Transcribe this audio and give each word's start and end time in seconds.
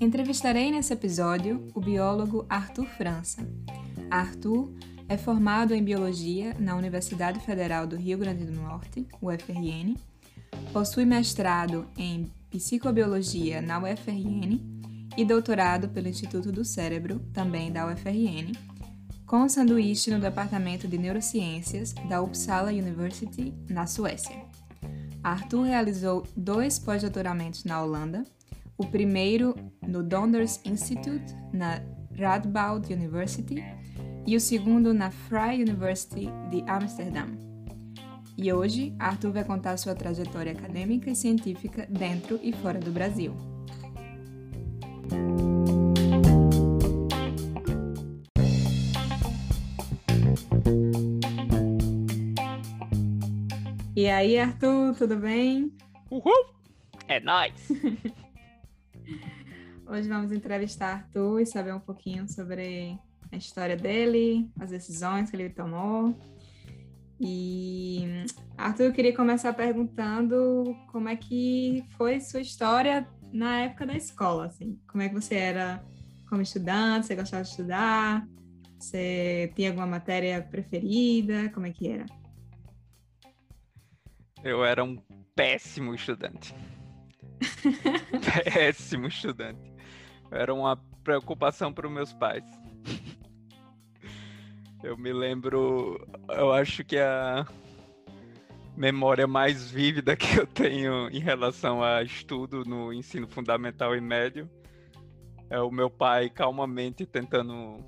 Entrevistarei 0.00 0.70
nesse 0.70 0.92
episódio 0.92 1.66
o 1.74 1.80
biólogo 1.80 2.46
Arthur 2.48 2.86
França. 2.86 3.46
Arthur 4.10 4.72
é 5.08 5.16
formado 5.16 5.74
em 5.74 5.82
Biologia 5.82 6.54
na 6.58 6.76
Universidade 6.76 7.40
Federal 7.40 7.86
do 7.86 7.96
Rio 7.96 8.18
Grande 8.18 8.44
do 8.44 8.52
Norte, 8.52 9.06
UFRN, 9.20 9.96
possui 10.72 11.04
mestrado 11.04 11.86
em 11.96 12.30
Psicobiologia 12.50 13.60
na 13.60 13.78
UFRN 13.78 14.60
e 15.16 15.24
doutorado 15.24 15.88
pelo 15.88 16.08
Instituto 16.08 16.52
do 16.52 16.64
Cérebro, 16.64 17.20
também 17.32 17.72
da 17.72 17.86
UFRN, 17.86 18.52
com 19.26 19.48
sanduíche 19.48 20.10
no 20.10 20.20
Departamento 20.20 20.86
de 20.86 20.96
Neurociências 20.96 21.92
da 22.08 22.22
Uppsala 22.22 22.70
University, 22.70 23.52
na 23.68 23.86
Suécia. 23.86 24.57
Arthur 25.28 25.64
realizou 25.64 26.26
dois 26.34 26.78
pós-doutoramentos 26.78 27.64
na 27.64 27.82
Holanda, 27.82 28.24
o 28.78 28.86
primeiro 28.86 29.54
no 29.86 30.02
Donders 30.02 30.58
Institute, 30.64 31.34
na 31.52 31.82
Radboud 32.18 32.90
University, 32.90 33.62
e 34.26 34.34
o 34.36 34.40
segundo 34.40 34.94
na 34.94 35.10
Vrije 35.10 35.62
University 35.62 36.28
de 36.50 36.62
Amsterdã. 36.66 37.26
E 38.38 38.50
hoje, 38.52 38.94
Arthur 38.98 39.32
vai 39.32 39.44
contar 39.44 39.76
sua 39.76 39.94
trajetória 39.94 40.52
acadêmica 40.52 41.10
e 41.10 41.16
científica 41.16 41.86
dentro 41.90 42.40
e 42.42 42.52
fora 42.52 42.78
do 42.78 42.90
Brasil. 42.90 43.34
E 53.98 54.08
aí, 54.08 54.38
Arthur, 54.38 54.94
tudo 54.94 55.16
bem? 55.16 55.72
Uhul! 56.08 56.54
É 57.08 57.18
nóis! 57.18 57.68
Hoje 59.84 60.08
vamos 60.08 60.30
entrevistar 60.30 60.92
Arthur 60.92 61.40
e 61.40 61.44
saber 61.46 61.74
um 61.74 61.80
pouquinho 61.80 62.28
sobre 62.28 62.96
a 63.32 63.36
história 63.36 63.76
dele, 63.76 64.48
as 64.60 64.70
decisões 64.70 65.28
que 65.28 65.36
ele 65.36 65.50
tomou. 65.50 66.16
E 67.20 68.24
Arthur, 68.56 68.84
eu 68.84 68.92
queria 68.92 69.16
começar 69.16 69.52
perguntando 69.52 70.76
como 70.92 71.08
é 71.08 71.16
que 71.16 71.84
foi 71.96 72.20
sua 72.20 72.40
história 72.40 73.04
na 73.32 73.62
época 73.62 73.84
da 73.84 73.96
escola, 73.96 74.46
assim. 74.46 74.78
Como 74.86 75.02
é 75.02 75.08
que 75.08 75.14
você 75.16 75.34
era 75.34 75.84
como 76.28 76.40
estudante, 76.40 77.08
você 77.08 77.16
gostava 77.16 77.42
de 77.42 77.50
estudar? 77.50 78.28
Você 78.78 79.52
tinha 79.56 79.70
alguma 79.70 79.88
matéria 79.88 80.40
preferida? 80.40 81.50
Como 81.52 81.66
é 81.66 81.72
que 81.72 81.88
era? 81.88 82.06
Eu 84.48 84.64
era 84.64 84.82
um 84.82 84.96
péssimo 85.36 85.94
estudante. 85.94 86.54
péssimo 88.54 89.06
estudante. 89.06 89.70
Era 90.30 90.54
uma 90.54 90.74
preocupação 91.04 91.70
para 91.70 91.86
os 91.86 91.92
meus 91.92 92.14
pais. 92.14 92.44
Eu 94.82 94.96
me 94.96 95.12
lembro, 95.12 96.00
eu 96.30 96.50
acho 96.50 96.82
que 96.82 96.96
a 96.96 97.46
memória 98.74 99.26
mais 99.26 99.70
vívida 99.70 100.16
que 100.16 100.38
eu 100.38 100.46
tenho 100.46 101.10
em 101.10 101.18
relação 101.18 101.82
a 101.82 102.02
estudo 102.02 102.64
no 102.64 102.90
ensino 102.90 103.28
fundamental 103.28 103.94
e 103.94 104.00
médio 104.00 104.48
é 105.50 105.60
o 105.60 105.70
meu 105.70 105.90
pai 105.90 106.30
calmamente 106.30 107.04
tentando 107.04 107.84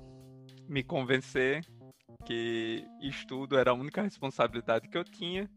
me 0.69 0.83
convencer 0.83 1.65
que 2.23 2.85
estudo 3.01 3.57
era 3.57 3.71
a 3.71 3.73
única 3.73 4.03
responsabilidade 4.03 4.87
que 4.87 4.97
eu 4.97 5.03
tinha, 5.03 5.49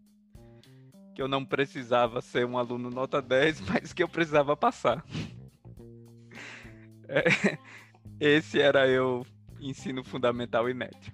que 1.14 1.22
eu 1.22 1.28
não 1.28 1.44
precisava 1.44 2.20
ser 2.20 2.44
um 2.44 2.58
aluno 2.58 2.90
nota 2.90 3.22
10, 3.22 3.60
mas 3.70 3.92
que 3.92 4.02
eu 4.02 4.08
precisava 4.08 4.56
passar. 4.56 5.04
É, 7.06 7.58
esse 8.18 8.58
era 8.58 8.88
eu 8.88 9.26
ensino 9.60 10.02
fundamental 10.02 10.70
e 10.70 10.72
médio. 10.72 11.12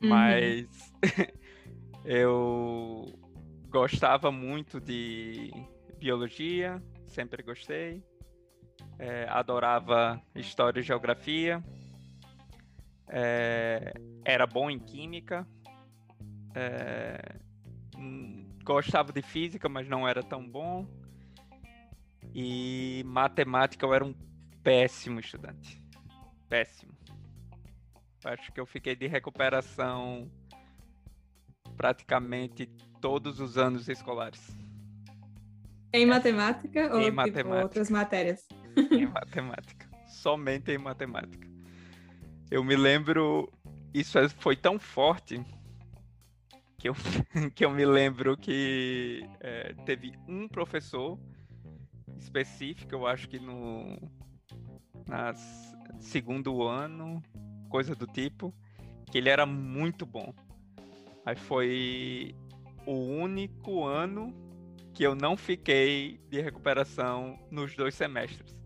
Uhum. 0.00 0.08
Mas 0.08 0.92
eu 2.06 3.12
gostava 3.68 4.30
muito 4.30 4.80
de 4.80 5.50
biologia, 5.98 6.80
sempre 7.08 7.42
gostei. 7.42 8.04
É, 9.00 9.26
adorava 9.28 10.22
história 10.36 10.78
e 10.78 10.84
geografia. 10.84 11.60
É, 13.08 13.92
era 14.24 14.46
bom 14.46 14.70
em 14.70 14.78
química. 14.78 15.44
É, 16.54 17.34
gostava 18.62 19.12
de 19.12 19.22
física, 19.22 19.68
mas 19.68 19.88
não 19.88 20.06
era 20.06 20.22
tão 20.22 20.48
bom. 20.48 20.86
E 22.34 23.02
matemática 23.06 23.84
eu 23.84 23.92
era 23.92 24.04
um 24.04 24.14
péssimo 24.62 25.20
estudante. 25.20 25.82
Péssimo. 26.48 26.92
Acho 28.24 28.52
que 28.52 28.60
eu 28.60 28.66
fiquei 28.66 28.94
de 28.94 29.06
recuperação 29.06 30.30
praticamente 31.76 32.66
todos 33.00 33.40
os 33.40 33.58
anos 33.58 33.88
escolares. 33.88 34.56
Em 35.92 36.06
matemática 36.06 36.80
em 36.80 36.90
ou 36.90 37.00
tipo, 37.00 37.16
matemática. 37.16 37.62
outras 37.62 37.90
matérias? 37.90 38.46
Em 38.90 39.06
matemática. 39.06 39.88
Somente 40.06 40.70
em 40.70 40.78
matemática. 40.78 41.48
Eu 42.50 42.62
me 42.62 42.76
lembro, 42.76 43.52
isso 43.92 44.18
é, 44.18 44.28
foi 44.28 44.56
tão 44.56 44.78
forte 44.78 45.42
que 46.82 46.88
eu, 46.88 46.94
que 47.54 47.64
eu 47.64 47.70
me 47.70 47.86
lembro 47.86 48.36
que 48.36 49.24
é, 49.38 49.72
teve 49.86 50.12
um 50.26 50.48
professor 50.48 51.16
específico, 52.18 52.92
eu 52.92 53.06
acho 53.06 53.28
que 53.28 53.38
no 53.38 53.96
nas 55.06 55.72
segundo 56.00 56.62
ano 56.64 57.22
coisa 57.68 57.94
do 57.94 58.06
tipo, 58.08 58.52
que 59.10 59.18
ele 59.18 59.28
era 59.28 59.46
muito 59.46 60.04
bom. 60.04 60.34
Aí 61.24 61.36
foi 61.36 62.34
o 62.84 62.94
único 62.94 63.84
ano 63.84 64.34
que 64.92 65.04
eu 65.04 65.14
não 65.14 65.36
fiquei 65.36 66.20
de 66.28 66.40
recuperação 66.40 67.38
nos 67.48 67.76
dois 67.76 67.94
semestres. 67.94 68.56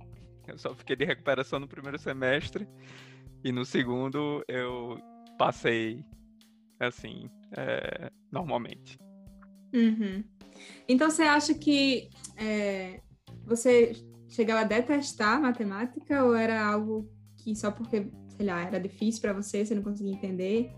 Eu 0.46 0.56
só 0.56 0.74
fiquei 0.74 0.96
de 0.96 1.04
recuperação 1.04 1.60
no 1.60 1.68
primeiro 1.68 1.98
semestre 1.98 2.66
e 3.44 3.52
no 3.52 3.64
segundo 3.64 4.42
eu 4.48 4.98
passei 5.36 6.02
assim, 6.80 7.28
é, 7.56 8.10
normalmente. 8.30 8.98
Uhum. 9.74 10.24
Então 10.88 11.10
você 11.10 11.22
acha 11.22 11.54
que 11.54 12.08
é, 12.36 13.00
você 13.44 13.92
chegava 14.28 14.60
a 14.60 14.64
detestar 14.64 15.40
matemática 15.40 16.24
ou 16.24 16.34
era 16.34 16.64
algo 16.64 17.10
que 17.36 17.54
só 17.54 17.70
porque 17.70 18.10
sei 18.36 18.46
lá, 18.46 18.62
era 18.62 18.78
difícil 18.78 19.22
para 19.22 19.32
você, 19.32 19.64
você 19.64 19.74
não 19.74 19.82
conseguia 19.82 20.12
entender, 20.12 20.70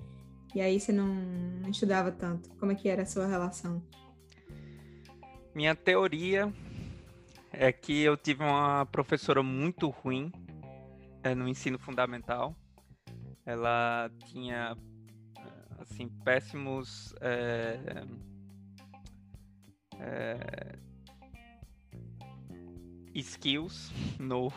e 0.55 0.61
aí 0.61 0.79
você 0.79 0.93
não, 0.93 1.15
não 1.61 1.71
estudava 1.71 2.13
tanto. 2.13 2.49
Como 2.57 2.73
é 2.73 2.75
que 2.75 2.89
era 2.89 3.03
a 3.03 3.07
sua 3.07 3.27
relação? 3.27 3.83
Minha 5.55 5.75
teoria 5.75 6.53
é 7.53 7.73
que 7.73 8.03
eu 8.03 8.17
tive 8.17 8.45
uma 8.45 8.87
professora 8.87 9.43
muito 9.43 9.89
ruim 9.89 10.31
é, 11.23 11.35
no 11.35 11.49
ensino 11.49 11.79
fundamental. 11.79 12.55
Ela 13.45 14.11
tinha 14.27 14.77
assim 15.99 16.09
péssimos 16.25 17.13
é, 17.21 18.05
é, 19.99 20.79
skills 23.15 23.93
no 24.21 24.53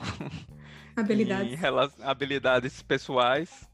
Habilidades. 0.96 1.60
habilidades 2.04 2.82
pessoais. 2.84 3.68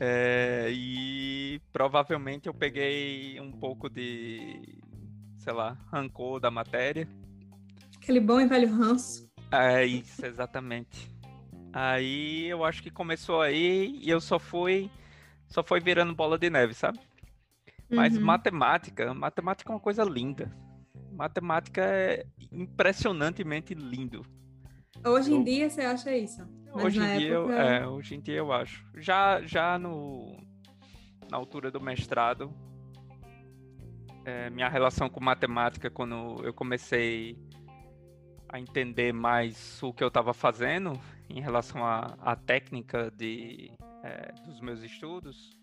É, 0.00 0.68
e 0.72 1.60
provavelmente 1.72 2.48
eu 2.48 2.54
peguei 2.54 3.38
um 3.38 3.52
pouco 3.52 3.90
de, 3.90 4.78
sei 5.36 5.52
lá, 5.52 5.76
rancor 5.92 6.40
da 6.40 6.50
matéria. 6.50 7.06
Aquele 7.96 8.20
bom 8.20 8.40
e 8.40 8.46
velho 8.46 8.72
ranço. 8.72 9.28
É 9.50 9.84
isso, 9.84 10.24
exatamente. 10.24 11.10
Aí 11.72 12.46
eu 12.46 12.64
acho 12.64 12.82
que 12.82 12.90
começou 12.90 13.42
aí 13.42 13.98
e 14.02 14.08
eu 14.08 14.20
só 14.20 14.38
fui, 14.38 14.90
só 15.52 15.62
foi 15.62 15.80
virando 15.80 16.14
bola 16.14 16.38
de 16.38 16.48
neve, 16.48 16.72
sabe? 16.72 16.98
Mas 17.90 18.16
uhum. 18.16 18.24
matemática, 18.24 19.12
matemática 19.12 19.70
é 19.70 19.74
uma 19.74 19.80
coisa 19.80 20.02
linda. 20.02 20.50
Matemática 21.12 21.82
é 21.82 22.24
impressionantemente 22.50 23.74
lindo. 23.74 24.24
Hoje 25.04 25.34
em 25.34 25.44
dia 25.44 25.68
você 25.68 25.82
acha 25.82 26.16
isso? 26.16 26.42
Mas 26.74 26.84
hoje 26.86 27.00
em 27.00 27.18
dia, 27.18 27.34
época... 27.34 27.52
eu, 27.52 27.60
é, 27.60 27.86
hoje 27.86 28.14
em 28.14 28.20
dia 28.20 28.36
eu 28.36 28.50
acho. 28.50 28.82
Já, 28.96 29.42
já 29.42 29.78
no, 29.78 30.34
na 31.30 31.36
altura 31.36 31.70
do 31.70 31.80
mestrado, 31.80 32.50
é, 34.24 34.48
minha 34.48 34.70
relação 34.70 35.10
com 35.10 35.22
matemática, 35.22 35.90
quando 35.90 36.42
eu 36.42 36.54
comecei 36.54 37.36
a 38.48 38.58
entender 38.58 39.12
mais 39.12 39.82
o 39.82 39.92
que 39.92 40.02
eu 40.02 40.08
estava 40.08 40.32
fazendo 40.32 40.98
em 41.28 41.42
relação 41.42 41.84
à 41.84 42.36
técnica 42.36 43.10
de, 43.10 43.70
é, 44.02 44.32
dos 44.46 44.60
meus 44.60 44.82
estudos 44.82 45.56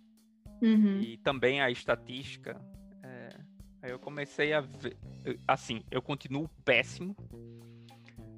uhum. 0.61 0.99
e 1.01 1.17
também 1.17 1.61
a 1.61 1.69
estatística, 1.69 2.59
é, 3.03 3.29
Aí 3.81 3.91
eu 3.91 3.99
comecei 3.99 4.53
a 4.53 4.61
ver. 4.61 4.97
Assim, 5.47 5.83
eu 5.89 6.01
continuo 6.01 6.49
péssimo, 6.65 7.15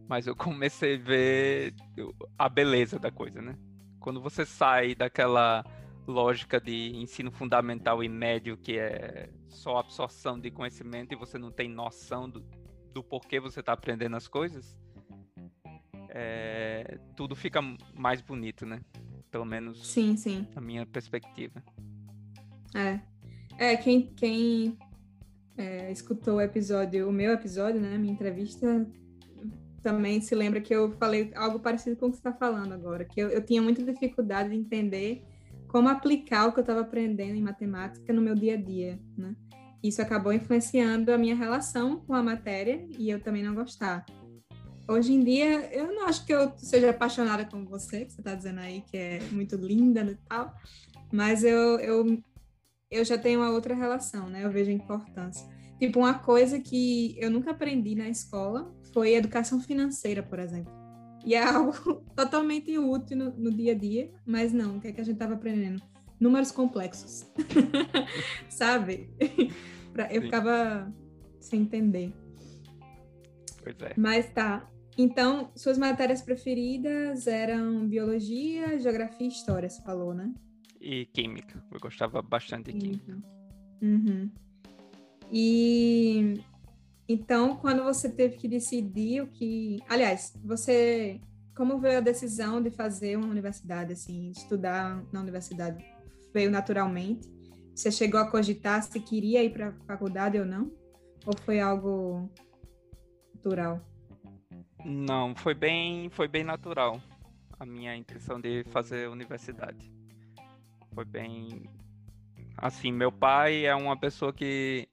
mas 0.07 0.27
eu 0.27 0.35
comecei 0.37 0.95
a 0.95 0.99
ver 0.99 1.75
a 2.37 2.47
beleza 2.47 2.99
da 2.99 3.11
coisa, 3.11 3.41
né? 3.41 3.57
Quando 3.99 4.21
você 4.21 4.45
sai 4.45 4.95
daquela 4.95 5.63
lógica 6.07 6.59
de 6.59 6.95
ensino 6.95 7.31
fundamental 7.31 8.03
e 8.03 8.09
médio, 8.09 8.57
que 8.57 8.77
é 8.77 9.29
só 9.47 9.77
absorção 9.77 10.39
de 10.39 10.49
conhecimento 10.49 11.13
e 11.13 11.15
você 11.15 11.37
não 11.37 11.51
tem 11.51 11.69
noção 11.69 12.29
do, 12.29 12.43
do 12.93 13.03
porquê 13.03 13.39
você 13.39 13.59
está 13.59 13.73
aprendendo 13.73 14.15
as 14.15 14.27
coisas, 14.27 14.77
é, 16.13 16.97
tudo 17.15 17.35
fica 17.35 17.61
mais 17.95 18.21
bonito, 18.21 18.65
né? 18.65 18.81
Pelo 19.31 19.45
menos 19.45 19.87
sim, 19.87 20.17
sim. 20.17 20.45
na 20.53 20.61
minha 20.61 20.85
perspectiva. 20.85 21.63
É. 22.75 22.99
É, 23.57 23.77
quem, 23.77 24.13
quem 24.13 24.77
é, 25.57 25.91
escutou 25.91 26.35
o 26.35 26.41
episódio, 26.41 27.07
o 27.07 27.11
meu 27.11 27.31
episódio, 27.31 27.79
né? 27.79 27.97
Minha 27.97 28.13
entrevista, 28.13 28.85
também 29.81 30.21
se 30.21 30.35
lembra 30.35 30.61
que 30.61 30.73
eu 30.73 30.91
falei 30.93 31.31
algo 31.35 31.59
parecido 31.59 31.95
com 31.95 32.07
o 32.07 32.09
que 32.09 32.17
você 32.17 32.19
está 32.19 32.33
falando 32.33 32.73
agora, 32.73 33.05
que 33.05 33.19
eu, 33.19 33.29
eu 33.29 33.43
tinha 33.43 33.61
muita 33.61 33.83
dificuldade 33.83 34.49
de 34.49 34.55
entender 34.55 35.23
como 35.67 35.87
aplicar 35.87 36.47
o 36.47 36.51
que 36.51 36.59
eu 36.59 36.63
estava 36.63 36.81
aprendendo 36.81 37.35
em 37.35 37.41
matemática 37.41 38.11
no 38.11 38.21
meu 38.21 38.35
dia 38.35 38.55
a 38.55 38.57
dia, 38.57 38.99
né? 39.17 39.35
Isso 39.81 40.01
acabou 40.01 40.31
influenciando 40.31 41.11
a 41.11 41.17
minha 41.17 41.35
relação 41.35 42.01
com 42.01 42.13
a 42.13 42.21
matéria 42.21 42.85
e 42.99 43.09
eu 43.09 43.19
também 43.19 43.41
não 43.41 43.55
gostar. 43.55 44.05
Hoje 44.91 45.13
em 45.13 45.23
dia, 45.23 45.73
eu 45.73 45.87
não 45.87 46.05
acho 46.05 46.25
que 46.25 46.33
eu 46.33 46.51
seja 46.57 46.89
apaixonada 46.89 47.45
como 47.45 47.65
você, 47.65 48.03
que 48.03 48.11
você 48.11 48.19
está 48.19 48.35
dizendo 48.35 48.59
aí 48.59 48.81
que 48.81 48.97
é 48.97 49.21
muito 49.31 49.55
linda 49.55 50.01
e 50.01 50.15
tal, 50.27 50.53
mas 51.13 51.45
eu, 51.45 51.79
eu, 51.79 52.21
eu 52.89 53.05
já 53.05 53.17
tenho 53.17 53.39
uma 53.39 53.51
outra 53.51 53.73
relação, 53.73 54.29
né? 54.29 54.43
Eu 54.43 54.51
vejo 54.51 54.69
a 54.69 54.73
importância. 54.73 55.47
Tipo, 55.79 55.99
uma 55.99 56.15
coisa 56.15 56.59
que 56.59 57.15
eu 57.17 57.31
nunca 57.31 57.51
aprendi 57.51 57.95
na 57.95 58.09
escola 58.09 58.75
foi 58.93 59.13
educação 59.13 59.61
financeira, 59.61 60.21
por 60.21 60.39
exemplo. 60.39 60.73
E 61.25 61.35
é 61.35 61.39
algo 61.47 62.03
totalmente 62.13 62.77
útil 62.77 63.15
no, 63.15 63.31
no, 63.31 63.49
dia 63.49 63.71
a 63.71 63.75
dia, 63.75 64.11
mas 64.25 64.51
não, 64.51 64.75
o 64.75 64.81
que 64.81 64.89
é 64.89 64.91
que 64.91 64.99
a 64.99 65.05
gente 65.05 65.13
estava 65.13 65.35
aprendendo? 65.35 65.81
Números 66.19 66.51
complexos. 66.51 67.25
Sabe? 68.49 69.09
eu 70.11 70.21
ficava 70.21 70.93
sem 71.39 71.61
entender. 71.61 72.13
Pois 73.63 73.75
é. 73.79 73.93
Mas 73.95 74.29
tá. 74.33 74.69
Então, 74.97 75.51
suas 75.55 75.77
matérias 75.77 76.21
preferidas 76.21 77.27
eram 77.27 77.87
biologia, 77.87 78.77
geografia 78.77 79.27
e 79.27 79.29
história, 79.29 79.69
você 79.69 79.81
falou, 79.81 80.13
né? 80.13 80.33
E 80.79 81.05
química. 81.05 81.63
Eu 81.71 81.79
gostava 81.79 82.21
bastante 82.21 82.71
de 82.71 82.79
química. 82.79 83.17
Uhum. 83.81 84.29
E 85.31 86.41
então, 87.07 87.57
quando 87.57 87.83
você 87.83 88.09
teve 88.09 88.37
que 88.37 88.47
decidir 88.47 89.21
o 89.21 89.27
que. 89.27 89.79
Aliás, 89.89 90.33
você. 90.43 91.19
Como 91.53 91.77
veio 91.77 91.97
a 91.97 92.01
decisão 92.01 92.61
de 92.61 92.71
fazer 92.71 93.17
uma 93.17 93.27
universidade, 93.27 93.91
assim, 93.91 94.31
estudar 94.31 95.03
na 95.11 95.19
universidade? 95.19 95.85
Veio 96.33 96.49
naturalmente? 96.49 97.29
Você 97.75 97.91
chegou 97.91 98.19
a 98.19 98.31
cogitar 98.31 98.81
se 98.81 98.97
queria 99.01 99.43
ir 99.43 99.51
para 99.51 99.67
a 99.67 99.73
faculdade 99.85 100.39
ou 100.39 100.45
não? 100.45 100.71
Ou 101.25 101.37
foi 101.43 101.59
algo 101.59 102.29
natural? 103.35 103.85
Não, 104.83 105.35
foi 105.35 105.53
bem, 105.53 106.09
foi 106.09 106.27
bem 106.27 106.43
natural 106.43 107.01
a 107.59 107.65
minha 107.65 107.95
intenção 107.95 108.41
de 108.41 108.63
fazer 108.65 109.07
universidade. 109.07 109.91
Foi 110.93 111.05
bem 111.05 111.69
assim, 112.57 112.91
meu 112.91 113.11
pai 113.11 113.65
é 113.65 113.75
uma 113.75 113.95
pessoa 113.95 114.33
que 114.33 114.87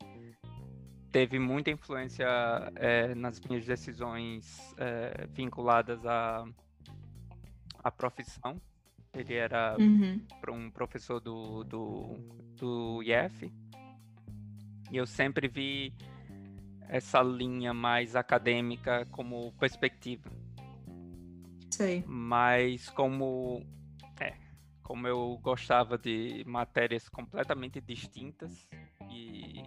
teve 1.10 1.38
muita 1.38 1.70
influência 1.70 2.26
é, 2.76 3.14
nas 3.14 3.40
minhas 3.40 3.64
decisões 3.64 4.74
é, 4.76 5.26
vinculadas 5.32 6.04
à, 6.04 6.44
à 7.82 7.90
profissão. 7.90 8.60
Ele 9.14 9.34
era 9.34 9.74
uhum. 9.78 10.20
um 10.50 10.70
professor 10.70 11.20
do, 11.20 11.64
do, 11.64 12.18
do 12.56 13.02
IF. 13.02 13.50
E 14.90 14.96
eu 14.96 15.06
sempre 15.06 15.48
vi 15.48 15.92
essa 16.88 17.22
linha 17.22 17.74
mais 17.74 18.16
acadêmica 18.16 19.06
como 19.10 19.52
perspectiva. 19.52 20.30
Sei. 21.70 22.02
Mas 22.06 22.88
como 22.88 23.62
é, 24.20 24.34
como 24.82 25.06
eu 25.06 25.38
gostava 25.42 25.98
de 25.98 26.42
matérias 26.46 27.08
completamente 27.08 27.80
distintas 27.80 28.68
e 29.10 29.62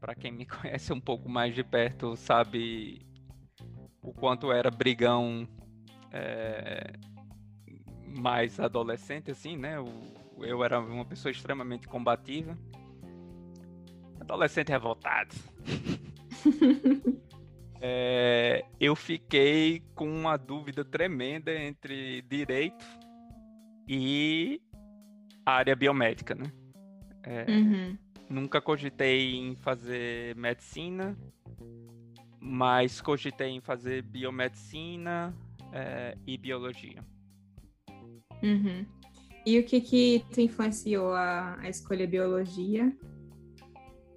para 0.00 0.14
quem 0.14 0.32
me 0.32 0.44
conhece 0.46 0.92
um 0.92 1.00
pouco 1.00 1.28
mais 1.28 1.54
de 1.54 1.62
perto, 1.62 2.16
sabe 2.16 3.06
o 4.02 4.12
quanto 4.12 4.50
era 4.52 4.70
brigão 4.70 5.48
é, 6.12 6.92
mais 8.18 8.58
adolescente, 8.58 9.30
assim, 9.30 9.56
né? 9.56 9.76
Eu, 9.76 9.86
eu 10.44 10.64
era 10.64 10.80
uma 10.80 11.04
pessoa 11.04 11.30
extremamente 11.30 11.86
combativa. 11.86 12.56
Adolescente 14.20 14.70
revoltado. 14.70 15.34
é, 17.80 18.64
eu 18.80 18.94
fiquei 18.94 19.82
com 19.94 20.08
uma 20.08 20.36
dúvida 20.36 20.84
tremenda 20.84 21.52
entre 21.52 22.22
direito 22.22 22.84
e 23.88 24.60
área 25.44 25.74
biomédica, 25.74 26.34
né? 26.34 26.52
É, 27.22 27.50
uhum. 27.50 27.98
Nunca 28.28 28.60
cogitei 28.60 29.36
em 29.36 29.56
fazer 29.56 30.36
medicina, 30.36 31.16
mas 32.40 33.00
cogitei 33.00 33.48
em 33.48 33.60
fazer 33.60 34.02
biomedicina 34.02 35.34
é, 35.72 36.16
e 36.26 36.36
biologia. 36.36 37.02
Uhum. 38.42 38.84
E 39.46 39.58
o 39.58 39.64
que 39.64 39.80
que 39.80 40.24
te 40.30 40.42
influenciou 40.42 41.12
a, 41.14 41.58
a 41.60 41.68
escolher 41.68 42.06
biologia 42.06 42.94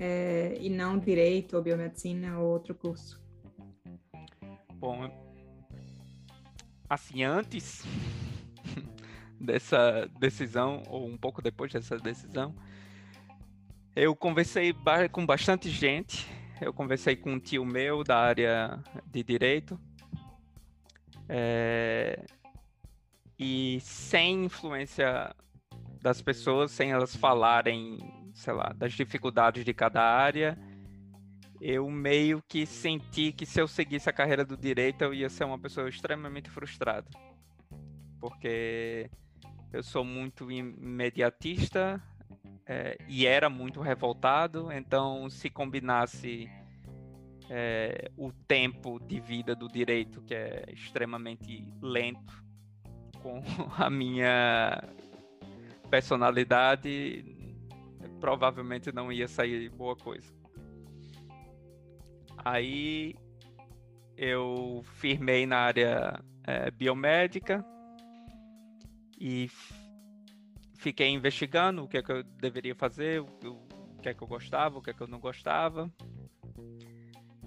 é, 0.03 0.57
e 0.59 0.67
não 0.67 0.97
direito 0.97 1.55
ou 1.55 1.61
biomedicina 1.61 2.39
ou 2.39 2.49
outro 2.49 2.73
curso? 2.73 3.21
Bom, 4.73 5.07
assim, 6.89 7.23
antes 7.23 7.83
dessa 9.39 10.09
decisão, 10.19 10.81
ou 10.89 11.05
um 11.05 11.15
pouco 11.15 11.39
depois 11.39 11.71
dessa 11.71 11.99
decisão, 11.99 12.55
eu 13.95 14.15
conversei 14.15 14.73
com 15.11 15.23
bastante 15.23 15.69
gente. 15.69 16.27
Eu 16.59 16.73
conversei 16.73 17.15
com 17.15 17.33
um 17.33 17.39
tio 17.39 17.63
meu 17.63 18.03
da 18.03 18.17
área 18.17 18.79
de 19.05 19.23
direito. 19.23 19.79
É... 21.29 22.25
E 23.37 23.79
sem 23.81 24.45
influência 24.45 25.35
das 26.01 26.21
pessoas, 26.23 26.71
sem 26.71 26.91
elas 26.91 27.15
falarem, 27.15 28.20
sei 28.41 28.53
lá, 28.53 28.73
das 28.75 28.93
dificuldades 28.93 29.63
de 29.63 29.73
cada 29.73 30.01
área, 30.01 30.57
eu 31.61 31.87
meio 31.91 32.41
que 32.47 32.65
senti 32.65 33.31
que 33.31 33.45
se 33.45 33.61
eu 33.61 33.67
seguisse 33.67 34.09
a 34.09 34.13
carreira 34.13 34.43
do 34.43 34.57
direito, 34.57 35.03
eu 35.03 35.13
ia 35.13 35.29
ser 35.29 35.43
uma 35.43 35.59
pessoa 35.59 35.87
extremamente 35.87 36.49
frustrada. 36.49 37.07
Porque 38.19 39.11
eu 39.71 39.83
sou 39.83 40.03
muito 40.03 40.51
imediatista, 40.51 42.01
é, 42.65 42.97
e 43.07 43.27
era 43.27 43.47
muito 43.47 43.79
revoltado, 43.79 44.71
então 44.71 45.29
se 45.29 45.49
combinasse 45.49 46.49
é, 47.47 48.09
o 48.17 48.31
tempo 48.31 48.99
de 48.99 49.19
vida 49.19 49.55
do 49.55 49.67
direito, 49.67 50.19
que 50.23 50.33
é 50.33 50.65
extremamente 50.73 51.63
lento, 51.79 52.43
com 53.21 53.43
a 53.77 53.87
minha 53.87 54.83
personalidade, 55.91 57.40
provavelmente 58.21 58.91
não 58.91 59.11
ia 59.11 59.27
sair 59.27 59.67
boa 59.69 59.95
coisa. 59.95 60.31
Aí 62.37 63.15
eu 64.15 64.83
firmei 64.93 65.47
na 65.47 65.57
área 65.57 66.23
é, 66.43 66.69
biomédica 66.69 67.65
e 69.19 69.49
fiquei 70.77 71.09
investigando 71.09 71.83
o 71.83 71.87
que 71.87 71.97
é 71.97 72.03
que 72.03 72.11
eu 72.11 72.23
deveria 72.23 72.75
fazer, 72.75 73.21
o, 73.21 73.25
que 74.01 74.09
é 74.09 74.13
que 74.13 74.21
eu 74.21 74.27
gostava, 74.27 74.77
o 74.77 74.81
que 74.81 74.91
é 74.91 74.93
que 74.93 75.01
eu 75.01 75.07
não 75.07 75.19
gostava. 75.19 75.91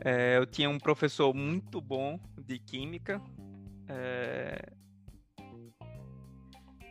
É, 0.04 0.36
eu 0.36 0.44
tinha 0.44 0.68
um 0.68 0.78
professor 0.78 1.32
muito 1.32 1.80
bom 1.80 2.18
de 2.36 2.58
química, 2.58 3.22
é, 3.88 4.72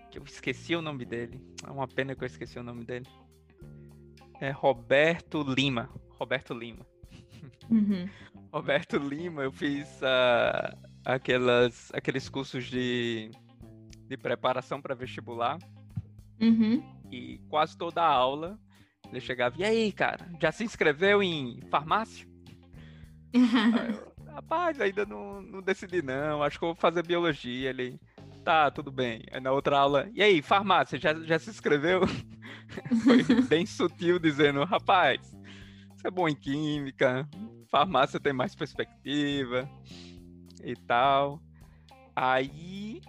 que 0.09 0.17
eu 0.17 0.23
esqueci 0.23 0.73
o 0.75 0.81
nome 0.81 1.05
dele. 1.05 1.39
É 1.67 1.71
uma 1.71 1.87
pena 1.87 2.15
que 2.15 2.23
eu 2.23 2.27
esqueci 2.27 2.57
o 2.57 2.63
nome 2.63 2.85
dele. 2.85 3.07
É 4.43 4.51
Roberto 4.51 5.41
Lima. 5.41 5.89
Roberto 6.19 6.53
Lima. 6.53 6.85
Uhum. 7.71 8.09
Roberto 8.51 8.97
Lima, 8.97 9.41
eu 9.41 9.53
fiz 9.53 9.87
uh, 10.01 10.77
aquelas, 11.05 11.89
aqueles 11.93 12.27
cursos 12.27 12.65
de, 12.65 13.31
de 14.05 14.17
preparação 14.17 14.81
para 14.81 14.93
vestibular. 14.95 15.57
Uhum. 16.41 16.83
E 17.09 17.37
quase 17.47 17.77
toda 17.77 18.01
a 18.01 18.05
aula 18.05 18.59
Ele 19.09 19.21
chegava, 19.21 19.55
e 19.57 19.63
aí, 19.63 19.93
cara, 19.93 20.29
já 20.41 20.51
se 20.51 20.65
inscreveu 20.65 21.23
em 21.23 21.61
farmácia? 21.71 22.27
eu, 23.31 24.13
Rapaz, 24.33 24.81
ainda 24.81 25.05
não, 25.05 25.41
não 25.41 25.61
decidi 25.61 26.01
não, 26.01 26.43
acho 26.43 26.59
que 26.59 26.65
eu 26.65 26.69
vou 26.73 26.75
fazer 26.75 27.07
biologia. 27.07 27.69
Ele, 27.69 27.97
tá, 28.43 28.69
tudo 28.69 28.91
bem. 28.91 29.23
Aí 29.31 29.39
na 29.39 29.53
outra 29.53 29.79
aula, 29.79 30.09
e 30.13 30.21
aí, 30.21 30.41
farmácia, 30.41 30.99
já, 30.99 31.13
já 31.13 31.39
se 31.39 31.49
inscreveu? 31.49 32.01
Foi 33.03 33.23
bem 33.43 33.65
sutil 33.65 34.19
dizendo, 34.19 34.63
rapaz, 34.63 35.19
você 35.95 36.07
é 36.07 36.11
bom 36.11 36.27
em 36.27 36.35
química, 36.35 37.27
farmácia 37.69 38.19
tem 38.19 38.33
mais 38.33 38.55
perspectiva 38.55 39.69
e 40.63 40.75
tal. 40.75 41.41
Aí 42.15 43.01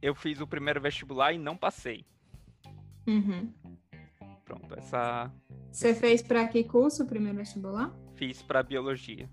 eu 0.00 0.14
fiz 0.14 0.40
o 0.40 0.46
primeiro 0.46 0.80
vestibular 0.80 1.32
e 1.32 1.38
não 1.38 1.56
passei. 1.56 2.04
Uhum. 3.06 3.52
Pronto, 4.44 4.74
essa. 4.76 5.32
Você 5.70 5.94
fez 5.94 6.22
para 6.22 6.46
que 6.48 6.64
curso 6.64 7.04
o 7.04 7.06
primeiro 7.06 7.38
vestibular? 7.38 7.92
Fiz 8.14 8.42
para 8.42 8.62
biologia. 8.62 9.28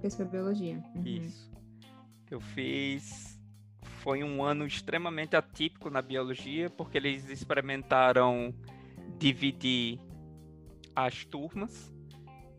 Fez 0.00 0.14
para 0.14 0.24
biologia. 0.24 0.82
Uhum. 0.94 1.04
Isso. 1.04 1.50
Eu 2.30 2.40
fiz. 2.40 3.40
Foi 4.00 4.22
um 4.22 4.42
ano 4.42 4.66
extremamente 4.66 5.34
atípico 5.34 5.88
na 5.88 6.02
biologia, 6.02 6.68
porque 6.68 6.98
eles 6.98 7.28
experimentaram 7.30 8.54
dividir 9.18 9.98
as 10.94 11.24
turmas. 11.24 11.92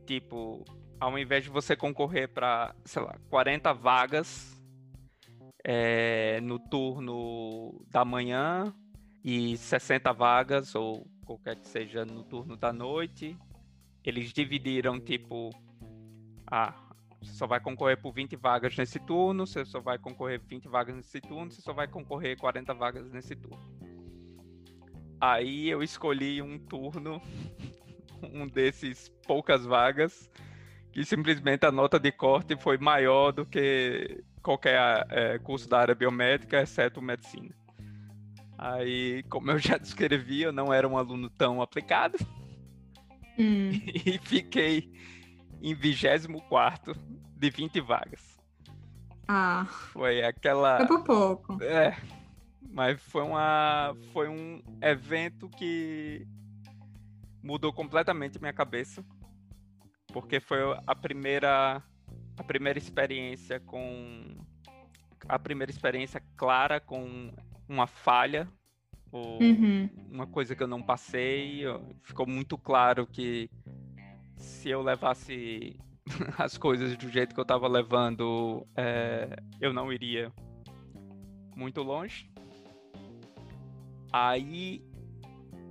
Tipo, 0.05 0.63
ao 1.00 1.17
invés 1.17 1.43
de 1.43 1.50
você 1.50 1.75
concorrer 1.75 2.29
para, 2.29 2.75
sei 2.85 3.01
lá, 3.01 3.15
40 3.29 3.74
vagas 3.74 4.55
é, 5.63 6.39
no 6.41 6.59
turno 6.59 7.83
da 7.89 8.05
manhã 8.05 8.74
e 9.24 9.57
60 9.57 10.13
vagas, 10.13 10.75
ou 10.75 11.07
qualquer 11.25 11.55
que 11.55 11.67
seja 11.67 12.05
no 12.05 12.24
turno 12.24 12.55
da 12.55 12.71
noite, 12.71 13.35
eles 14.03 14.31
dividiram 14.31 15.00
tipo. 15.00 15.50
Ah, 16.45 16.75
você 17.19 17.33
só 17.33 17.47
vai 17.47 17.59
concorrer 17.59 18.00
por 18.00 18.13
20 18.13 18.35
vagas 18.35 18.77
nesse 18.77 19.00
turno, 19.00 19.47
você 19.47 19.65
só 19.65 19.79
vai 19.79 19.97
concorrer 19.97 20.39
20 20.39 20.67
vagas 20.67 20.95
nesse 20.95 21.19
turno, 21.19 21.50
você 21.50 21.62
só 21.62 21.74
vai 21.74 21.88
concorrer 21.88 22.38
40 22.38 22.71
vagas 22.75 23.12
nesse 23.12 23.35
turno. 23.35 23.75
Aí 25.25 25.70
eu 25.70 25.82
escolhi 25.82 26.39
um 26.39 26.60
turno, 26.60 27.20
um 28.22 28.48
desses 28.48 29.10
poucas 29.25 29.65
vagas, 29.65 30.29
que 30.91 31.03
simplesmente 31.03 31.65
a 31.65 31.72
nota 31.72 32.00
de 32.00 32.12
corte 32.12 32.55
foi 32.55 32.77
maior 32.77 33.32
do 33.32 33.44
que 33.44 34.24
qualquer 34.44 34.79
é, 35.10 35.39
curso 35.39 35.67
da 35.67 35.79
área 35.79 35.96
biomédica, 35.96 36.62
exceto 36.62 37.01
medicina. 37.01 37.50
Aí, 38.55 39.24
como 39.24 39.50
eu 39.50 39.58
já 39.60 39.77
descrevi, 39.77 40.44
eu 40.44 40.51
não 40.51 40.72
era 40.72 40.88
um 40.88 40.96
aluno 40.96 41.27
tão 41.32 41.60
aplicado. 41.60 42.17
Hum. 43.39 43.72
E 44.05 44.20
fiquei 44.20 44.91
em 45.60 45.74
24 45.74 46.96
de 47.36 47.50
20 47.50 47.82
vagas. 47.82 48.38
Ah. 49.27 49.65
Foi 49.91 50.24
aquela. 50.24 50.77
Foi 50.77 50.88
por 50.88 51.03
pouco. 51.03 51.63
É. 51.63 51.98
Mas 52.75 53.01
foi 53.03 53.24
uma. 53.24 53.96
Foi 54.12 54.27
um 54.27 54.62
evento 54.82 55.48
que 55.48 56.27
mudou 57.41 57.72
completamente 57.72 58.38
minha 58.38 58.51
cabeça. 58.51 59.01
Porque 60.12 60.41
foi 60.41 60.60
a 60.86 60.94
primeira. 60.94 61.82
A 62.38 62.44
primeira 62.44 62.77
experiência 62.77 63.62
com. 63.62 64.36
A 65.29 65.39
primeira 65.39 65.72
experiência 65.72 66.22
clara 66.36 66.82
com 66.82 67.32
uma 67.70 67.88
falha. 67.88 68.46
Ou 69.10 69.41
Uhum. 69.41 69.89
uma 70.12 70.27
coisa 70.27 70.53
que 70.53 70.62
eu 70.62 70.67
não 70.67 70.82
passei. 70.84 71.62
Ficou 72.03 72.27
muito 72.27 72.58
claro 72.58 73.08
que 73.08 73.50
se 74.36 74.70
eu 74.70 74.82
levasse 74.82 75.79
as 76.38 76.58
coisas 76.58 76.98
do 76.98 77.10
jeito 77.10 77.34
que 77.34 77.39
eu 77.39 77.46
tava 77.46 77.70
levando, 77.70 78.67
é, 78.75 79.34
eu 79.62 79.72
não 79.72 79.94
iria 79.94 80.29
muito 81.55 81.82
longe. 81.82 82.29
Aí, 84.17 84.81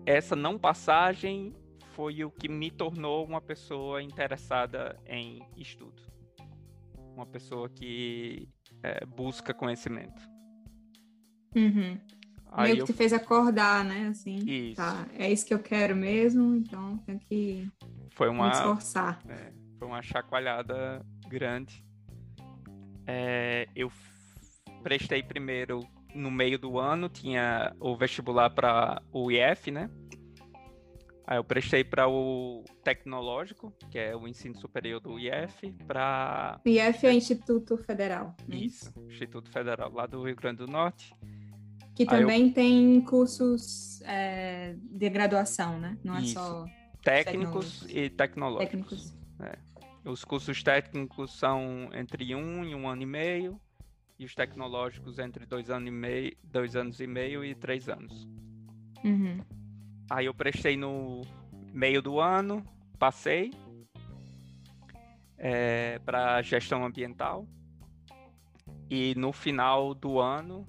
essa 0.04 0.36
não 0.36 0.58
passagem 0.58 1.56
foi 1.94 2.22
o 2.26 2.30
que 2.30 2.46
me 2.46 2.70
tornou 2.70 3.24
uma 3.24 3.40
pessoa 3.40 4.02
interessada 4.02 5.00
em 5.06 5.42
estudo. 5.56 6.02
Uma 7.14 7.24
pessoa 7.24 7.70
que 7.70 8.46
é, 8.82 9.06
busca 9.06 9.54
conhecimento. 9.54 10.28
Uhum. 11.56 11.98
Aí 12.52 12.72
Meio 12.72 12.82
eu 12.82 12.86
que 12.86 12.92
te 12.92 12.96
fez 12.98 13.14
acordar, 13.14 13.82
né? 13.82 14.08
Assim. 14.08 14.36
Isso. 14.36 14.76
Tá, 14.76 15.08
é 15.14 15.32
isso 15.32 15.46
que 15.46 15.54
eu 15.54 15.58
quero 15.58 15.96
mesmo, 15.96 16.54
então 16.54 16.98
tenho 16.98 17.20
que 17.20 17.66
foi 18.10 18.28
me 18.28 18.34
uma 18.34 18.50
esforçar. 18.50 19.22
É, 19.26 19.54
foi 19.78 19.88
uma 19.88 20.02
chacoalhada 20.02 21.02
grande. 21.26 21.82
É, 23.06 23.66
eu 23.74 23.90
prestei 24.82 25.22
primeiro 25.22 25.80
no 26.14 26.30
meio 26.30 26.58
do 26.58 26.78
ano, 26.78 27.08
tinha 27.08 27.74
o 27.80 27.96
vestibular 27.96 28.50
para 28.50 29.02
o 29.12 29.30
IF, 29.30 29.70
né? 29.70 29.90
Aí 31.26 31.38
eu 31.38 31.44
prestei 31.44 31.82
para 31.82 32.06
o 32.06 32.62
tecnológico, 32.82 33.72
que 33.90 33.98
é 33.98 34.14
o 34.14 34.28
ensino 34.28 34.54
superior 34.58 35.00
do 35.00 35.18
IF, 35.18 35.72
para 35.86 36.60
IF 36.66 37.06
é 37.06 37.12
Instituto 37.14 37.78
Federal. 37.78 38.36
né? 38.46 38.56
isso, 38.56 38.92
Instituto 39.08 39.50
Federal 39.50 39.90
lá 39.90 40.06
do 40.06 40.22
Rio 40.22 40.36
Grande 40.36 40.58
do 40.58 40.66
Norte. 40.66 41.14
Que 41.96 42.02
Aí 42.02 42.08
eu- 42.08 42.20
também 42.26 42.50
tem 42.52 43.00
cursos 43.02 44.02
é, 44.02 44.74
de 44.78 45.08
graduação, 45.08 45.78
né? 45.78 45.96
Não 46.04 46.16
é 46.16 46.22
Isso. 46.22 46.34
só 46.34 46.66
Técnicos 47.02 47.86
e 47.88 48.10
tecnológicos. 48.10 48.70
técnicos. 48.70 49.14
Os 50.04 50.24
cursos 50.24 50.62
técnicos 50.62 51.38
são 51.38 51.88
entre 51.94 52.34
um 52.34 52.64
e 52.64 52.74
um 52.74 52.86
ano 52.88 53.02
e 53.02 53.06
meio, 53.06 53.60
e 54.18 54.24
os 54.24 54.34
tecnológicos 54.34 55.18
entre 55.18 55.44
dois 55.46 55.70
anos 55.70 55.88
e 55.88 55.90
meio, 55.90 56.36
dois 56.42 56.76
anos 56.76 57.00
e 57.00 57.06
meio 57.06 57.44
e 57.44 57.54
três 57.54 57.88
anos. 57.88 58.28
Uhum. 59.04 59.40
Aí 60.10 60.26
eu 60.26 60.34
prestei 60.34 60.76
no 60.76 61.22
meio 61.72 62.00
do 62.00 62.20
ano, 62.20 62.64
passei 62.98 63.52
para 66.04 66.40
gestão 66.42 66.84
ambiental 66.84 67.46
e 68.88 69.14
no 69.16 69.32
final 69.32 69.94
do 69.94 70.18
ano 70.18 70.66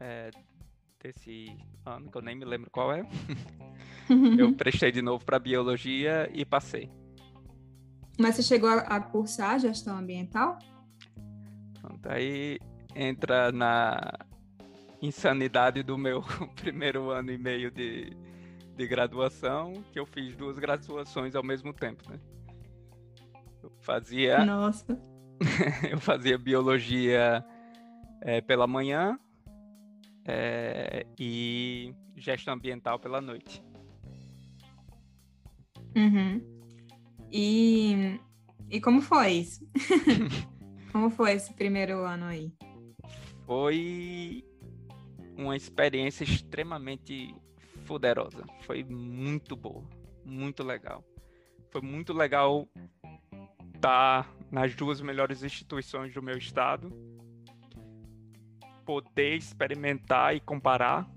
é, 0.00 0.30
desse 1.02 1.54
ano 1.84 2.10
que 2.10 2.16
eu 2.16 2.22
nem 2.22 2.34
me 2.34 2.44
lembro 2.44 2.70
qual 2.70 2.92
é, 2.92 3.02
eu 4.38 4.54
prestei 4.54 4.90
de 4.90 5.02
novo 5.02 5.24
para 5.24 5.38
biologia 5.38 6.30
e 6.32 6.44
passei. 6.44 6.90
Mas 8.18 8.36
você 8.36 8.42
chegou 8.42 8.68
a, 8.68 8.80
a 8.80 9.00
cursar 9.00 9.58
gestão 9.58 9.98
ambiental? 9.98 10.58
Pronto, 11.80 12.08
aí 12.08 12.58
entra 12.94 13.50
na 13.50 14.12
insanidade 15.02 15.82
do 15.82 15.98
meu 15.98 16.22
primeiro 16.56 17.10
ano 17.10 17.30
e 17.30 17.38
meio 17.38 17.70
de, 17.70 18.16
de 18.76 18.86
graduação, 18.86 19.72
que 19.92 19.98
eu 19.98 20.06
fiz 20.06 20.34
duas 20.36 20.58
graduações 20.58 21.34
ao 21.34 21.42
mesmo 21.42 21.72
tempo, 21.72 22.08
né? 22.08 22.18
Eu 23.62 23.70
fazia, 23.80 24.42
Nossa. 24.44 24.98
eu 25.90 25.98
fazia 25.98 26.38
biologia 26.38 27.44
eh, 28.22 28.40
pela 28.40 28.66
manhã 28.66 29.18
eh, 30.26 31.06
e 31.18 31.94
gestão 32.16 32.54
ambiental 32.54 32.98
pela 32.98 33.20
noite. 33.20 33.62
Uhum. 35.96 36.42
E, 37.30 38.20
e 38.70 38.80
como 38.80 39.00
foi 39.00 39.32
isso? 39.32 39.68
como 40.92 41.10
foi 41.10 41.32
esse 41.32 41.52
primeiro 41.54 42.04
ano 42.04 42.26
aí? 42.26 42.52
Foi 43.46 44.44
uma 45.36 45.56
experiência 45.56 46.24
extremamente 46.24 47.34
poderosa. 47.86 48.44
Foi 48.62 48.82
muito 48.84 49.56
boa, 49.56 49.84
muito 50.24 50.62
legal. 50.62 51.04
Foi 51.70 51.80
muito 51.80 52.12
legal 52.12 52.68
estar 53.74 54.32
nas 54.50 54.74
duas 54.74 55.00
melhores 55.00 55.42
instituições 55.42 56.14
do 56.14 56.22
meu 56.22 56.38
estado, 56.38 56.90
poder 58.84 59.36
experimentar 59.36 60.34
e 60.34 60.40
comparar 60.40 61.10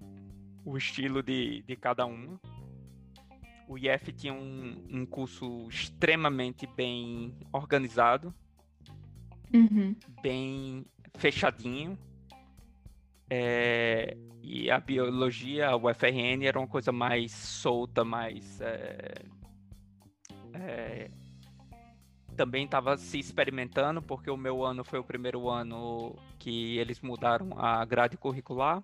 o 0.66 0.78
estilo 0.78 1.22
de, 1.24 1.62
de 1.64 1.76
cada 1.76 2.06
uma. 2.06 2.40
O 3.70 3.78
IF 3.78 4.12
tinha 4.14 4.34
um, 4.34 4.86
um 4.90 5.06
curso 5.06 5.68
extremamente 5.70 6.66
bem 6.68 7.34
organizado, 7.54 8.34
Uhum. 9.54 9.96
bem 10.22 10.86
fechadinho. 11.18 11.98
É, 13.30 14.16
e 14.42 14.72
a 14.72 14.80
biologia, 14.80 15.76
o 15.76 15.94
FRN, 15.94 16.46
era 16.46 16.58
uma 16.58 16.68
coisa 16.68 16.92
mais 16.92 17.32
solta, 17.32 18.04
mais. 18.04 18.62
é, 18.62 19.26
é, 20.54 21.12
também 22.36 22.66
estava 22.66 22.96
se 22.98 23.20
experimentando, 23.20 24.02
porque 24.02 24.30
o 24.30 24.38
meu 24.38 24.64
ano 24.64 24.84
foi 24.84 25.00
o 25.00 25.04
primeiro 25.04 25.50
ano 25.50 26.16
que 26.38 26.78
eles 26.78 27.02
mudaram 27.02 27.50
a 27.58 27.84
grade 27.84 28.16
curricular. 28.16 28.84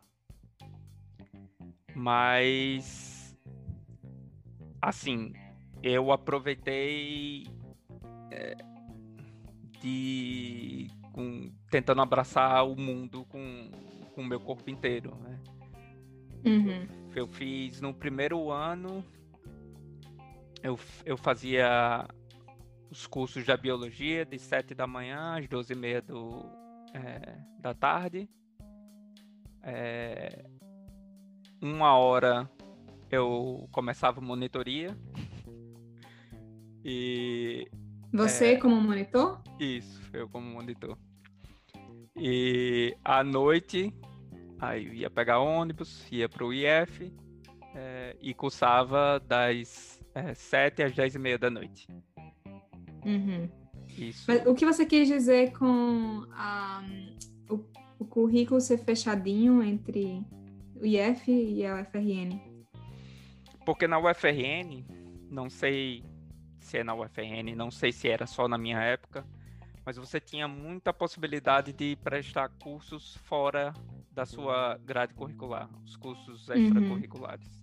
Mas. 1.96 3.38
Assim. 4.82 5.34
eu 5.82 6.12
aproveitei 6.12 7.48
é, 8.30 8.58
de 9.80 10.90
com, 11.14 11.52
tentando 11.70 12.02
abraçar 12.02 12.68
o 12.68 12.76
mundo 12.76 13.26
com 13.30 13.70
com 14.13 14.22
o 14.22 14.25
meu 14.25 14.39
corpo 14.39 14.70
inteiro, 14.70 15.15
né? 15.22 15.39
Uhum. 16.46 16.88
Eu 17.15 17.27
fiz 17.27 17.79
no 17.79 17.93
primeiro 17.93 18.51
ano, 18.51 19.03
eu, 20.62 20.79
eu 21.05 21.17
fazia 21.17 22.08
os 22.89 23.08
cursos 23.08 23.46
da 23.46 23.58
biologia 23.58 24.25
de 24.25 24.38
7 24.38 24.74
da 24.74 24.86
manhã 24.86 25.38
às 25.38 25.48
12 25.48 25.74
e 25.74 25.75
meia 25.75 26.01
do, 26.01 26.46
é, 26.93 27.38
da 27.60 27.74
tarde. 27.74 28.29
É, 29.63 30.46
uma 31.62 31.98
hora 31.98 32.50
eu 33.10 33.67
começava 33.72 34.20
monitoria. 34.22 34.98
E. 36.84 37.67
Você 38.12 38.53
é, 38.53 38.58
como 38.58 38.79
monitor? 38.79 39.41
Isso, 39.60 40.01
eu 40.13 40.27
como 40.29 40.46
monitor. 40.50 40.98
E 42.15 42.96
à 43.03 43.24
noite, 43.24 43.93
aí 44.60 44.88
ia 45.00 45.10
pegar 45.10 45.39
ônibus, 45.39 46.05
ia 46.12 46.29
para 46.29 46.46
o 46.46 46.53
IF 46.53 47.12
é, 47.75 48.15
e 48.22 48.34
cursava 48.34 49.20
das 49.20 50.00
é, 50.13 50.34
7 50.34 50.84
às 50.84 50.93
10 50.93 51.15
e 51.15 51.20
meia 51.20 51.38
da 51.38 51.50
noite. 51.50 51.88
Uhum. 53.05 53.50
Isso. 53.98 54.25
Mas 54.27 54.46
o 54.46 54.53
que 54.53 54.65
você 54.65 54.86
quis 54.86 55.08
dizer 55.08 55.51
com 55.53 56.25
a, 56.32 56.84
o, 57.50 57.60
o 58.00 58.05
currículo 58.05 58.62
ser 58.62 58.77
fechadinho 58.77 59.62
entre 59.63 60.24
o 60.75 60.86
IF 60.86 61.32
e 61.32 61.65
a 61.65 61.82
UFRN? 61.82 62.39
Porque 63.65 63.88
na 63.88 64.00
UFRN, 64.00 64.86
não 65.29 65.50
sei 65.50 66.03
se 66.60 66.77
é 66.77 66.84
na 66.84 66.96
UFRN, 66.96 67.55
não 67.55 67.72
sei 67.72 67.91
se 67.91 68.08
era 68.08 68.25
só 68.25 68.48
na 68.48 68.58
minha 68.58 68.79
época, 68.79 69.25
mas 69.86 69.98
você 69.98 70.20
tinha 70.20 70.48
muita 70.48 70.94
possibilidade 70.94 71.74
de 71.74 71.96
prestar 71.98 72.50
cursos 72.50 73.16
fora 73.24 73.74
da 74.12 74.25
sua 74.25 74.78
grade 74.78 75.13
curricular, 75.13 75.70
os 75.84 75.96
cursos 75.96 76.48
Uhum. 76.48 76.56
extracurriculares. 76.56 77.62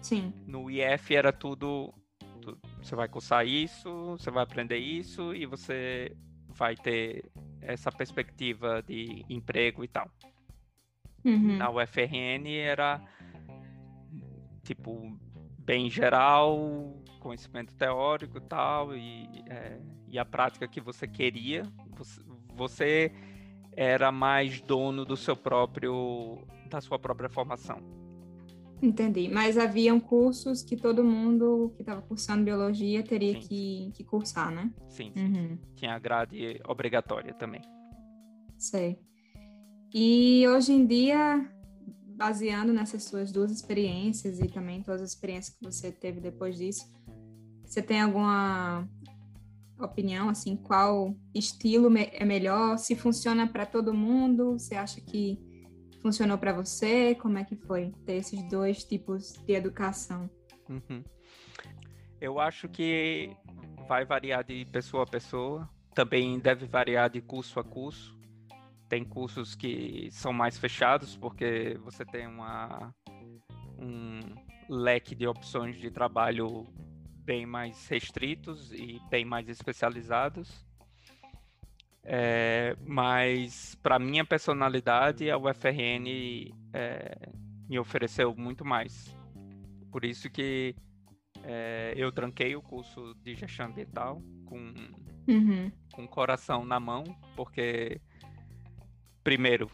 Sim. 0.00 0.32
No 0.46 0.70
IF 0.70 1.14
era 1.14 1.32
tudo, 1.32 1.92
tu- 2.40 2.58
você 2.82 2.94
vai 2.94 3.08
cursar 3.08 3.46
isso, 3.46 4.16
você 4.18 4.30
vai 4.30 4.42
aprender 4.44 4.78
isso 4.78 5.34
e 5.34 5.46
você 5.46 6.14
vai 6.48 6.76
ter 6.76 7.24
essa 7.60 7.90
perspectiva 7.90 8.82
de 8.82 9.24
emprego 9.28 9.82
e 9.82 9.88
tal. 9.88 10.08
Uhum. 11.24 11.56
Na 11.56 11.70
UFRN 11.70 12.46
era 12.58 13.00
tipo 14.62 15.18
bem 15.58 15.88
geral, 15.90 17.02
conhecimento 17.20 17.74
teórico 17.74 18.36
e 18.38 18.40
tal, 18.42 18.94
e, 18.94 19.26
é, 19.48 19.80
e 20.14 20.18
a 20.18 20.24
prática 20.24 20.68
que 20.68 20.80
você 20.80 21.08
queria. 21.08 21.64
Você, 22.56 23.10
era 23.76 24.12
mais 24.12 24.60
dono 24.60 25.04
do 25.04 25.16
seu 25.16 25.36
próprio, 25.36 26.46
da 26.70 26.80
sua 26.80 27.00
própria 27.00 27.28
formação. 27.28 27.80
Entendi. 28.80 29.28
Mas 29.28 29.58
haviam 29.58 29.98
cursos 29.98 30.62
que 30.62 30.76
todo 30.76 31.02
mundo 31.02 31.72
que 31.74 31.82
estava 31.82 32.00
cursando 32.00 32.44
biologia 32.44 33.02
teria 33.02 33.32
Sim. 33.32 33.40
que, 33.40 33.92
que 33.96 34.04
cursar, 34.04 34.52
né? 34.52 34.70
Sim, 34.88 35.10
sim. 35.12 35.20
Uhum. 35.20 35.58
tinha 35.74 35.94
a 35.94 35.98
grade 35.98 36.60
obrigatória 36.68 37.34
também. 37.34 37.62
Sei. 38.56 38.96
E 39.92 40.46
hoje 40.46 40.72
em 40.72 40.86
dia, 40.86 41.50
baseando 42.06 42.72
nessas 42.72 43.02
suas 43.02 43.32
duas 43.32 43.50
experiências 43.50 44.38
e 44.38 44.46
também 44.46 44.80
todas 44.80 45.02
as 45.02 45.10
experiências 45.10 45.56
que 45.56 45.64
você 45.64 45.90
teve 45.90 46.20
depois 46.20 46.56
disso, 46.56 46.84
você 47.64 47.82
tem 47.82 48.00
alguma 48.00 48.88
opinião, 49.78 50.28
assim, 50.28 50.56
qual 50.56 51.14
estilo 51.34 51.92
é 51.96 52.24
melhor? 52.24 52.78
Se 52.78 52.94
funciona 52.94 53.46
para 53.46 53.66
todo 53.66 53.94
mundo? 53.94 54.52
Você 54.52 54.74
acha 54.74 55.00
que 55.00 55.38
funcionou 56.00 56.38
para 56.38 56.52
você? 56.52 57.14
Como 57.14 57.38
é 57.38 57.44
que 57.44 57.56
foi 57.56 57.92
ter 58.04 58.16
esses 58.16 58.42
dois 58.48 58.84
tipos 58.84 59.32
de 59.46 59.54
educação? 59.54 60.28
Uhum. 60.68 61.02
Eu 62.20 62.38
acho 62.38 62.68
que 62.68 63.36
vai 63.88 64.04
variar 64.04 64.44
de 64.44 64.64
pessoa 64.66 65.02
a 65.02 65.06
pessoa, 65.06 65.68
também 65.94 66.38
deve 66.38 66.66
variar 66.66 67.08
de 67.08 67.20
curso 67.20 67.60
a 67.60 67.64
curso. 67.64 68.18
Tem 68.88 69.04
cursos 69.04 69.54
que 69.54 70.08
são 70.10 70.32
mais 70.32 70.58
fechados 70.58 71.16
porque 71.16 71.78
você 71.82 72.04
tem 72.04 72.26
uma, 72.26 72.94
um 73.78 74.20
leque 74.68 75.14
de 75.14 75.26
opções 75.26 75.76
de 75.76 75.90
trabalho 75.90 76.66
bem 77.24 77.46
mais 77.46 77.88
restritos 77.88 78.72
e 78.72 79.00
bem 79.10 79.24
mais 79.24 79.48
especializados. 79.48 80.64
É, 82.02 82.76
mas 82.86 83.74
para 83.82 83.98
minha 83.98 84.24
personalidade, 84.24 85.30
a 85.30 85.38
UFRN 85.38 86.52
é, 86.72 87.28
me 87.68 87.78
ofereceu 87.78 88.34
muito 88.36 88.64
mais. 88.64 89.16
Por 89.90 90.04
isso 90.04 90.28
que 90.28 90.76
é, 91.42 91.94
eu 91.96 92.12
tranquei 92.12 92.54
o 92.54 92.62
curso 92.62 93.14
de 93.22 93.34
gestão 93.34 93.66
ambiental 93.66 94.22
com, 94.44 94.74
Uhum. 95.26 95.72
com 95.92 96.04
o 96.04 96.08
coração 96.08 96.66
na 96.66 96.78
mão, 96.78 97.04
porque, 97.34 97.98
primeiro, 99.22 99.70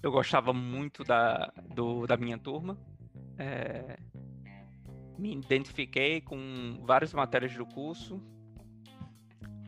eu 0.00 0.12
gostava 0.12 0.52
muito 0.52 1.02
da, 1.02 1.52
do, 1.74 2.06
da 2.06 2.16
minha 2.16 2.38
turma, 2.38 2.78
é, 3.36 3.98
me 5.18 5.32
identifiquei 5.34 6.20
com 6.20 6.80
várias 6.84 7.12
matérias 7.12 7.54
do 7.54 7.64
curso, 7.66 8.20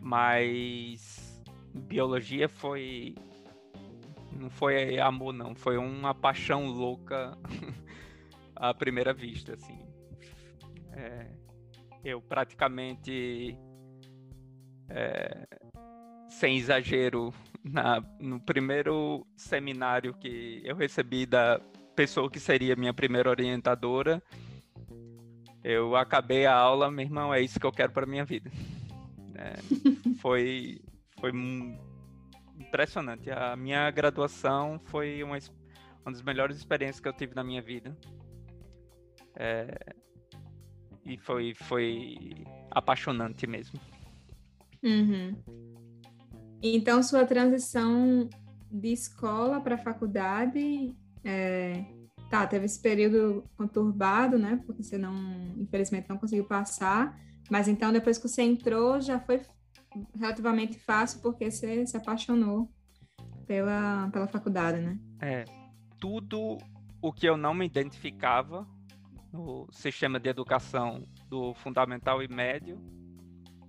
mas 0.00 1.42
biologia 1.74 2.48
foi. 2.48 3.14
Não 4.32 4.50
foi 4.50 4.98
amor, 4.98 5.32
não, 5.32 5.54
foi 5.54 5.76
uma 5.76 6.14
paixão 6.14 6.66
louca 6.66 7.36
à 8.54 8.72
primeira 8.72 9.12
vista, 9.12 9.54
assim. 9.54 9.78
É, 10.92 11.26
eu 12.04 12.20
praticamente, 12.20 13.58
é, 14.88 15.46
sem 16.28 16.56
exagero, 16.56 17.32
na, 17.64 18.00
no 18.20 18.40
primeiro 18.40 19.26
seminário 19.36 20.14
que 20.14 20.60
eu 20.64 20.76
recebi 20.76 21.26
da 21.26 21.60
pessoa 21.96 22.30
que 22.30 22.38
seria 22.38 22.76
minha 22.76 22.94
primeira 22.94 23.28
orientadora, 23.28 24.22
eu 25.62 25.96
acabei 25.96 26.46
a 26.46 26.54
aula, 26.54 26.90
meu 26.90 27.04
irmão, 27.04 27.32
é 27.32 27.40
isso 27.40 27.58
que 27.58 27.66
eu 27.66 27.72
quero 27.72 27.92
para 27.92 28.06
minha 28.06 28.24
vida. 28.24 28.50
É, 29.34 29.54
foi 30.20 30.80
foi 31.20 31.32
impressionante. 32.58 33.30
A 33.30 33.56
minha 33.56 33.90
graduação 33.90 34.80
foi 34.84 35.22
uma, 35.22 35.38
uma 36.04 36.12
das 36.12 36.22
melhores 36.22 36.56
experiências 36.56 37.00
que 37.00 37.08
eu 37.08 37.12
tive 37.12 37.34
na 37.34 37.44
minha 37.44 37.62
vida. 37.62 37.96
É, 39.36 39.94
e 41.04 41.16
foi, 41.18 41.54
foi 41.54 42.44
apaixonante 42.70 43.46
mesmo. 43.46 43.80
Uhum. 44.82 45.36
Então, 46.62 47.02
sua 47.02 47.24
transição 47.24 48.28
de 48.70 48.92
escola 48.92 49.60
para 49.60 49.78
faculdade, 49.78 50.94
é, 51.24 51.84
tá, 52.28 52.46
teve 52.46 52.66
esse 52.66 52.80
período 52.80 53.44
conturbado, 53.56 54.38
né? 54.38 54.60
Porque 54.66 54.82
você 54.82 54.98
não, 54.98 55.14
infelizmente, 55.56 56.08
não 56.08 56.18
conseguiu 56.18 56.44
passar. 56.44 57.18
Mas 57.50 57.68
então, 57.68 57.92
depois 57.92 58.18
que 58.18 58.28
você 58.28 58.42
entrou, 58.42 59.00
já 59.00 59.18
foi 59.18 59.42
relativamente 60.18 60.78
fácil 60.78 61.20
porque 61.20 61.50
você 61.50 61.86
se 61.86 61.96
apaixonou 61.96 62.70
pela, 63.46 64.08
pela 64.12 64.26
faculdade, 64.26 64.80
né? 64.80 64.98
É, 65.20 65.44
tudo 65.98 66.58
o 67.00 67.12
que 67.12 67.26
eu 67.26 67.36
não 67.36 67.54
me 67.54 67.64
identificava 67.66 68.66
no 69.32 69.66
sistema 69.70 70.18
de 70.20 70.28
educação 70.28 71.06
do 71.28 71.54
fundamental 71.54 72.22
e 72.22 72.28
médio, 72.28 72.78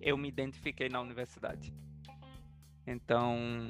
eu 0.02 0.18
me 0.18 0.28
identifiquei 0.28 0.90
na 0.90 1.02
universidade. 1.02 1.74
Então, 2.86 3.70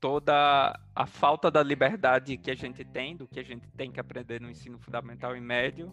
toda 0.00 0.78
a 0.94 1.06
falta 1.06 1.50
da 1.50 1.62
liberdade 1.62 2.36
que 2.36 2.50
a 2.50 2.54
gente 2.54 2.84
tem, 2.84 3.16
do 3.16 3.26
que 3.26 3.40
a 3.40 3.42
gente 3.42 3.68
tem 3.72 3.90
que 3.90 4.00
aprender 4.00 4.40
no 4.40 4.50
ensino 4.50 4.78
fundamental 4.78 5.36
e 5.36 5.40
médio, 5.40 5.92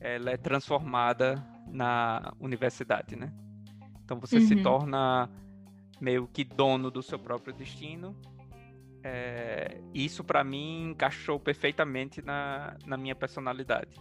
ela 0.00 0.30
é 0.30 0.36
transformada 0.36 1.44
na 1.66 2.32
universidade, 2.40 3.16
né? 3.16 3.32
Então 4.04 4.18
você 4.18 4.40
se 4.40 4.54
Uhum. 4.54 4.62
torna 4.62 5.28
meio 6.00 6.26
que 6.28 6.44
dono 6.44 6.90
do 6.90 7.02
seu 7.02 7.18
próprio 7.18 7.52
destino. 7.52 8.16
É, 9.02 9.80
isso 9.94 10.24
para 10.24 10.42
mim 10.42 10.90
encaixou 10.90 11.38
perfeitamente 11.38 12.22
na, 12.22 12.76
na 12.86 12.96
minha 12.96 13.14
personalidade. 13.14 13.96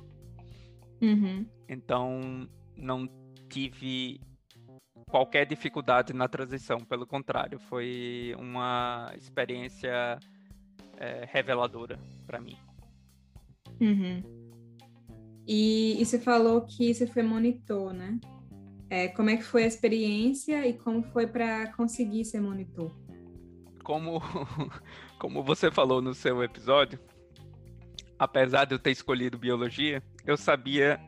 Uhum. 1.01 1.45
Então 1.67 2.47
não 2.75 3.07
tive 3.49 4.19
qualquer 5.09 5.45
dificuldade 5.45 6.13
na 6.13 6.27
transição, 6.27 6.79
pelo 6.79 7.07
contrário, 7.07 7.59
foi 7.59 8.35
uma 8.37 9.11
experiência 9.15 10.19
é, 10.97 11.27
reveladora 11.31 11.99
para 12.25 12.39
mim. 12.39 12.57
Uhum. 13.79 14.21
E, 15.47 16.01
e 16.01 16.05
você 16.05 16.19
falou 16.19 16.61
que 16.61 16.93
você 16.93 17.07
foi 17.07 17.23
monitor, 17.23 17.93
né? 17.93 18.19
É, 18.89 19.07
como 19.09 19.29
é 19.29 19.37
que 19.37 19.43
foi 19.43 19.63
a 19.63 19.67
experiência 19.67 20.65
e 20.67 20.73
como 20.73 21.03
foi 21.03 21.27
para 21.27 21.71
conseguir 21.73 22.25
ser 22.25 22.41
monitor? 22.41 22.91
Como, 23.83 24.21
como 25.19 25.43
você 25.43 25.71
falou 25.71 26.01
no 26.01 26.13
seu 26.13 26.43
episódio, 26.43 26.99
apesar 28.19 28.65
de 28.65 28.75
eu 28.75 28.79
ter 28.79 28.91
escolhido 28.91 29.37
biologia, 29.37 30.03
eu 30.25 30.35
sabia, 30.35 30.99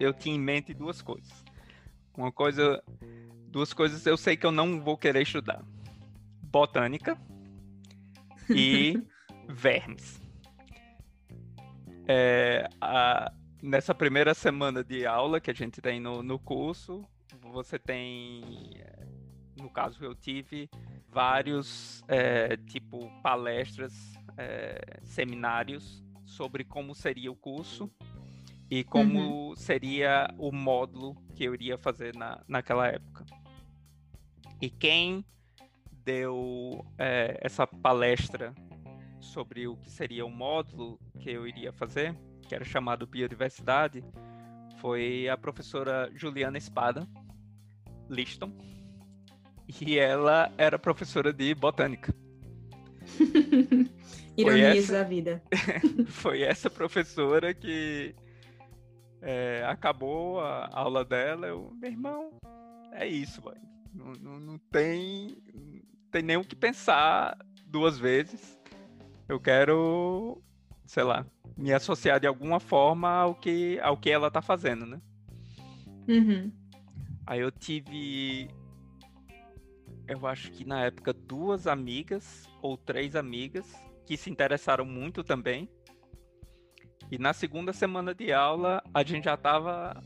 eu 0.00 0.14
tinha 0.14 0.34
em 0.34 0.40
mente 0.40 0.72
duas 0.72 1.02
coisas. 1.02 1.47
Uma 2.18 2.32
coisa, 2.32 2.82
duas 3.46 3.72
coisas 3.72 4.04
eu 4.04 4.16
sei 4.16 4.36
que 4.36 4.44
eu 4.44 4.50
não 4.50 4.80
vou 4.80 4.98
querer 4.98 5.22
estudar: 5.22 5.64
botânica 6.42 7.16
e 8.50 9.00
vermes. 9.48 10.20
É, 12.08 12.68
a, 12.80 13.32
nessa 13.62 13.94
primeira 13.94 14.34
semana 14.34 14.82
de 14.82 15.06
aula 15.06 15.40
que 15.40 15.48
a 15.48 15.54
gente 15.54 15.80
tem 15.80 16.00
no, 16.00 16.20
no 16.20 16.40
curso, 16.40 17.04
você 17.40 17.78
tem, 17.78 18.82
no 19.56 19.70
caso 19.70 20.04
eu 20.04 20.12
tive 20.12 20.68
vários 21.08 22.02
é, 22.08 22.56
tipo 22.56 23.08
palestras, 23.22 23.94
é, 24.36 24.98
seminários 25.04 26.04
sobre 26.26 26.64
como 26.64 26.96
seria 26.96 27.30
o 27.30 27.36
curso 27.36 27.88
e 28.68 28.82
como 28.82 29.50
uhum. 29.50 29.54
seria 29.54 30.28
o 30.36 30.50
módulo 30.50 31.27
que 31.38 31.44
eu 31.44 31.54
iria 31.54 31.78
fazer 31.78 32.16
na, 32.16 32.42
naquela 32.48 32.88
época. 32.88 33.24
E 34.60 34.68
quem 34.68 35.24
deu 36.04 36.84
é, 36.98 37.38
essa 37.40 37.64
palestra 37.64 38.52
sobre 39.20 39.68
o 39.68 39.76
que 39.76 39.88
seria 39.88 40.26
o 40.26 40.30
módulo 40.30 40.98
que 41.20 41.30
eu 41.30 41.46
iria 41.46 41.72
fazer, 41.72 42.12
que 42.42 42.56
era 42.56 42.64
chamado 42.64 43.06
Biodiversidade, 43.06 44.02
foi 44.80 45.28
a 45.28 45.36
professora 45.36 46.10
Juliana 46.12 46.58
Espada 46.58 47.06
Liston. 48.10 48.52
E 49.80 49.96
ela 49.96 50.52
era 50.58 50.76
professora 50.76 51.32
de 51.32 51.54
botânica. 51.54 52.12
Ironias 54.36 54.88
da 54.88 55.04
vida. 55.04 55.40
foi 56.08 56.42
essa 56.42 56.68
professora 56.68 57.54
que 57.54 58.12
é, 59.20 59.64
acabou 59.66 60.40
a 60.40 60.68
aula 60.72 61.04
dela. 61.04 61.46
Eu, 61.46 61.72
meu 61.80 61.90
irmão, 61.90 62.30
é 62.92 63.06
isso, 63.06 63.40
vai. 63.40 63.56
Não, 63.92 64.12
não, 64.14 64.40
não, 64.40 64.58
tem, 64.58 65.36
não 65.54 66.10
tem 66.10 66.22
nem 66.22 66.36
o 66.36 66.44
que 66.44 66.54
pensar 66.54 67.36
duas 67.66 67.98
vezes. 67.98 68.58
Eu 69.28 69.38
quero, 69.40 70.42
sei 70.86 71.02
lá, 71.02 71.26
me 71.56 71.72
associar 71.72 72.20
de 72.20 72.26
alguma 72.26 72.60
forma 72.60 73.08
ao 73.08 73.34
que, 73.34 73.78
ao 73.80 73.96
que 73.96 74.10
ela 74.10 74.30
tá 74.30 74.40
fazendo, 74.40 74.86
né? 74.86 75.00
Uhum. 76.08 76.52
Aí 77.26 77.40
eu 77.40 77.50
tive 77.50 78.48
eu 80.08 80.26
acho 80.26 80.50
que 80.50 80.64
na 80.64 80.86
época 80.86 81.12
duas 81.12 81.66
amigas 81.66 82.48
ou 82.62 82.78
três 82.78 83.14
amigas 83.14 83.66
que 84.06 84.16
se 84.16 84.30
interessaram 84.30 84.86
muito 84.86 85.22
também. 85.22 85.68
E 87.10 87.18
na 87.18 87.32
segunda 87.32 87.72
semana 87.72 88.14
de 88.14 88.32
aula, 88.32 88.82
a 88.92 89.02
gente 89.02 89.24
já 89.24 89.34
estava 89.34 90.02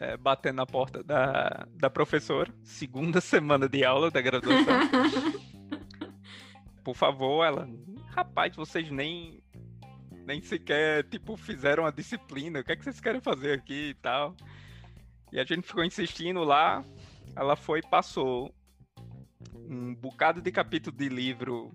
é, 0.00 0.16
batendo 0.16 0.56
na 0.56 0.66
porta 0.66 1.02
da, 1.02 1.66
da 1.76 1.88
professora. 1.88 2.52
Segunda 2.64 3.20
semana 3.22 3.68
de 3.68 3.84
aula 3.84 4.10
da 4.10 4.20
graduação. 4.20 4.80
Por 6.82 6.96
favor, 6.96 7.44
ela. 7.44 7.68
Rapaz, 8.10 8.56
vocês 8.56 8.90
nem. 8.90 9.42
Nem 10.26 10.42
sequer, 10.42 11.04
tipo, 11.04 11.36
fizeram 11.38 11.86
a 11.86 11.90
disciplina. 11.90 12.60
O 12.60 12.64
que 12.64 12.72
é 12.72 12.76
que 12.76 12.84
vocês 12.84 13.00
querem 13.00 13.20
fazer 13.20 13.52
aqui 13.52 13.90
e 13.90 13.94
tal? 13.94 14.36
E 15.32 15.40
a 15.40 15.44
gente 15.44 15.66
ficou 15.66 15.82
insistindo 15.82 16.44
lá. 16.44 16.84
Ela 17.34 17.56
foi 17.56 17.78
e 17.78 17.88
passou 17.88 18.54
um 19.54 19.94
bocado 19.94 20.42
de 20.42 20.50
capítulo 20.52 20.94
de 20.94 21.08
livro 21.08 21.72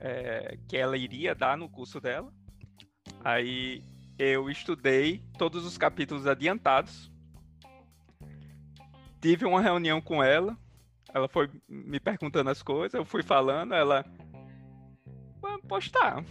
é, 0.00 0.56
que 0.66 0.76
ela 0.76 0.96
iria 0.96 1.34
dar 1.34 1.58
no 1.58 1.68
curso 1.68 2.00
dela. 2.00 2.32
Aí 3.24 3.82
eu 4.18 4.50
estudei 4.50 5.22
todos 5.38 5.64
os 5.64 5.78
capítulos 5.78 6.26
adiantados. 6.26 7.10
Tive 9.20 9.44
uma 9.44 9.60
reunião 9.60 10.00
com 10.00 10.22
ela. 10.22 10.56
Ela 11.14 11.28
foi 11.28 11.48
me 11.68 12.00
perguntando 12.00 12.50
as 12.50 12.62
coisas, 12.62 12.94
eu 12.94 13.04
fui 13.04 13.22
falando, 13.22 13.74
ela. 13.74 14.04
Postar. 15.68 16.24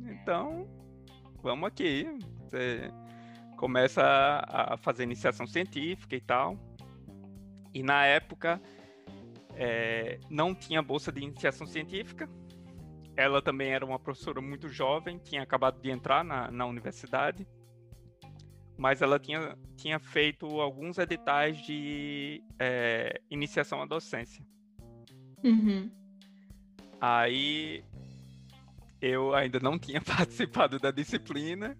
Então, 0.00 0.68
vamos 1.42 1.66
aqui. 1.66 2.06
Você 2.44 2.90
começa 3.56 4.02
a 4.46 4.76
fazer 4.76 5.02
iniciação 5.02 5.46
científica 5.46 6.14
e 6.14 6.20
tal. 6.20 6.56
E 7.74 7.82
na 7.82 8.04
época 8.06 8.60
é, 9.54 10.20
não 10.30 10.54
tinha 10.54 10.80
bolsa 10.80 11.10
de 11.10 11.20
iniciação 11.20 11.66
científica, 11.66 12.28
ela 13.18 13.42
também 13.42 13.72
era 13.72 13.84
uma 13.84 13.98
professora 13.98 14.40
muito 14.40 14.68
jovem, 14.68 15.18
tinha 15.18 15.42
acabado 15.42 15.80
de 15.82 15.90
entrar 15.90 16.22
na, 16.22 16.52
na 16.52 16.64
universidade, 16.66 17.44
mas 18.76 19.02
ela 19.02 19.18
tinha, 19.18 19.58
tinha 19.76 19.98
feito 19.98 20.46
alguns 20.60 20.98
editais 20.98 21.58
de 21.66 22.40
é, 22.60 23.20
iniciação 23.28 23.82
à 23.82 23.86
docência. 23.86 24.46
Uhum. 25.42 25.90
Aí 27.00 27.82
eu 29.00 29.34
ainda 29.34 29.58
não 29.58 29.80
tinha 29.80 30.00
participado 30.16 30.78
da 30.78 30.92
disciplina, 30.92 31.76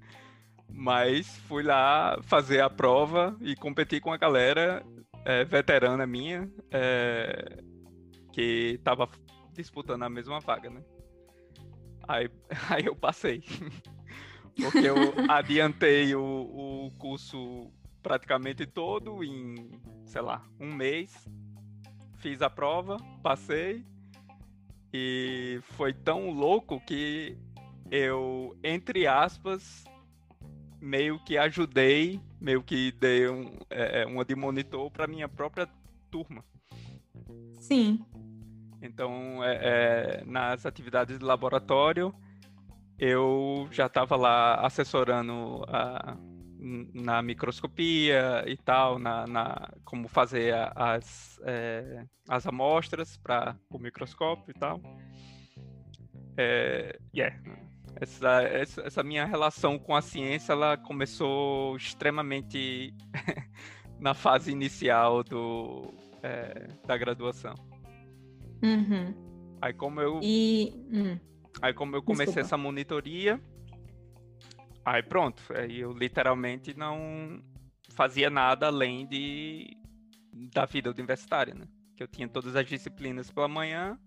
mas 0.68 1.38
fui 1.46 1.62
lá 1.62 2.18
fazer 2.24 2.62
a 2.62 2.68
prova 2.68 3.36
e 3.40 3.54
competir 3.54 4.00
com 4.00 4.12
a 4.12 4.16
galera 4.16 4.84
é, 5.24 5.44
veterana 5.44 6.04
minha 6.04 6.50
é, 6.68 7.62
que 8.32 8.74
estava 8.74 9.08
disputando 9.52 10.02
a 10.02 10.10
mesma 10.10 10.40
vaga, 10.40 10.68
né? 10.68 10.82
Aí, 12.08 12.30
aí 12.70 12.86
eu 12.86 12.96
passei. 12.96 13.44
Porque 14.56 14.78
eu 14.78 14.96
adiantei 15.28 16.14
o, 16.16 16.86
o 16.86 16.90
curso 16.98 17.70
praticamente 18.02 18.66
todo 18.66 19.22
em, 19.22 19.70
sei 20.04 20.22
lá, 20.22 20.42
um 20.58 20.74
mês. 20.74 21.28
Fiz 22.16 22.42
a 22.42 22.50
prova, 22.50 22.96
passei. 23.22 23.84
E 24.92 25.60
foi 25.76 25.92
tão 25.92 26.30
louco 26.30 26.80
que 26.80 27.38
eu, 27.90 28.56
entre 28.64 29.06
aspas, 29.06 29.84
meio 30.80 31.22
que 31.24 31.36
ajudei, 31.36 32.20
meio 32.40 32.62
que 32.62 32.90
dei 32.92 33.28
um, 33.28 33.58
é, 33.70 34.02
é 34.02 34.06
uma 34.06 34.24
de 34.24 34.34
monitor 34.34 34.90
para 34.90 35.06
minha 35.06 35.28
própria 35.28 35.68
turma. 36.10 36.44
Sim. 37.60 38.04
Então, 38.80 39.42
é, 39.42 39.58
é, 40.20 40.24
nas 40.24 40.64
atividades 40.64 41.18
de 41.18 41.24
laboratório, 41.24 42.14
eu 42.98 43.68
já 43.70 43.86
estava 43.86 44.16
lá 44.16 44.54
assessorando 44.66 45.64
a, 45.68 46.16
na 46.94 47.22
microscopia 47.22 48.44
e 48.46 48.56
tal, 48.56 48.98
na, 48.98 49.26
na 49.26 49.68
como 49.84 50.08
fazer 50.08 50.54
as, 50.74 51.40
é, 51.44 52.04
as 52.28 52.46
amostras 52.46 53.16
para 53.16 53.56
o 53.70 53.78
microscópio 53.78 54.52
e 54.54 54.58
tal. 54.58 54.80
É, 56.36 56.98
yeah. 57.14 57.36
essa, 57.96 58.42
essa, 58.42 58.82
essa 58.82 59.02
minha 59.02 59.24
relação 59.24 59.76
com 59.76 59.94
a 59.94 60.00
ciência 60.00 60.52
ela 60.52 60.76
começou 60.76 61.76
extremamente 61.76 62.94
na 63.98 64.14
fase 64.14 64.52
inicial 64.52 65.24
do, 65.24 65.92
é, 66.22 66.68
da 66.86 66.96
graduação. 66.96 67.54
Uhum. 68.62 69.14
Aí 69.60 69.72
como 69.72 70.00
eu. 70.00 70.20
E. 70.22 70.72
Hum. 70.92 71.18
Aí 71.60 71.72
como 71.72 71.96
eu 71.96 72.02
comecei 72.02 72.26
Desculpa. 72.26 72.46
essa 72.46 72.56
monitoria. 72.56 73.40
Aí 74.84 75.02
pronto. 75.02 75.42
Aí 75.54 75.80
eu 75.80 75.92
literalmente 75.92 76.74
não 76.76 77.42
fazia 77.90 78.30
nada 78.30 78.66
além 78.66 79.06
de 79.06 79.76
da 80.32 80.64
vida 80.64 80.90
universitária, 80.90 81.54
né? 81.54 81.66
Que 81.96 82.02
eu 82.02 82.08
tinha 82.08 82.28
todas 82.28 82.54
as 82.54 82.66
disciplinas 82.66 83.30
pela 83.30 83.48
manhã. 83.48 83.98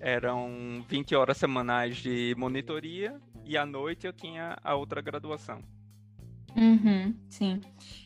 Eram 0.00 0.84
20 0.88 1.14
horas 1.14 1.36
semanais 1.36 1.98
de 1.98 2.34
monitoria 2.36 3.20
e 3.44 3.56
à 3.56 3.66
noite 3.66 4.06
eu 4.06 4.12
tinha 4.12 4.56
a 4.62 4.74
outra 4.74 5.00
graduação. 5.00 5.62
Uhum, 6.56 7.14
sim. 7.28 7.60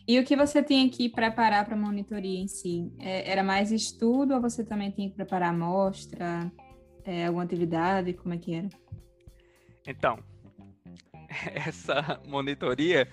E 0.06 0.18
o 0.18 0.24
que 0.24 0.36
você 0.36 0.62
tinha 0.62 0.88
que 0.88 1.08
preparar 1.08 1.64
para 1.64 1.74
a 1.74 1.78
monitoria 1.78 2.38
em 2.38 2.48
si? 2.48 2.92
É, 3.00 3.30
era 3.30 3.42
mais 3.42 3.72
estudo 3.72 4.34
ou 4.34 4.40
você 4.40 4.64
também 4.64 4.90
tinha 4.90 5.08
que 5.08 5.14
preparar 5.14 5.50
amostra, 5.50 6.50
é, 7.04 7.26
alguma 7.26 7.44
atividade? 7.44 8.12
Como 8.12 8.34
é 8.34 8.38
que 8.38 8.54
era? 8.54 8.68
Então, 9.86 10.18
essa 11.66 12.20
monitoria 12.26 13.08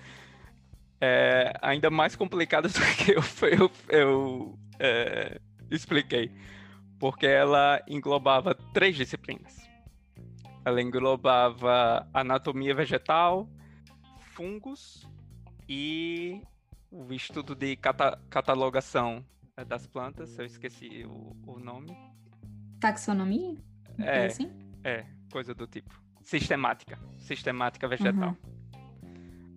é 1.00 1.52
ainda 1.60 1.90
mais 1.90 2.14
complicada 2.14 2.68
do 2.70 2.80
que 2.96 3.12
eu, 3.12 3.22
eu, 3.48 3.70
eu 3.88 4.58
é, 4.78 5.40
expliquei, 5.70 6.30
porque 6.98 7.26
ela 7.26 7.82
englobava 7.88 8.54
três 8.72 8.96
disciplinas. 8.96 9.56
Ela 10.64 10.80
englobava 10.80 12.08
anatomia 12.14 12.72
vegetal, 12.72 13.48
fungos 14.34 15.10
e 15.74 16.42
o 16.90 17.14
estudo 17.14 17.54
de 17.54 17.76
cata 17.76 18.20
catalogação 18.28 19.24
é, 19.56 19.64
das 19.64 19.86
plantas, 19.86 20.38
eu 20.38 20.44
esqueci 20.44 21.02
o, 21.06 21.34
o 21.46 21.58
nome. 21.58 21.96
Taxonomia? 22.78 23.56
É, 23.98 24.26
assim? 24.26 24.50
é, 24.84 25.06
coisa 25.32 25.54
do 25.54 25.66
tipo. 25.66 25.90
Sistemática, 26.20 26.98
sistemática 27.18 27.88
vegetal. 27.88 28.36
Uhum. 28.44 28.52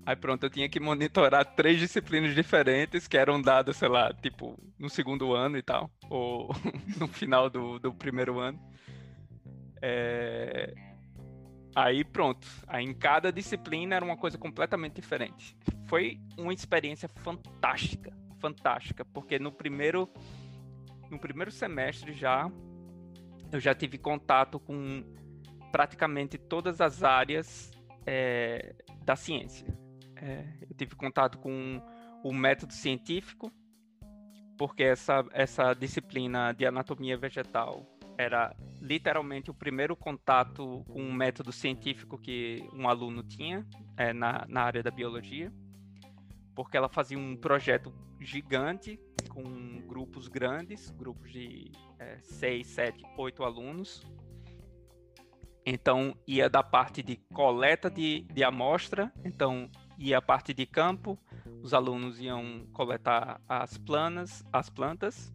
Aí 0.06 0.16
pronto, 0.16 0.46
eu 0.46 0.50
tinha 0.50 0.70
que 0.70 0.80
monitorar 0.80 1.44
três 1.54 1.80
disciplinas 1.80 2.34
diferentes 2.34 3.10
que 3.10 3.18
eram 3.18 3.42
dadas, 3.42 3.76
sei 3.76 3.90
lá, 3.90 4.14
tipo, 4.14 4.58
no 4.80 4.90
segundo 4.90 5.34
ano 5.34 5.58
e 5.58 5.62
tal, 5.62 5.92
ou 6.10 6.50
no 6.98 7.10
final 7.10 7.50
do, 7.50 7.78
do 7.78 7.94
primeiro 7.94 8.40
ano. 8.40 8.58
É... 9.82 10.74
Aí 11.76 12.06
pronto, 12.06 12.48
aí 12.68 12.86
em 12.86 12.94
cada 12.94 13.34
disciplina 13.34 13.96
era 13.96 14.06
uma 14.06 14.16
coisa 14.16 14.38
completamente 14.38 14.94
diferente. 14.94 15.58
Foi 15.88 16.18
uma 16.38 16.54
experiência 16.54 17.10
fantástica, 17.10 18.14
fantástica, 18.40 19.04
porque 19.04 19.38
no 19.38 19.52
primeiro 19.52 20.10
no 21.12 21.20
primeiro 21.20 21.52
semestre 21.52 22.14
já 22.14 22.50
eu 23.52 23.60
já 23.60 23.76
tive 23.76 23.98
contato 23.98 24.58
com 24.58 25.04
praticamente 25.70 26.38
todas 26.38 26.80
as 26.80 27.04
áreas 27.04 27.70
é, 28.06 28.74
da 29.04 29.18
ciência. 29.18 29.68
É, 30.16 30.46
eu 30.62 30.76
tive 30.76 30.96
contato 30.96 31.38
com 31.38 31.82
o 32.24 32.34
método 32.34 32.72
científico, 32.72 33.52
porque 34.58 34.84
essa, 34.84 35.26
essa 35.34 35.74
disciplina 35.74 36.54
de 36.54 36.66
anatomia 36.66 37.18
vegetal 37.18 37.86
era 38.18 38.56
literalmente 38.82 39.50
o 39.50 39.54
primeiro 39.54 39.96
contato 39.96 40.84
com 40.88 41.02
um 41.02 41.14
método 41.14 41.52
científico 41.52 42.18
que 42.18 42.68
um 42.74 42.88
aluno 42.88 43.24
tinha 43.24 43.66
é, 43.98 44.14
na, 44.14 44.46
na 44.48 44.62
área 44.62 44.84
da 44.84 44.92
biologia, 44.92 45.52
porque 46.54 46.78
ela 46.78 46.90
fazia 46.90 47.18
um 47.18 47.36
projeto 47.36 47.94
gigante 48.20 49.00
com 49.30 49.82
grupos 49.88 50.28
grandes, 50.28 50.90
grupos 50.92 51.32
de 51.32 51.72
é, 52.00 52.20
seis, 52.22 52.68
sete, 52.68 53.04
oito 53.18 53.44
alunos. 53.44 54.06
Então 55.66 56.16
ia 56.28 56.50
da 56.50 56.62
parte 56.62 57.02
de 57.02 57.18
coleta 57.34 57.90
de, 57.90 58.22
de 58.22 58.44
amostra, 58.44 59.12
então 59.24 59.70
e 59.98 60.14
a 60.14 60.22
parte 60.22 60.54
de 60.54 60.66
campo, 60.66 61.18
os 61.62 61.74
alunos 61.74 62.20
iam 62.20 62.68
coletar 62.74 63.42
as 63.48 63.78
planas, 63.78 64.44
as 64.52 64.70
plantas. 64.70 65.34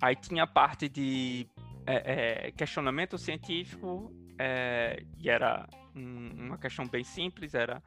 Aí 0.00 0.14
tinha 0.16 0.44
a 0.44 0.46
parte 0.46 0.88
de 0.88 1.48
é, 1.86 2.46
é, 2.46 2.52
questionamento 2.52 3.16
científico, 3.16 4.12
é, 4.38 5.02
e 5.18 5.30
era 5.30 5.66
um, 5.94 6.46
uma 6.46 6.58
questão 6.58 6.86
bem 6.86 7.04
simples, 7.04 7.54
era 7.54 7.82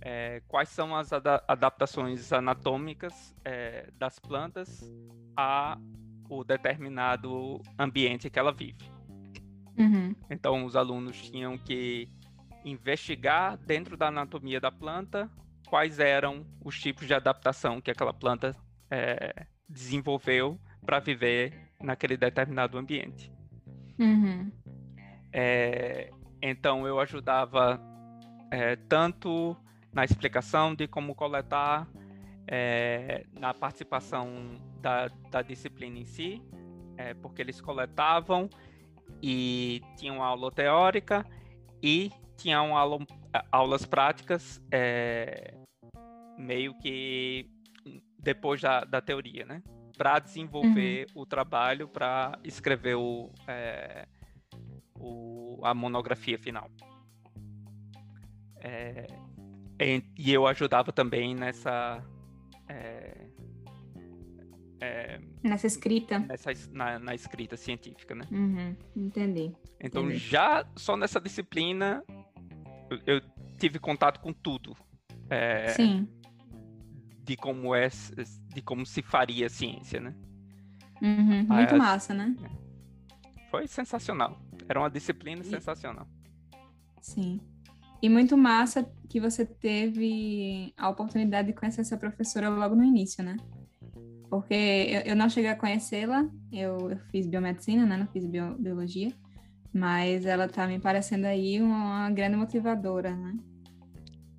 é, 0.00 0.42
quais 0.48 0.68
são 0.68 0.96
as 0.96 1.12
ada 1.12 1.42
adaptações 1.46 2.32
anatômicas 2.32 3.34
é, 3.44 3.88
das 3.96 4.18
plantas 4.18 4.82
a 5.36 5.78
o 6.28 6.42
determinado 6.42 7.60
ambiente 7.78 8.30
que 8.30 8.38
ela 8.38 8.52
vive. 8.52 8.90
Uhum. 9.78 10.14
Então, 10.30 10.64
os 10.64 10.74
alunos 10.74 11.30
tinham 11.30 11.58
que 11.58 12.08
investigar 12.64 13.56
dentro 13.58 13.96
da 13.96 14.08
anatomia 14.08 14.60
da 14.60 14.72
planta 14.72 15.30
quais 15.68 15.98
eram 15.98 16.46
os 16.64 16.78
tipos 16.80 17.06
de 17.06 17.14
adaptação 17.14 17.80
que 17.80 17.90
aquela 17.90 18.14
planta 18.14 18.56
é, 18.90 19.46
desenvolveu 19.68 20.58
para 20.84 20.98
viver 20.98 21.72
naquele 21.80 22.16
determinado 22.16 22.78
ambiente. 22.78 23.32
Uhum. 23.98 24.50
É, 25.32 26.10
então 26.40 26.86
eu 26.86 27.00
ajudava 27.00 27.80
é, 28.50 28.76
tanto 28.76 29.56
na 29.92 30.04
explicação 30.04 30.74
de 30.74 30.86
como 30.86 31.14
coletar, 31.14 31.88
é, 32.46 33.24
na 33.32 33.54
participação 33.54 34.56
da, 34.80 35.08
da, 35.30 35.42
disciplina 35.42 35.98
em 35.98 36.04
si, 36.04 36.42
é, 36.96 37.14
porque 37.14 37.40
eles 37.40 37.60
coletavam 37.60 38.48
e 39.22 39.80
tinham 39.96 40.22
aula 40.22 40.50
teórica 40.50 41.24
e 41.82 42.10
tinham 42.36 42.76
aula, 42.76 42.98
aulas 43.50 43.86
práticas 43.86 44.60
é, 44.70 45.54
meio 46.36 46.74
que 46.78 47.48
depois 48.18 48.60
da, 48.60 48.84
da 48.84 49.00
teoria, 49.00 49.44
né? 49.44 49.62
Para 49.96 50.18
desenvolver 50.18 51.06
uhum. 51.14 51.22
o 51.22 51.26
trabalho, 51.26 51.88
para 51.88 52.38
escrever 52.44 52.96
o, 52.96 53.30
é, 53.46 54.06
o, 54.98 55.60
a 55.62 55.74
monografia 55.74 56.38
final. 56.38 56.70
É, 58.56 59.06
e 60.16 60.32
eu 60.32 60.46
ajudava 60.46 60.92
também 60.92 61.34
nessa. 61.34 62.02
É, 62.68 63.26
é, 64.80 65.20
nessa 65.42 65.66
escrita. 65.66 66.18
Nessa, 66.20 66.50
na, 66.70 66.98
na, 66.98 67.14
escrita 67.14 67.56
científica, 67.56 68.14
né? 68.14 68.26
Uhum, 68.30 68.76
entendi. 68.96 69.52
Então, 69.80 70.04
entendi. 70.04 70.18
já 70.18 70.66
só 70.76 70.96
nessa 70.96 71.20
disciplina, 71.20 72.02
eu, 72.90 72.98
eu 73.06 73.20
tive 73.58 73.78
contato 73.78 74.20
com 74.20 74.32
tudo. 74.32 74.76
É, 75.30 75.68
Sim. 75.68 76.08
De 77.22 77.36
como 77.36 77.74
é, 77.74 77.88
de 78.52 78.62
como 78.62 78.84
se 78.84 79.00
faria 79.02 79.48
ciência, 79.48 80.00
né? 80.00 80.14
Uhum, 81.00 81.44
muito 81.44 81.76
massa, 81.76 82.14
né? 82.14 82.34
É. 82.44 83.50
Foi 83.50 83.66
sensacional. 83.66 84.40
Era 84.68 84.80
uma 84.80 84.90
disciplina 84.90 85.42
e... 85.42 85.44
sensacional. 85.44 86.06
Sim. 87.00 87.40
E 88.00 88.08
muito 88.08 88.36
massa 88.36 88.90
que 89.08 89.20
você 89.20 89.44
teve 89.44 90.72
a 90.76 90.88
oportunidade 90.88 91.48
de 91.48 91.54
conhecer 91.54 91.82
essa 91.82 91.96
professora 91.96 92.48
logo 92.48 92.74
no 92.74 92.82
início, 92.82 93.22
né? 93.22 93.36
Porque 94.30 94.54
eu, 94.54 95.00
eu 95.02 95.16
não 95.16 95.28
cheguei 95.28 95.50
a 95.50 95.56
conhecê-la, 95.56 96.26
eu, 96.50 96.90
eu, 96.90 96.98
fiz 97.10 97.26
biomedicina, 97.26 97.84
né? 97.84 97.96
Não 97.96 98.06
fiz 98.06 98.24
bio, 98.24 98.56
biologia. 98.58 99.12
Mas 99.72 100.24
ela 100.24 100.48
tá 100.48 100.66
me 100.66 100.78
parecendo 100.78 101.26
aí 101.26 101.60
uma 101.60 102.10
grande 102.10 102.36
motivadora, 102.36 103.14
né? 103.14 103.36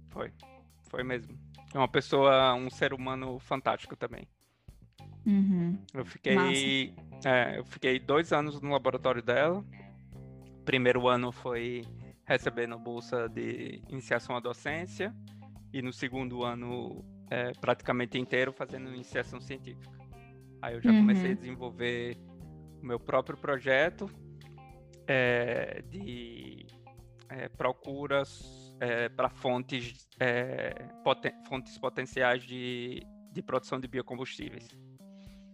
Foi, 0.09 0.31
foi 0.89 1.03
mesmo. 1.03 1.37
É 1.73 1.77
uma 1.77 1.87
pessoa, 1.87 2.53
um 2.53 2.69
ser 2.69 2.93
humano 2.93 3.39
fantástico 3.39 3.95
também. 3.95 4.27
Uhum. 5.25 5.77
Eu 5.93 6.05
fiquei, 6.05 6.93
é, 7.25 7.57
eu 7.57 7.65
fiquei 7.65 7.99
dois 7.99 8.31
anos 8.31 8.61
no 8.61 8.71
laboratório 8.71 9.21
dela. 9.21 9.65
Primeiro 10.65 11.07
ano 11.07 11.31
foi 11.31 11.83
recebendo 12.25 12.77
bolsa 12.77 13.27
de 13.27 13.81
iniciação 13.89 14.35
à 14.35 14.39
docência 14.39 15.13
e 15.73 15.81
no 15.81 15.91
segundo 15.91 16.43
ano 16.43 17.03
é, 17.29 17.51
praticamente 17.53 18.17
inteiro 18.17 18.53
fazendo 18.53 18.93
iniciação 18.93 19.41
científica. 19.41 19.97
Aí 20.61 20.75
eu 20.75 20.81
já 20.81 20.91
uhum. 20.91 20.99
comecei 20.99 21.31
a 21.31 21.35
desenvolver 21.35 22.17
o 22.81 22.85
meu 22.85 22.99
próprio 22.99 23.37
projeto 23.37 24.09
é, 25.07 25.83
de 25.89 26.65
é, 27.29 27.49
procuras 27.49 28.62
é, 28.83 29.07
para 29.07 29.29
fontes, 29.29 30.09
é, 30.19 30.73
poten 31.03 31.31
fontes 31.47 31.77
potenciais 31.77 32.43
de, 32.43 33.01
de 33.31 33.41
produção 33.41 33.79
de 33.79 33.87
biocombustíveis. 33.87 34.67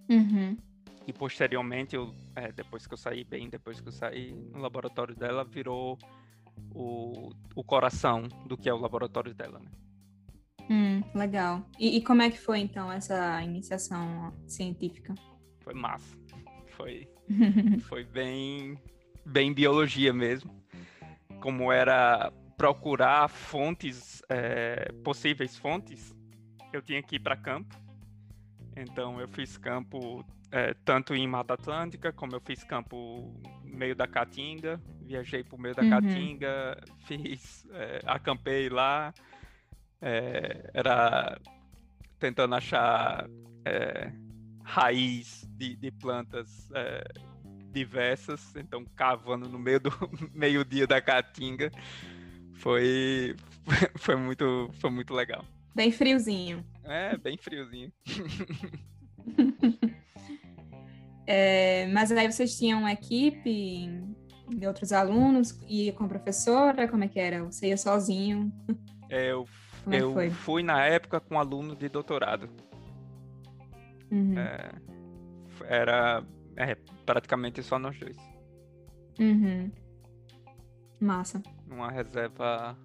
Uhum. 0.10 0.58
E 1.06 1.14
posteriormente, 1.14 1.96
eu, 1.96 2.14
é, 2.36 2.52
depois 2.52 2.88
que 2.88 2.94
eu 2.94 2.98
saí, 2.98 3.24
bem 3.24 3.48
depois 3.48 3.80
que 3.80 3.88
eu 3.88 3.92
saí, 3.92 4.34
no 4.34 4.60
laboratório 4.60 5.16
dela 5.16 5.44
virou 5.44 5.98
o, 6.74 7.30
o 7.56 7.64
coração 7.64 8.24
do 8.48 8.58
que 8.58 8.68
é 8.68 8.74
o 8.74 8.80
laboratório 8.80 9.34
dela, 9.34 9.60
né? 9.60 9.72
Hum, 10.72 11.04
legal. 11.16 11.64
E, 11.80 11.98
e, 11.98 12.04
como 12.04 12.22
é 12.22 12.30
que 12.30 12.38
foi 12.38 12.60
então 12.60 12.92
essa 12.92 13.44
iniciação 13.44 14.34
científica? 14.48 15.14
Foi 15.62 15.74
massa. 15.74 16.18
Foi, 16.68 17.08
foi 17.90 18.04
bem 18.04 18.78
bem 19.26 19.54
biologia 19.54 20.12
mesmo, 20.12 20.52
como 21.40 21.72
era 21.72 22.32
procurar 22.60 23.30
fontes, 23.30 24.22
é, 24.28 24.92
possíveis 25.02 25.58
fontes, 25.58 26.14
eu 26.74 26.82
tinha 26.82 27.02
que 27.02 27.16
ir 27.16 27.20
para 27.20 27.38
campo. 27.38 27.74
Então 28.76 29.20
eu 29.22 29.30
fiz 29.30 29.58
campo 29.58 30.26
é, 30.52 30.74
tanto 30.84 31.16
em 31.16 31.26
Mata 31.26 31.54
Atlântica, 31.54 32.12
como 32.12 32.36
eu 32.36 32.42
fiz 32.42 32.62
campo 32.66 33.34
no 33.64 33.78
meio 33.78 33.96
da 33.96 34.06
Caatinga, 34.06 34.78
viajei 35.06 35.42
para 35.42 35.56
o 35.56 35.62
meio 35.62 35.74
da 35.74 35.84
uhum. 35.84 35.90
Caatinga, 35.90 36.78
fiz, 37.08 37.66
é, 37.72 38.02
acampei 38.06 38.68
lá, 38.68 39.14
é, 40.02 40.70
era 40.74 41.40
tentando 42.20 42.56
achar 42.56 43.26
raiz 44.64 45.48
de, 45.52 45.76
de 45.76 45.92
plantas 45.92 46.70
diversas, 47.72 48.54
então 48.56 48.84
cavando 48.96 49.48
no 49.48 49.60
meio 49.60 49.80
do 49.80 49.92
meio-dia 50.34 50.86
da 50.86 51.00
Caatinga. 51.00 51.72
Foi 52.60 53.36
foi 53.98 54.16
muito 54.16 54.70
foi 54.74 54.90
muito 54.90 55.14
legal. 55.14 55.44
Bem 55.76 55.92
friozinho. 55.92 56.64
É, 56.84 57.18
bem 57.18 57.38
friozinho. 57.38 57.92
é, 61.26 61.88
mas 61.88 62.12
aí 62.12 62.30
vocês 62.30 62.58
tinham 62.58 62.80
uma 62.80 62.92
equipe 62.92 63.90
de 64.50 64.68
outros 64.68 64.92
alunos 64.92 65.58
e 65.68 65.92
com 65.94 66.04
a 66.04 66.08
professora, 66.08 66.88
como 66.88 67.04
é 67.04 67.08
que 67.08 67.20
era? 67.20 67.44
Você 67.44 67.68
ia 67.68 67.78
sozinho? 67.78 68.52
É, 69.12 69.32
eu 69.32 69.48
Como 69.84 69.96
é 69.96 70.02
eu 70.04 70.14
foi? 70.14 70.30
fui 70.30 70.62
na 70.62 70.86
época 70.86 71.20
com 71.20 71.40
aluno 71.40 71.76
de 71.76 71.90
doutorado. 71.90 72.48
Uhum. 74.12 74.38
É, 74.38 74.70
era 75.68 76.24
é, 76.56 76.76
praticamente 77.08 77.64
só 77.64 77.80
nós 77.80 77.98
dois. 77.98 78.16
Uhum. 79.20 79.72
Massa. 81.00 81.42
Numa 81.66 81.90
reserva 81.90 82.78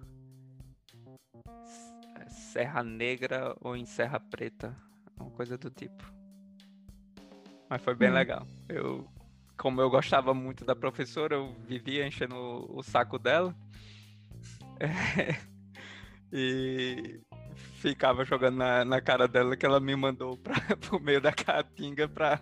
é, 2.19 2.29
Serra 2.29 2.83
Negra 2.83 3.55
ou 3.61 3.75
em 3.75 3.85
Serra 3.85 4.19
Preta. 4.19 4.75
Uma 5.19 5.29
coisa 5.31 5.57
do 5.57 5.69
tipo. 5.69 6.03
Mas 7.69 7.81
foi 7.81 7.95
bem 7.95 8.09
Hum. 8.09 8.13
legal. 8.13 8.47
Eu, 8.69 9.07
como 9.57 9.81
eu 9.81 9.89
gostava 9.89 10.33
muito 10.33 10.63
da 10.63 10.75
professora, 10.75 11.35
eu 11.35 11.53
vivia 11.67 12.07
enchendo 12.07 12.35
o, 12.35 12.79
o 12.79 12.83
saco 12.83 13.17
dela. 13.17 13.55
e 16.31 17.21
ficava 17.81 18.25
jogando 18.25 18.57
na, 18.57 18.83
na 18.83 19.01
cara 19.01 19.27
dela 19.27 19.55
que 19.55 19.65
ela 19.65 19.79
me 19.79 19.95
mandou 19.95 20.37
para 20.37 20.55
pro 20.77 20.99
meio 20.99 21.21
da 21.21 21.31
caatinga 21.31 22.07
para 22.07 22.41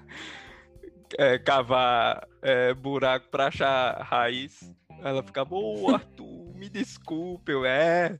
cavar 1.45 2.27
é, 2.41 2.73
buraco 2.73 3.29
para 3.29 3.47
achar 3.47 4.01
raiz. 4.01 4.73
Ela 5.03 5.21
ficava, 5.21 5.53
ô 5.53 5.93
Arthur, 5.93 6.55
me 6.55 6.69
desculpe, 6.69 7.51
eu 7.51 7.65
é. 7.65 8.17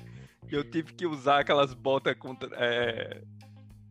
Eu 0.49 0.69
tive 0.69 0.93
que 0.93 1.07
usar 1.07 1.39
aquelas 1.39 1.73
botas 1.73 2.15
contra, 2.17 2.49
é, 2.53 3.23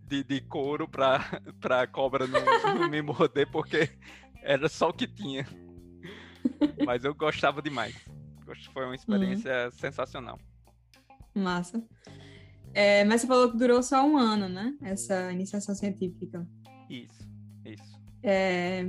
de, 0.07 0.23
de 0.23 0.41
couro 0.43 0.87
pra, 0.87 1.41
pra 1.59 1.87
cobra 1.87 2.27
não, 2.27 2.41
não 2.75 2.89
me 2.89 3.01
morder, 3.01 3.51
porque 3.51 3.89
era 4.43 4.69
só 4.69 4.91
o 4.91 4.93
que 4.93 5.07
tinha. 5.07 5.47
Mas 6.85 7.05
eu 7.05 7.15
gostava 7.15 7.63
demais. 7.63 7.97
Foi 8.73 8.85
uma 8.85 8.95
experiência 8.95 9.71
sensacional. 9.71 10.39
Massa. 11.35 11.83
É, 12.75 13.05
mas 13.05 13.23
você 13.23 13.27
falou 13.27 13.51
que 13.51 13.57
durou 13.57 13.83
só 13.83 14.05
um 14.07 14.19
ano, 14.19 14.49
né? 14.49 14.75
Essa 14.83 15.33
iniciação 15.33 15.75
científica. 15.75 16.47
Isso, 16.91 17.27
isso. 17.65 18.01
É, 18.23 18.89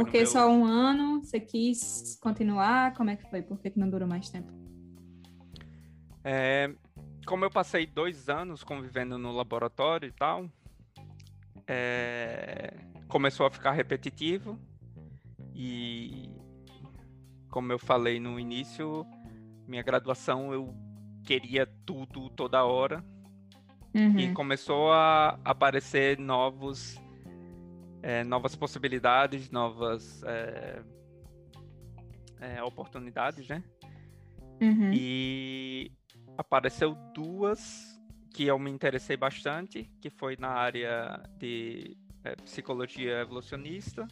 por 0.00 0.10
que 0.10 0.18
meu- 0.18 0.26
só 0.26 0.48
um 0.48 0.64
ano? 0.64 1.22
Você 1.22 1.38
quis 1.40 2.18
continuar? 2.20 2.94
Como 2.94 3.10
é 3.10 3.16
que 3.16 3.28
foi? 3.30 3.42
Por 3.42 3.58
que, 3.58 3.70
que 3.70 3.78
não 3.78 3.88
durou 3.90 4.08
mais 4.08 4.28
tempo? 4.30 4.52
É, 6.24 6.72
como 7.26 7.44
eu 7.44 7.50
passei 7.50 7.86
dois 7.86 8.28
anos 8.28 8.62
convivendo 8.62 9.18
no 9.18 9.32
laboratório 9.32 10.08
e 10.08 10.12
tal, 10.12 10.48
é, 11.66 12.72
começou 13.08 13.46
a 13.46 13.50
ficar 13.50 13.72
repetitivo 13.72 14.58
e, 15.54 16.30
como 17.50 17.72
eu 17.72 17.78
falei 17.78 18.18
no 18.20 18.38
início, 18.38 19.06
minha 19.66 19.82
graduação 19.82 20.52
eu 20.52 20.74
queria 21.24 21.66
tudo 21.86 22.28
toda 22.30 22.64
hora 22.64 23.04
Uhum. 23.94 24.18
e 24.18 24.32
começou 24.32 24.90
a 24.90 25.38
aparecer 25.44 26.18
novos 26.18 26.98
é, 28.02 28.24
novas 28.24 28.54
possibilidades, 28.56 29.50
novas 29.50 30.22
é, 30.24 30.82
é, 32.40 32.62
oportunidades, 32.62 33.48
né? 33.48 33.62
Uhum. 34.60 34.92
E 34.92 35.92
apareceu 36.36 36.94
duas 37.14 38.00
que 38.34 38.44
eu 38.44 38.58
me 38.58 38.70
interessei 38.70 39.16
bastante, 39.16 39.84
que 40.00 40.10
foi 40.10 40.36
na 40.36 40.48
área 40.48 41.22
de 41.38 41.96
eh, 42.24 42.36
psicologia 42.36 43.20
evolucionista 43.20 44.06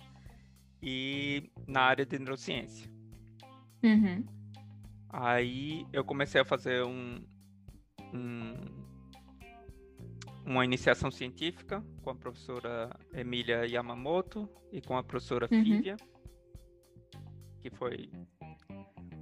e 0.83 1.51
na 1.67 1.83
área 1.83 2.05
de 2.05 2.19
neurociência. 2.19 2.91
Uhum. 3.83 4.25
Aí 5.09 5.87
eu 5.93 6.05
comecei 6.05 6.41
a 6.41 6.45
fazer 6.45 6.85
um, 6.85 7.25
um- 8.13 8.80
uma 10.45 10.65
iniciação 10.65 11.11
científica 11.11 11.83
com 12.03 12.11
a 12.11 12.15
professora 12.15 12.91
Emília 13.13 13.67
Yamamoto 13.67 14.49
e 14.73 14.81
com 14.81 14.97
a 14.97 15.03
professora 15.03 15.49
Uhum. 15.51 15.63
Fívia, 15.65 15.97
que 17.61 17.71
foi 17.71 18.11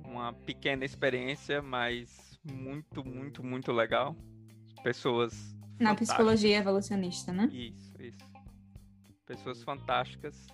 uma 0.05 0.33
pequena 0.33 0.85
experiência, 0.85 1.61
mas 1.61 2.39
muito, 2.51 3.05
muito, 3.05 3.43
muito 3.45 3.73
legal. 3.73 4.17
Pessoas 4.83 5.55
Na 5.79 5.95
psicologia 5.95 6.57
evolucionista, 6.59 7.33
né? 7.33 7.49
Isso, 7.53 7.93
isso. 8.01 8.19
Pessoas 9.27 9.63
fantásticas. 9.63 10.47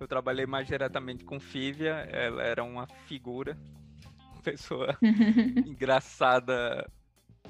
Eu 0.00 0.08
trabalhei 0.08 0.44
mais 0.46 0.66
diretamente 0.66 1.24
com 1.24 1.38
Fívia, 1.40 2.06
ela 2.10 2.42
era 2.42 2.64
uma 2.64 2.86
figura, 3.06 3.56
pessoa 4.42 4.96
engraçada 5.64 6.90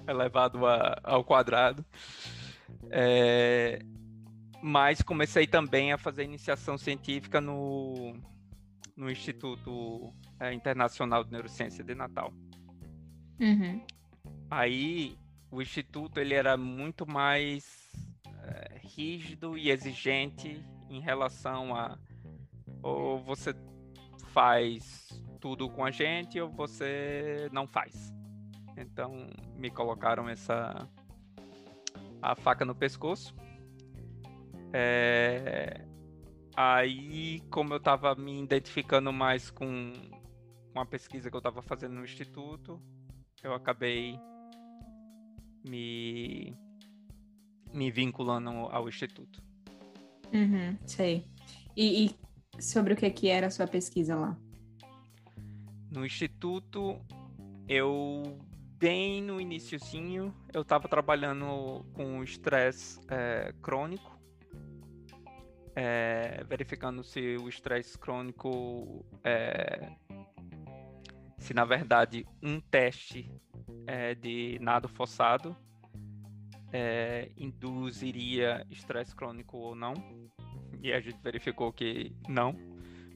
elevado 0.07 0.65
a- 0.67 1.01
ao 1.03 1.25
quadrado. 1.25 1.85
É, 2.91 3.79
mas 4.63 5.03
comecei 5.03 5.47
também 5.47 5.93
a 5.93 5.99
fazer 5.99 6.25
iniciação 6.25 6.77
científica 6.79 7.41
no, 7.41 8.17
no 8.97 9.11
Instituto 9.11 10.13
é, 10.41 10.53
Internacional 10.53 11.25
de 11.25 11.31
Neurociência 11.31 11.85
de 11.85 11.95
Natal. 11.95 12.33
Uhum. 13.41 13.85
Aí 14.51 15.19
o 15.51 15.61
instituto 15.61 16.19
ele 16.19 16.35
era 16.35 16.57
muito 16.57 17.07
mais 17.07 17.91
eh, 18.43 18.81
rígido 18.83 19.57
e 19.57 19.71
exigente 19.71 20.63
em 20.89 21.01
relação 21.01 21.75
a 21.75 21.99
ou 22.83 23.19
você 23.19 23.55
faz 24.33 25.09
tudo 25.41 25.69
com 25.69 25.85
a 25.85 25.91
gente 25.91 26.41
ou 26.41 26.49
você 26.51 27.49
não 27.53 27.67
faz. 27.67 28.13
Então 28.77 29.29
me 29.57 29.71
colocaram 29.71 30.29
essa 30.29 30.89
a 32.21 32.35
faca 32.35 32.65
no 32.65 32.75
pescoço. 32.75 33.35
É, 34.73 35.87
Aí, 36.57 37.41
como 37.51 37.75
eu 37.75 37.77
estava 37.77 38.15
me 38.15 38.43
identificando 38.43 39.13
mais 39.13 39.51
com, 39.51 39.93
com 40.73 40.81
a 40.81 40.87
pesquisa 40.87 41.29
que 41.29 41.37
eu 41.37 41.39
estava 41.39 41.61
fazendo 41.61 41.93
no 41.97 42.03
instituto, 42.03 42.81
eu 43.43 43.53
acabei 43.53 44.19
me, 45.63 46.57
me 47.75 47.91
vinculando 47.91 48.49
ao 48.49 48.89
instituto. 48.89 49.43
Uhum, 50.33 50.79
sei. 50.87 51.27
E, 51.77 52.07
e 52.07 52.63
sobre 52.63 52.95
o 52.95 52.97
que, 52.97 53.11
que 53.11 53.29
era 53.29 53.49
a 53.49 53.51
sua 53.51 53.67
pesquisa 53.67 54.17
lá? 54.17 54.35
No 55.91 56.07
instituto, 56.07 56.99
eu 57.69 58.39
bem 58.79 59.23
no 59.23 59.41
iniciozinho, 59.41 60.35
eu 60.53 60.63
estava 60.63 60.89
trabalhando 60.89 61.85
com 61.95 62.23
estresse 62.23 63.01
eh, 63.09 63.55
crônico, 63.63 64.19
eh, 65.75 66.45
verificando 66.49 67.03
se 67.03 67.37
o 67.37 67.49
estresse 67.49 67.99
crônico, 67.99 69.05
eh, 69.25 69.91
se 71.39 71.55
na 71.55 71.65
verdade 71.65 72.27
um 72.43 72.61
teste 72.61 73.31
eh, 73.87 74.15
de 74.15 74.59
nado 74.61 74.89
forçado 74.89 75.57
eh, 76.73 77.31
induziria 77.37 78.67
estresse 78.71 79.15
crônico 79.15 79.57
ou 79.57 79.75
não. 79.75 79.95
E 80.83 80.93
a 80.93 81.01
gente 81.01 81.19
verificou 81.23 81.73
que 81.73 82.15
não. 82.29 82.55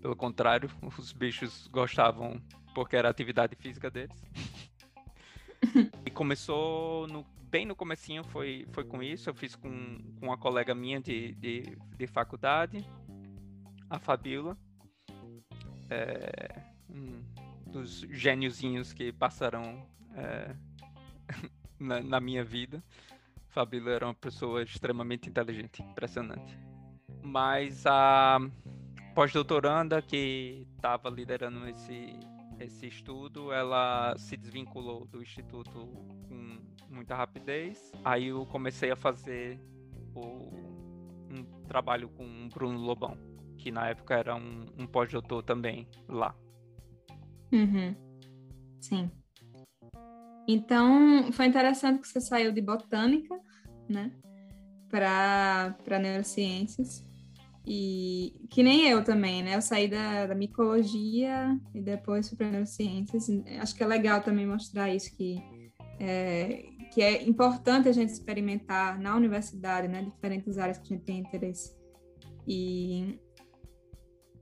Pelo 0.01 0.17
contrário, 0.17 0.71
os 0.99 1.13
bichos 1.13 1.67
gostavam 1.69 2.41
porque 2.75 2.97
era 2.97 3.11
atividade 3.11 3.55
física 3.57 3.91
deles. 3.91 4.17
e 6.07 6.11
começou 6.11 7.07
no- 7.07 7.27
bem 7.51 7.67
no 7.67 7.75
comecinho 7.75 8.23
foi, 8.25 8.67
foi 8.73 8.85
com 8.85 9.03
isso. 9.03 9.29
Eu 9.29 9.35
fiz 9.35 9.57
com, 9.57 9.99
com 10.19 10.27
uma 10.27 10.39
colega 10.39 10.75
minha 10.75 11.01
de, 11.01 11.33
de, 11.35 11.77
de 11.97 12.07
faculdade, 12.07 12.85
a 13.89 13.99
Fabiola. 13.99 14.57
É, 15.89 16.63
um 16.89 17.23
dos 17.67 18.01
gêniozinhos 18.11 18.93
que 18.93 19.13
passaram 19.13 19.85
é, 20.15 20.55
na, 21.79 22.01
na 22.01 22.21
minha 22.21 22.45
vida. 22.45 22.83
Fabiola 23.49 23.91
era 23.91 24.07
uma 24.07 24.15
pessoa 24.15 24.63
extremamente 24.63 25.29
inteligente, 25.29 25.83
impressionante. 25.83 26.57
Mas 27.23 27.85
a 27.85 28.39
pós-doutoranda 29.15 30.01
que 30.01 30.67
estava 30.77 31.11
liderando 31.11 31.69
esse, 31.69 32.19
esse 32.61 32.87
estudo, 32.87 33.53
ela 33.53 34.15
se 34.19 34.37
desvinculou 34.37 35.07
do 35.07 35.23
instituto 35.23 35.89
com 36.29 36.59
muita 36.89 37.15
rapidez. 37.15 37.91
Aí 38.05 38.27
eu 38.29 38.45
comecei 38.47 38.91
a 38.91 38.97
fazer 38.97 39.59
o- 40.15 40.51
um 41.31 41.45
trabalho 41.67 42.09
com 42.11 42.25
o 42.25 42.49
Bruno 42.49 42.79
Lobão, 42.79 43.17
que 43.57 43.71
na 43.71 43.89
época 43.89 44.15
era 44.15 44.35
um, 44.35 44.67
um 44.79 44.87
pós-doutor 44.87 45.43
também 45.43 45.89
lá. 46.09 46.35
Uhum. 47.53 47.95
Sim. 48.81 49.11
Então, 50.49 51.33
foi 51.33 51.47
interessante 51.47 52.01
que 52.01 52.09
você 52.09 52.21
saiu 52.21 52.53
de 52.53 52.61
botânica, 52.61 53.39
né, 53.89 54.13
para 54.89 55.77
para 55.85 55.99
neurociências. 55.99 57.05
E 57.67 58.47
que 58.51 58.63
nem 58.63 58.89
eu 58.89 59.05
também, 59.05 59.43
né? 59.43 59.55
Eu 59.55 59.63
saí 59.63 59.89
da, 59.89 60.27
da 60.27 60.35
micologia 60.35 61.59
e 61.75 61.81
depois 61.81 62.29
fui 62.29 62.37
para 62.37 62.51
neurociências. 62.51 63.29
Acho 63.61 63.75
que 63.75 63.83
é 63.83 63.87
legal 63.87 64.23
também 64.23 64.47
mostrar 64.47 64.93
isso 64.93 65.15
que 65.17 65.39
é, 66.01 66.65
que 66.91 67.03
é 67.03 67.23
importante 67.23 67.89
a 67.89 67.93
gente 67.93 68.11
experimentar 68.11 68.99
na 68.99 69.15
universidade, 69.15 69.87
né, 69.87 70.03
diferentes 70.03 70.57
áreas 70.57 70.79
que 70.79 70.95
a 70.95 70.97
gente 70.97 71.05
tem 71.05 71.19
interesse. 71.19 71.77
E, 72.49 73.21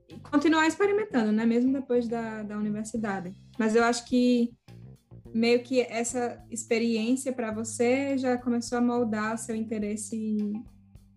e 0.07 0.19
continuar 0.31 0.65
experimentando, 0.65 1.33
né, 1.33 1.45
mesmo 1.45 1.73
depois 1.73 2.07
da, 2.07 2.43
da 2.43 2.57
universidade. 2.57 3.35
Mas 3.59 3.75
eu 3.75 3.83
acho 3.83 4.05
que 4.05 4.51
meio 5.33 5.61
que 5.61 5.81
essa 5.81 6.43
experiência 6.49 7.33
para 7.33 7.53
você 7.53 8.17
já 8.17 8.37
começou 8.37 8.77
a 8.77 8.81
moldar 8.81 9.37
seu 9.37 9.55
interesse 9.55 10.37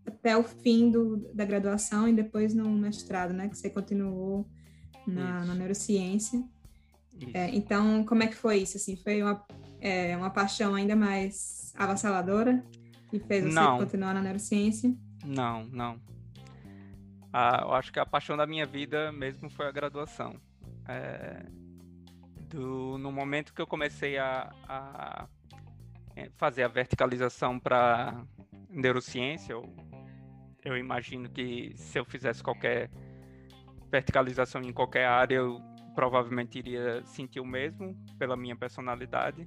até 0.07 0.37
o 0.37 0.43
fim 0.43 0.91
do, 0.91 1.17
da 1.35 1.45
graduação 1.45 2.09
e 2.09 2.13
depois 2.13 2.55
no 2.55 2.69
mestrado, 2.71 3.33
né? 3.33 3.49
Que 3.49 3.57
você 3.57 3.71
continuou 3.71 4.49
na, 5.07 5.45
na 5.45 5.55
neurociência. 5.55 6.43
É, 7.35 7.49
então, 7.55 8.05
como 8.05 8.23
é 8.23 8.27
que 8.27 8.35
foi 8.35 8.59
isso? 8.59 8.77
Assim, 8.77 8.97
foi 8.97 9.23
uma, 9.23 9.45
é, 9.81 10.17
uma 10.17 10.31
paixão 10.31 10.75
ainda 10.75 10.97
mais 10.97 11.73
avassaladora 11.77 12.65
que 13.09 13.19
fez 13.21 13.45
você 13.45 13.51
não. 13.51 13.79
continuar 13.79 14.15
na 14.15 14.23
neurociência? 14.23 14.95
Não, 15.25 15.65
não. 15.67 16.01
Ah, 17.33 17.61
eu 17.63 17.73
acho 17.75 17.93
que 17.93 17.99
a 17.99 18.07
paixão 18.07 18.37
da 18.37 18.47
minha 18.47 18.67
vida 18.67 19.13
mesmo 19.13 19.49
foi 19.51 19.67
a 19.67 19.73
graduação. 19.73 20.37
É, 20.89 21.47
do, 22.49 22.99
no 22.99 23.13
momento 23.13 23.55
que 23.55 23.63
eu 23.63 23.67
comecei 23.67 24.19
a, 24.19 24.53
a 24.69 25.29
é, 26.17 26.31
fazer 26.37 26.63
a 26.63 26.69
verticalização 26.69 27.59
para 27.59 28.25
neurociência, 28.69 29.53
eu, 29.53 29.63
eu 30.65 30.77
imagino 30.77 31.29
que 31.29 31.73
se 31.77 31.99
eu 31.99 32.05
fizesse 32.05 32.43
qualquer 32.43 32.91
verticalização 33.91 34.63
em 34.63 34.73
qualquer 34.73 35.07
área, 35.07 35.37
eu 35.37 35.61
provavelmente 35.95 36.59
iria 36.59 37.03
sentir 37.05 37.41
o 37.41 37.45
mesmo 37.45 37.95
pela 38.19 38.37
minha 38.37 38.57
personalidade. 38.57 39.47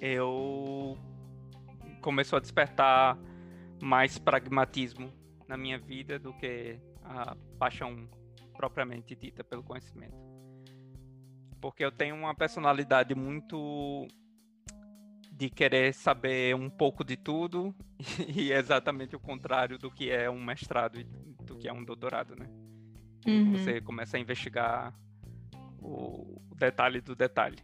Eu 0.00 0.96
começou 2.00 2.38
a 2.38 2.40
despertar 2.40 3.18
mais 3.82 4.18
pragmatismo 4.18 5.12
na 5.46 5.56
minha 5.56 5.78
vida 5.78 6.18
do 6.18 6.32
que 6.32 6.78
a 7.04 7.36
paixão 7.58 8.08
propriamente 8.56 9.14
dita 9.14 9.44
pelo 9.44 9.62
conhecimento 9.62 10.30
porque 11.60 11.84
eu 11.84 11.92
tenho 11.92 12.14
uma 12.14 12.34
personalidade 12.34 13.14
muito 13.14 14.08
de 15.40 15.48
querer 15.48 15.94
saber 15.94 16.54
um 16.54 16.68
pouco 16.68 17.02
de 17.02 17.16
tudo 17.16 17.74
e 18.36 18.52
é 18.52 18.58
exatamente 18.58 19.16
o 19.16 19.18
contrário 19.18 19.78
do 19.78 19.90
que 19.90 20.10
é 20.10 20.28
um 20.28 20.44
mestrado 20.44 21.00
e 21.00 21.04
do 21.04 21.56
que 21.56 21.66
é 21.66 21.72
um 21.72 21.82
doutorado, 21.82 22.36
né? 22.36 22.46
Uhum. 23.26 23.52
Você 23.52 23.80
começa 23.80 24.18
a 24.18 24.20
investigar 24.20 24.94
o 25.78 26.38
detalhe 26.56 27.00
do 27.00 27.16
detalhe, 27.16 27.56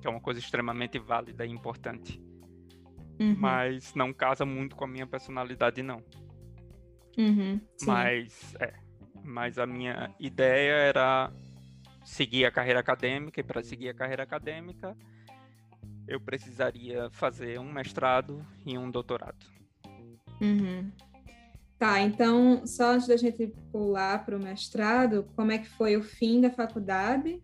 que 0.00 0.06
é 0.06 0.10
uma 0.10 0.20
coisa 0.20 0.38
extremamente 0.38 0.96
válida 0.96 1.44
e 1.44 1.50
importante. 1.50 2.22
Uhum. 3.18 3.34
Mas 3.36 3.92
não 3.96 4.12
casa 4.12 4.46
muito 4.46 4.76
com 4.76 4.84
a 4.84 4.88
minha 4.88 5.08
personalidade, 5.08 5.82
não. 5.82 6.00
Uhum, 7.18 7.60
mas, 7.84 8.54
é. 8.60 8.74
Mas 9.24 9.58
a 9.58 9.66
minha 9.66 10.14
ideia 10.20 10.72
era 10.72 11.32
seguir 12.04 12.44
a 12.44 12.50
carreira 12.52 12.78
acadêmica, 12.78 13.40
e 13.40 13.42
para 13.42 13.60
seguir 13.64 13.88
a 13.88 13.94
carreira 13.94 14.22
acadêmica, 14.22 14.96
eu 16.08 16.20
precisaria 16.20 17.10
fazer 17.10 17.58
um 17.58 17.72
mestrado 17.72 18.44
e 18.64 18.76
um 18.78 18.90
doutorado. 18.90 19.46
Uhum. 20.40 20.90
Tá, 21.78 22.00
então, 22.00 22.66
só 22.66 22.92
antes 22.92 23.06
da 23.06 23.16
gente 23.16 23.48
pular 23.70 24.24
para 24.24 24.36
o 24.36 24.42
mestrado, 24.42 25.28
como 25.36 25.52
é 25.52 25.58
que 25.58 25.68
foi 25.68 25.96
o 25.96 26.02
fim 26.02 26.40
da 26.40 26.50
faculdade 26.50 27.42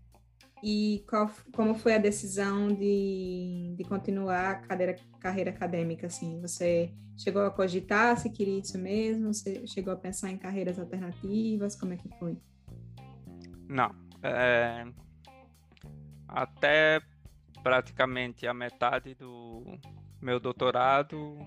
e 0.62 1.04
qual, 1.08 1.30
como 1.54 1.74
foi 1.74 1.94
a 1.94 1.98
decisão 1.98 2.68
de, 2.68 3.74
de 3.76 3.84
continuar 3.84 4.50
a 4.50 4.54
cadeira, 4.54 4.96
carreira 5.20 5.50
acadêmica, 5.50 6.06
assim? 6.06 6.40
Você 6.40 6.94
chegou 7.16 7.42
a 7.42 7.50
cogitar 7.50 8.16
se 8.16 8.30
queria 8.30 8.58
isso 8.58 8.78
mesmo? 8.78 9.34
Você 9.34 9.66
chegou 9.66 9.92
a 9.92 9.96
pensar 9.96 10.30
em 10.30 10.38
carreiras 10.38 10.78
alternativas? 10.78 11.76
Como 11.76 11.92
é 11.92 11.96
que 11.96 12.08
foi? 12.18 12.38
Não, 13.68 13.94
é, 14.22 14.86
até 16.28 17.00
praticamente 17.62 18.46
a 18.46 18.54
metade 18.54 19.14
do 19.14 19.64
meu 20.20 20.40
doutorado, 20.40 21.38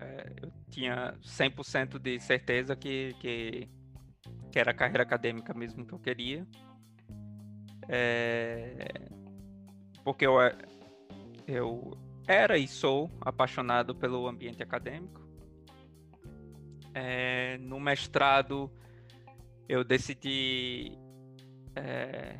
é, 0.00 0.32
eu 0.42 0.52
tinha 0.70 1.14
100% 1.22 1.98
de 1.98 2.20
certeza 2.20 2.76
que, 2.76 3.14
que, 3.20 3.68
que, 4.50 4.58
era 4.58 4.70
a 4.70 4.74
carreira 4.74 5.02
acadêmica 5.02 5.52
mesmo 5.52 5.84
que 5.86 5.92
eu 5.92 5.98
queria. 5.98 6.46
É, 7.88 9.08
porque 10.04 10.26
eu, 10.26 10.34
eu 11.46 11.98
era 12.26 12.58
e 12.58 12.68
sou 12.68 13.10
apaixonado 13.20 13.94
pelo 13.94 14.26
ambiente 14.26 14.62
acadêmico. 14.62 15.26
É, 16.94 17.58
no 17.58 17.78
mestrado, 17.78 18.70
eu 19.68 19.84
decidi 19.84 20.98
é... 21.74 22.38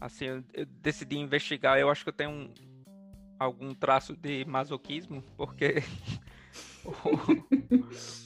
Assim, 0.00 0.26
eu, 0.26 0.44
eu, 0.52 0.66
decidi 0.66 1.16
investigar. 1.18 1.78
Eu 1.78 1.90
acho 1.90 2.02
que 2.02 2.10
eu 2.10 2.14
tenho 2.14 2.30
um, 2.30 2.54
algum 3.38 3.74
traço 3.74 4.16
de 4.16 4.44
masoquismo, 4.44 5.22
porque 5.36 5.82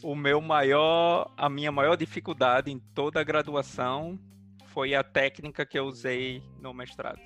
o, 0.03 0.13
o 0.13 0.17
meu 0.17 0.41
maior, 0.41 1.33
a 1.37 1.49
minha 1.49 1.71
maior 1.71 1.97
dificuldade 1.97 2.71
em 2.71 2.79
toda 2.79 3.21
a 3.21 3.25
graduação 3.25 4.19
foi 4.67 4.95
a 4.95 5.03
técnica 5.03 5.65
que 5.65 5.79
eu 5.79 5.85
usei 5.85 6.43
no 6.61 6.73
mestrado. 6.73 7.21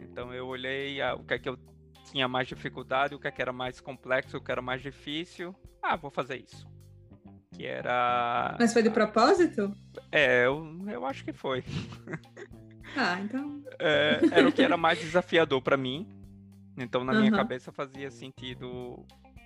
Então 0.00 0.32
eu 0.32 0.46
olhei 0.46 1.00
a, 1.00 1.14
o 1.14 1.24
que 1.24 1.34
é 1.34 1.38
que 1.38 1.48
eu 1.48 1.58
tinha 2.10 2.28
mais 2.28 2.48
dificuldade, 2.48 3.14
o 3.14 3.18
que 3.18 3.28
é 3.28 3.30
que 3.30 3.40
era 3.40 3.52
mais 3.52 3.80
complexo, 3.80 4.36
o 4.36 4.40
que 4.40 4.52
era 4.52 4.62
mais 4.62 4.82
difícil. 4.82 5.54
Ah, 5.82 5.96
vou 5.96 6.10
fazer 6.10 6.36
isso 6.36 6.70
que 7.52 7.66
era. 7.66 8.56
Mas 8.58 8.72
foi 8.72 8.82
de 8.82 8.90
propósito? 8.90 9.74
É, 10.10 10.46
eu, 10.46 10.84
eu 10.88 11.04
acho 11.06 11.24
que 11.24 11.32
foi. 11.32 11.62
Ah, 12.96 13.20
então. 13.20 13.62
É, 13.78 14.20
era 14.32 14.48
o 14.48 14.52
que 14.52 14.62
era 14.62 14.76
mais 14.76 14.98
desafiador 14.98 15.60
para 15.62 15.76
mim. 15.76 16.06
Então, 16.76 17.04
na 17.04 17.12
minha 17.12 17.30
uhum. 17.30 17.36
cabeça, 17.36 17.70
fazia 17.72 18.10
sentido 18.10 19.04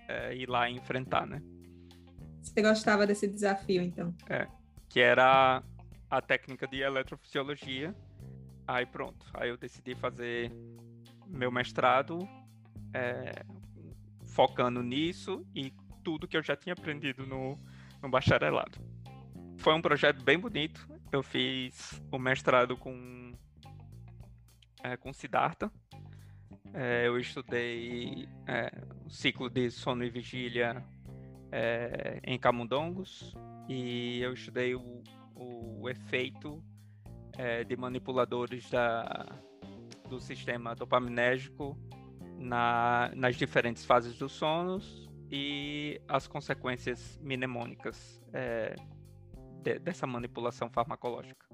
é, 0.08 0.34
ir 0.34 0.48
lá 0.48 0.68
e 0.70 0.76
enfrentar, 0.76 1.26
né? 1.26 1.42
Você 2.42 2.62
gostava 2.62 3.06
desse 3.06 3.26
desafio, 3.26 3.82
então? 3.82 4.14
É, 4.28 4.46
que 4.88 5.00
era 5.00 5.62
a 6.08 6.20
técnica 6.20 6.66
de 6.66 6.80
eletrofisiologia. 6.80 7.94
Aí 8.66 8.86
pronto, 8.86 9.26
aí 9.34 9.48
eu 9.48 9.56
decidi 9.56 9.94
fazer 9.94 10.52
meu 11.26 11.50
mestrado 11.50 12.18
é, 12.92 13.44
focando 14.24 14.82
nisso 14.82 15.44
e 15.54 15.72
tudo 16.02 16.26
que 16.26 16.36
eu 16.36 16.42
já 16.42 16.56
tinha 16.56 16.72
aprendido 16.72 17.26
no, 17.26 17.58
no 18.02 18.08
bacharelado. 18.08 18.78
Foi 19.58 19.74
um 19.74 19.82
projeto 19.82 20.22
bem 20.22 20.38
bonito. 20.38 20.88
Eu 21.10 21.22
fiz 21.22 22.00
o 22.10 22.18
mestrado 22.18 22.76
com, 22.76 23.25
é, 24.82 24.96
com 24.96 25.12
Siddhartha. 25.12 25.70
É, 26.74 27.06
eu 27.06 27.18
estudei 27.18 28.28
é, 28.46 28.70
o 29.04 29.10
ciclo 29.10 29.48
de 29.48 29.70
sono 29.70 30.04
e 30.04 30.10
vigília 30.10 30.84
é, 31.50 32.20
em 32.24 32.38
camundongos 32.38 33.34
e 33.68 34.20
eu 34.20 34.32
estudei 34.32 34.74
o, 34.74 35.02
o 35.34 35.88
efeito 35.88 36.62
é, 37.38 37.64
de 37.64 37.76
manipuladores 37.76 38.68
da, 38.70 39.26
do 40.08 40.20
sistema 40.20 40.74
dopaminérgico 40.74 41.78
na, 42.38 43.10
nas 43.14 43.36
diferentes 43.36 43.84
fases 43.84 44.18
dos 44.18 44.32
sonos 44.32 45.08
e 45.30 46.00
as 46.06 46.26
consequências 46.26 47.18
mnemônicas 47.22 48.22
é, 48.32 48.74
de, 49.62 49.78
dessa 49.78 50.06
manipulação 50.06 50.70
farmacológica. 50.70 51.46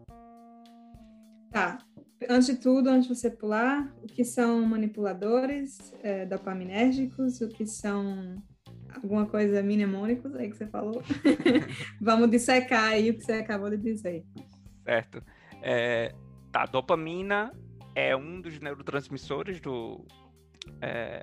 Tá. 1.51 1.79
Antes 2.29 2.47
de 2.47 2.57
tudo, 2.57 2.89
antes 2.89 3.09
de 3.09 3.14
você 3.14 3.31
pular, 3.31 3.93
o 4.03 4.07
que 4.07 4.25
são 4.25 4.64
manipuladores 4.66 5.93
é, 6.03 6.27
dopaminérgicos, 6.27 7.41
o 7.41 7.49
que 7.49 7.66
são 7.66 8.43
alguma 8.95 9.27
coisa 9.27 9.62
mnemônicos 9.62 10.35
aí 10.35 10.51
que 10.51 10.57
você 10.57 10.66
falou? 10.66 11.03
Vamos 12.01 12.31
dissecar 12.31 12.93
aí 12.93 13.11
o 13.11 13.14
que 13.14 13.25
você 13.25 13.33
acabou 13.33 13.70
de 13.70 13.79
dizer. 13.79 14.25
Certo. 14.85 15.23
É, 15.62 16.14
tá, 16.51 16.66
dopamina 16.66 17.53
é 17.95 18.16
um 18.16 18.41
dos 18.41 18.59
neurotransmissores 18.59 19.61
do, 19.61 20.05
é, 20.81 21.20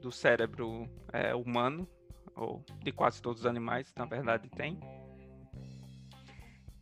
do 0.00 0.10
cérebro 0.10 0.88
é, 1.12 1.34
humano, 1.34 1.88
ou 2.36 2.64
de 2.82 2.92
quase 2.92 3.22
todos 3.22 3.40
os 3.40 3.46
animais, 3.46 3.92
na 3.96 4.04
verdade, 4.04 4.48
tem. 4.50 4.78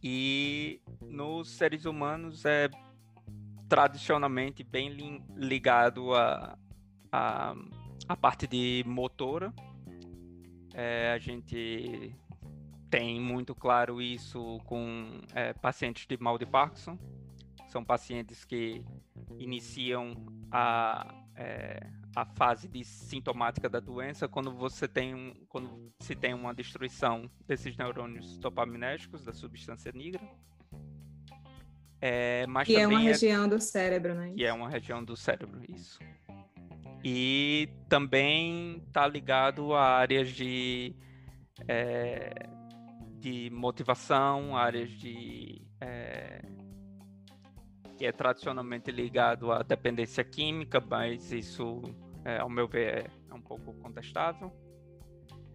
E 0.03 0.81
nos 1.01 1.51
seres 1.51 1.85
humanos 1.85 2.45
é 2.45 2.69
tradicionalmente 3.73 4.63
bem 4.63 5.25
ligado 5.35 6.15
a, 6.15 6.59
a, 7.11 7.55
a 8.07 8.15
parte 8.15 8.47
de 8.47 8.85
motora. 8.87 9.51
É, 10.75 11.11
a 11.13 11.19
gente 11.19 12.15
tem 12.91 13.19
muito 13.19 13.55
claro 13.55 14.03
isso 14.03 14.61
com 14.67 15.23
é, 15.35 15.55
pacientes 15.55 16.07
de 16.07 16.19
mal 16.19 16.37
de 16.37 16.45
Parkinson. 16.45 16.99
São 17.69 17.83
pacientes 17.83 18.45
que 18.45 18.85
iniciam 19.39 20.23
a, 20.51 21.25
é, 21.35 21.81
a 22.15 22.27
fase 22.27 22.69
de 22.69 22.85
sintomática 22.85 23.71
da 23.71 23.81
doença 23.81 24.29
quando 24.29 24.53
você 24.53 24.87
tem 24.87 25.15
um, 25.15 25.33
quando 25.49 25.91
se 25.99 26.15
tem 26.15 26.35
uma 26.35 26.53
destruição 26.53 27.31
desses 27.47 27.75
neurônios 27.75 28.37
dopaminérgicos 28.37 29.25
da 29.25 29.33
substância 29.33 29.91
negra. 29.93 30.21
É, 32.05 32.45
mas 32.49 32.67
que 32.67 32.75
é 32.75 32.85
uma 32.85 32.99
região 32.99 33.49
do 33.49 33.61
cérebro, 33.61 34.13
né? 34.13 34.33
Que 34.37 34.45
é 34.45 34.53
uma 34.53 34.69
região 34.69 35.05
do 35.05 35.17
cérebro, 35.17 35.61
isso. 35.69 36.01
E 37.05 37.69
também 37.89 38.83
está 38.89 39.07
ligado 39.07 39.73
a 39.73 39.99
áreas 39.99 40.31
de, 40.31 40.97
é, 41.69 42.49
de 43.21 43.51
motivação, 43.51 44.57
áreas 44.57 44.91
de 44.91 45.63
é, 45.81 46.43
que 47.97 48.05
é 48.05 48.11
tradicionalmente 48.11 48.91
ligado 48.91 49.53
à 49.53 49.63
dependência 49.63 50.25
química, 50.25 50.81
mas 50.81 51.31
isso, 51.31 51.83
é, 52.25 52.39
ao 52.39 52.51
meu 52.51 52.67
ver, 52.67 53.09
é 53.31 53.35
um 53.35 53.41
pouco 53.41 53.75
contestável. 53.75 54.53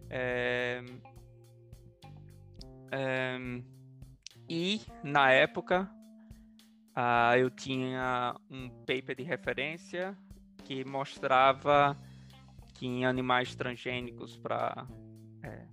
É, 0.10 0.82
é, 2.90 3.38
e, 4.50 4.80
na 5.04 5.30
época, 5.30 5.92
uh, 6.98 7.38
eu 7.38 7.50
tinha 7.52 8.36
um 8.50 8.70
paper 8.70 9.16
de 9.16 9.24
referência 9.24 10.18
que 10.66 10.84
mostrava 10.84 11.96
que 12.74 12.88
em 12.88 13.06
animais 13.06 13.56
transgênicos 13.56 14.36
para 14.36 14.88
é, 15.44 15.66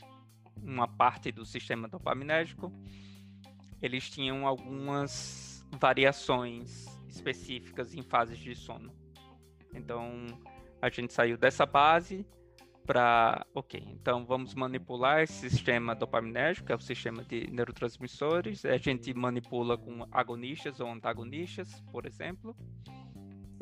uma 0.62 0.86
parte 0.86 1.32
do 1.32 1.44
sistema 1.44 1.88
dopaminérgico, 1.88 2.72
eles 3.82 4.08
tinham 4.08 4.46
algumas 4.46 5.66
variações 5.72 6.86
específicas 7.08 7.94
em 7.94 8.02
fases 8.02 8.38
de 8.38 8.54
sono. 8.54 8.92
Então, 9.74 10.26
a 10.80 10.88
gente 10.88 11.12
saiu 11.12 11.36
dessa 11.36 11.66
base 11.66 12.26
para, 12.86 13.46
ok, 13.54 13.82
então 13.90 14.24
vamos 14.24 14.54
manipular 14.54 15.22
esse 15.22 15.48
sistema 15.50 15.94
dopaminérgico, 15.94 16.66
que 16.66 16.72
é 16.72 16.76
o 16.76 16.80
sistema 16.80 17.24
de 17.24 17.48
neurotransmissores. 17.50 18.64
A 18.64 18.76
gente 18.76 19.12
manipula 19.14 19.76
com 19.78 20.06
agonistas 20.12 20.80
ou 20.80 20.90
antagonistas, 20.90 21.80
por 21.90 22.06
exemplo. 22.06 22.56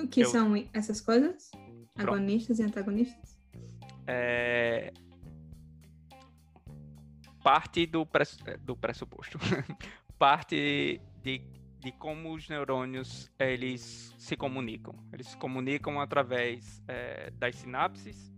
O 0.00 0.08
que 0.08 0.22
Eu... 0.22 0.28
são 0.28 0.68
essas 0.72 1.00
coisas? 1.00 1.50
Pronto. 1.94 2.14
Agonistas 2.14 2.58
e 2.58 2.62
antagonistas? 2.62 3.38
É... 4.06 4.92
Parte 7.42 7.86
do, 7.86 8.04
press... 8.06 8.38
do 8.60 8.76
pressuposto. 8.76 9.38
Parte 10.18 11.00
de 11.22 11.40
de 11.82 11.90
como 11.90 12.32
os 12.32 12.48
neurônios 12.48 13.30
eles 13.38 14.14
se 14.16 14.36
comunicam. 14.36 14.94
Eles 15.12 15.26
se 15.26 15.36
comunicam 15.36 16.00
através 16.00 16.80
é, 16.86 17.30
das 17.32 17.56
sinapses. 17.56 18.31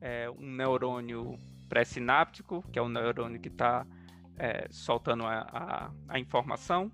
É, 0.00 0.30
um 0.30 0.50
neurônio 0.50 1.38
pré-sináptico, 1.68 2.62
que 2.70 2.78
é 2.78 2.82
o 2.82 2.88
neurônio 2.88 3.40
que 3.40 3.48
está 3.48 3.86
é, 4.38 4.66
soltando 4.70 5.24
a, 5.24 5.40
a, 5.40 5.90
a, 6.08 6.18
informação, 6.18 6.92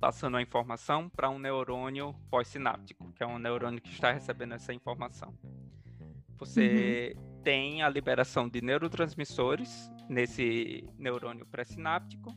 passando 0.00 0.36
a 0.36 0.42
informação 0.42 1.08
para 1.08 1.28
um 1.30 1.38
neurônio 1.38 2.14
pós-sináptico, 2.30 3.12
que 3.12 3.22
é 3.22 3.26
um 3.26 3.38
neurônio 3.38 3.80
que 3.80 3.90
está 3.90 4.12
recebendo 4.12 4.54
essa 4.54 4.72
informação. 4.72 5.34
Você 6.38 7.14
uhum. 7.16 7.42
tem 7.42 7.82
a 7.82 7.88
liberação 7.88 8.48
de 8.48 8.60
neurotransmissores 8.60 9.90
nesse 10.08 10.88
neurônio 10.98 11.46
pré-sináptico 11.46 12.34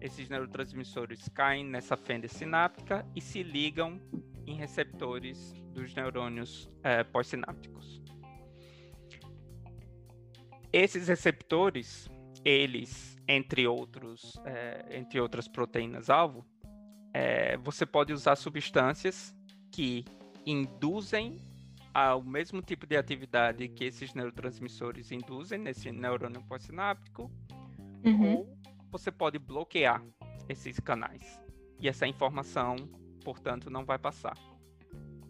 esses 0.00 0.30
neurotransmissores 0.30 1.28
caem 1.28 1.64
nessa 1.64 1.96
fenda 1.96 2.26
sináptica 2.26 3.06
e 3.14 3.20
se 3.20 3.42
ligam 3.42 4.00
em 4.46 4.54
receptores 4.54 5.52
dos 5.74 5.94
neurônios 5.94 6.70
é, 6.82 7.04
pós-sinápticos. 7.04 8.02
Esses 10.72 11.08
receptores, 11.08 12.08
eles, 12.44 13.18
entre 13.26 13.66
outros, 13.66 14.32
é, 14.44 14.98
entre 14.98 15.20
outras 15.20 15.48
proteínas-alvo, 15.48 16.46
é, 17.12 17.56
você 17.56 17.84
pode 17.84 18.12
usar 18.12 18.36
substâncias 18.36 19.34
que 19.70 20.04
induzem 20.46 21.38
ao 21.92 22.22
mesmo 22.22 22.62
tipo 22.62 22.86
de 22.86 22.96
atividade 22.96 23.68
que 23.68 23.84
esses 23.84 24.14
neurotransmissores 24.14 25.10
induzem 25.10 25.58
nesse 25.58 25.90
neurônio 25.90 26.42
pós-sináptico, 26.42 27.30
uhum. 28.04 28.36
ou 28.36 28.58
você 28.90 29.10
pode 29.10 29.38
bloquear 29.38 30.02
esses 30.48 30.78
canais. 30.78 31.42
E 31.80 31.88
essa 31.88 32.06
informação, 32.06 32.76
portanto, 33.24 33.70
não 33.70 33.84
vai 33.84 33.98
passar. 33.98 34.36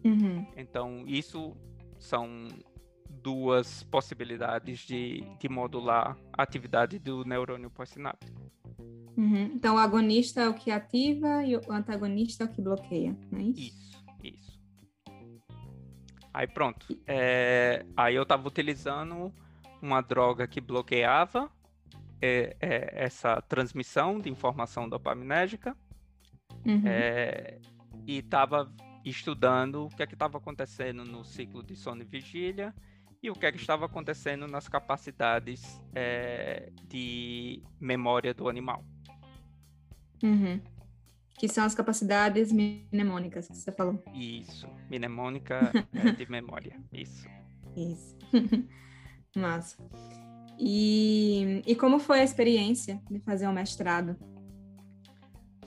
Uhum. 0.03 0.45
Então, 0.55 1.03
isso 1.07 1.55
são 1.97 2.47
duas 3.21 3.83
possibilidades 3.83 4.79
de, 4.79 5.21
de 5.39 5.49
modular 5.49 6.17
a 6.33 6.43
atividade 6.43 6.99
do 6.99 7.23
neurônio 7.23 7.69
pós-sináptico. 7.69 8.41
Uhum. 9.17 9.51
Então, 9.53 9.75
o 9.75 9.77
agonista 9.77 10.41
é 10.41 10.49
o 10.49 10.53
que 10.53 10.71
ativa 10.71 11.43
e 11.43 11.55
o 11.55 11.71
antagonista 11.71 12.43
é 12.43 12.47
o 12.47 12.49
que 12.49 12.61
bloqueia, 12.61 13.15
não 13.31 13.39
é 13.39 13.43
isso? 13.43 13.61
Isso, 13.61 14.05
isso. 14.23 14.59
Aí 16.33 16.47
pronto. 16.47 16.87
É, 17.05 17.85
aí 17.95 18.15
eu 18.15 18.23
estava 18.23 18.47
utilizando 18.47 19.33
uma 19.81 20.01
droga 20.01 20.47
que 20.47 20.61
bloqueava 20.61 21.51
é, 22.21 22.55
é, 22.59 23.03
essa 23.03 23.41
transmissão 23.41 24.19
de 24.19 24.29
informação 24.29 24.87
dopaminérgica 24.87 25.75
uhum. 26.65 26.83
é, 26.85 27.59
e 28.07 28.19
estava 28.19 28.71
estudando 29.03 29.85
o 29.85 29.89
que 29.89 30.03
é 30.03 30.07
que 30.07 30.13
estava 30.13 30.37
acontecendo 30.37 31.03
no 31.03 31.25
ciclo 31.25 31.63
de 31.63 31.75
sono 31.75 32.03
e 32.03 32.05
vigília 32.05 32.73
e 33.21 33.29
o 33.29 33.33
que 33.33 33.45
é 33.45 33.51
que 33.51 33.59
estava 33.59 33.85
acontecendo 33.85 34.47
nas 34.47 34.67
capacidades 34.67 35.79
é, 35.93 36.71
de 36.87 37.61
memória 37.79 38.33
do 38.33 38.49
animal. 38.49 38.83
Uhum. 40.23 40.59
Que 41.37 41.47
são 41.47 41.63
as 41.63 41.75
capacidades 41.75 42.51
mnemônicas 42.51 43.47
que 43.47 43.55
você 43.55 43.71
falou. 43.71 44.03
Isso, 44.13 44.67
mnemônica 44.89 45.71
é 45.93 46.11
de 46.13 46.29
memória, 46.29 46.79
isso. 46.91 47.27
Isso. 47.75 48.17
Massa. 49.35 49.77
E, 50.59 51.61
e 51.65 51.75
como 51.75 51.99
foi 51.99 52.19
a 52.19 52.23
experiência 52.23 53.01
de 53.09 53.19
fazer 53.19 53.47
um 53.47 53.53
mestrado? 53.53 54.15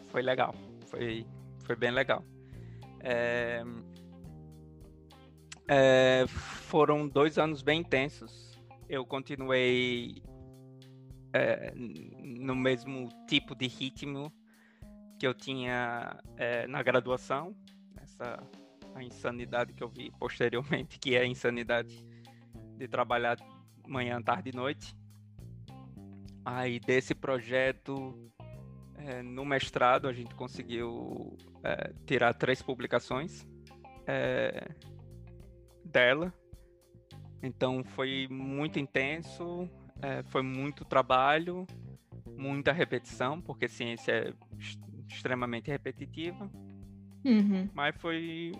Foi 0.07 0.23
legal, 0.23 0.55
foi, 0.87 1.27
foi 1.65 1.75
bem 1.75 1.91
legal. 1.91 2.25
É, 3.01 3.65
é, 5.69 6.27
foram 6.29 7.09
dois 7.09 7.39
anos 7.39 7.63
bem 7.63 7.81
intensos. 7.81 8.59
Eu 8.89 9.05
continuei 9.05 10.23
é, 11.33 11.73
no 11.75 12.55
mesmo 12.55 13.09
tipo 13.27 13.55
de 13.55 13.67
ritmo 13.67 14.33
que 15.19 15.27
eu 15.27 15.35
tinha 15.35 16.21
é, 16.37 16.67
na 16.67 16.83
graduação, 16.83 17.57
essa 17.97 18.39
a 18.95 19.03
insanidade 19.03 19.73
que 19.73 19.83
eu 19.83 19.89
vi 19.89 20.13
posteriormente, 20.19 20.99
que 21.01 21.15
é 21.15 21.21
a 21.21 21.27
insanidade 21.27 22.07
de 22.77 22.89
trabalhar 22.89 23.37
manhã, 23.87 24.23
tarde 24.23 24.51
e 24.51 24.57
noite. 24.57 24.97
Aí 26.45 26.79
desse 26.79 27.15
projeto, 27.15 28.31
é, 28.97 29.23
no 29.23 29.45
mestrado, 29.45 30.07
a 30.07 30.13
gente 30.13 30.35
conseguiu 30.35 31.37
é, 31.63 31.93
tirar 32.07 32.35
três 32.35 32.63
publicações 32.63 33.47
é, 34.07 34.69
dela. 35.95 36.35
Então 37.41 37.85
foi 37.85 38.27
muito 38.29 38.79
intenso, 38.79 39.69
é, 40.03 40.23
foi 40.25 40.43
muito 40.43 40.85
trabalho, 40.85 41.67
muita 42.37 42.73
repetição, 42.73 43.41
porque 43.41 43.69
ciência 43.69 44.13
é 44.13 44.35
extremamente 45.09 45.71
repetitiva. 45.71 46.51
Uhum. 47.25 47.69
Mas 47.73 47.95
foi, 47.99 48.53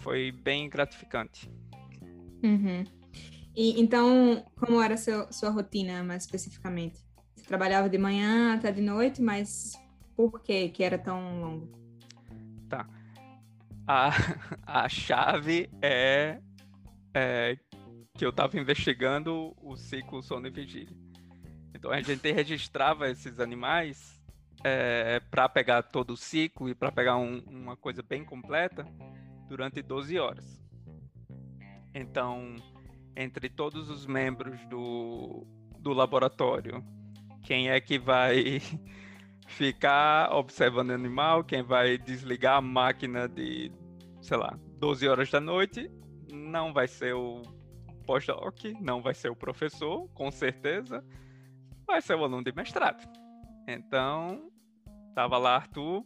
foi 0.00 0.30
bem 0.30 0.68
gratificante. 0.68 1.50
Uhum. 2.42 2.84
E, 3.56 3.80
então, 3.80 4.44
como 4.56 4.80
era 4.82 4.96
seu, 4.96 5.32
sua 5.32 5.50
rotina, 5.50 6.02
mais 6.02 6.24
especificamente? 6.24 7.00
Você 7.34 7.46
trabalhava 7.46 7.88
de 7.88 7.96
manhã 7.96 8.54
até 8.54 8.70
de 8.70 8.82
noite, 8.82 9.22
mas 9.22 9.72
por 10.16 10.42
que 10.42 10.68
que 10.68 10.82
era 10.82 10.98
tão 10.98 11.40
longo? 11.40 11.72
Tá. 12.68 12.86
A, 13.86 14.10
a 14.84 14.88
chave 14.88 15.70
é, 15.80 16.40
é 17.14 17.56
que 18.16 18.24
eu 18.24 18.30
estava 18.30 18.58
investigando 18.58 19.54
o 19.62 19.76
ciclo 19.76 20.22
sono 20.22 20.46
e 20.46 20.50
vigília. 20.50 20.96
Então 21.74 21.90
a 21.90 22.00
gente 22.00 22.30
registrava 22.30 23.08
esses 23.08 23.40
animais 23.40 24.20
é, 24.62 25.20
para 25.30 25.48
pegar 25.48 25.82
todo 25.82 26.12
o 26.12 26.16
ciclo 26.16 26.68
e 26.68 26.74
para 26.74 26.92
pegar 26.92 27.16
um, 27.16 27.38
uma 27.46 27.76
coisa 27.76 28.02
bem 28.02 28.24
completa 28.24 28.86
durante 29.48 29.82
12 29.82 30.18
horas. 30.18 30.62
Então 31.92 32.56
entre 33.16 33.48
todos 33.48 33.88
os 33.90 34.06
membros 34.06 34.64
do, 34.66 35.46
do 35.78 35.92
laboratório, 35.92 36.84
quem 37.42 37.70
é 37.70 37.80
que 37.80 37.98
vai 37.98 38.60
ficar 39.46 40.34
observando 40.34 40.90
o 40.90 40.94
animal, 40.94 41.44
quem 41.44 41.62
vai 41.62 41.98
desligar 41.98 42.56
a 42.56 42.60
máquina 42.60 43.28
de, 43.28 43.70
sei 44.20 44.36
lá, 44.36 44.58
12 44.78 45.06
horas 45.06 45.30
da 45.30 45.40
noite, 45.40 45.90
não 46.34 46.72
vai 46.72 46.88
ser 46.88 47.14
o 47.14 47.42
pós-doc, 48.06 48.64
não 48.80 49.00
vai 49.00 49.14
ser 49.14 49.30
o 49.30 49.36
professor, 49.36 50.08
com 50.10 50.30
certeza, 50.30 51.04
vai 51.86 52.02
ser 52.02 52.14
o 52.14 52.24
aluno 52.24 52.44
de 52.44 52.52
mestrado. 52.52 53.02
Então, 53.66 54.50
tava 55.14 55.38
lá 55.38 55.56
Arthur, 55.56 56.04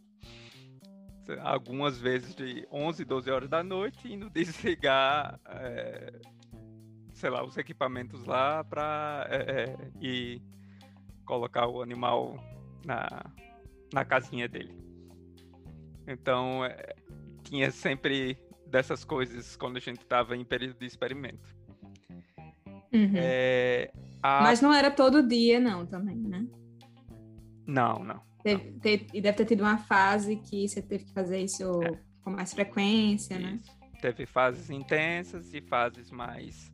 algumas 1.40 1.98
vezes 2.00 2.34
de 2.34 2.66
11, 2.70 3.04
12 3.04 3.30
horas 3.30 3.48
da 3.48 3.62
noite, 3.62 4.12
indo 4.12 4.30
desligar, 4.30 5.38
é, 5.46 6.20
sei 7.12 7.30
lá, 7.30 7.44
os 7.44 7.56
equipamentos 7.56 8.24
lá 8.24 8.62
para 8.64 9.26
é, 9.28 9.36
é, 9.36 9.76
ir 10.00 10.42
colocar 11.24 11.66
o 11.66 11.82
animal 11.82 12.38
na, 12.84 13.24
na 13.92 14.04
casinha 14.04 14.48
dele. 14.48 14.74
Então, 16.06 16.60
tinha 17.42 17.70
sempre 17.70 18.38
dessas 18.68 19.04
coisas 19.04 19.56
quando 19.56 19.76
a 19.76 19.80
gente 19.80 20.02
estava 20.02 20.36
em 20.36 20.44
período 20.44 20.78
de 20.78 20.86
experimento. 20.86 21.56
Uhum. 22.92 23.12
É, 23.14 23.90
a... 24.22 24.42
Mas 24.42 24.60
não 24.60 24.72
era 24.72 24.90
todo 24.90 25.26
dia, 25.26 25.60
não, 25.60 25.86
também, 25.86 26.16
né? 26.16 26.46
Não, 27.66 28.02
não. 28.02 28.22
Teve, 28.42 28.72
teve, 28.80 29.06
e 29.12 29.20
deve 29.20 29.36
ter 29.36 29.44
tido 29.44 29.60
uma 29.60 29.78
fase 29.78 30.36
que 30.36 30.66
você 30.68 30.80
teve 30.80 31.04
que 31.04 31.12
fazer 31.12 31.40
isso 31.40 31.82
é. 31.82 31.98
com 32.22 32.30
mais 32.30 32.54
frequência, 32.54 33.38
né? 33.38 33.58
isso. 33.62 33.72
né? 33.80 33.88
Teve 34.00 34.26
fases 34.26 34.70
intensas 34.70 35.52
e 35.52 35.60
fases 35.60 36.10
mais 36.10 36.72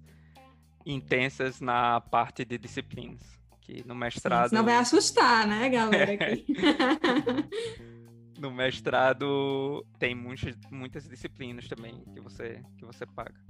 intensas 0.87 1.61
na 1.61 2.01
parte 2.01 2.45
de 2.45 2.59
disciplinas. 2.59 3.23
Que 3.61 3.83
no 3.87 3.95
mestrado. 3.95 4.51
Senão 4.51 4.63
vai 4.63 4.77
assustar, 4.77 5.47
né, 5.47 5.71
galera? 5.71 6.19
no 8.39 8.51
mestrado 8.51 9.87
tem 9.99 10.15
muitas, 10.15 10.57
muitas 10.71 11.09
disciplinas 11.09 11.69
também 11.69 12.03
que 12.13 12.21
você, 12.21 12.63
que 12.77 12.85
você 12.85 13.07
paga. 13.07 13.41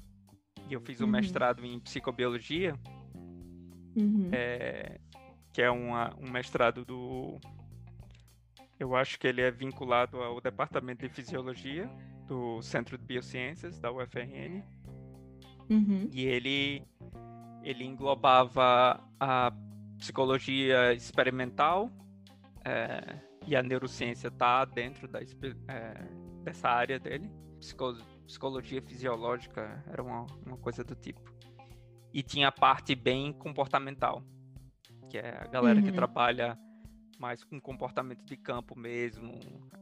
E 0.69 0.75
eu 0.75 0.81
fiz 0.81 1.01
o 1.01 1.05
uhum. 1.05 1.11
mestrado 1.11 1.65
em 1.65 1.79
psicobiologia, 1.81 2.75
uhum. 3.97 4.31
é, 4.33 4.99
que 5.53 5.63
é 5.63 5.71
uma, 5.71 6.15
um 6.19 6.31
mestrado 6.31 6.85
do. 6.85 7.39
Eu 8.79 8.97
acho 8.97 9.19
que 9.19 9.27
ele 9.27 9.41
é 9.41 9.51
vinculado 9.51 10.21
ao 10.21 10.41
departamento 10.41 11.07
de 11.07 11.13
fisiologia 11.13 11.89
do 12.27 12.61
Centro 12.63 12.99
de 12.99 13.05
Biociências 13.05 13.79
da 13.79 13.93
UFRN. 13.93 14.63
Uhum. 15.71 16.09
E 16.13 16.25
ele, 16.25 16.83
ele 17.63 17.85
englobava 17.85 19.01
a 19.21 19.53
psicologia 19.99 20.93
experimental 20.93 21.91
é, 22.65 23.19
e 23.47 23.57
a 23.57 23.63
neurociência 23.63 24.29
está 24.29 24.65
dentro 24.65 25.07
da, 25.09 25.21
é, 25.21 26.09
dessa 26.43 26.69
área 26.69 26.99
dele. 26.99 27.31
Psico, 27.59 27.95
psicologia 28.27 28.83
fisiológica 28.83 29.83
era 29.91 30.03
uma, 30.03 30.27
uma 30.47 30.57
coisa 30.57 30.83
do 30.83 30.95
tipo. 30.95 31.33
E 32.13 32.23
tinha 32.23 32.49
a 32.49 32.53
parte 32.53 32.95
bem 32.95 33.33
comportamental, 33.33 34.23
que 35.11 35.19
é 35.19 35.37
a 35.41 35.47
galera 35.47 35.81
uhum. 35.81 35.85
que 35.85 35.93
trabalha 35.93 36.59
mais 37.19 37.43
com 37.45 37.61
comportamento 37.61 38.25
de 38.25 38.37
campo 38.37 38.79
mesmo, 38.79 39.33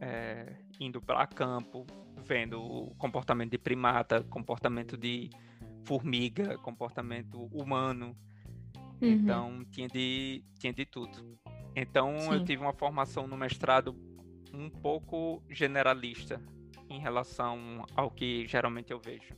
é, 0.01 0.57
indo 0.79 1.01
para 1.01 1.27
campo, 1.27 1.87
vendo 2.25 2.61
o 2.61 2.95
comportamento 2.97 3.51
de 3.51 3.59
primata, 3.59 4.23
comportamento 4.25 4.97
de 4.97 5.31
formiga, 5.85 6.57
comportamento 6.59 7.45
humano. 7.53 8.17
Uhum. 9.01 9.09
Então 9.09 9.65
tinha 9.71 9.89
de, 9.89 10.45
tinha 10.59 10.73
de 10.73 10.87
tudo. 10.87 11.39
Então 11.75 12.19
Sim. 12.19 12.33
eu 12.35 12.45
tive 12.45 12.63
uma 12.63 12.73
formação 12.73 13.27
no 13.27 13.37
mestrado 13.37 13.97
um 14.53 14.69
pouco 14.69 15.43
generalista 15.49 16.41
em 16.89 17.01
relação 17.01 17.85
ao 17.95 18.11
que 18.11 18.47
geralmente 18.47 18.93
eu 18.93 19.01
vejo. 19.01 19.35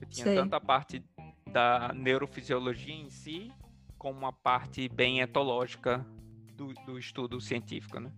Eu 0.00 0.08
tinha 0.08 0.24
Sei. 0.24 0.34
tanto 0.34 0.54
a 0.54 0.60
parte 0.60 1.04
da 1.50 1.92
neurofisiologia 1.94 2.94
em 2.94 3.10
si, 3.10 3.52
como 3.98 4.18
uma 4.18 4.32
parte 4.32 4.88
bem 4.88 5.20
etológica 5.20 6.04
do, 6.56 6.72
do 6.86 6.98
estudo 6.98 7.40
científico, 7.40 8.00
né? 8.00 8.10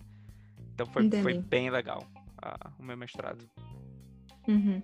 Então 0.73 0.87
foi, 0.87 1.11
foi 1.11 1.39
bem 1.39 1.71
legal 1.71 2.03
a, 2.41 2.71
o 2.79 2.83
meu 2.83 2.97
mestrado. 2.97 3.49
Uhum. 4.47 4.81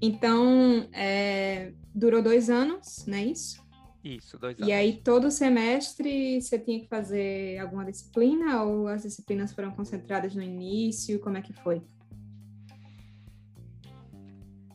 Então, 0.00 0.88
é, 0.92 1.72
durou 1.94 2.22
dois 2.22 2.50
anos, 2.50 3.06
não 3.06 3.16
é 3.16 3.24
isso? 3.24 3.65
Isso, 4.06 4.38
dois 4.38 4.56
anos. 4.56 4.68
E 4.68 4.72
aí, 4.72 5.00
todo 5.02 5.32
semestre 5.32 6.40
você 6.40 6.60
tinha 6.60 6.78
que 6.78 6.86
fazer 6.86 7.58
alguma 7.58 7.84
disciplina 7.84 8.62
ou 8.62 8.86
as 8.86 9.02
disciplinas 9.02 9.52
foram 9.52 9.72
concentradas 9.72 10.32
no 10.32 10.42
início? 10.42 11.18
Como 11.18 11.36
é 11.36 11.42
que 11.42 11.52
foi? 11.52 11.82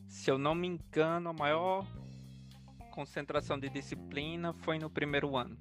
Se 0.10 0.30
eu 0.30 0.38
não 0.38 0.54
me 0.54 0.68
engano, 0.68 1.30
a 1.30 1.34
maior 1.34 1.88
concentração 2.92 3.58
de 3.58 3.70
disciplina 3.70 4.52
foi 4.52 4.78
no 4.78 4.90
primeiro 4.90 5.38
ano. 5.38 5.58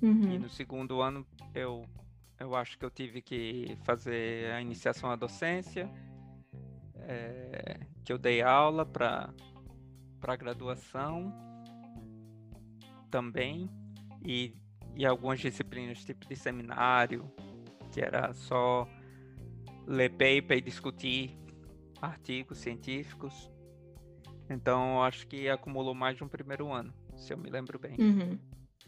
Uhum. 0.00 0.34
E 0.34 0.38
no 0.38 0.48
segundo 0.48 1.02
ano, 1.02 1.26
eu, 1.52 1.84
eu 2.38 2.54
acho 2.54 2.78
que 2.78 2.84
eu 2.84 2.90
tive 2.90 3.20
que 3.20 3.76
fazer 3.82 4.52
a 4.52 4.62
iniciação 4.62 5.10
à 5.10 5.16
docência, 5.16 5.90
é, 7.00 7.80
que 8.04 8.12
eu 8.12 8.18
dei 8.18 8.40
aula 8.40 8.86
para 8.86 9.34
graduação 10.38 11.45
também 13.10 13.70
e, 14.24 14.54
e 14.94 15.06
algumas 15.06 15.40
disciplinas 15.40 16.04
tipo 16.04 16.26
de 16.26 16.36
seminário, 16.36 17.30
que 17.92 18.00
era 18.00 18.32
só 18.34 18.88
ler 19.86 20.10
paper 20.10 20.58
e 20.58 20.60
discutir 20.60 21.36
artigos 22.00 22.58
científicos. 22.58 23.50
Então, 24.50 25.02
acho 25.02 25.26
que 25.26 25.48
acumulou 25.48 25.94
mais 25.94 26.16
de 26.16 26.24
um 26.24 26.28
primeiro 26.28 26.72
ano, 26.72 26.92
se 27.16 27.32
eu 27.32 27.38
me 27.38 27.50
lembro 27.50 27.78
bem. 27.78 27.96
Uhum. 27.98 28.38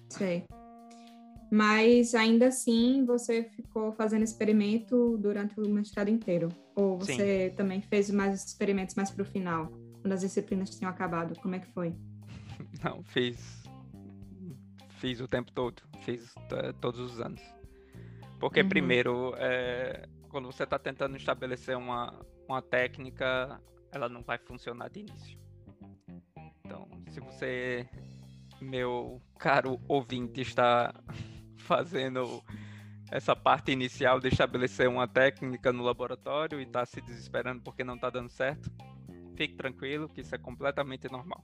Sei. 0.08 0.44
Mas 1.50 2.14
ainda 2.14 2.48
assim, 2.48 3.04
você 3.06 3.44
ficou 3.44 3.90
fazendo 3.92 4.22
experimento 4.22 5.16
durante 5.18 5.58
o 5.58 5.68
mestrado 5.68 6.08
inteiro? 6.08 6.50
Ou 6.76 6.98
você 6.98 7.48
Sim. 7.48 7.56
também 7.56 7.80
fez 7.80 8.10
mais 8.10 8.44
experimentos 8.44 8.94
mais 8.94 9.10
para 9.10 9.22
o 9.22 9.24
final, 9.24 9.72
quando 10.02 10.12
as 10.12 10.20
disciplinas 10.20 10.70
tinham 10.70 10.90
acabado? 10.90 11.38
Como 11.40 11.54
é 11.54 11.58
que 11.58 11.66
foi? 11.68 11.94
Não, 12.84 13.02
fiz 13.02 13.67
fiz 14.98 15.20
o 15.20 15.28
tempo 15.28 15.50
todo, 15.52 15.82
fiz 16.02 16.34
todos 16.80 17.00
os 17.00 17.20
anos. 17.20 17.40
Porque, 18.38 18.60
uhum. 18.60 18.68
primeiro, 18.68 19.34
é, 19.36 20.08
quando 20.28 20.46
você 20.46 20.64
está 20.64 20.78
tentando 20.78 21.16
estabelecer 21.16 21.76
uma, 21.76 22.14
uma 22.48 22.62
técnica, 22.62 23.60
ela 23.90 24.08
não 24.08 24.22
vai 24.22 24.38
funcionar 24.38 24.88
de 24.88 25.00
início. 25.00 25.38
Então, 26.64 26.88
se 27.08 27.20
você, 27.20 27.88
meu 28.60 29.20
caro 29.38 29.80
ouvinte, 29.88 30.40
está 30.40 30.94
fazendo 31.58 32.42
essa 33.10 33.34
parte 33.34 33.72
inicial 33.72 34.20
de 34.20 34.28
estabelecer 34.28 34.88
uma 34.88 35.08
técnica 35.08 35.72
no 35.72 35.82
laboratório 35.82 36.60
e 36.60 36.64
está 36.64 36.84
se 36.84 37.00
desesperando 37.00 37.62
porque 37.62 37.82
não 37.82 37.94
está 37.94 38.10
dando 38.10 38.28
certo, 38.28 38.70
fique 39.34 39.54
tranquilo 39.54 40.08
que 40.08 40.20
isso 40.20 40.34
é 40.34 40.38
completamente 40.38 41.10
normal. 41.10 41.42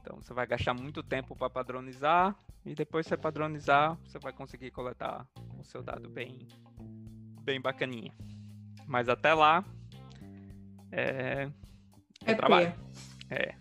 Então 0.00 0.16
você 0.16 0.32
vai 0.32 0.46
gastar 0.46 0.74
muito 0.74 1.02
tempo 1.02 1.36
para 1.36 1.50
padronizar 1.50 2.34
e 2.64 2.74
depois 2.74 3.06
você 3.06 3.16
padronizar, 3.16 3.96
você 4.04 4.18
vai 4.18 4.32
conseguir 4.32 4.70
coletar 4.70 5.26
o 5.58 5.64
seu 5.64 5.82
dado 5.82 6.08
bem, 6.08 6.46
bem 7.42 7.60
bacaninha. 7.60 8.12
Mas 8.86 9.08
até 9.08 9.32
lá 9.34 9.64
é, 10.90 11.50
é 12.24 12.34
trabalho. 12.34 12.74
É. 13.30 13.54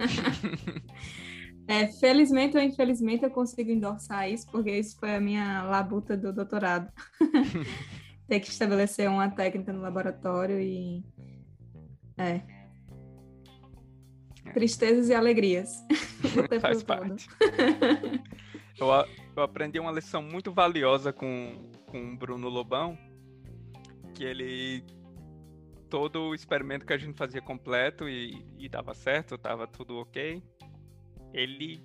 é. 1.68 1.88
Felizmente 2.00 2.58
ou 2.58 2.64
infelizmente 2.64 3.24
eu 3.24 3.32
consigo 3.32 3.70
endossar 3.70 4.30
isso, 4.30 4.48
porque 4.50 4.72
isso 4.72 4.98
foi 5.00 5.16
a 5.16 5.22
minha 5.22 5.64
labuta 5.64 6.18
do 6.18 6.34
doutorado. 6.34 6.92
Ter 8.28 8.40
que 8.40 8.50
estabelecer 8.50 9.10
uma 9.10 9.30
técnica 9.30 9.74
no 9.74 9.82
laboratório 9.82 10.60
e. 10.60 11.04
É, 12.18 12.42
Tristezas 14.54 15.10
e 15.10 15.14
alegrias. 15.14 15.84
Faz 16.62 16.84
parte. 16.84 17.28
eu, 18.78 18.88
eu 19.36 19.44
aprendi 19.44 19.80
uma 19.80 19.92
lição 19.92 20.22
muito 20.22 20.52
valiosa 20.52 21.14
com, 21.14 21.70
com 21.88 22.14
o 22.14 22.18
Bruno 22.18 22.50
Lobão, 22.50 22.98
que 24.14 24.24
ele 24.24 24.84
todo 25.90 26.30
o 26.30 26.36
experimento 26.36 26.86
que 26.86 26.94
a 26.94 26.98
gente 26.98 27.18
fazia 27.18 27.42
completo 27.42 28.08
e, 28.08 28.46
e 28.58 28.70
dava 28.70 28.94
certo, 28.94 29.38
tava 29.38 29.66
tudo 29.66 29.98
ok, 29.98 30.42
ele 31.34 31.84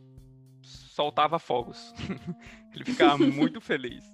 soltava 0.62 1.38
fogos. 1.38 1.92
ele 2.74 2.84
ficava 2.84 3.18
muito 3.18 3.60
feliz. 3.60 4.04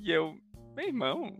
E 0.00 0.10
eu, 0.10 0.38
meu 0.74 0.86
irmão, 0.86 1.36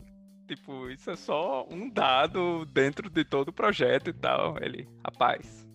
tipo, 0.48 0.90
isso 0.90 1.10
é 1.10 1.16
só 1.16 1.66
um 1.70 1.88
dado 1.88 2.66
dentro 2.66 3.08
de 3.08 3.24
todo 3.24 3.48
o 3.48 3.52
projeto 3.52 4.10
e 4.10 4.12
tal. 4.12 4.56
Ele, 4.60 4.88
rapaz, 5.04 5.65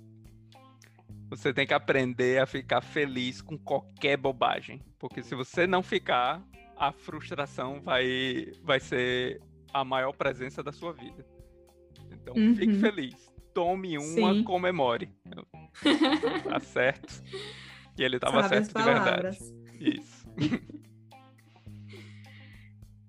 você 1.31 1.51
tem 1.53 1.65
que 1.65 1.73
aprender 1.73 2.41
a 2.41 2.45
ficar 2.45 2.81
feliz 2.81 3.41
com 3.41 3.57
qualquer 3.57 4.17
bobagem. 4.17 4.81
Porque 4.99 5.23
se 5.23 5.33
você 5.33 5.65
não 5.65 5.81
ficar, 5.81 6.45
a 6.75 6.91
frustração 6.91 7.81
vai, 7.81 8.51
vai 8.61 8.81
ser 8.81 9.41
a 9.73 9.85
maior 9.85 10.11
presença 10.11 10.61
da 10.61 10.73
sua 10.73 10.91
vida. 10.91 11.25
Então, 12.11 12.35
uhum. 12.35 12.53
fique 12.53 12.75
feliz. 12.75 13.31
tome 13.53 13.97
uma, 13.97 14.33
Sim. 14.33 14.43
comemore. 14.43 15.09
tá 16.43 16.59
certo. 16.59 17.23
E 17.97 18.03
ele 18.03 18.19
tava 18.19 18.43
Sabe 18.43 18.65
certo 18.65 18.77
de 18.77 18.83
verdade. 18.83 19.37
Isso. 19.79 20.27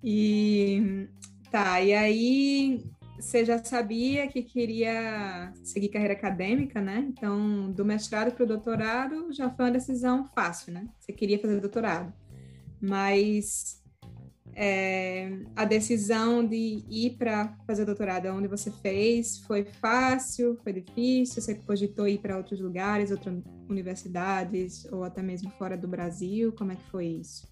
e 0.01 1.09
tá, 1.51 1.81
e 1.81 1.93
aí 1.93 2.85
você 3.23 3.45
já 3.45 3.63
sabia 3.63 4.27
que 4.27 4.43
queria 4.43 5.53
seguir 5.63 5.89
carreira 5.91 6.15
acadêmica, 6.15 6.81
né? 6.81 7.07
Então, 7.09 7.71
do 7.71 7.85
mestrado 7.85 8.35
para 8.35 8.43
o 8.43 8.47
doutorado 8.47 9.33
já 9.33 9.49
foi 9.49 9.67
uma 9.67 9.71
decisão 9.71 10.29
fácil, 10.35 10.73
né? 10.73 10.89
Você 10.99 11.13
queria 11.13 11.39
fazer 11.39 11.61
doutorado. 11.61 12.13
Mas 12.81 13.81
é, 14.55 15.39
a 15.55 15.65
decisão 15.65 16.45
de 16.45 16.85
ir 16.91 17.17
para 17.17 17.57
fazer 17.65 17.85
doutorado 17.85 18.27
onde 18.27 18.49
você 18.49 18.73
fez 18.73 19.39
foi 19.47 19.65
fácil, 19.65 20.59
foi 20.65 20.73
difícil? 20.73 21.41
Você 21.41 21.55
cogitou 21.55 22.09
ir 22.09 22.19
para 22.19 22.37
outros 22.37 22.61
lugares, 22.61 23.13
outras 23.13 23.41
universidades 23.69 24.85
ou 24.87 25.05
até 25.05 25.23
mesmo 25.23 25.49
fora 25.53 25.77
do 25.77 25.87
Brasil? 25.87 26.53
Como 26.53 26.73
é 26.73 26.77
que 26.77 26.91
foi 26.91 27.07
isso? 27.07 27.47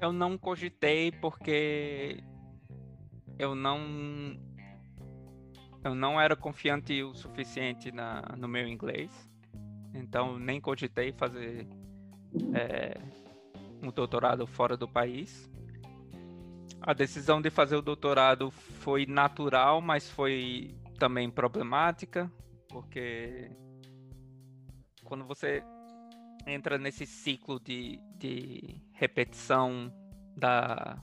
Eu 0.00 0.10
não 0.10 0.38
cogitei 0.38 1.12
porque 1.12 2.24
eu 3.38 3.54
não 3.54 3.78
eu 5.84 5.94
não 5.94 6.18
era 6.20 6.34
confiante 6.34 7.02
o 7.02 7.14
suficiente 7.14 7.92
na, 7.92 8.22
no 8.38 8.48
meu 8.48 8.66
inglês, 8.66 9.10
então 9.92 10.38
nem 10.38 10.60
cogitei 10.60 11.12
fazer 11.12 11.68
é, 12.54 12.98
um 13.82 13.90
doutorado 13.90 14.46
fora 14.46 14.76
do 14.76 14.88
país. 14.88 15.50
A 16.80 16.92
decisão 16.94 17.40
de 17.40 17.50
fazer 17.50 17.76
o 17.76 17.82
doutorado 17.82 18.50
foi 18.50 19.06
natural, 19.06 19.80
mas 19.80 20.10
foi 20.10 20.74
também 20.98 21.30
problemática, 21.30 22.30
porque 22.68 23.50
quando 25.04 25.24
você 25.24 25.62
entra 26.46 26.78
nesse 26.78 27.06
ciclo 27.06 27.60
de, 27.60 27.98
de 28.16 28.80
repetição 28.92 29.92
da, 30.36 30.98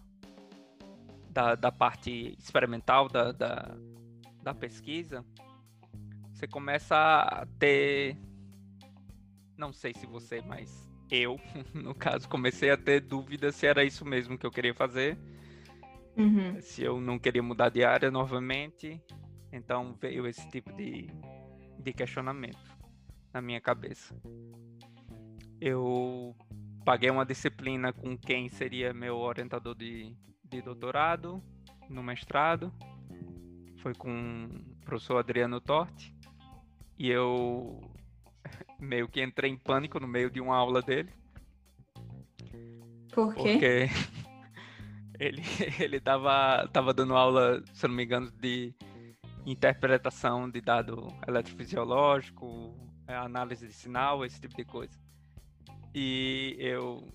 da, 1.31 1.55
da 1.55 1.71
parte 1.71 2.35
experimental 2.37 3.07
da, 3.07 3.31
da, 3.31 3.77
da 4.43 4.53
pesquisa, 4.53 5.25
você 6.31 6.47
começa 6.47 6.95
a 6.95 7.45
ter. 7.57 8.17
Não 9.57 9.71
sei 9.71 9.93
se 9.93 10.05
você, 10.05 10.41
mas 10.41 10.89
eu, 11.09 11.39
no 11.73 11.95
caso, 11.95 12.27
comecei 12.27 12.69
a 12.69 12.77
ter 12.77 13.01
dúvida 13.01 13.51
se 13.51 13.65
era 13.65 13.83
isso 13.83 14.03
mesmo 14.05 14.37
que 14.37 14.45
eu 14.45 14.51
queria 14.51 14.73
fazer. 14.73 15.17
Uhum. 16.17 16.59
Se 16.59 16.83
eu 16.83 16.99
não 16.99 17.17
queria 17.17 17.41
mudar 17.41 17.69
de 17.69 17.83
área 17.83 18.11
novamente. 18.11 19.01
Então 19.53 19.97
veio 19.99 20.25
esse 20.27 20.47
tipo 20.49 20.71
de, 20.73 21.09
de 21.79 21.93
questionamento 21.93 22.77
na 23.33 23.41
minha 23.41 23.59
cabeça. 23.59 24.15
Eu 25.59 26.35
paguei 26.85 27.09
uma 27.09 27.25
disciplina 27.25 27.93
com 27.93 28.17
quem 28.17 28.49
seria 28.49 28.93
meu 28.93 29.17
orientador 29.17 29.75
de, 29.75 30.15
de 30.51 30.61
doutorado 30.61 31.41
no 31.89 32.03
mestrado. 32.03 32.71
Foi 33.77 33.95
com 33.95 34.45
o 34.45 34.85
professor 34.85 35.17
Adriano 35.17 35.61
Torti. 35.61 36.13
E 36.99 37.09
eu 37.09 37.81
meio 38.77 39.07
que 39.07 39.23
entrei 39.23 39.49
em 39.49 39.57
pânico 39.57 39.99
no 39.99 40.07
meio 40.07 40.29
de 40.29 40.41
uma 40.41 40.55
aula 40.55 40.81
dele. 40.81 41.09
Por 43.13 43.33
quê? 43.33 43.41
Porque 43.41 43.89
ele, 45.17 45.41
ele 45.79 45.99
tava, 45.99 46.67
tava 46.67 46.93
dando 46.93 47.15
aula, 47.15 47.63
se 47.73 47.87
não 47.87 47.95
me 47.95 48.03
engano, 48.03 48.29
de 48.29 48.75
interpretação 49.45 50.49
de 50.49 50.61
dado 50.61 51.07
eletrofisiológico, 51.27 52.75
análise 53.07 53.65
de 53.65 53.73
sinal, 53.73 54.23
esse 54.25 54.39
tipo 54.39 54.55
de 54.55 54.65
coisa. 54.65 54.99
E 55.95 56.55
eu 56.59 57.11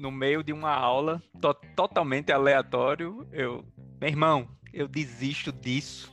no 0.00 0.10
meio 0.10 0.42
de 0.42 0.52
uma 0.52 0.72
aula 0.72 1.22
to 1.40 1.54
totalmente 1.76 2.32
aleatório, 2.32 3.28
eu, 3.32 3.62
meu 4.00 4.08
irmão, 4.08 4.48
eu 4.72 4.88
desisto 4.88 5.52
disso. 5.52 6.10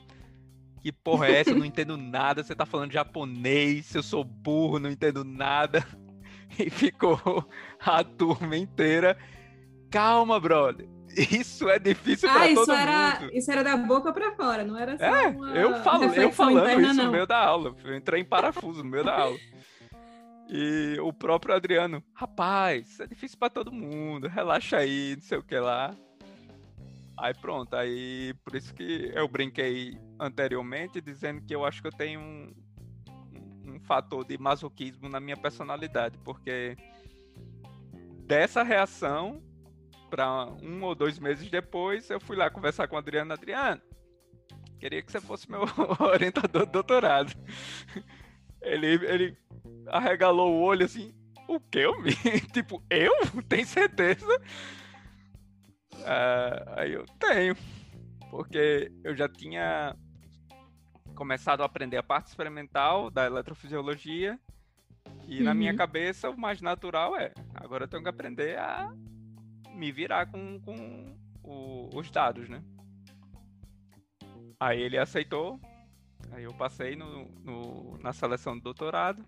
Que 0.81 0.91
porra 0.91 1.27
é 1.27 1.39
essa? 1.39 1.51
Eu 1.51 1.57
não 1.57 1.65
entendo 1.65 1.95
nada. 1.95 2.43
Você 2.43 2.53
tá 2.53 2.65
falando 2.65 2.91
japonês, 2.91 3.95
eu 3.95 4.03
sou 4.03 4.23
burro, 4.23 4.77
não 4.77 4.91
entendo 4.91 5.23
nada. 5.23 5.85
E 6.57 6.69
ficou 6.69 7.19
a 7.79 8.03
turma 8.05 8.55
inteira. 8.55 9.17
Calma, 9.91 10.39
brother. 10.39 10.87
Isso 11.15 11.69
é 11.69 11.77
difícil 11.77 12.29
ah, 12.29 12.47
todo 12.55 12.71
era, 12.71 13.19
mundo. 13.19 13.35
Isso 13.35 13.51
era 13.51 13.63
da 13.63 13.75
boca 13.75 14.13
para 14.13 14.31
fora, 14.31 14.63
não 14.63 14.77
era 14.77 14.97
só 14.97 15.03
é, 15.03 15.27
eu 15.61 15.75
falo, 15.83 16.05
eu 16.05 16.31
falando 16.31 16.63
interna, 16.63 16.87
isso 16.87 16.93
não. 16.93 17.05
no 17.05 17.11
meio 17.11 17.27
da 17.27 17.37
aula. 17.37 17.75
Eu 17.83 17.95
entrei 17.95 18.21
em 18.21 18.25
parafuso 18.25 18.81
no 18.81 18.89
meio 18.89 19.03
da 19.03 19.19
aula. 19.19 19.37
E 20.49 20.97
o 21.01 21.11
próprio 21.11 21.53
Adriano, 21.53 22.01
rapaz, 22.13 22.99
é 23.01 23.07
difícil 23.07 23.37
para 23.37 23.49
todo 23.49 23.71
mundo, 23.71 24.27
relaxa 24.29 24.77
aí, 24.77 25.15
não 25.15 25.23
sei 25.23 25.37
o 25.37 25.43
que 25.43 25.59
lá. 25.59 25.93
Aí 27.17 27.33
pronto, 27.33 27.75
aí 27.75 28.33
por 28.45 28.55
isso 28.55 28.73
que 28.73 29.11
eu 29.13 29.27
brinquei 29.27 29.99
anteriormente 30.19 31.01
dizendo 31.01 31.41
que 31.41 31.53
eu 31.53 31.65
acho 31.65 31.81
que 31.81 31.87
eu 31.87 31.91
tenho 31.91 32.19
um, 32.19 32.53
um, 33.65 33.79
fator 33.79 34.23
de 34.23 34.37
masoquismo 34.37 35.09
na 35.09 35.19
minha 35.19 35.35
personalidade, 35.35 36.17
porque 36.19 36.77
dessa 38.25 38.63
reação, 38.63 39.41
para 40.09 40.45
um 40.61 40.83
ou 40.83 40.95
dois 40.95 41.19
meses 41.19 41.49
depois, 41.49 42.09
eu 42.09 42.19
fui 42.19 42.37
lá 42.37 42.49
conversar 42.49 42.87
com 42.87 42.95
o 42.95 42.99
Adriano. 42.99 43.33
Adriano, 43.33 43.81
queria 44.79 45.01
que 45.01 45.11
você 45.11 45.19
fosse 45.19 45.49
meu 45.49 45.63
orientador 45.99 46.65
de 46.65 46.71
doutorado. 46.71 47.33
Ele, 48.67 48.87
ele 49.05 49.37
arregalou 49.87 50.53
o 50.53 50.61
olho 50.61 50.85
assim, 50.85 51.13
o 51.47 51.59
que 51.59 51.79
eu 51.79 51.99
me? 52.01 52.11
tipo, 52.53 52.83
eu? 52.89 53.13
Tem 53.47 53.63
certeza? 53.63 54.41
Uh, 55.93 56.69
aí 56.75 56.93
eu 56.93 57.05
tenho, 57.19 57.55
porque 58.29 58.91
eu 59.03 59.15
já 59.15 59.27
tinha 59.27 59.95
começado 61.15 61.61
a 61.61 61.65
aprender 61.65 61.97
a 61.97 62.03
parte 62.03 62.27
experimental 62.27 63.09
da 63.09 63.25
eletrofisiologia 63.25 64.39
e 65.27 65.39
uhum. 65.39 65.45
na 65.45 65.53
minha 65.53 65.71
uhum. 65.71 65.77
cabeça 65.77 66.29
o 66.29 66.37
mais 66.37 66.61
natural 66.61 67.17
é, 67.17 67.33
agora 67.55 67.85
eu 67.85 67.87
tenho 67.87 68.03
que 68.03 68.09
aprender 68.09 68.59
a 68.59 68.93
me 69.73 69.91
virar 69.91 70.27
com, 70.27 70.59
com 70.61 71.17
o, 71.43 71.89
os 71.93 72.11
dados, 72.11 72.47
né? 72.47 72.61
Aí 74.59 74.81
ele 74.81 74.97
aceitou, 74.97 75.59
Aí 76.31 76.43
eu 76.43 76.53
passei 76.53 76.95
no, 76.95 77.25
no, 77.43 77.97
na 77.99 78.13
seleção 78.13 78.55
do 78.55 78.61
doutorado. 78.61 79.25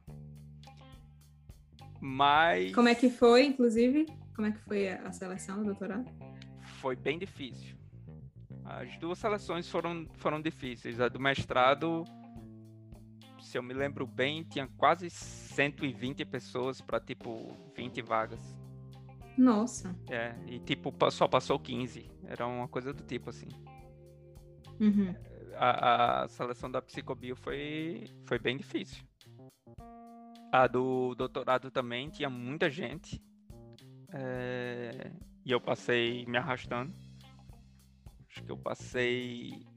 Mas. 2.00 2.74
Como 2.74 2.88
é 2.88 2.96
que 2.96 3.10
foi, 3.10 3.46
inclusive? 3.46 4.06
Como 4.36 4.48
é 4.48 4.52
que 4.52 4.60
foi 4.60 4.90
a 4.90 5.12
seleção 5.12 5.58
do 5.58 5.66
doutorado? 5.66 6.10
Foi 6.80 6.96
bem 6.96 7.20
difícil. 7.20 7.76
As 8.64 8.98
duas 8.98 9.18
seleções 9.18 9.68
foram, 9.68 10.08
foram 10.14 10.42
difíceis. 10.42 11.02
A 11.02 11.10
do 11.10 11.20
mestrado, 11.20 12.06
se 13.42 13.58
eu 13.58 13.64
me 13.64 13.74
lembro 13.74 14.06
bem, 14.06 14.44
tinha 14.44 14.68
quase 14.78 15.10
120 15.10 16.24
pessoas 16.26 16.80
para 16.80 17.00
tipo 17.00 17.52
20 17.76 18.02
vagas. 18.02 18.40
Nossa. 19.38 19.96
É, 20.10 20.36
e 20.46 20.60
tipo, 20.60 20.94
só 21.10 21.28
passou 21.28 21.60
15. 21.60 22.10
Era 22.26 22.46
uma 22.46 22.68
coisa 22.68 22.94
do 22.94 23.04
tipo 23.04 23.30
assim. 23.30 23.48
Uhum 24.80 25.14
a, 25.60 26.24
a 26.24 26.28
seleção 26.30 26.72
da 26.72 26.82
psicobio 26.82 27.36
foi, 27.36 28.06
foi 28.26 28.40
bem 28.40 28.56
difícil. 28.56 29.04
A 30.52 30.66
do 30.68 31.14
doutorado 31.16 31.70
também 31.70 32.10
tinha 32.10 32.30
muita 32.30 32.70
gente. 32.70 33.22
É, 34.14 35.12
e 35.46 35.52
eu 35.52 35.60
passei 35.60 36.26
me 36.26 36.38
arrastando. 36.38 36.96
Acho 38.30 38.42
que 38.42 38.52
eu 38.52 38.58
passei. 38.58 39.68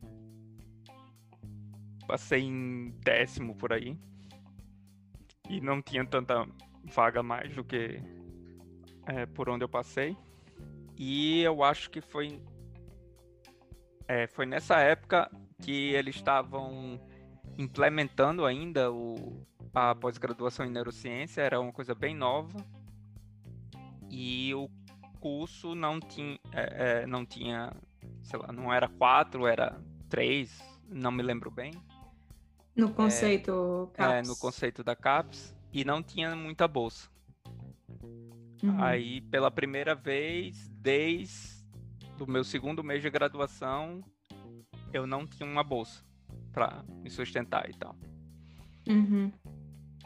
Passei 2.07 2.43
em 2.43 2.91
décimo 3.01 3.57
por 3.57 3.73
aí. 3.73 3.99
E 5.51 5.61
não 5.61 5.83
tinha 5.83 6.07
tanta 6.07 6.47
vaga 6.85 7.25
mais 7.25 7.55
do 7.57 7.65
que 7.65 8.01
é, 9.07 9.27
por 9.27 9.49
onde 9.49 9.65
eu 9.65 9.69
passei. 9.69 10.17
E 10.97 11.43
eu 11.43 11.65
acho 11.65 11.91
que 11.91 12.01
foi. 12.01 12.41
É, 14.07 14.29
foi 14.29 14.47
nessa 14.47 14.79
época 14.79 15.31
que 15.63 15.95
eles 15.95 16.17
estavam 16.17 17.01
implementando 17.57 18.45
ainda 18.45 18.91
o, 18.93 19.47
a 19.73 19.95
pós-graduação 19.95 20.67
em 20.67 20.71
neurociência, 20.71 21.41
era 21.41 21.61
uma 21.61 21.73
coisa 21.73 21.95
bem 21.95 22.15
nova. 22.15 22.59
E 24.11 24.55
o 24.55 24.69
curso 25.21 25.75
não 25.75 25.99
tinha, 25.99 26.39
é, 26.53 27.03
é, 27.03 27.07
não 27.07 27.25
tinha, 27.25 27.73
sei 28.23 28.39
lá, 28.39 28.53
não 28.53 28.73
era 28.73 28.89
quatro, 28.89 29.47
era 29.47 29.81
três, 30.11 30.63
não 30.89 31.11
me 31.11 31.23
lembro 31.23 31.51
bem. 31.51 31.73
No 32.75 32.93
conceito 32.93 33.91
é, 33.95 33.97
CAPS. 33.97 34.13
É, 34.13 34.23
no 34.29 34.37
conceito 34.37 34.85
da 34.85 34.97
CAPS. 34.97 35.55
E 35.73 35.87
não 35.87 36.03
tinha 36.03 36.37
muita 36.37 36.69
bolsa. 36.69 37.09
Uhum. 38.63 38.83
Aí, 38.83 39.23
pela 39.23 39.51
primeira 39.51 39.95
vez, 39.95 40.69
desde 40.69 41.65
o 42.21 42.31
meu 42.31 42.45
segundo 42.45 42.85
mês 42.85 43.01
de 43.01 43.09
graduação, 43.09 44.05
eu 44.93 45.07
não 45.07 45.27
tinha 45.27 45.49
uma 45.49 45.65
bolsa. 45.65 46.05
para 46.53 46.85
me 46.89 47.11
sustentar 47.11 47.69
e 47.69 47.75
tal. 47.75 47.97
Uhum. 48.89 49.33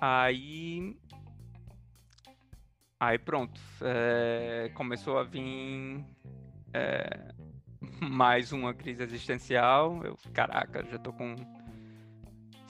Aí. 0.01 0.97
Aí 3.01 3.18
pronto. 3.18 3.61
É, 3.82 4.70
começou 4.74 5.18
a 5.18 5.24
vir 5.24 6.05
é, 6.72 7.34
mais 8.01 8.53
uma 8.53 8.72
crise 8.74 9.03
existencial. 9.03 10.03
Eu, 10.05 10.16
caraca, 10.32 10.84
já 10.84 10.99
tô 10.99 11.12
com, 11.12 11.34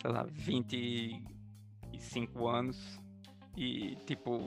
sei 0.01 0.11
lá, 0.11 0.25
25 0.31 2.49
anos. 2.49 3.01
E, 3.57 3.97
tipo, 4.07 4.41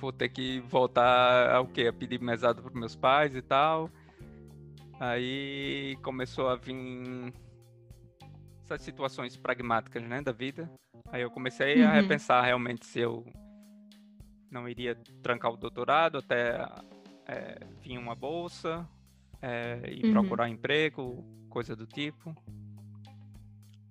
vou 0.00 0.12
ter 0.12 0.28
que 0.28 0.60
voltar 0.60 1.54
ao 1.54 1.66
quê? 1.66 1.88
A 1.88 1.92
pedir 1.92 2.20
mesada 2.20 2.62
para 2.62 2.78
meus 2.78 2.94
pais 2.96 3.34
e 3.34 3.42
tal. 3.42 3.90
Aí 5.02 5.96
começou 6.00 6.48
a 6.48 6.54
vir 6.54 7.34
essas 8.62 8.82
situações 8.82 9.36
pragmáticas, 9.36 10.00
né, 10.04 10.22
da 10.22 10.30
vida. 10.30 10.70
Aí 11.10 11.22
eu 11.22 11.28
comecei 11.28 11.82
uhum. 11.82 11.88
a 11.88 11.92
repensar 11.94 12.44
realmente 12.44 12.86
se 12.86 13.00
eu 13.00 13.26
não 14.48 14.68
iria 14.68 14.94
trancar 15.20 15.50
o 15.50 15.56
doutorado 15.56 16.18
até 16.18 16.64
é, 17.26 17.66
vir 17.80 17.98
uma 17.98 18.14
bolsa 18.14 18.88
é, 19.40 19.82
e 19.90 20.06
uhum. 20.06 20.12
procurar 20.12 20.48
emprego, 20.48 21.24
coisa 21.50 21.74
do 21.74 21.84
tipo. 21.84 22.32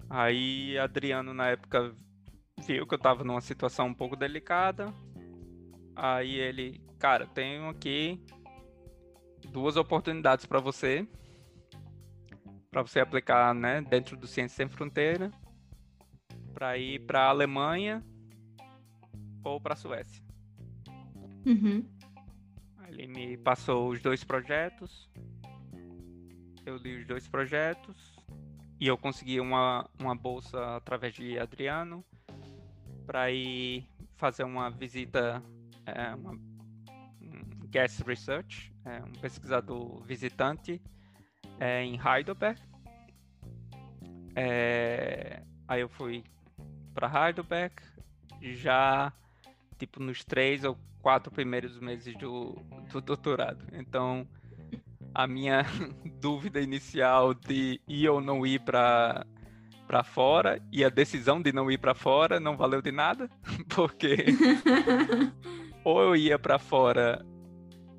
Aí 0.10 0.78
Adriano 0.78 1.34
na 1.34 1.50
época 1.50 1.94
viu 2.66 2.88
que 2.88 2.94
eu 2.94 2.98
estava 2.98 3.22
numa 3.26 3.42
situação 3.42 3.88
um 3.88 3.94
pouco 3.94 4.16
delicada. 4.16 4.94
Aí 5.94 6.36
ele, 6.36 6.80
cara, 6.98 7.28
tenho 7.28 7.68
aqui 7.68 8.18
duas 9.52 9.76
oportunidades 9.76 10.46
para 10.46 10.60
você, 10.60 11.08
para 12.70 12.82
você 12.82 13.00
aplicar, 13.00 13.54
né, 13.54 13.82
dentro 13.82 14.16
do 14.16 14.26
Ciência 14.26 14.56
Sem 14.56 14.70
Fronteira, 14.70 15.32
para 16.54 16.78
ir 16.78 17.06
para 17.06 17.26
a 17.26 17.30
Alemanha 17.30 18.04
ou 19.44 19.60
para 19.60 19.74
a 19.74 19.78
Suécia. 19.78 20.24
Uhum. 21.46 21.86
Ele 22.88 23.08
me 23.08 23.38
passou 23.38 23.90
os 23.90 24.02
dois 24.02 24.24
projetos, 24.24 25.10
eu 26.66 26.78
li 26.78 27.00
os 27.00 27.08
dois 27.08 27.28
projetos 27.28 28.16
e 28.80 28.88
eu 28.88 28.98
consegui 28.98 29.40
uma, 29.40 29.90
uma 30.00 30.16
bolsa 30.16 30.78
através 30.78 31.14
de 31.14 31.38
Adriano 31.40 32.06
para 33.06 33.32
ir 33.32 33.88
fazer 34.16 34.44
uma 34.44 34.70
visita, 34.70 35.42
é, 35.86 36.14
uma, 36.16 36.32
um 36.32 36.51
guest 37.72 38.02
research, 38.06 38.72
é, 38.86 39.02
um 39.02 39.14
pesquisador 39.14 40.04
visitante 40.04 40.82
é, 41.60 41.84
em 41.84 42.00
Heidelberg. 42.00 42.62
É, 44.36 45.42
aí 45.68 45.82
eu 45.82 45.90
fui 45.90 46.24
para 46.94 47.28
Heidelberg 47.28 47.74
já 48.42 49.14
tipo 49.78 50.02
nos 50.02 50.24
três 50.24 50.64
ou 50.64 50.78
quatro 51.02 51.32
primeiros 51.32 51.80
meses 51.80 52.16
do, 52.18 52.56
do 52.92 53.02
doutorado. 53.02 53.66
Então 53.72 54.28
a 55.14 55.26
minha 55.26 55.66
dúvida 56.20 56.62
inicial 56.62 57.34
de 57.34 57.80
ir 57.88 58.10
ou 58.10 58.22
não 58.22 58.46
ir 58.46 58.60
para 58.60 59.26
para 59.88 60.06
fora 60.06 60.62
e 60.72 60.86
a 60.86 60.90
decisão 60.90 61.42
de 61.42 61.52
não 61.52 61.70
ir 61.70 61.78
para 61.78 61.94
fora 61.94 62.40
não 62.40 62.56
valeu 62.56 62.82
de 62.82 62.94
nada, 62.94 63.30
porque 63.68 64.16
ou 65.84 66.02
eu 66.02 66.16
ia 66.16 66.40
para 66.40 66.58
fora 66.58 67.26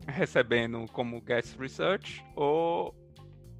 recebendo 0.07 0.87
como 0.93 1.21
guest 1.21 1.59
research 1.59 2.25
ou 2.35 2.95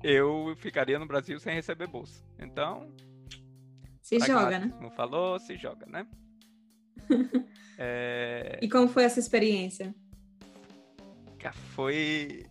eu 0.03 0.55
ficaria 0.57 0.99
no 0.99 1.07
Brasil 1.07 1.39
sem 1.39 1.55
receber 1.55 1.87
bolsa. 1.87 2.25
Então, 2.39 2.93
se 4.01 4.19
joga, 4.19 4.59
né? 4.59 4.73
Não 4.81 4.91
falou, 4.91 5.39
se 5.39 5.57
joga, 5.57 5.87
né? 5.87 6.07
é... 7.79 8.59
E 8.61 8.69
como 8.69 8.89
foi 8.89 9.05
essa 9.05 9.21
experiência? 9.21 9.95
Foi 11.75 12.45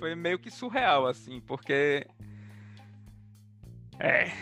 foi 0.00 0.14
meio 0.14 0.38
que 0.38 0.50
surreal, 0.50 1.06
assim, 1.06 1.40
porque. 1.42 2.06
É. 3.98 4.32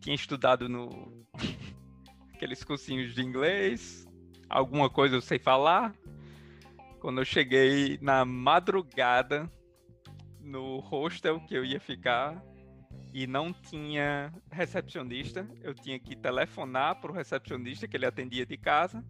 Tinha 0.00 0.14
estudado 0.14 0.68
no. 0.68 1.26
aqueles 2.32 2.62
cursinhos 2.62 3.14
de 3.14 3.20
inglês, 3.20 4.06
alguma 4.48 4.88
coisa 4.88 5.16
eu 5.16 5.20
sei 5.20 5.38
falar. 5.38 5.92
Quando 7.00 7.22
eu 7.22 7.24
cheguei 7.24 7.98
na 8.02 8.26
madrugada 8.26 9.50
no 10.38 10.80
hostel 10.80 11.40
que 11.40 11.54
eu 11.54 11.64
ia 11.64 11.80
ficar 11.80 12.44
e 13.14 13.26
não 13.26 13.54
tinha 13.54 14.30
recepcionista, 14.52 15.48
eu 15.62 15.74
tinha 15.74 15.98
que 15.98 16.14
telefonar 16.14 17.00
para 17.00 17.10
o 17.10 17.14
recepcionista 17.14 17.88
que 17.88 17.96
ele 17.96 18.04
atendia 18.04 18.44
de 18.44 18.58
casa 18.58 19.02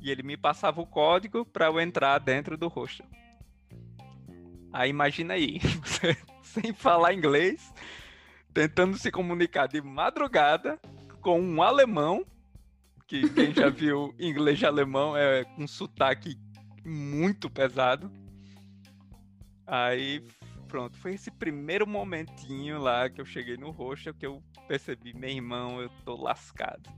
e 0.00 0.10
ele 0.10 0.24
me 0.24 0.36
passava 0.36 0.80
o 0.80 0.86
código 0.86 1.46
para 1.46 1.66
eu 1.66 1.80
entrar 1.80 2.18
dentro 2.18 2.56
do 2.56 2.66
hostel. 2.66 3.06
Aí 4.72 4.90
imagina 4.90 5.34
aí, 5.34 5.60
você, 5.80 6.16
sem 6.42 6.72
falar 6.72 7.14
inglês, 7.14 7.72
tentando 8.52 8.98
se 8.98 9.12
comunicar 9.12 9.68
de 9.68 9.80
madrugada 9.80 10.76
com 11.20 11.40
um 11.40 11.62
alemão, 11.62 12.26
que 13.06 13.28
quem 13.30 13.54
já 13.54 13.68
viu 13.68 14.12
inglês 14.18 14.58
de 14.58 14.66
alemão 14.66 15.16
é 15.16 15.44
um 15.56 15.68
sotaque 15.68 16.36
muito 16.84 17.50
pesado. 17.50 18.10
Aí, 19.66 20.24
pronto, 20.68 20.96
foi 20.98 21.14
esse 21.14 21.30
primeiro 21.30 21.86
momentinho 21.86 22.78
lá 22.78 23.08
que 23.08 23.20
eu 23.20 23.24
cheguei 23.24 23.56
no 23.56 23.70
roxo 23.70 24.12
que 24.14 24.26
eu 24.26 24.42
percebi, 24.68 25.14
meu 25.14 25.30
irmão, 25.30 25.80
eu 25.80 25.88
tô 26.04 26.14
lascado. 26.14 26.90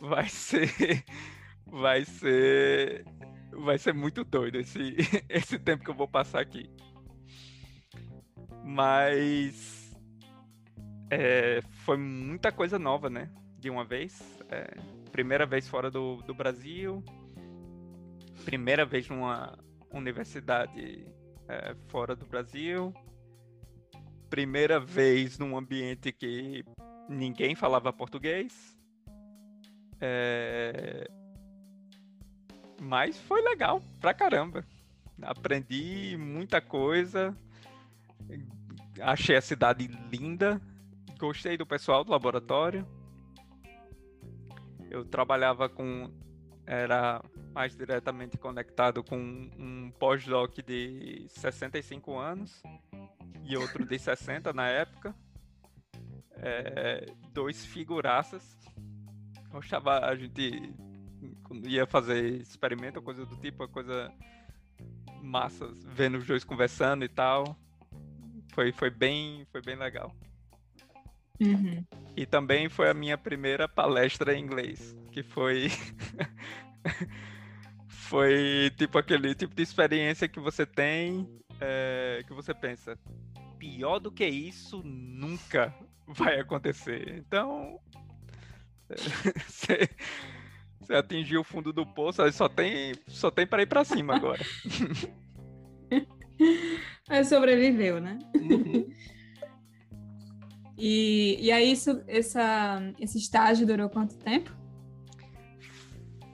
Vai 0.00 0.28
ser. 0.28 1.04
Vai 1.68 2.04
ser 2.04 3.04
vai 3.56 3.78
ser 3.78 3.94
muito 3.94 4.24
doido 4.24 4.58
esse, 4.58 4.96
esse 5.28 5.58
tempo 5.58 5.84
que 5.84 5.90
eu 5.90 5.94
vou 5.94 6.08
passar 6.08 6.40
aqui. 6.40 6.70
Mas 8.64 9.96
é, 11.10 11.60
foi 11.84 11.96
muita 11.96 12.52
coisa 12.52 12.78
nova, 12.78 13.08
né? 13.08 13.30
De 13.58 13.70
uma 13.70 13.84
vez. 13.84 14.20
É, 14.50 14.76
primeira 15.10 15.46
vez 15.46 15.68
fora 15.68 15.90
do, 15.90 16.16
do 16.22 16.34
Brasil. 16.34 17.02
Primeira 18.46 18.86
vez 18.86 19.08
numa 19.08 19.58
universidade 19.92 21.04
é, 21.48 21.74
fora 21.88 22.14
do 22.14 22.24
Brasil. 22.24 22.94
Primeira 24.30 24.78
vez 24.78 25.38
num 25.38 25.56
ambiente 25.56 26.12
que 26.12 26.64
ninguém 27.08 27.56
falava 27.56 27.92
português. 27.92 28.78
É, 30.00 31.08
mas 32.80 33.20
foi 33.20 33.42
legal 33.42 33.82
pra 34.00 34.14
caramba. 34.14 34.64
Aprendi 35.22 36.16
muita 36.16 36.60
coisa. 36.60 37.36
Achei 39.00 39.36
a 39.36 39.40
cidade 39.40 39.88
linda. 40.10 40.60
Gostei 41.18 41.56
do 41.56 41.66
pessoal 41.66 42.04
do 42.04 42.12
laboratório. 42.12 42.86
Eu 44.90 45.04
trabalhava 45.04 45.68
com. 45.68 46.10
Era 46.66 47.22
mais 47.54 47.76
diretamente 47.76 48.36
conectado 48.36 49.02
com 49.04 49.16
um 49.16 49.90
pós-doc 49.98 50.56
de 50.66 51.26
65 51.28 52.18
anos 52.18 52.62
e 53.44 53.56
outro 53.56 53.84
de 53.84 53.98
60 53.98 54.52
na 54.52 54.66
época. 54.66 55.14
É, 56.38 57.06
dois 57.32 57.64
figuraças. 57.64 58.58
Eu 59.52 59.60
achava 59.60 60.00
a 60.00 60.14
gente 60.16 60.74
quando 61.44 61.68
ia 61.68 61.86
fazer 61.86 62.40
experimento, 62.40 63.00
coisa 63.00 63.24
do 63.24 63.36
tipo, 63.36 63.66
coisa 63.68 64.12
massa, 65.22 65.66
vendo 65.84 66.18
os 66.18 66.26
dois 66.26 66.44
conversando 66.44 67.04
e 67.04 67.08
tal. 67.08 67.56
Foi, 68.52 68.72
foi, 68.72 68.90
bem, 68.90 69.46
foi 69.50 69.60
bem 69.62 69.76
legal. 69.76 70.14
Uhum. 71.40 71.84
E 72.16 72.24
também 72.24 72.68
foi 72.68 72.88
a 72.88 72.94
minha 72.94 73.18
primeira 73.18 73.68
palestra 73.68 74.34
em 74.34 74.42
inglês, 74.42 74.96
que 75.12 75.22
foi. 75.22 75.70
foi 77.88 78.70
tipo 78.76 78.98
aquele 78.98 79.34
tipo 79.34 79.54
de 79.54 79.62
experiência 79.62 80.28
que 80.28 80.40
você 80.40 80.64
tem, 80.64 81.28
é, 81.60 82.24
que 82.26 82.32
você 82.32 82.54
pensa, 82.54 82.98
pior 83.58 83.98
do 83.98 84.10
que 84.10 84.26
isso 84.26 84.82
nunca 84.84 85.74
vai 86.06 86.40
acontecer. 86.40 87.18
Então. 87.18 87.78
Você 89.48 89.90
você 90.86 90.94
atingiu 90.94 91.40
o 91.40 91.44
fundo 91.44 91.72
do 91.72 91.84
poço, 91.84 92.22
aí 92.22 92.30
só 92.30 92.48
tem, 92.48 92.94
só 93.08 93.28
tem 93.28 93.44
para 93.44 93.62
ir 93.62 93.66
para 93.66 93.84
cima 93.84 94.14
agora. 94.14 94.40
Mas 97.08 97.28
sobreviveu, 97.28 98.00
né? 98.00 98.18
Uhum. 98.36 98.88
E, 100.76 101.38
e 101.40 101.50
aí, 101.50 101.72
isso, 101.72 102.02
essa, 102.06 102.92
esse 103.00 103.18
estágio 103.18 103.66
durou 103.66 103.88
quanto 103.88 104.16
tempo? 104.18 104.54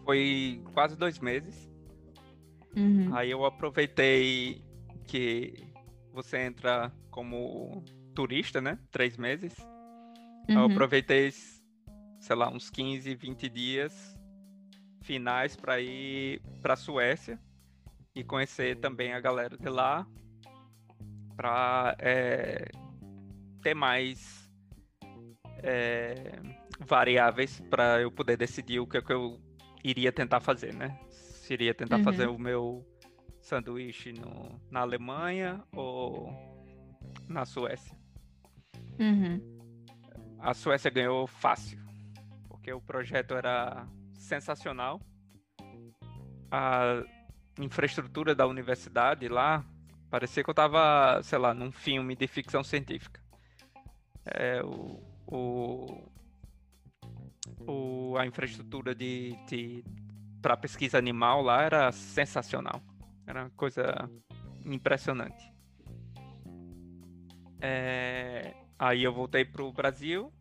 Foi 0.04 0.60
quase 0.74 0.96
dois 0.96 1.18
meses. 1.18 1.70
Uhum. 2.76 3.14
Aí 3.14 3.30
eu 3.30 3.44
aproveitei 3.44 4.64
que 5.06 5.54
você 6.12 6.38
entra 6.38 6.92
como 7.10 7.84
turista, 8.14 8.60
né? 8.60 8.78
Três 8.90 9.16
meses. 9.16 9.56
Uhum. 10.48 10.56
Eu 10.56 10.64
aproveitei, 10.64 11.30
sei 11.30 12.36
lá, 12.36 12.50
uns 12.50 12.68
15, 12.68 13.14
20 13.14 13.48
dias 13.48 14.16
finais 15.02 15.56
para 15.56 15.80
ir 15.80 16.40
para 16.60 16.76
Suécia 16.76 17.38
e 18.14 18.22
conhecer 18.22 18.78
também 18.78 19.12
a 19.12 19.20
galera 19.20 19.56
de 19.56 19.68
lá 19.68 20.06
para 21.36 21.96
é, 21.98 22.68
ter 23.62 23.74
mais 23.74 24.50
é, 25.62 26.40
variáveis 26.80 27.60
para 27.70 28.00
eu 28.00 28.10
poder 28.10 28.36
decidir 28.36 28.80
o 28.80 28.86
que, 28.86 28.98
é 28.98 29.02
que 29.02 29.12
eu 29.12 29.40
iria 29.84 30.12
tentar 30.12 30.40
fazer, 30.40 30.74
né? 30.74 30.98
Se 31.10 31.52
iria 31.54 31.74
tentar 31.74 31.98
Uhum. 31.98 32.04
fazer 32.04 32.28
o 32.28 32.38
meu 32.38 32.84
sanduíche 33.40 34.12
no, 34.12 34.60
na 34.70 34.80
Alemanha 34.80 35.62
ou 35.74 36.32
na 37.28 37.44
Suécia. 37.44 37.96
Uhum. 38.98 39.40
A 40.38 40.54
Suécia 40.54 40.90
ganhou 40.90 41.26
fácil, 41.26 41.78
porque 42.48 42.72
o 42.72 42.80
projeto 42.80 43.34
era 43.34 43.86
sensacional. 44.14 45.00
A 46.50 47.02
infraestrutura 47.58 48.34
da 48.34 48.46
universidade 48.46 49.28
lá 49.28 49.64
parecia 50.10 50.42
que 50.44 50.50
eu 50.50 50.52
estava, 50.52 51.22
sei 51.22 51.38
lá, 51.38 51.54
num 51.54 51.72
filme 51.72 52.14
de 52.14 52.26
ficção 52.26 52.62
científica. 52.62 53.21
É, 54.24 54.62
o, 54.62 55.02
o, 55.26 55.86
o- 57.66 58.16
a 58.16 58.26
infraestrutura 58.26 58.94
de, 58.94 59.34
de 59.48 59.84
para 60.40 60.56
pesquisa 60.56 60.98
animal 60.98 61.42
lá 61.42 61.62
era 61.62 61.92
sensacional. 61.92 62.80
Era 63.26 63.42
uma 63.44 63.50
coisa 63.50 64.08
impressionante. 64.64 65.52
É, 67.60 68.54
aí 68.78 69.02
eu 69.04 69.12
voltei 69.12 69.44
para 69.44 69.62
o 69.62 69.72
Brasil 69.72 70.32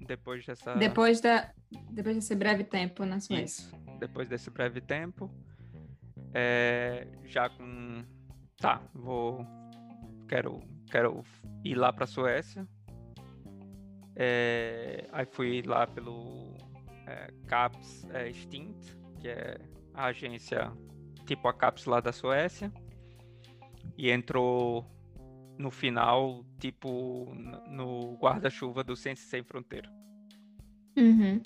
depois 0.00 0.44
dessa 0.44 0.74
Depois, 0.74 1.20
da, 1.20 1.52
depois 1.90 2.16
desse 2.16 2.34
breve 2.34 2.64
tempo 2.64 3.04
na 3.06 3.20
Suécia. 3.20 3.44
isso, 3.44 3.76
depois 3.98 4.28
desse 4.28 4.50
breve 4.50 4.80
tempo, 4.80 5.30
é, 6.34 7.06
já 7.24 7.48
com 7.48 8.04
tá, 8.58 8.82
vou 8.92 9.46
quero 10.28 10.60
quero 10.90 11.22
ir 11.64 11.74
lá 11.76 11.92
para 11.92 12.06
Suécia. 12.06 12.66
É, 14.16 15.06
aí 15.12 15.26
fui 15.26 15.62
lá 15.62 15.86
pelo 15.86 16.54
é, 17.06 17.32
CAPS 17.46 18.06
é, 18.10 18.32
Stint, 18.32 18.76
que 19.20 19.28
é 19.28 19.58
a 19.92 20.06
agência 20.06 20.72
tipo 21.26 21.48
a 21.48 21.52
CAPS 21.52 21.86
lá 21.86 22.00
da 22.00 22.12
Suécia, 22.12 22.72
e 23.96 24.10
entrou 24.10 24.86
no 25.58 25.70
final 25.70 26.44
tipo 26.58 27.32
no 27.68 28.16
guarda-chuva 28.20 28.84
do 28.84 28.94
Ciência 28.96 29.28
Sem 29.28 29.42
Fronteira. 29.42 29.90
Uhum. 30.96 31.40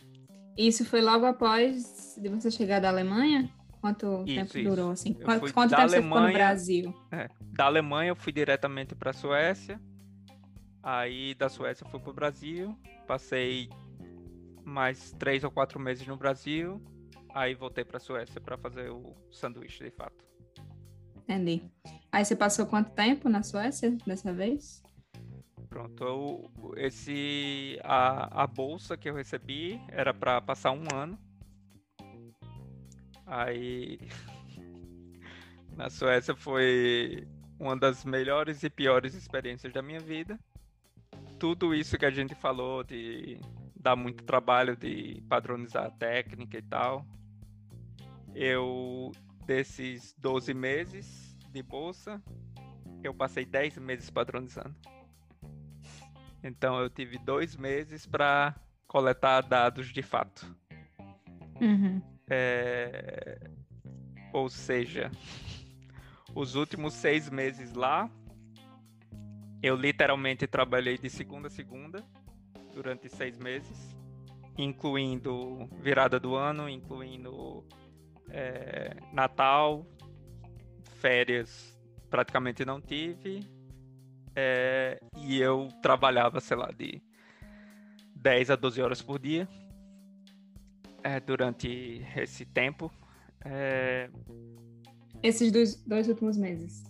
Isso 0.56 0.84
foi 0.84 1.00
logo 1.00 1.24
após 1.24 2.16
de 2.20 2.28
você 2.28 2.50
chegar 2.50 2.80
da 2.80 2.88
Alemanha? 2.88 3.48
Quanto 3.80 4.24
Isso, 4.26 4.34
tempo 4.34 4.58
isso. 4.58 4.68
durou, 4.68 4.90
assim? 4.90 5.16
Eu 5.16 5.24
Quanto, 5.24 5.54
quanto 5.54 5.70
tempo 5.70 5.88
você 5.88 6.02
ficou 6.02 6.08
no 6.08 6.16
Alemanha- 6.16 6.36
Brasil? 6.36 6.94
É, 7.12 7.28
da 7.52 7.66
Alemanha 7.66 8.10
eu 8.10 8.16
fui 8.16 8.32
diretamente 8.32 8.94
para 8.94 9.10
a 9.10 9.12
Suécia. 9.12 9.80
Aí 10.90 11.34
da 11.34 11.50
Suécia 11.50 11.86
fui 11.90 12.00
para 12.00 12.10
o 12.10 12.14
Brasil. 12.14 12.74
Passei 13.06 13.68
mais 14.64 15.12
três 15.18 15.44
ou 15.44 15.50
quatro 15.50 15.78
meses 15.78 16.06
no 16.06 16.16
Brasil. 16.16 16.82
Aí 17.34 17.54
voltei 17.54 17.84
para 17.84 17.98
a 17.98 18.00
Suécia 18.00 18.40
para 18.40 18.56
fazer 18.56 18.88
o 18.88 19.14
sanduíche 19.30 19.84
de 19.84 19.90
fato. 19.90 20.24
Entendi. 21.14 21.62
Aí 22.10 22.24
você 22.24 22.34
passou 22.34 22.64
quanto 22.64 22.90
tempo 22.92 23.28
na 23.28 23.42
Suécia 23.42 23.98
dessa 24.06 24.32
vez? 24.32 24.82
Pronto, 25.68 26.02
eu, 26.02 26.50
esse 26.78 27.78
a, 27.84 28.44
a 28.44 28.46
bolsa 28.46 28.96
que 28.96 29.10
eu 29.10 29.14
recebi 29.14 29.78
era 29.88 30.14
para 30.14 30.40
passar 30.40 30.70
um 30.70 30.86
ano. 30.94 31.18
Aí 33.26 33.98
na 35.76 35.90
Suécia 35.90 36.34
foi 36.34 37.28
uma 37.60 37.76
das 37.76 38.06
melhores 38.06 38.62
e 38.62 38.70
piores 38.70 39.12
experiências 39.12 39.70
da 39.70 39.82
minha 39.82 40.00
vida. 40.00 40.38
Tudo 41.38 41.74
isso 41.74 41.96
que 41.96 42.04
a 42.04 42.10
gente 42.10 42.34
falou 42.34 42.82
de 42.82 43.40
dar 43.76 43.94
muito 43.94 44.24
trabalho 44.24 44.76
de 44.76 45.22
padronizar 45.28 45.86
a 45.86 45.90
técnica 45.90 46.58
e 46.58 46.62
tal. 46.62 47.06
Eu 48.34 49.12
desses 49.46 50.14
12 50.18 50.52
meses 50.52 51.36
de 51.50 51.62
bolsa, 51.62 52.22
eu 53.02 53.14
passei 53.14 53.46
10 53.46 53.78
meses 53.78 54.10
padronizando. 54.10 54.74
Então 56.42 56.78
eu 56.80 56.90
tive 56.90 57.18
dois 57.18 57.56
meses 57.56 58.06
para 58.06 58.54
coletar 58.86 59.40
dados 59.42 59.88
de 59.92 60.02
fato. 60.02 60.54
Uhum. 61.60 62.00
É, 62.28 63.50
Ou 64.32 64.48
seja, 64.48 65.10
os 66.34 66.54
últimos 66.54 66.94
seis 66.94 67.28
meses 67.30 67.72
lá, 67.72 68.10
eu 69.62 69.76
literalmente 69.76 70.46
trabalhei 70.46 70.98
de 70.98 71.10
segunda 71.10 71.48
a 71.48 71.50
segunda 71.50 72.04
durante 72.74 73.08
seis 73.08 73.36
meses, 73.38 73.96
incluindo 74.56 75.68
virada 75.82 76.18
do 76.20 76.34
ano, 76.34 76.68
incluindo 76.68 77.64
é, 78.30 78.96
Natal, 79.12 79.84
férias 81.00 81.76
praticamente 82.10 82.64
não 82.64 82.80
tive. 82.80 83.40
é, 84.36 84.98
e 85.16 85.40
eu 85.40 85.68
trabalhava, 85.82 86.40
sei 86.40 86.56
lá, 86.56 86.70
de 86.70 87.02
10 88.14 88.50
a 88.50 88.56
12 88.56 88.80
horas 88.82 89.02
por 89.02 89.18
dia 89.18 89.48
é, 91.02 91.18
durante 91.20 92.02
esse 92.16 92.44
tempo. 92.46 92.90
É, 93.44 94.08
Esses 95.22 95.50
dois, 95.50 95.76
dois 95.84 96.08
últimos 96.08 96.36
meses. 96.36 96.84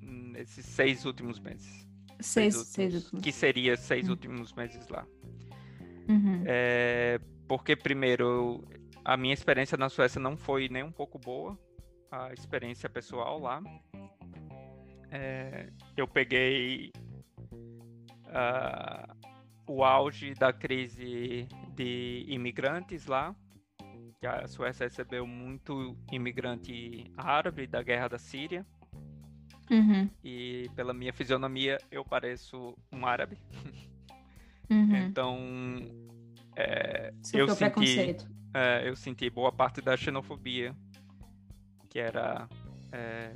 nesses 0.00 0.64
seis 0.64 1.04
últimos 1.04 1.38
meses. 1.38 1.83
Seis, 2.20 2.54
últimos, 2.54 2.72
seis 2.72 2.94
últimos. 2.94 3.24
Que 3.24 3.32
seria 3.32 3.76
seis 3.76 4.08
Hum. 4.08 4.12
últimos 4.12 4.52
meses 4.52 4.88
lá. 4.88 5.06
Uhum. 6.08 6.42
É, 6.46 7.18
porque, 7.48 7.74
primeiro, 7.76 8.62
a 9.04 9.16
minha 9.16 9.34
experiência 9.34 9.76
na 9.76 9.88
Suécia 9.88 10.20
não 10.20 10.36
foi 10.36 10.68
nem 10.68 10.82
um 10.82 10.92
pouco 10.92 11.18
boa. 11.18 11.58
A 12.10 12.32
experiência 12.32 12.88
pessoal 12.88 13.38
lá. 13.38 13.62
É, 15.10 15.70
eu 15.96 16.06
peguei 16.08 16.92
ah, 18.28 19.14
o 19.68 19.84
auge 19.84 20.34
da 20.34 20.52
crise 20.52 21.46
de 21.74 22.24
imigrantes 22.28 23.06
lá. 23.06 23.34
que 24.20 24.26
A 24.26 24.46
Suécia 24.46 24.86
recebeu 24.86 25.26
muito 25.26 25.96
imigrante 26.12 27.04
árabe 27.16 27.66
da 27.66 27.82
guerra 27.82 28.08
da 28.08 28.18
Síria. 28.18 28.66
Uhum. 29.70 30.08
E 30.22 30.70
pela 30.74 30.92
minha 30.92 31.12
fisionomia, 31.12 31.78
eu 31.90 32.04
pareço 32.04 32.76
um 32.92 33.06
árabe. 33.06 33.38
Uhum. 34.70 34.96
Então, 34.96 35.38
é, 36.56 37.12
eu 37.32 37.48
senti, 37.48 38.16
é, 38.52 38.88
eu 38.88 38.96
senti 38.96 39.28
boa 39.28 39.52
parte 39.52 39.80
da 39.80 39.96
xenofobia 39.96 40.74
que 41.94 42.00
era 42.00 42.48
é, 42.90 43.30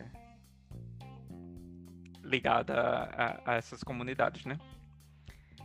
ligada 2.25 2.75
a, 2.75 3.53
a 3.53 3.55
essas 3.55 3.85
comunidades, 3.85 4.45
né? 4.45 4.59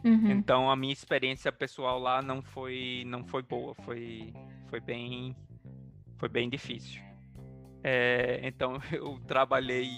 Uhum. 0.03 0.29
Então, 0.29 0.69
a 0.69 0.75
minha 0.75 0.93
experiência 0.93 1.51
pessoal 1.51 1.97
lá 1.97 2.21
não 2.21 2.43
foi, 2.43 3.03
não 3.07 3.23
foi 3.23 3.41
boa, 3.41 3.73
foi, 3.73 4.31
foi 4.69 4.79
bem, 4.79 5.35
foi 6.17 6.29
bem 6.29 6.49
difícil. 6.49 7.01
É, 7.83 8.41
então, 8.43 8.79
eu 8.91 9.19
trabalhei 9.25 9.89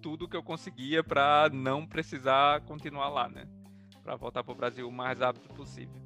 tudo 0.00 0.28
que 0.28 0.36
eu 0.36 0.42
conseguia 0.42 1.02
para 1.02 1.48
não 1.52 1.86
precisar 1.86 2.60
continuar 2.62 3.08
lá, 3.08 3.28
né? 3.28 3.46
Para 4.02 4.16
voltar 4.16 4.42
para 4.42 4.52
o 4.52 4.56
Brasil 4.56 4.88
o 4.88 4.92
mais 4.92 5.18
rápido 5.18 5.48
possível. 5.54 6.00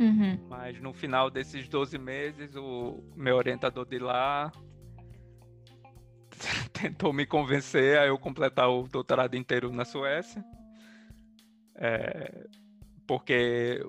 Uhum. 0.00 0.46
Mas 0.48 0.80
no 0.80 0.92
final 0.92 1.30
desses 1.30 1.68
12 1.68 1.98
meses, 1.98 2.54
o 2.54 3.02
meu 3.16 3.36
orientador 3.36 3.84
de 3.84 3.98
lá 3.98 4.52
tentou 6.72 7.12
me 7.12 7.26
convencer 7.26 7.98
a 7.98 8.06
eu 8.06 8.18
completar 8.18 8.68
o 8.70 8.86
doutorado 8.86 9.34
inteiro 9.36 9.72
na 9.72 9.84
Suécia. 9.84 10.44
É, 11.74 12.46
porque 13.06 13.84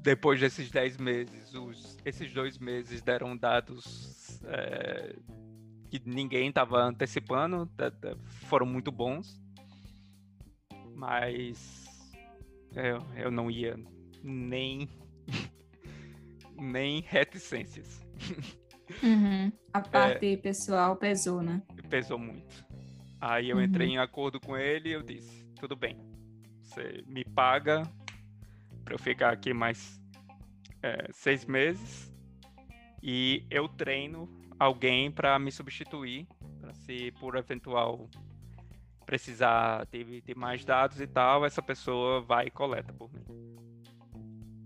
depois 0.00 0.40
desses 0.40 0.70
10 0.70 0.96
meses, 0.98 1.54
os, 1.54 1.96
esses 2.04 2.32
dois 2.32 2.58
meses 2.58 3.02
deram 3.02 3.36
dados 3.36 4.40
é, 4.44 5.16
que 5.90 6.00
ninguém 6.04 6.48
estava 6.48 6.80
antecipando, 6.82 7.68
foram 8.46 8.66
muito 8.66 8.90
bons. 8.92 9.40
Mas 10.94 11.86
eu, 12.74 12.98
eu 13.16 13.30
não 13.30 13.50
ia 13.50 13.76
nem 14.22 14.88
nem 16.58 17.00
reticências. 17.02 18.04
Uhum. 19.02 19.52
A 19.72 19.80
parte 19.80 20.36
pessoal 20.38 20.96
pesou, 20.96 21.42
né? 21.42 21.62
Pesou 21.88 22.18
muito. 22.18 22.64
Aí 23.20 23.50
eu 23.50 23.56
Uhum. 23.56 23.62
entrei 23.64 23.88
em 23.88 23.98
acordo 23.98 24.40
com 24.40 24.56
ele 24.56 24.88
e 24.90 24.92
eu 24.92 25.02
disse, 25.02 25.44
tudo 25.60 25.76
bem, 25.76 25.96
você 26.62 27.02
me 27.06 27.24
paga 27.24 27.82
para 28.84 28.94
eu 28.94 28.98
ficar 28.98 29.32
aqui 29.32 29.52
mais 29.52 30.00
é, 30.82 31.08
seis 31.12 31.44
meses 31.44 32.12
e 33.02 33.44
eu 33.50 33.68
treino 33.68 34.28
alguém 34.58 35.10
para 35.10 35.38
me 35.38 35.52
substituir, 35.52 36.26
para 36.60 36.74
se 36.74 37.12
por 37.20 37.36
eventual 37.36 38.08
precisar 39.06 39.86
de, 39.86 40.20
de, 40.20 40.34
mais 40.34 40.64
dados 40.64 41.00
e 41.00 41.06
tal, 41.06 41.46
essa 41.46 41.62
pessoa 41.62 42.20
vai 42.20 42.48
e 42.48 42.50
coleta 42.50 42.92
por 42.92 43.10
mim. 43.12 43.24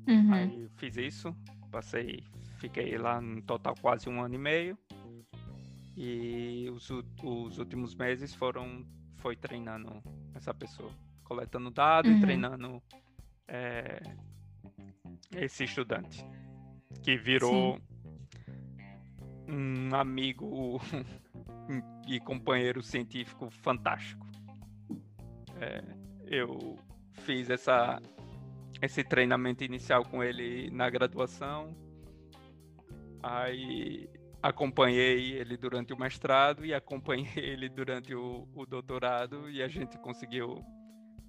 Uhum. 0.08 0.34
Aí 0.34 0.68
fiz 0.76 0.96
isso, 0.96 1.36
passei, 1.70 2.24
fiquei 2.58 2.98
lá 2.98 3.20
no 3.20 3.40
total 3.42 3.74
quase 3.80 4.08
um 4.08 4.20
ano 4.20 4.34
e 4.34 4.38
meio. 4.38 4.78
E 5.96 6.68
os, 6.70 6.90
os 6.90 7.58
últimos 7.58 7.94
meses 7.94 8.34
foram 8.34 8.84
foi 9.18 9.36
treinando 9.36 10.02
essa 10.34 10.52
pessoa, 10.52 10.90
coletando 11.22 11.70
dados 11.70 12.10
uhum. 12.10 12.18
e 12.18 12.20
treinando 12.20 12.82
é, 13.46 14.02
esse 15.36 15.64
estudante 15.64 16.26
que 17.02 17.16
virou 17.16 17.76
Sim. 17.76 17.91
Um 19.52 19.94
amigo 19.94 20.80
e 22.08 22.18
companheiro 22.20 22.82
científico 22.82 23.50
fantástico. 23.50 24.26
É, 25.60 25.82
eu 26.26 26.78
fiz 27.12 27.50
essa, 27.50 28.00
esse 28.80 29.04
treinamento 29.04 29.62
inicial 29.62 30.04
com 30.04 30.24
ele 30.24 30.70
na 30.70 30.88
graduação, 30.88 31.76
aí 33.22 34.08
acompanhei 34.42 35.34
ele 35.34 35.56
durante 35.56 35.92
o 35.92 35.98
mestrado 35.98 36.64
e 36.64 36.74
acompanhei 36.74 37.28
ele 37.36 37.68
durante 37.68 38.14
o, 38.14 38.48
o 38.54 38.66
doutorado 38.66 39.48
e 39.50 39.62
a 39.62 39.68
gente 39.68 39.98
conseguiu 39.98 40.64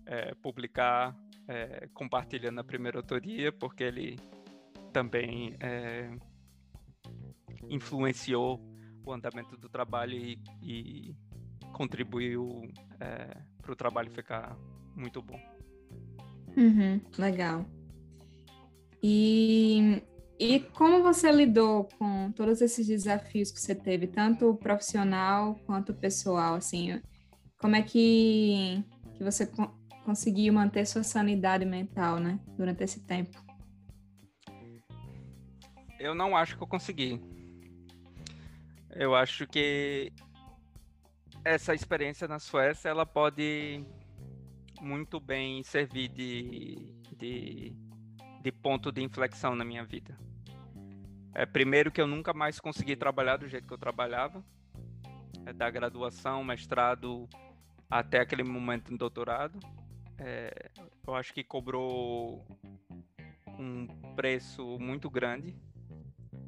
é, 0.05 0.34
publicar 0.36 1.15
é, 1.47 1.88
compartilhando 1.93 2.59
a 2.59 2.63
primeira 2.63 2.97
autoria, 2.97 3.51
porque 3.51 3.84
ele 3.84 4.17
também 4.91 5.55
é, 5.59 6.09
influenciou 7.70 8.59
o 9.05 9.11
andamento 9.11 9.57
do 9.57 9.70
trabalho 9.70 10.14
e, 10.14 10.39
e 10.61 11.16
contribuiu 11.74 12.61
é, 12.99 13.38
para 13.61 13.72
o 13.72 13.76
trabalho 13.76 14.09
ficar 14.11 14.57
muito 14.95 15.22
bom. 15.22 15.39
Uhum, 16.55 17.01
legal. 17.18 17.66
E, 19.01 20.01
e 20.39 20.59
como 20.59 21.03
você 21.03 21.32
lidou 21.32 21.89
com 21.97 22.32
todos 22.32 22.61
esses 22.61 22.88
desafios 22.88 23.51
que 23.51 23.59
você 23.59 23.76
teve, 23.76 24.07
tanto 24.07 24.55
profissional 24.55 25.55
quanto 25.66 25.93
pessoal, 25.93 26.55
assim, 26.55 27.01
como 27.57 27.76
é 27.76 27.82
que, 27.82 28.84
que 29.16 29.24
você 29.24 29.49
conseguiu 30.05 30.53
manter 30.53 30.86
sua 30.86 31.03
sanidade 31.03 31.66
mental, 31.66 32.20
né, 32.20 32.39
durante 32.57 32.84
esse 32.84 33.01
tempo? 33.01 33.43
Eu 35.99 36.14
não 36.14 36.36
acho 36.36 36.57
que 36.57 36.64
eu 36.64 36.68
consegui. 36.68 37.22
Eu 38.96 39.16
acho 39.16 39.48
que 39.48 40.12
essa 41.44 41.74
experiência 41.74 42.28
na 42.28 42.39
Suécia, 42.39 42.89
ela 42.89 43.06
pode 43.06 43.84
muito 44.82 45.20
bem 45.20 45.64
servir 45.64 46.10
de, 46.10 46.94
de, 47.18 47.76
de 48.41 48.52
ponto 48.52 48.91
de 48.91 49.02
inflexão 49.02 49.56
na 49.56 49.66
minha 49.66 49.84
vida. 49.84 50.18
É, 51.34 51.46
primeiro 51.46 51.91
que 51.91 52.00
eu 52.00 52.08
nunca 52.08 52.34
mais 52.34 52.60
consegui 52.60 52.96
trabalhar 52.96 53.38
do 53.38 53.48
jeito 53.48 53.68
que 53.68 53.74
eu 53.74 53.78
trabalhava, 53.78 54.44
é, 55.46 55.54
da 55.54 55.70
graduação, 55.70 56.44
mestrado, 56.44 57.28
até 57.89 58.20
aquele 58.20 58.44
momento 58.44 58.91
no 58.91 58.98
doutorado 58.98 59.60
é, 60.18 60.70
eu 61.06 61.16
acho 61.16 61.34
que 61.34 61.44
cobrou 61.44 62.46
um 63.60 63.88
preço 64.16 64.78
muito 64.80 65.10
grande. 65.10 65.56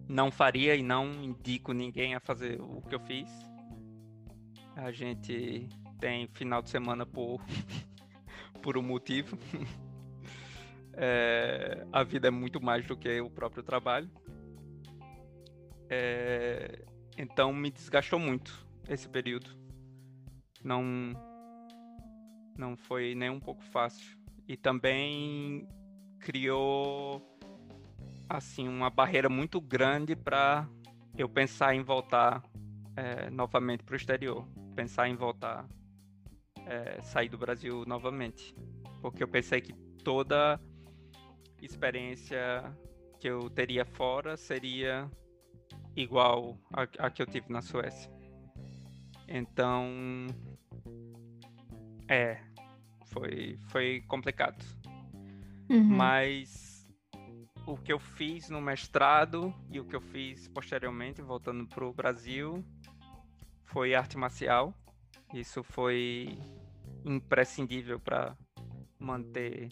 Não 0.08 0.32
faria 0.32 0.76
e 0.76 0.84
não 0.84 1.12
indico 1.24 1.74
ninguém 1.74 2.16
a 2.16 2.20
fazer 2.20 2.62
o 2.62 2.82
que 2.82 2.94
eu 2.94 3.00
fiz. 3.00 3.30
A 4.76 4.92
gente 4.92 5.68
tem 6.00 6.28
final 6.28 6.62
de 6.62 6.70
semana 6.70 7.06
por, 7.06 7.42
por 8.62 8.78
um 8.78 8.84
motivo. 8.84 9.38
É, 10.98 11.86
a 11.92 12.04
vida 12.04 12.30
é 12.30 12.32
muito 12.32 12.64
mais 12.64 12.86
do 12.86 12.96
que 12.96 13.20
o 13.20 13.30
próprio 13.30 13.62
trabalho. 13.62 14.10
É, 15.90 16.86
então 17.18 17.52
me 17.52 17.70
desgastou 17.70 18.18
muito 18.18 18.66
esse 18.88 19.10
período. 19.10 19.50
Não 20.64 20.82
não 22.58 22.78
foi 22.78 23.14
nem 23.14 23.30
um 23.30 23.40
pouco 23.40 23.62
fácil. 23.64 24.18
E 24.48 24.56
também 24.56 25.68
criou 26.20 27.35
assim 28.30 28.68
uma 28.68 28.90
barreira 28.90 29.30
muito 29.30 29.60
grande 29.62 30.16
para 30.16 30.68
eu 31.18 31.30
pensar 31.30 31.76
em 31.76 31.82
voltar 31.82 32.44
é, 32.96 33.30
novamente 33.30 33.84
para 33.84 33.94
o 33.94 33.96
exterior, 33.96 34.48
pensar 34.76 35.08
em 35.08 35.16
voltar, 35.16 35.68
é, 36.66 37.02
sair 37.02 37.30
do 37.30 37.38
Brasil 37.38 37.84
novamente, 37.86 38.56
porque 39.02 39.24
eu 39.24 39.28
pensei 39.28 39.62
que 39.62 39.74
toda 40.04 40.60
experiência 41.62 42.64
que 43.20 43.28
eu 43.28 43.50
teria 43.50 43.86
fora 43.86 44.38
seria 44.38 45.10
igual 45.96 46.58
a, 46.74 46.84
a 47.06 47.10
que 47.10 47.22
eu 47.22 47.26
tive 47.26 47.52
na 47.52 47.62
Suécia. 47.62 48.12
Então 49.28 50.28
é, 52.08 52.40
foi, 53.08 53.58
foi 53.68 54.04
complicado. 54.08 54.64
Uhum. 55.70 55.84
Mas 55.84 56.65
o 57.66 57.78
que 57.78 57.92
eu 57.92 58.00
fiz 58.00 58.50
no 58.50 58.62
mestrado 58.62 59.54
e 59.70 59.80
o 59.80 59.86
que 59.86 59.96
eu 59.96 60.02
fiz 60.02 60.48
posteriormente, 60.48 61.22
voltando 61.22 61.66
para 61.68 61.86
o 61.86 61.94
Brasil, 61.94 62.64
foi 63.64 63.96
arte 63.96 64.18
marcial. 64.18 64.74
Isso 65.34 65.64
foi 65.64 66.38
imprescindível 67.04 68.00
para 68.00 68.36
manter 69.00 69.70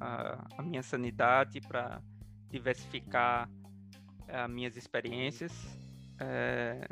a, 0.00 0.46
a, 0.58 0.62
minha 0.62 0.82
sanidade, 0.82 1.60
para 1.60 2.02
diversificar 2.48 3.48
as 4.28 4.50
minhas 4.50 4.76
experiências. 4.76 5.52
É, 6.18 6.86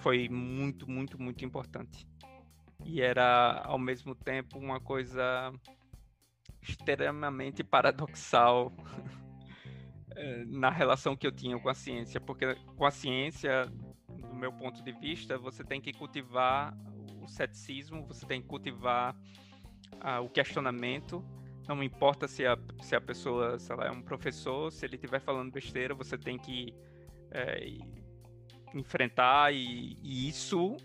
foi 0.00 0.28
muito, 0.28 0.88
muito, 0.88 1.20
muito 1.20 1.44
importante 1.44 2.06
e 2.84 3.00
era 3.00 3.62
ao 3.64 3.78
mesmo 3.78 4.14
tempo 4.14 4.58
uma 4.58 4.80
coisa 4.80 5.52
extremamente 6.62 7.62
paradoxal 7.62 8.72
eh, 8.78 9.18
na 10.46 10.70
relação 10.70 11.16
que 11.16 11.26
eu 11.26 11.32
tinha 11.32 11.58
com 11.58 11.68
a 11.68 11.74
ciência, 11.74 12.20
porque 12.20 12.54
com 12.76 12.84
a 12.84 12.90
ciência, 12.90 13.66
do 14.08 14.34
meu 14.34 14.52
ponto 14.52 14.82
de 14.82 14.92
vista, 14.92 15.38
você 15.38 15.62
tem 15.64 15.80
que 15.80 15.92
cultivar 15.92 16.76
o 17.22 17.28
ceticismo, 17.28 18.06
você 18.06 18.26
tem 18.26 18.40
que 18.40 18.48
cultivar 18.48 19.14
uh, 19.94 20.22
o 20.22 20.28
questionamento. 20.28 21.24
Não 21.68 21.82
importa 21.82 22.26
se 22.26 22.46
a, 22.46 22.58
se 22.80 22.96
a 22.96 23.00
pessoa, 23.00 23.58
se 23.58 23.70
ela 23.70 23.86
é 23.86 23.90
um 23.90 24.02
professor, 24.02 24.72
se 24.72 24.86
ele 24.86 24.96
estiver 24.96 25.20
falando 25.20 25.52
besteira, 25.52 25.94
você 25.94 26.16
tem 26.16 26.38
que 26.38 26.74
é, 27.30 27.76
enfrentar 28.74 29.52
e, 29.52 29.98
e 30.02 30.28
isso 30.28 30.76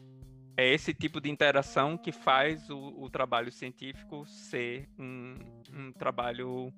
é 0.55 0.71
esse 0.71 0.93
tipo 0.93 1.19
de 1.19 1.29
interação 1.29 1.97
que 1.97 2.11
faz 2.11 2.69
o, 2.69 2.77
o 2.97 3.09
trabalho 3.09 3.51
científico 3.51 4.25
ser 4.25 4.87
um, 4.99 5.35
um, 5.71 5.91
trabalho 5.91 6.71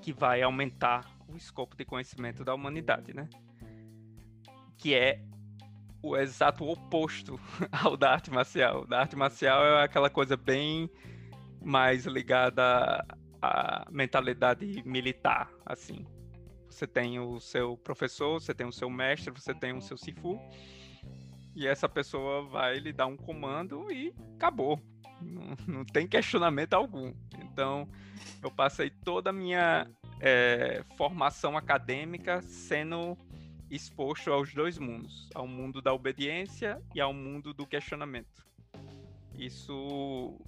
que 0.00 0.12
vai 0.12 0.40
aumentar 0.42 1.17
o 1.28 1.36
escopo 1.36 1.76
de 1.76 1.84
conhecimento 1.84 2.44
da 2.44 2.54
humanidade, 2.54 3.14
né? 3.14 3.28
Que 4.76 4.94
é 4.94 5.22
o 6.02 6.16
exato 6.16 6.64
oposto 6.64 7.38
ao 7.72 7.96
da 7.96 8.12
arte 8.12 8.30
marcial. 8.30 8.86
Da 8.86 9.00
arte 9.00 9.16
marcial 9.16 9.64
é 9.64 9.84
aquela 9.84 10.08
coisa 10.08 10.36
bem 10.36 10.90
mais 11.60 12.06
ligada 12.06 13.04
à 13.42 13.86
mentalidade 13.90 14.82
militar, 14.84 15.50
assim. 15.66 16.06
Você 16.68 16.86
tem 16.86 17.18
o 17.18 17.40
seu 17.40 17.76
professor, 17.76 18.40
você 18.40 18.54
tem 18.54 18.66
o 18.66 18.72
seu 18.72 18.88
mestre, 18.88 19.32
você 19.32 19.54
tem 19.54 19.76
o 19.76 19.82
seu 19.82 19.96
sifu 19.96 20.38
e 21.58 21.66
essa 21.66 21.88
pessoa 21.88 22.44
vai 22.44 22.78
lhe 22.78 22.92
dar 22.92 23.06
um 23.06 23.16
comando 23.16 23.90
e 23.90 24.14
acabou. 24.36 24.80
Não, 25.20 25.56
não 25.66 25.84
tem 25.84 26.06
questionamento 26.06 26.74
algum. 26.74 27.12
Então, 27.42 27.88
eu 28.40 28.48
passei 28.48 28.90
toda 28.90 29.30
a 29.30 29.32
minha 29.32 29.90
é, 30.20 30.82
formação 30.96 31.56
acadêmica 31.56 32.42
sendo 32.42 33.16
exposto 33.70 34.32
aos 34.32 34.52
dois 34.54 34.78
mundos, 34.78 35.28
ao 35.34 35.46
mundo 35.46 35.82
da 35.82 35.92
obediência 35.92 36.80
e 36.94 37.00
ao 37.00 37.12
mundo 37.12 37.52
do 37.52 37.66
questionamento. 37.66 38.46
Isso 39.34 40.38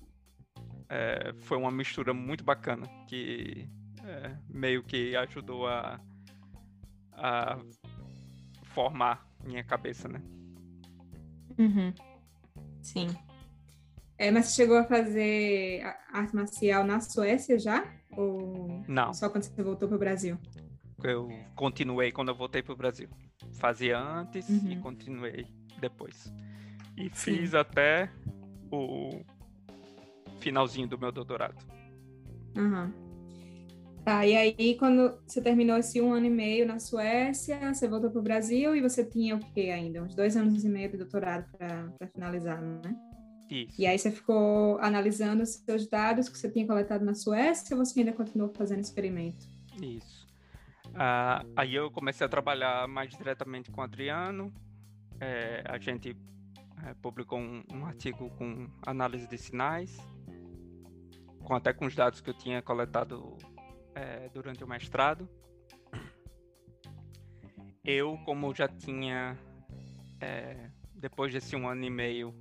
é, 0.88 1.32
foi 1.42 1.58
uma 1.58 1.70
mistura 1.70 2.12
muito 2.12 2.42
bacana 2.42 2.86
que 3.06 3.68
é, 4.04 4.36
meio 4.48 4.82
que 4.82 5.14
ajudou 5.16 5.66
a, 5.68 6.00
a 7.12 7.58
formar 8.64 9.28
minha 9.44 9.62
cabeça, 9.62 10.08
né? 10.08 10.20
Uhum. 11.58 11.92
Sim. 12.82 13.08
É, 14.16 14.30
mas 14.30 14.46
você 14.46 14.62
chegou 14.62 14.78
a 14.78 14.84
fazer 14.84 15.82
arte 16.12 16.34
marcial 16.34 16.84
na 16.84 17.00
Suécia 17.00 17.58
já? 17.58 17.99
Ou 18.20 18.84
Não. 18.86 19.14
só 19.14 19.28
quando 19.30 19.44
você 19.44 19.62
voltou 19.62 19.88
para 19.88 19.96
o 19.96 19.98
Brasil? 19.98 20.36
Eu 21.02 21.28
continuei 21.54 22.12
quando 22.12 22.28
eu 22.28 22.34
voltei 22.34 22.62
para 22.62 22.74
o 22.74 22.76
Brasil. 22.76 23.08
Fazia 23.54 23.98
antes 23.98 24.48
Uhum. 24.48 24.72
e 24.72 24.76
continuei 24.76 25.46
depois. 25.80 26.30
E 26.96 27.08
fiz 27.08 27.54
até 27.54 28.10
o 28.70 29.22
finalzinho 30.40 30.86
do 30.86 30.98
meu 30.98 31.10
doutorado. 31.10 31.56
Aham. 32.56 32.92
Tá, 34.04 34.26
e 34.26 34.34
aí 34.36 34.76
quando 34.78 35.18
você 35.26 35.40
terminou 35.42 35.76
esse 35.76 36.00
um 36.00 36.12
ano 36.12 36.26
e 36.26 36.30
meio 36.30 36.66
na 36.66 36.78
Suécia, 36.78 37.72
você 37.72 37.86
voltou 37.86 38.10
para 38.10 38.18
o 38.18 38.22
Brasil 38.22 38.74
e 38.74 38.80
você 38.80 39.04
tinha 39.04 39.36
o 39.36 39.40
quê 39.52 39.70
ainda? 39.70 40.02
Uns 40.02 40.14
dois 40.14 40.36
anos 40.36 40.64
e 40.64 40.68
meio 40.68 40.90
de 40.90 40.96
doutorado 40.98 41.46
para 41.56 42.08
finalizar, 42.14 42.60
né? 42.60 42.94
Isso. 43.50 43.80
E 43.80 43.86
aí 43.86 43.98
você 43.98 44.12
ficou 44.12 44.78
analisando 44.78 45.42
os 45.42 45.50
seus 45.50 45.86
dados 45.86 46.28
que 46.28 46.38
você 46.38 46.48
tinha 46.48 46.66
coletado 46.66 47.04
na 47.04 47.14
Suécia 47.14 47.76
ou 47.76 47.84
você 47.84 47.98
ainda 47.98 48.12
continuou 48.12 48.52
fazendo 48.54 48.80
experimento? 48.80 49.44
Isso. 49.82 50.28
Ah, 50.94 51.44
aí 51.56 51.74
eu 51.74 51.90
comecei 51.90 52.24
a 52.24 52.28
trabalhar 52.28 52.86
mais 52.86 53.10
diretamente 53.10 53.70
com 53.70 53.80
o 53.80 53.84
Adriano. 53.84 54.52
É, 55.20 55.64
a 55.66 55.78
gente 55.78 56.16
é, 56.86 56.94
publicou 56.94 57.38
um, 57.38 57.64
um 57.72 57.84
artigo 57.84 58.30
com 58.30 58.68
análise 58.86 59.26
de 59.26 59.36
sinais, 59.36 59.96
com 61.44 61.54
até 61.54 61.72
com 61.72 61.86
os 61.86 61.94
dados 61.94 62.20
que 62.20 62.30
eu 62.30 62.34
tinha 62.34 62.62
coletado 62.62 63.36
é, 63.94 64.28
durante 64.28 64.62
o 64.62 64.68
mestrado. 64.68 65.28
Eu, 67.84 68.18
como 68.24 68.54
já 68.54 68.68
tinha, 68.68 69.36
é, 70.20 70.70
depois 70.94 71.32
desse 71.32 71.56
um 71.56 71.68
ano 71.68 71.84
e 71.84 71.90
meio, 71.90 72.34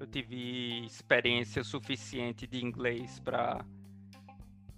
eu 0.00 0.06
tive 0.06 0.84
experiência 0.86 1.62
suficiente 1.62 2.46
de 2.46 2.64
inglês 2.64 3.20
para 3.20 3.62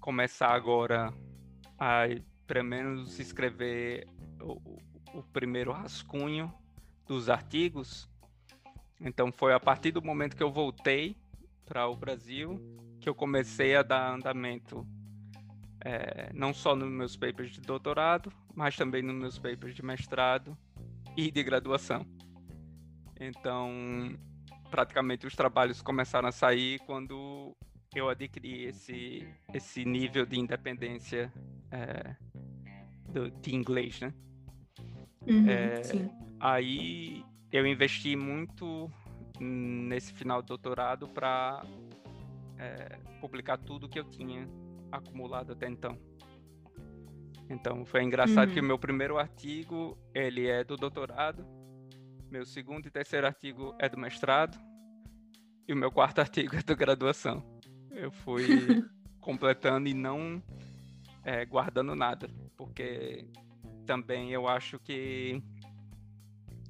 começar 0.01 0.49
agora 0.49 1.15
a 1.79 2.03
pelo 2.45 2.65
menos 2.65 3.21
escrever 3.21 4.09
o, 4.41 4.61
o 5.15 5.23
primeiro 5.33 5.71
rascunho 5.71 6.53
dos 7.07 7.31
artigos. 7.31 8.11
Então 9.01 9.31
foi 9.31 9.55
a 9.55 9.61
partir 9.61 9.93
do 9.93 10.03
momento 10.03 10.37
que 10.37 10.43
eu 10.43 10.51
voltei 10.51 11.17
para 11.65 11.87
o 11.87 11.97
Brasil 11.97 12.61
que 13.01 13.09
eu 13.09 13.15
comecei 13.15 13.75
a 13.75 13.83
dar 13.83 14.15
andamento 14.15 14.87
é, 15.85 16.33
não 16.33 16.55
só 16.55 16.77
nos 16.77 16.89
meus 16.89 17.17
papers 17.17 17.51
de 17.51 17.61
doutorado, 17.61 18.33
mas 18.55 18.77
também 18.77 19.03
nos 19.03 19.15
meus 19.15 19.39
papers 19.39 19.75
de 19.75 19.85
mestrado 19.85 20.57
e 21.17 21.31
de 21.31 21.43
graduação. 21.43 22.07
Então, 23.21 24.17
praticamente 24.73 25.27
os 25.27 25.37
trabalhos 25.37 25.83
começaram 25.83 26.27
a 26.29 26.33
sair 26.33 26.79
quando 26.87 27.55
eu 27.95 28.09
adquiri 28.09 28.65
esse, 28.65 29.29
esse 29.53 29.85
nível 29.85 30.25
de 30.25 30.41
independência 30.41 31.31
é, 31.71 32.17
do, 33.11 33.31
de 33.31 33.55
inglês, 33.55 34.01
né? 34.01 34.15
Uhum, 35.27 35.47
É. 35.49 35.83
Aí 36.41 37.23
eu 37.53 37.67
investi 37.67 38.17
muito 38.17 38.91
nesse 39.39 40.13
final 40.15 40.41
do 40.43 40.49
doutorado 40.49 41.07
para 41.07 41.63
publicar 43.21 43.59
tudo 43.59 43.89
que 43.89 43.99
eu 44.01 44.05
tinha 44.05 44.49
acumulado 44.91 45.53
até 45.53 45.69
então. 45.69 45.99
Então 47.51 47.85
foi 47.85 48.03
engraçado 48.03 48.49
Uhum. 48.49 48.55
que 48.55 48.61
o 48.61 48.65
meu 48.65 48.79
primeiro 48.79 49.19
artigo 49.19 49.99
ele 50.15 50.49
é 50.49 50.65
do 50.65 50.77
doutorado, 50.77 51.45
meu 52.33 52.47
segundo 52.47 52.87
e 52.87 52.91
terceiro 52.91 53.27
artigo 53.27 53.75
é 53.79 53.91
do 53.91 53.99
mestrado 53.99 54.59
e 55.69 55.73
o 55.75 55.77
meu 55.77 55.93
quarto 55.93 56.19
artigo 56.21 56.57
é 56.57 56.63
da 56.63 56.75
graduação. 56.75 57.45
Eu 57.91 58.11
fui 58.11 58.83
completando 59.21 59.87
e 59.87 59.93
não 59.93 60.43
é, 61.23 61.45
guardando 61.45 61.95
nada, 61.95 62.31
porque 62.57 63.29
também 63.85 64.33
eu 64.33 64.49
acho 64.49 64.79
que 64.79 65.43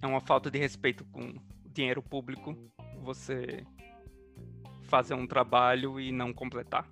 é 0.03 0.07
uma 0.07 0.21
falta 0.21 0.51
de 0.51 0.59
respeito 0.59 1.05
com 1.05 1.33
dinheiro 1.73 2.03
público 2.03 2.57
você 3.01 3.65
fazer 4.83 5.15
um 5.15 5.29
trabalho 5.29 6.01
e 6.01 6.11
não 6.11 6.33
completar. 6.33 6.91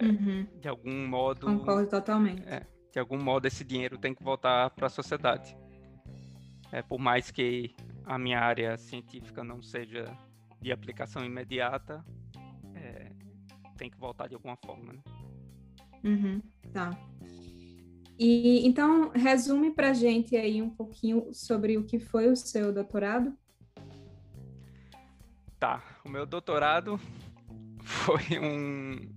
Uhum, 0.00 0.46
De 0.60 0.68
algum 0.68 1.08
modo, 1.08 1.46
Concordo 1.46 1.88
totalmente. 1.88 2.42
é, 2.46 2.64
de 2.92 3.00
algum 3.00 3.20
modo 3.20 3.46
esse 3.46 3.64
dinheiro 3.64 3.98
tem 3.98 4.14
que 4.14 4.22
voltar 4.22 4.70
para 4.70 4.86
a 4.86 4.90
sociedade. 4.90 5.56
É, 6.72 6.80
por 6.80 6.98
mais 6.98 7.30
que 7.30 7.74
a 8.04 8.18
minha 8.18 8.40
área 8.40 8.78
científica 8.78 9.44
não 9.44 9.62
seja 9.62 10.06
de 10.60 10.72
aplicação 10.72 11.22
imediata, 11.22 12.02
é, 12.74 13.12
tem 13.76 13.90
que 13.90 13.98
voltar 13.98 14.26
de 14.26 14.34
alguma 14.34 14.56
forma. 14.56 14.94
Né? 14.94 15.02
Uhum, 16.02 16.42
tá. 16.72 16.90
E 18.18 18.66
então 18.66 19.10
resume 19.10 19.70
pra 19.70 19.92
gente 19.92 20.34
aí 20.34 20.62
um 20.62 20.70
pouquinho 20.70 21.32
sobre 21.34 21.76
o 21.76 21.84
que 21.84 21.98
foi 21.98 22.30
o 22.30 22.36
seu 22.36 22.72
doutorado. 22.72 23.36
Tá, 25.58 25.82
o 26.04 26.08
meu 26.08 26.24
doutorado 26.24 26.98
foi 27.82 28.38
um 28.40 29.12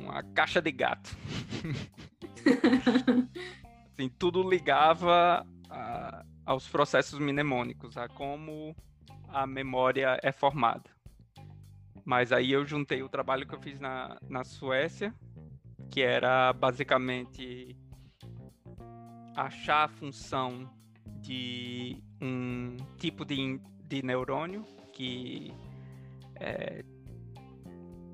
uma 0.00 0.22
caixa 0.22 0.60
de 0.60 0.72
gato. 0.72 1.16
assim, 3.92 4.08
tudo 4.18 4.48
ligava 4.48 5.46
aos 6.44 6.68
processos 6.68 7.18
mnemônicos, 7.18 7.96
a 7.96 8.08
como 8.08 8.74
a 9.28 9.46
memória 9.46 10.18
é 10.22 10.32
formada. 10.32 10.90
Mas 12.04 12.32
aí 12.32 12.52
eu 12.52 12.64
juntei 12.64 13.02
o 13.02 13.08
trabalho 13.08 13.46
que 13.46 13.54
eu 13.54 13.60
fiz 13.60 13.78
na, 13.78 14.18
na 14.28 14.44
Suécia, 14.44 15.14
que 15.90 16.02
era 16.02 16.52
basicamente 16.52 17.76
achar 19.36 19.84
a 19.84 19.88
função 19.88 20.68
de 21.20 22.02
um 22.20 22.76
tipo 22.98 23.24
de, 23.24 23.60
de 23.84 24.02
neurônio 24.02 24.64
que, 24.92 25.52
é, 26.40 26.84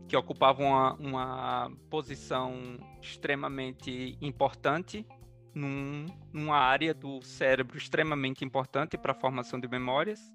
que 0.06 0.16
ocupava 0.16 0.62
uma, 0.62 0.94
uma 0.94 1.72
posição 1.88 2.78
extremamente 3.00 4.16
importante 4.20 5.06
num, 5.54 6.06
numa 6.32 6.56
área 6.56 6.92
do 6.94 7.22
cérebro 7.22 7.76
extremamente 7.76 8.44
importante 8.44 8.96
para 8.96 9.12
a 9.12 9.14
formação 9.14 9.58
de 9.58 9.68
memórias. 9.68 10.32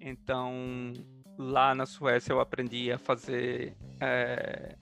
Então, 0.00 0.92
lá 1.36 1.74
na 1.74 1.86
Suécia 1.86 2.32
eu 2.32 2.40
aprendi 2.40 2.90
a 2.90 2.98
fazer 2.98 3.76
é, 4.00 4.76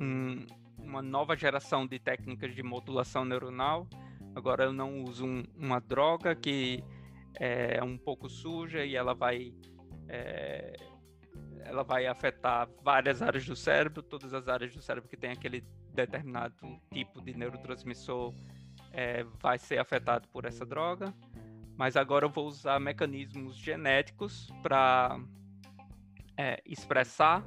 um- 0.00 0.46
uma 0.78 1.02
nova 1.02 1.36
geração 1.36 1.86
de 1.86 1.98
técnicas 1.98 2.54
de 2.54 2.62
modulação 2.62 3.24
neuronal. 3.24 3.88
Agora 4.34 4.64
eu 4.64 4.72
não 4.72 5.02
uso 5.02 5.26
um- 5.26 5.44
uma 5.56 5.80
droga 5.80 6.34
que 6.34 6.82
é 7.34 7.82
um 7.82 7.96
pouco 7.96 8.28
suja 8.28 8.84
e 8.84 8.94
ela 8.94 9.14
vai 9.14 9.52
é, 10.08 10.76
ela 11.64 11.82
vai 11.82 12.06
afetar 12.06 12.68
várias 12.82 13.22
áreas 13.22 13.46
do 13.46 13.56
cérebro, 13.56 14.02
todas 14.02 14.34
as 14.34 14.46
áreas 14.48 14.74
do 14.74 14.82
cérebro 14.82 15.08
que 15.08 15.16
tem 15.16 15.30
aquele 15.30 15.64
determinado 15.92 16.54
tipo 16.92 17.20
de 17.20 17.34
neurotransmissor 17.34 18.34
é, 18.92 19.24
vai 19.40 19.58
ser 19.58 19.78
afetado 19.78 20.28
por 20.28 20.44
essa 20.44 20.64
droga. 20.64 21.14
Mas 21.76 21.96
agora 21.96 22.26
eu 22.26 22.30
vou 22.30 22.46
usar 22.46 22.78
mecanismos 22.78 23.56
genéticos 23.56 24.50
para 24.62 25.18
expressar 26.64 27.44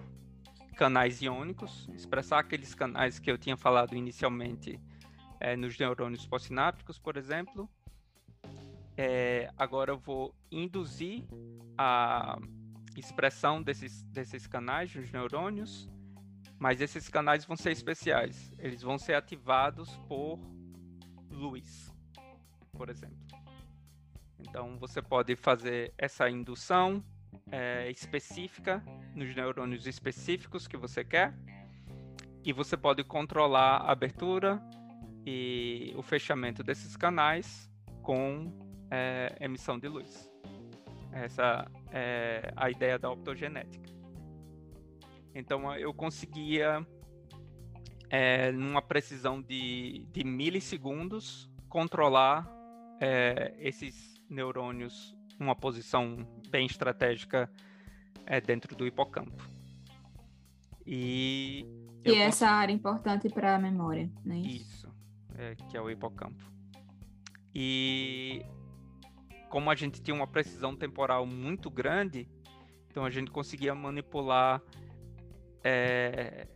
canais 0.76 1.22
iônicos, 1.22 1.90
expressar 1.94 2.40
aqueles 2.40 2.76
canais 2.76 3.18
que 3.18 3.32
eu 3.32 3.38
tinha 3.38 3.58
falado 3.58 3.96
inicialmente 3.96 4.80
é, 5.40 5.56
nos 5.56 5.78
neurônios 5.78 6.26
pós-sinápticos, 6.26 7.00
por 7.00 7.18
exemplo. 7.18 7.70
É, 8.98 9.52
agora 9.58 9.92
eu 9.92 9.98
vou 9.98 10.34
induzir 10.52 11.24
a 11.78 12.38
expressão 12.96 13.62
desses, 13.62 14.04
desses 14.04 14.48
canais 14.48 14.94
nos 14.96 15.12
neurônios, 15.12 15.90
mas 16.60 16.82
esses 16.82 17.10
canais 17.10 17.45
vão 17.45 17.56
ser 17.56 17.72
especiais. 17.72 18.53
Eles 18.57 18.82
vão 18.82 18.98
ser 18.98 19.14
ativados 19.14 19.98
por 20.07 20.40
luz, 21.30 21.91
por 22.72 22.90
exemplo. 22.90 23.18
Então 24.40 24.77
você 24.77 25.02
pode 25.02 25.36
fazer 25.36 25.94
essa 25.98 26.30
indução 26.30 27.03
é, 27.52 27.90
específica 27.90 28.84
nos 29.14 29.36
neurônios 29.36 29.86
específicos 29.88 30.68
que 30.68 30.77
você 30.77 31.03
quer 31.03 31.34
e 32.44 32.53
você 32.53 32.77
pode 32.77 33.03
controlar 33.03 33.77
a 33.77 33.91
abertura 33.91 34.61
e 35.26 35.94
o 35.98 36.02
fechamento 36.03 36.64
desses 36.64 36.95
canais 36.95 37.69
com 38.02 38.52
é, 38.91 39.36
emissão 39.40 39.80
de 39.80 39.88
luz. 39.88 40.30
Essa 41.11 41.65
é 41.91 42.53
a 42.56 42.69
ideia 42.69 42.99
da 42.99 43.10
optogenética. 43.10 43.95
Então 45.36 45.76
eu 45.76 45.94
conseguia, 45.94 46.88
é, 48.10 48.53
numa 48.53 48.82
precisão 48.82 49.41
de, 49.41 50.07
de 50.12 50.24
milissegundos, 50.24 51.52
controlar 51.68 52.49
é, 53.02 53.53
esses 53.60 54.24
neurônios 54.30 55.14
uma 55.38 55.53
posição 55.53 56.26
bem 56.49 56.66
estratégica 56.66 57.52
é, 58.26 58.40
dentro 58.40 58.74
do 58.74 58.88
hipocampo. 58.88 59.44
E, 60.86 61.66
e 62.06 62.16
essa 62.16 62.48
área 62.48 62.72
importante 62.72 63.28
para 63.28 63.56
a 63.56 63.60
memória, 63.60 64.10
né? 64.24 64.38
Isso, 64.38 64.90
é, 65.36 65.56
que 65.70 65.76
é 65.76 65.82
o 65.82 65.90
hipocampo. 65.90 66.49
E 67.53 68.45
como 69.49 69.70
a 69.70 69.76
gente 69.76 70.02
tinha 70.02 70.16
uma 70.16 70.28
precisão 70.28 70.76
temporal 70.76 71.26
muito 71.26 71.70
grande, 71.70 72.30
então 72.90 73.03
a 73.03 73.10
gente 73.10 73.32
conseguia 73.32 73.76
manipular 73.76 74.62
é, 75.66 76.48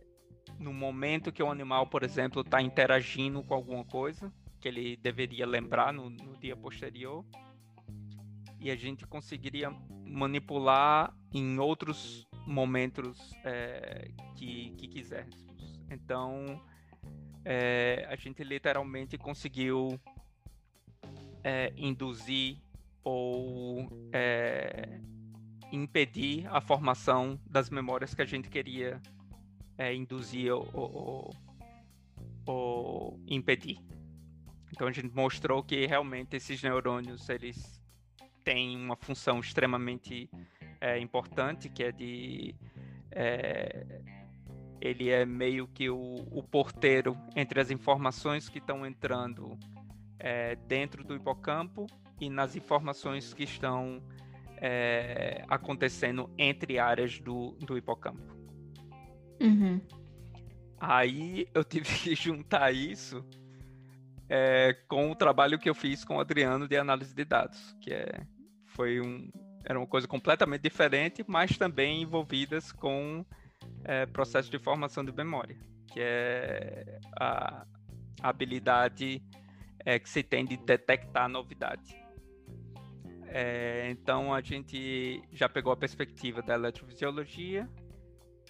no 0.56 0.72
momento 0.72 1.32
que 1.32 1.42
o 1.42 1.50
animal, 1.50 1.88
por 1.88 2.04
exemplo, 2.04 2.42
está 2.42 2.62
interagindo 2.62 3.42
com 3.42 3.54
alguma 3.54 3.84
coisa 3.84 4.32
que 4.60 4.68
ele 4.68 4.96
deveria 4.96 5.46
lembrar 5.46 5.92
no, 5.92 6.08
no 6.08 6.36
dia 6.38 6.54
posterior, 6.54 7.24
e 8.60 8.70
a 8.70 8.76
gente 8.76 9.06
conseguiria 9.06 9.70
manipular 10.04 11.12
em 11.32 11.58
outros 11.58 12.28
momentos 12.46 13.32
é, 13.42 14.10
que, 14.36 14.70
que 14.76 14.86
quiséssemos. 14.86 15.80
Então, 15.90 16.62
é, 17.44 18.06
a 18.08 18.16
gente 18.16 18.44
literalmente 18.44 19.16
conseguiu 19.16 19.98
é, 21.42 21.72
induzir 21.74 22.58
ou 23.02 23.88
é, 24.12 25.00
impedir 25.72 26.46
a 26.48 26.60
formação 26.60 27.38
das 27.46 27.70
memórias 27.70 28.14
que 28.14 28.22
a 28.22 28.24
gente 28.24 28.48
queria 28.48 29.00
é, 29.78 29.94
induzir 29.94 30.52
ou, 30.52 30.68
ou, 30.72 31.36
ou, 32.46 33.20
impedir. 33.26 33.78
Então 34.72 34.86
a 34.86 34.92
gente 34.92 35.14
mostrou 35.14 35.62
que 35.62 35.86
realmente 35.86 36.36
esses 36.36 36.62
neurônios 36.62 37.28
eles 37.28 37.80
têm 38.44 38.76
uma 38.76 38.96
função 38.96 39.40
extremamente 39.40 40.30
é, 40.80 40.98
importante, 40.98 41.68
que 41.68 41.82
é 41.82 41.92
de 41.92 42.54
é, 43.12 44.02
ele 44.80 45.10
é 45.10 45.26
meio 45.26 45.66
que 45.68 45.90
o, 45.90 46.14
o, 46.30 46.42
porteiro 46.42 47.16
entre 47.36 47.60
as 47.60 47.70
informações 47.70 48.48
que 48.48 48.58
estão 48.58 48.86
entrando 48.86 49.58
é, 50.18 50.56
dentro 50.56 51.04
do 51.04 51.14
hipocampo 51.14 51.86
e 52.20 52.30
nas 52.30 52.56
informações 52.56 53.34
que 53.34 53.44
estão 53.44 54.02
é, 54.60 55.44
acontecendo 55.48 56.30
entre 56.36 56.78
áreas 56.78 57.18
do, 57.18 57.52
do 57.60 57.76
hipocampo. 57.78 58.22
Uhum. 59.40 59.80
Aí 60.78 61.48
eu 61.54 61.64
tive 61.64 61.86
que 61.86 62.14
juntar 62.16 62.72
isso 62.72 63.24
é, 64.28 64.74
com 64.86 65.10
o 65.10 65.14
trabalho 65.14 65.58
que 65.58 65.68
eu 65.68 65.74
fiz 65.74 66.04
com 66.04 66.16
o 66.16 66.20
Adriano 66.20 66.68
de 66.68 66.76
análise 66.76 67.14
de 67.14 67.24
dados, 67.24 67.76
que 67.80 67.92
é, 67.92 68.26
foi 68.66 69.00
um, 69.00 69.30
era 69.64 69.78
uma 69.78 69.86
coisa 69.86 70.06
completamente 70.06 70.62
diferente, 70.62 71.24
mas 71.26 71.56
também 71.56 72.02
envolvidas 72.02 72.70
com 72.70 73.24
é, 73.84 74.06
processo 74.06 74.50
de 74.50 74.58
formação 74.58 75.04
de 75.04 75.12
memória, 75.12 75.56
que 75.88 76.00
é 76.00 77.00
a, 77.18 77.66
a 78.22 78.28
habilidade 78.28 79.22
é, 79.84 79.98
que 79.98 80.08
se 80.08 80.22
tem 80.22 80.44
de 80.44 80.56
detectar 80.56 81.28
novidade. 81.28 81.96
É, 83.32 83.88
então 83.90 84.34
a 84.34 84.40
gente 84.40 85.22
já 85.32 85.48
pegou 85.48 85.72
a 85.72 85.76
perspectiva 85.76 86.42
da 86.42 86.54
eletrofisiologia 86.54 87.70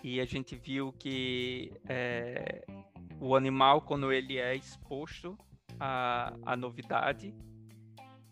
e 0.02 0.18
a 0.20 0.24
gente 0.24 0.56
viu 0.56 0.90
que 0.92 1.70
é, 1.86 2.64
o 3.20 3.36
animal, 3.36 3.82
quando 3.82 4.10
ele 4.10 4.38
é 4.38 4.56
exposto 4.56 5.36
à, 5.78 6.56
novidade, 6.56 7.34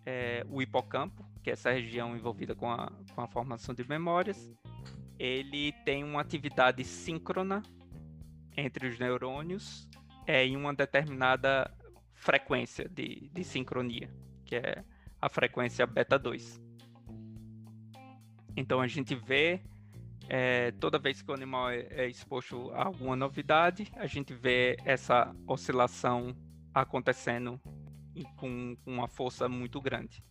é, 0.07 0.43
o 0.49 0.63
hipocampo, 0.63 1.23
que 1.43 1.51
é 1.51 1.53
essa 1.53 1.71
região 1.71 2.17
envolvida 2.17 2.55
com 2.55 2.71
a, 2.71 2.91
com 3.15 3.21
a 3.21 3.29
formação 3.29 3.75
de 3.75 3.87
memórias, 3.87 4.51
ele 5.19 5.73
tem 5.85 6.03
uma 6.03 6.23
atividade 6.23 6.83
síncrona 6.83 7.63
entre 8.57 8.87
os 8.89 8.99
neurônios 8.99 9.87
é, 10.27 10.47
em 10.47 10.57
uma 10.57 10.73
determinada 10.73 11.71
frequência 12.15 12.89
de, 12.89 13.29
de 13.35 13.45
sincronia, 13.45 14.11
que 14.47 14.57
é 14.57 14.83
a 15.21 15.29
frequência 15.29 15.87
beta 15.87 16.19
2. 16.19 16.61
Então 18.57 18.81
a 18.81 18.87
gente 18.87 19.15
vê 19.15 19.63
é, 20.29 20.73
toda 20.73 20.99
vez 20.99 21.23
que 21.23 21.31
o 21.31 21.35
animal 21.35 21.71
é, 21.71 21.87
é 21.91 22.09
exposto 22.09 22.71
a 22.73 22.87
alguma 22.87 23.17
novidade, 23.17 23.91
a 23.97 24.07
gente 24.07 24.35
vê 24.35 24.77
essa 24.85 25.35
oscilação 25.47 26.37
acontecendo 26.75 27.61
com, 28.37 28.77
com 28.77 28.93
uma 28.93 29.09
força 29.09 29.49
muito 29.49 29.81
grande. 29.81 30.23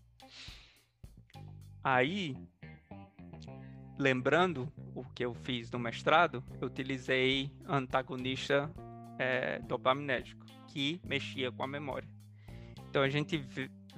Aí, 1.84 2.35
lembrando 3.97 4.72
o 4.93 5.03
que 5.03 5.23
eu 5.23 5.34
fiz 5.34 5.72
no 5.72 5.80
mestrado, 5.80 6.43
eu 6.59 6.68
utilizei 6.68 7.51
antagonista 7.65 8.69
é, 9.18 9.59
dopaminérgico, 9.59 10.45
que 10.68 11.01
mexia 11.03 11.51
com 11.51 11.64
a 11.64 11.68
memória. 11.68 12.07
Então 12.89 13.01
a 13.01 13.09
gente 13.09 13.38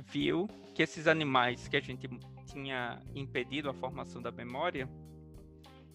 viu 0.08 0.48
que 0.80 0.84
esses 0.84 1.08
animais 1.08 1.68
que 1.68 1.76
a 1.76 1.82
gente 1.82 2.08
tinha 2.46 3.02
impedido 3.14 3.70
a 3.70 3.74
formação 3.74 4.22
da 4.22 4.32
memória, 4.32 4.90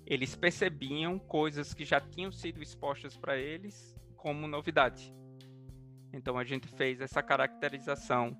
eles 0.04 0.36
percebiam 0.36 1.18
coisas 1.18 1.72
que 1.72 1.86
já 1.86 1.98
tinham 2.02 2.30
sido 2.30 2.62
expostas 2.62 3.16
para 3.16 3.38
eles 3.38 3.96
como 4.14 4.46
novidade. 4.46 5.10
Então 6.12 6.36
a 6.36 6.44
gente 6.44 6.68
fez 6.68 7.00
essa 7.00 7.22
caracterização 7.22 8.38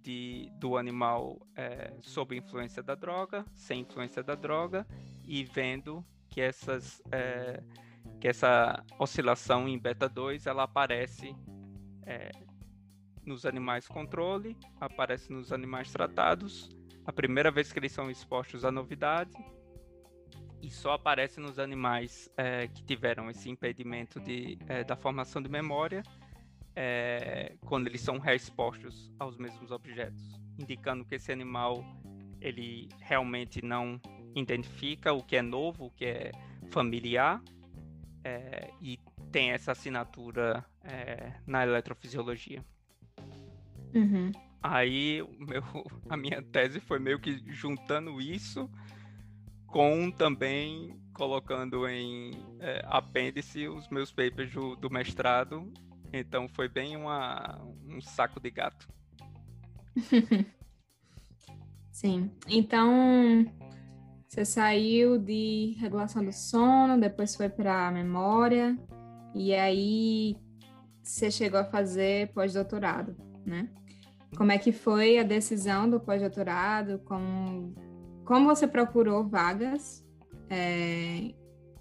de, 0.00 0.50
do 0.58 0.78
animal 0.78 1.46
é, 1.54 1.94
sob 2.00 2.34
influência 2.34 2.82
da 2.82 2.94
droga, 2.94 3.44
sem 3.52 3.80
influência 3.82 4.22
da 4.22 4.34
droga, 4.34 4.86
e 5.28 5.44
vendo 5.44 6.02
que 6.30 6.40
essas 6.40 7.02
é, 7.12 7.62
que 8.18 8.26
essa 8.26 8.82
oscilação 8.98 9.68
em 9.68 9.78
beta 9.78 10.08
2 10.08 10.46
ela 10.46 10.62
aparece 10.62 11.36
é, 12.06 12.30
nos 13.26 13.44
animais 13.44 13.88
controle, 13.88 14.56
aparece 14.80 15.32
nos 15.32 15.52
animais 15.52 15.92
tratados, 15.92 16.70
a 17.04 17.12
primeira 17.12 17.50
vez 17.50 17.72
que 17.72 17.78
eles 17.78 17.92
são 17.92 18.10
expostos 18.10 18.64
à 18.64 18.70
novidade, 18.70 19.36
e 20.62 20.70
só 20.70 20.92
aparece 20.92 21.40
nos 21.40 21.58
animais 21.58 22.30
é, 22.36 22.66
que 22.68 22.82
tiveram 22.82 23.30
esse 23.30 23.48
impedimento 23.50 24.18
de, 24.20 24.58
é, 24.66 24.82
da 24.82 24.96
formação 24.96 25.40
de 25.42 25.48
memória 25.48 26.02
é, 26.74 27.56
quando 27.64 27.86
eles 27.86 28.00
são 28.00 28.18
reexpostos 28.18 29.12
aos 29.18 29.36
mesmos 29.36 29.70
objetos, 29.70 30.40
indicando 30.58 31.04
que 31.04 31.14
esse 31.14 31.32
animal 31.32 31.84
ele 32.40 32.88
realmente 33.00 33.64
não 33.64 34.00
identifica 34.34 35.12
o 35.12 35.22
que 35.22 35.36
é 35.36 35.42
novo, 35.42 35.86
o 35.86 35.90
que 35.90 36.04
é 36.04 36.32
familiar, 36.70 37.42
é, 38.22 38.70
e 38.80 38.98
tem 39.32 39.52
essa 39.52 39.72
assinatura 39.72 40.64
é, 40.82 41.32
na 41.46 41.62
eletrofisiologia. 41.64 42.64
Uhum. 43.94 44.32
Aí 44.62 45.22
meu, 45.38 45.62
a 46.08 46.16
minha 46.16 46.42
tese 46.42 46.80
foi 46.80 46.98
meio 46.98 47.18
que 47.18 47.42
juntando 47.52 48.20
isso 48.20 48.70
com 49.66 50.10
também 50.10 50.98
colocando 51.12 51.88
em 51.88 52.30
é, 52.60 52.82
apêndice 52.86 53.68
os 53.68 53.88
meus 53.88 54.12
papers 54.12 54.52
do, 54.52 54.76
do, 54.76 54.90
mestrado. 54.90 55.72
Então 56.12 56.48
foi 56.48 56.68
bem 56.68 56.96
uma, 56.96 57.60
um 57.86 58.00
saco 58.00 58.38
de 58.40 58.50
gato. 58.50 58.88
Sim. 61.90 62.30
Então 62.48 63.46
você 64.26 64.44
saiu 64.44 65.18
de 65.18 65.76
regulação 65.78 66.24
do 66.24 66.32
sono, 66.32 67.00
depois 67.00 67.34
foi 67.34 67.48
para 67.48 67.90
memória 67.90 68.76
e 69.34 69.54
aí 69.54 70.36
você 71.02 71.30
chegou 71.30 71.60
a 71.60 71.64
fazer 71.64 72.32
pós-doutorado, 72.32 73.16
né? 73.46 73.68
Como 74.36 74.52
é 74.52 74.58
que 74.58 74.72
foi 74.72 75.18
a 75.18 75.22
decisão 75.22 75.88
do 75.88 76.00
pós-doutorado? 76.00 76.98
Como, 77.04 77.74
como 78.24 78.46
você 78.46 78.66
procurou 78.66 79.26
vagas? 79.26 80.04
É, 80.50 81.32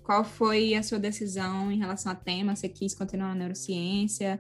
qual 0.04 0.24
foi 0.24 0.76
a 0.76 0.84
sua 0.84 1.00
decisão 1.00 1.72
em 1.72 1.80
relação 1.80 2.12
a 2.12 2.16
tema? 2.16 2.56
Você 2.56 2.70
quis 2.70 2.94
continuar 2.94 3.30
na 3.30 3.36
neurociência? 3.36 4.40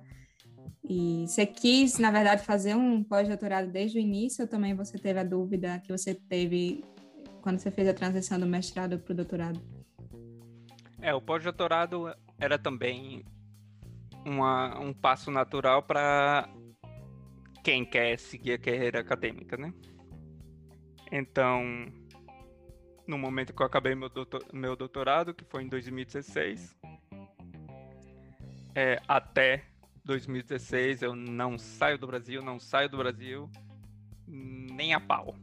E 0.87 1.25
você 1.27 1.45
quis, 1.45 1.97
na 1.97 2.11
verdade, 2.11 2.43
fazer 2.43 2.75
um 2.75 3.03
pós-doutorado 3.03 3.71
desde 3.71 3.97
o 3.97 4.01
início 4.01 4.43
ou 4.43 4.47
também 4.47 4.75
você 4.75 4.99
teve 4.99 5.19
a 5.19 5.23
dúvida 5.23 5.79
que 5.79 5.91
você 5.91 6.13
teve 6.13 6.85
quando 7.41 7.57
você 7.57 7.71
fez 7.71 7.87
a 7.87 7.93
transição 7.93 8.39
do 8.39 8.45
mestrado 8.45 8.99
para 8.99 9.11
o 9.11 9.15
doutorado? 9.15 9.59
É, 11.01 11.13
o 11.13 11.21
pós-doutorado 11.21 12.13
era 12.39 12.57
também 12.57 13.25
uma, 14.25 14.79
um 14.79 14.93
passo 14.93 15.31
natural 15.31 15.83
para 15.83 16.47
quem 17.65 17.83
quer 17.83 18.19
seguir 18.19 18.53
a 18.53 18.59
carreira 18.59 18.99
acadêmica, 18.99 19.57
né? 19.57 19.73
Então, 21.11 21.91
no 23.07 23.17
momento 23.17 23.55
que 23.55 23.59
eu 23.59 23.65
acabei 23.65 23.95
meu, 23.95 24.07
doutor, 24.07 24.45
meu 24.53 24.75
doutorado, 24.75 25.33
que 25.33 25.43
foi 25.43 25.63
em 25.63 25.67
2016, 25.67 26.77
é, 28.75 29.01
até 29.07 29.63
2016 30.03 31.01
eu 31.01 31.15
não 31.15 31.57
saio 31.57 31.97
do 31.97 32.05
Brasil, 32.05 32.39
não 32.43 32.59
saio 32.59 32.87
do 32.87 32.97
Brasil 32.97 33.49
nem 34.27 34.93
a 34.93 34.99
pau. 34.99 35.35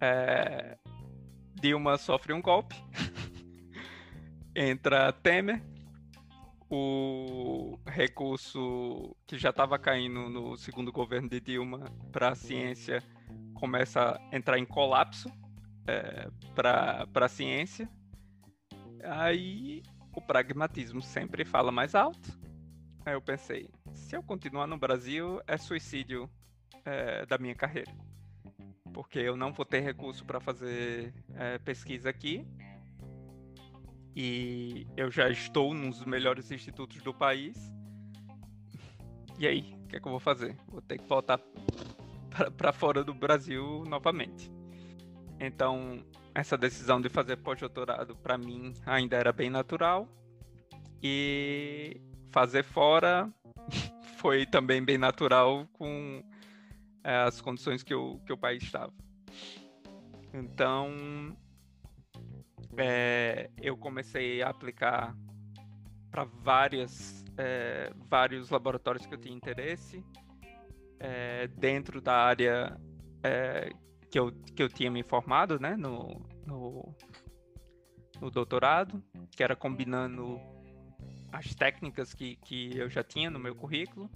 é, 0.00 0.78
Dilma 1.60 1.98
sofre 1.98 2.32
um 2.32 2.40
golpe, 2.40 2.76
entra 4.54 5.12
Temer, 5.12 5.60
o 6.70 7.76
recurso 7.84 9.16
que 9.26 9.36
já 9.36 9.50
estava 9.50 9.76
caindo 9.76 10.30
no 10.30 10.56
segundo 10.56 10.92
governo 10.92 11.28
de 11.28 11.40
Dilma 11.40 11.84
para 12.12 12.30
a 12.30 12.34
ciência 12.36 13.02
começa 13.54 14.00
a 14.12 14.36
entrar 14.36 14.56
em 14.56 14.64
colapso 14.64 15.28
é, 15.86 16.30
para 16.54 17.06
a 17.12 17.28
ciência. 17.28 17.90
Aí 19.02 19.82
o 20.14 20.20
pragmatismo 20.20 21.02
sempre 21.02 21.44
fala 21.44 21.72
mais 21.72 21.94
alto. 21.96 22.38
Aí 23.04 23.14
eu 23.14 23.20
pensei, 23.20 23.68
se 23.92 24.16
eu 24.16 24.22
continuar 24.22 24.68
no 24.68 24.78
Brasil, 24.78 25.40
é 25.48 25.56
suicídio 25.56 26.30
é, 26.84 27.26
da 27.26 27.36
minha 27.36 27.54
carreira. 27.54 27.92
Porque 28.92 29.18
eu 29.18 29.36
não 29.36 29.52
vou 29.52 29.64
ter 29.64 29.80
recurso 29.80 30.24
para 30.24 30.40
fazer 30.40 31.12
é, 31.34 31.58
pesquisa 31.58 32.10
aqui 32.10 32.46
e 34.14 34.86
eu 34.96 35.10
já 35.10 35.28
estou 35.28 35.72
num 35.72 35.90
dos 35.90 36.04
melhores 36.04 36.50
institutos 36.50 37.02
do 37.02 37.14
país. 37.14 37.56
E 39.38 39.46
aí, 39.46 39.74
o 39.84 39.88
que 39.88 39.96
é 39.96 40.00
que 40.00 40.06
eu 40.06 40.10
vou 40.10 40.20
fazer? 40.20 40.56
Vou 40.68 40.82
ter 40.82 40.98
que 40.98 41.08
voltar 41.08 41.40
para 42.56 42.72
fora 42.72 43.02
do 43.02 43.14
Brasil 43.14 43.84
novamente. 43.86 44.50
Então, 45.38 46.04
essa 46.34 46.56
decisão 46.56 47.00
de 47.00 47.08
fazer 47.08 47.36
pós-doutorado 47.36 48.14
para 48.16 48.36
mim 48.36 48.74
ainda 48.84 49.16
era 49.16 49.32
bem 49.32 49.48
natural. 49.48 50.08
E 51.02 52.00
fazer 52.30 52.62
fora 52.62 53.32
foi 54.18 54.44
também 54.44 54.84
bem 54.84 54.98
natural 54.98 55.66
com 55.72 56.22
é, 57.02 57.22
as 57.22 57.40
condições 57.40 57.82
que, 57.82 57.94
o 57.94 58.18
que 58.26 58.32
o 58.32 58.36
país 58.36 58.62
estava. 58.62 58.92
Então, 60.32 61.36
é, 62.76 63.50
eu 63.60 63.76
comecei 63.76 64.42
a 64.42 64.48
aplicar 64.48 65.16
para 66.10 66.24
várias 66.24 67.24
é, 67.36 67.92
vários 68.08 68.50
laboratórios 68.50 69.06
que 69.06 69.14
eu 69.14 69.18
tinha 69.18 69.34
interesse 69.34 70.04
é, 70.98 71.46
dentro 71.48 72.00
da 72.00 72.14
área 72.14 72.78
é, 73.22 73.70
que, 74.10 74.18
eu, 74.18 74.32
que 74.54 74.62
eu 74.62 74.68
tinha 74.68 74.90
me 74.90 75.02
formado 75.02 75.58
né, 75.58 75.76
no, 75.76 76.20
no, 76.46 76.94
no, 78.20 78.30
doutorado, 78.30 79.02
que 79.30 79.42
era 79.42 79.56
combinando 79.56 80.38
as 81.32 81.54
técnicas 81.54 82.12
que, 82.12 82.36
que 82.36 82.76
eu 82.76 82.90
já 82.90 83.02
tinha 83.02 83.30
no 83.30 83.38
meu 83.38 83.54
currículo. 83.54 84.10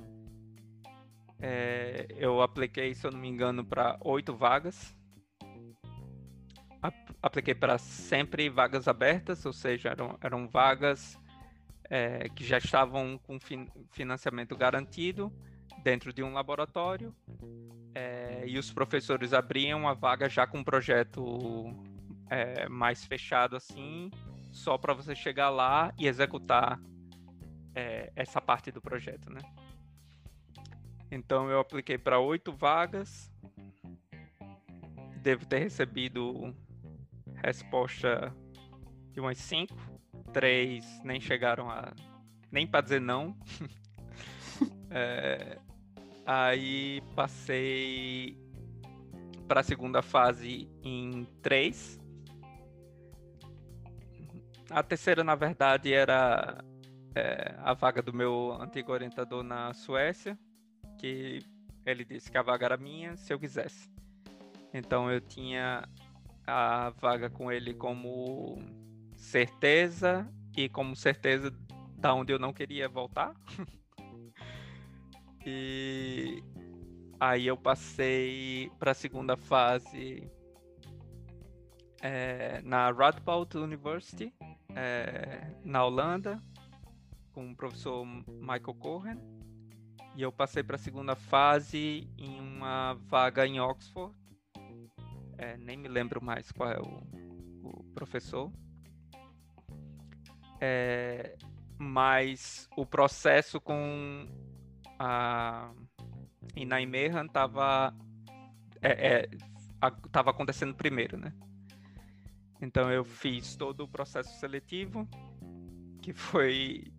É, 1.41 2.07
eu 2.17 2.43
apliquei, 2.43 2.95
se 2.95 3.07
eu 3.07 3.11
não 3.11 3.19
me 3.19 3.29
engano, 3.29 3.65
para 3.65 3.99
oito 4.03 4.35
vagas 4.35 4.95
apliquei 7.25 7.55
para 7.55 7.79
sempre 7.79 8.51
vagas 8.51 8.87
abertas, 8.87 9.47
ou 9.47 9.53
seja, 9.53 9.89
eram, 9.89 10.19
eram 10.21 10.47
vagas 10.47 11.19
é, 11.89 12.29
que 12.29 12.45
já 12.45 12.59
estavam 12.59 13.19
com 13.19 13.41
fin 13.41 13.67
financiamento 13.93 14.55
garantido 14.55 15.33
dentro 15.83 16.13
de 16.13 16.23
um 16.23 16.35
laboratório 16.35 17.15
é, 17.95 18.45
e 18.47 18.59
os 18.59 18.71
professores 18.71 19.33
abriam 19.33 19.89
a 19.89 19.95
vaga 19.95 20.29
já 20.29 20.47
com 20.47 20.59
um 20.59 20.65
projeto 20.65 21.75
é, 22.29 22.69
mais 22.69 23.07
fechado 23.07 23.57
assim, 23.57 24.11
só 24.53 24.77
para 24.77 24.93
você 24.93 25.15
chegar 25.15 25.49
lá 25.49 25.95
e 25.99 26.07
executar 26.07 26.79
é, 27.75 28.13
essa 28.15 28.39
parte 28.39 28.71
do 28.71 28.83
projeto, 28.83 29.33
né? 29.33 29.41
Então 31.11 31.49
eu 31.49 31.59
apliquei 31.59 31.97
para 31.97 32.19
oito 32.19 32.53
vagas, 32.53 33.33
devo 35.23 35.47
ter 35.47 35.61
recebido 35.61 36.55
resposta 37.47 38.35
de 39.13 39.21
umas 39.21 39.39
cinco. 39.39 39.77
Três 40.33 40.85
nem 41.05 41.21
chegaram 41.21 41.71
a. 41.71 41.93
Nem 42.51 42.67
para 42.67 42.81
dizer 42.81 43.01
não. 43.01 43.37
é, 44.91 45.59
aí 46.27 47.01
passei 47.15 48.39
para 49.47 49.61
a 49.61 49.65
segunda 49.65 50.03
fase 50.03 50.69
em 50.83 51.27
três. 51.43 52.01
A 54.71 54.83
terceira, 54.83 55.23
na 55.23 55.35
verdade, 55.35 55.93
era 55.93 56.65
é, 57.15 57.55
a 57.59 57.75
vaga 57.75 58.03
do 58.03 58.13
meu 58.13 58.57
antigo 58.61 58.93
orientador 58.93 59.43
na 59.43 59.73
Suécia, 59.73 60.39
que 60.99 61.41
ele 61.87 62.05
disse 62.05 62.31
que 62.31 62.39
a 62.39 62.43
vaga 62.43 62.65
era 62.65 62.77
minha 62.77 63.17
se 63.17 63.33
eu 63.33 63.39
quisesse. 63.39 63.91
Então 64.73 65.11
eu 65.11 65.21
tinha 65.21 65.89
a 66.47 66.91
vaga 67.01 67.31
com 67.31 67.51
ele 67.51 67.75
como 67.75 68.59
certeza 69.17 70.29
e 70.57 70.69
como 70.69 70.95
certeza 70.95 71.53
da 71.97 72.15
onde 72.15 72.33
eu 72.33 72.39
não 72.39 72.53
queria 72.53 72.89
voltar. 72.89 73.35
e 75.45 76.43
aí 77.19 77.47
eu 77.47 77.57
passei 77.57 78.71
para 78.79 78.91
a 78.91 78.95
segunda 78.95 79.37
fase 79.37 80.31
é, 82.03 82.61
na 82.63 82.91
Radboud 82.91 83.57
University, 83.57 84.33
é, 84.75 85.51
na 85.65 85.85
Holanda, 85.85 86.43
com 87.33 87.51
o 87.51 87.57
professor 87.57 88.05
Michael 88.05 88.75
Cohen. 88.79 89.19
E 90.15 90.23
eu 90.23 90.31
passei 90.31 90.63
para 90.63 90.77
a 90.77 90.79
segunda 90.79 91.17
fase 91.17 92.09
em 92.17 92.39
uma 92.39 92.95
vaga 93.09 93.47
em 93.47 93.59
Oxford, 93.59 94.15
é, 95.39 95.57
nem 95.57 95.77
me 95.77 95.89
lembro 95.89 96.23
mais 96.23 96.51
qual 96.53 96.71
é 96.71 96.79
o, 96.79 97.03
o 97.63 97.85
professor. 97.95 98.53
É, 100.61 101.37
mas 101.79 102.69
o 102.77 102.87
processo 102.87 103.61
com 103.61 104.27
a 104.99 105.73
Inai 106.57 106.85
estava 106.85 107.95
é, 108.81 109.23
é, 109.23 109.31
tava 110.13 110.31
acontecendo 110.31 110.75
primeiro, 110.75 111.17
né? 111.19 111.33
Então 112.61 112.91
eu 112.91 113.05
fiz 113.05 113.57
todo 113.57 113.85
o 113.85 113.89
processo 113.89 114.39
seletivo, 114.39 115.09
que 116.01 116.13
foi 116.13 116.93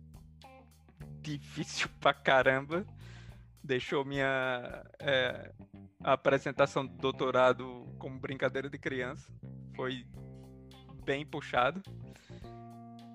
difícil 1.22 1.88
pra 2.00 2.12
caramba. 2.12 2.86
Deixou 3.62 4.04
minha 4.04 4.84
é, 5.00 5.52
apresentação 6.02 6.86
do 6.86 6.96
doutorado 6.98 7.85
como 8.06 8.20
brincadeira 8.20 8.70
de 8.70 8.78
criança. 8.78 9.28
Foi 9.74 10.06
bem 11.04 11.26
puxado. 11.26 11.82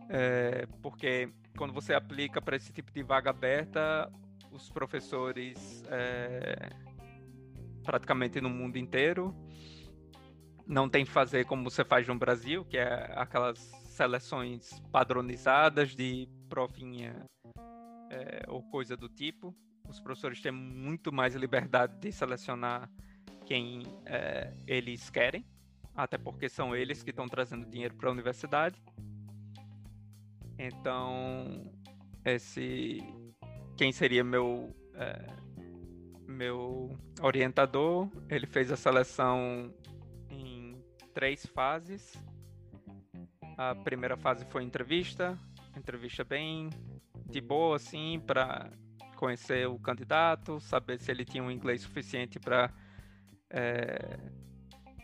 É, 0.09 0.67
porque 0.81 1.31
quando 1.57 1.71
você 1.71 1.93
aplica 1.93 2.41
para 2.41 2.57
esse 2.57 2.73
tipo 2.73 2.91
de 2.91 3.01
vaga 3.01 3.29
aberta, 3.29 4.11
os 4.51 4.69
professores 4.69 5.81
é, 5.87 6.71
praticamente 7.85 8.41
no 8.41 8.49
mundo 8.49 8.75
inteiro 8.75 9.33
não 10.67 10.89
tem 10.89 11.05
que 11.05 11.11
fazer 11.11 11.45
como 11.45 11.63
você 11.63 11.85
faz 11.85 12.05
no 12.05 12.15
Brasil, 12.15 12.65
que 12.65 12.77
é 12.77 13.13
aquelas 13.15 13.59
seleções 13.85 14.77
padronizadas 14.91 15.95
de 15.95 16.27
provinha 16.49 17.25
é, 18.09 18.43
ou 18.49 18.61
coisa 18.63 18.97
do 18.97 19.07
tipo 19.07 19.55
os 19.87 19.99
professores 19.99 20.41
têm 20.41 20.51
muito 20.51 21.11
mais 21.11 21.35
liberdade 21.35 21.99
de 21.99 22.11
selecionar 22.11 22.89
quem 23.51 23.83
é, 24.05 24.53
eles 24.65 25.09
querem, 25.09 25.45
até 25.93 26.17
porque 26.17 26.47
são 26.47 26.73
eles 26.73 27.03
que 27.03 27.09
estão 27.09 27.27
trazendo 27.27 27.65
dinheiro 27.65 27.93
para 27.95 28.07
a 28.07 28.11
universidade. 28.13 28.81
Então, 30.57 31.69
esse 32.23 33.03
quem 33.75 33.91
seria 33.91 34.23
meu 34.23 34.73
é, 34.95 35.27
meu 36.25 36.97
orientador, 37.21 38.09
ele 38.29 38.47
fez 38.47 38.71
a 38.71 38.77
seleção 38.77 39.73
em 40.29 40.81
três 41.13 41.45
fases. 41.45 42.13
A 43.57 43.75
primeira 43.75 44.15
fase 44.15 44.45
foi 44.45 44.63
entrevista, 44.63 45.37
entrevista 45.75 46.23
bem 46.23 46.69
de 47.25 47.41
boa 47.41 47.75
assim 47.75 48.17
para 48.25 48.71
conhecer 49.17 49.67
o 49.67 49.77
candidato, 49.77 50.57
saber 50.61 51.01
se 51.01 51.11
ele 51.11 51.25
tinha 51.25 51.43
um 51.43 51.51
inglês 51.51 51.81
suficiente 51.81 52.39
para 52.39 52.73
é, 53.51 54.17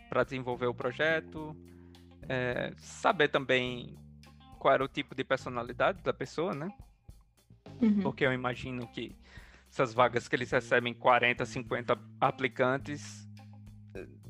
para 0.10 0.24
desenvolver 0.24 0.68
o 0.68 0.74
projeto, 0.74 1.56
é, 2.28 2.74
saber 2.78 3.28
também 3.28 3.96
qual 4.58 4.74
era 4.74 4.84
o 4.84 4.88
tipo 4.88 5.14
de 5.14 5.24
personalidade 5.24 6.02
da 6.02 6.14
pessoa, 6.14 6.54
né? 6.54 6.70
Uhum. 7.82 8.02
Porque 8.02 8.26
eu 8.26 8.34
imagino 8.34 8.88
que 8.88 9.16
essas 9.70 9.94
vagas 9.94 10.28
que 10.28 10.36
eles 10.36 10.50
recebem 10.50 10.94
40, 10.94 11.46
50 11.46 12.00
aplicantes, 12.20 13.28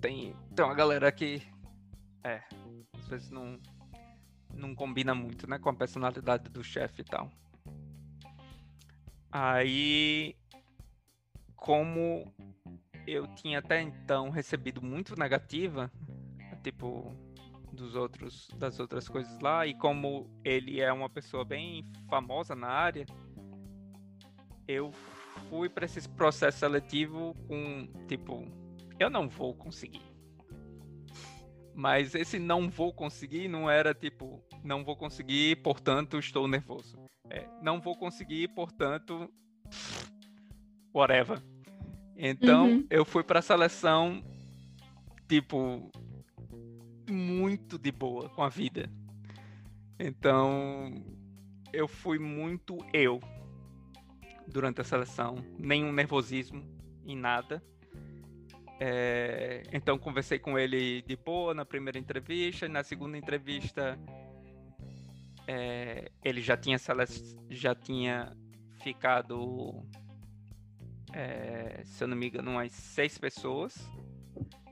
tem, 0.01 0.35
tem 0.55 0.65
uma 0.65 0.73
galera 0.73 1.11
que 1.11 1.41
é, 2.23 2.41
às 2.97 3.07
vezes 3.07 3.29
não, 3.29 3.59
não 4.53 4.75
combina 4.75 5.13
muito, 5.13 5.47
né, 5.47 5.57
com 5.59 5.69
a 5.69 5.73
personalidade 5.73 6.49
do 6.49 6.63
chefe 6.63 7.01
e 7.01 7.05
tal. 7.05 7.31
Aí, 9.31 10.35
como 11.55 12.33
eu 13.07 13.25
tinha 13.35 13.59
até 13.59 13.81
então 13.81 14.29
recebido 14.29 14.81
muito 14.81 15.17
negativa, 15.17 15.89
tipo, 16.61 17.15
dos 17.71 17.95
outros, 17.95 18.49
das 18.57 18.79
outras 18.79 19.07
coisas 19.07 19.39
lá, 19.39 19.65
e 19.65 19.73
como 19.73 20.29
ele 20.43 20.81
é 20.81 20.91
uma 20.91 21.09
pessoa 21.09 21.45
bem 21.45 21.85
famosa 22.09 22.53
na 22.53 22.67
área, 22.67 23.05
eu 24.67 24.91
fui 25.49 25.69
para 25.69 25.85
esse 25.85 26.07
processo 26.09 26.59
seletivo 26.59 27.33
com, 27.47 27.87
tipo, 28.07 28.43
eu 28.99 29.09
não 29.09 29.29
vou 29.29 29.55
conseguir. 29.55 30.01
Mas 31.73 32.15
esse 32.15 32.39
não 32.39 32.69
vou 32.69 32.91
conseguir 32.91 33.47
não 33.47 33.69
era 33.69 33.93
tipo, 33.93 34.43
não 34.63 34.83
vou 34.83 34.97
conseguir, 34.97 35.57
portanto 35.57 36.17
estou 36.17 36.47
nervoso. 36.47 36.97
É, 37.29 37.47
não 37.61 37.79
vou 37.79 37.95
conseguir, 37.95 38.47
portanto, 38.49 39.31
whatever. 40.93 41.41
Então 42.17 42.67
uhum. 42.67 42.87
eu 42.89 43.05
fui 43.05 43.23
para 43.23 43.39
a 43.39 43.41
seleção, 43.41 44.23
tipo, 45.27 45.91
muito 47.09 47.77
de 47.77 47.91
boa 47.91 48.29
com 48.29 48.43
a 48.43 48.49
vida. 48.49 48.89
Então 49.99 50.93
eu 51.71 51.87
fui 51.87 52.17
muito 52.17 52.77
eu 52.91 53.19
durante 54.47 54.81
a 54.81 54.83
seleção, 54.83 55.35
nenhum 55.57 55.91
nervosismo 55.91 56.63
em 57.05 57.15
nada. 57.15 57.63
É, 58.79 59.63
então 59.71 59.97
conversei 59.97 60.37
com 60.37 60.57
ele 60.57 61.01
de 61.01 61.15
boa 61.15 61.53
na 61.53 61.65
primeira 61.65 61.97
entrevista, 61.97 62.67
na 62.67 62.83
segunda 62.83 63.17
entrevista 63.17 63.97
é, 65.47 66.11
ele 66.23 66.41
já 66.41 66.57
tinha 66.57 66.77
já 67.49 67.73
tinha 67.73 68.35
ficado, 68.83 69.85
é, 71.13 71.81
se 71.83 72.03
eu 72.03 72.07
não 72.07 72.17
me 72.17 72.27
engano, 72.27 72.51
umas 72.51 72.71
seis 72.71 73.17
pessoas. 73.17 73.75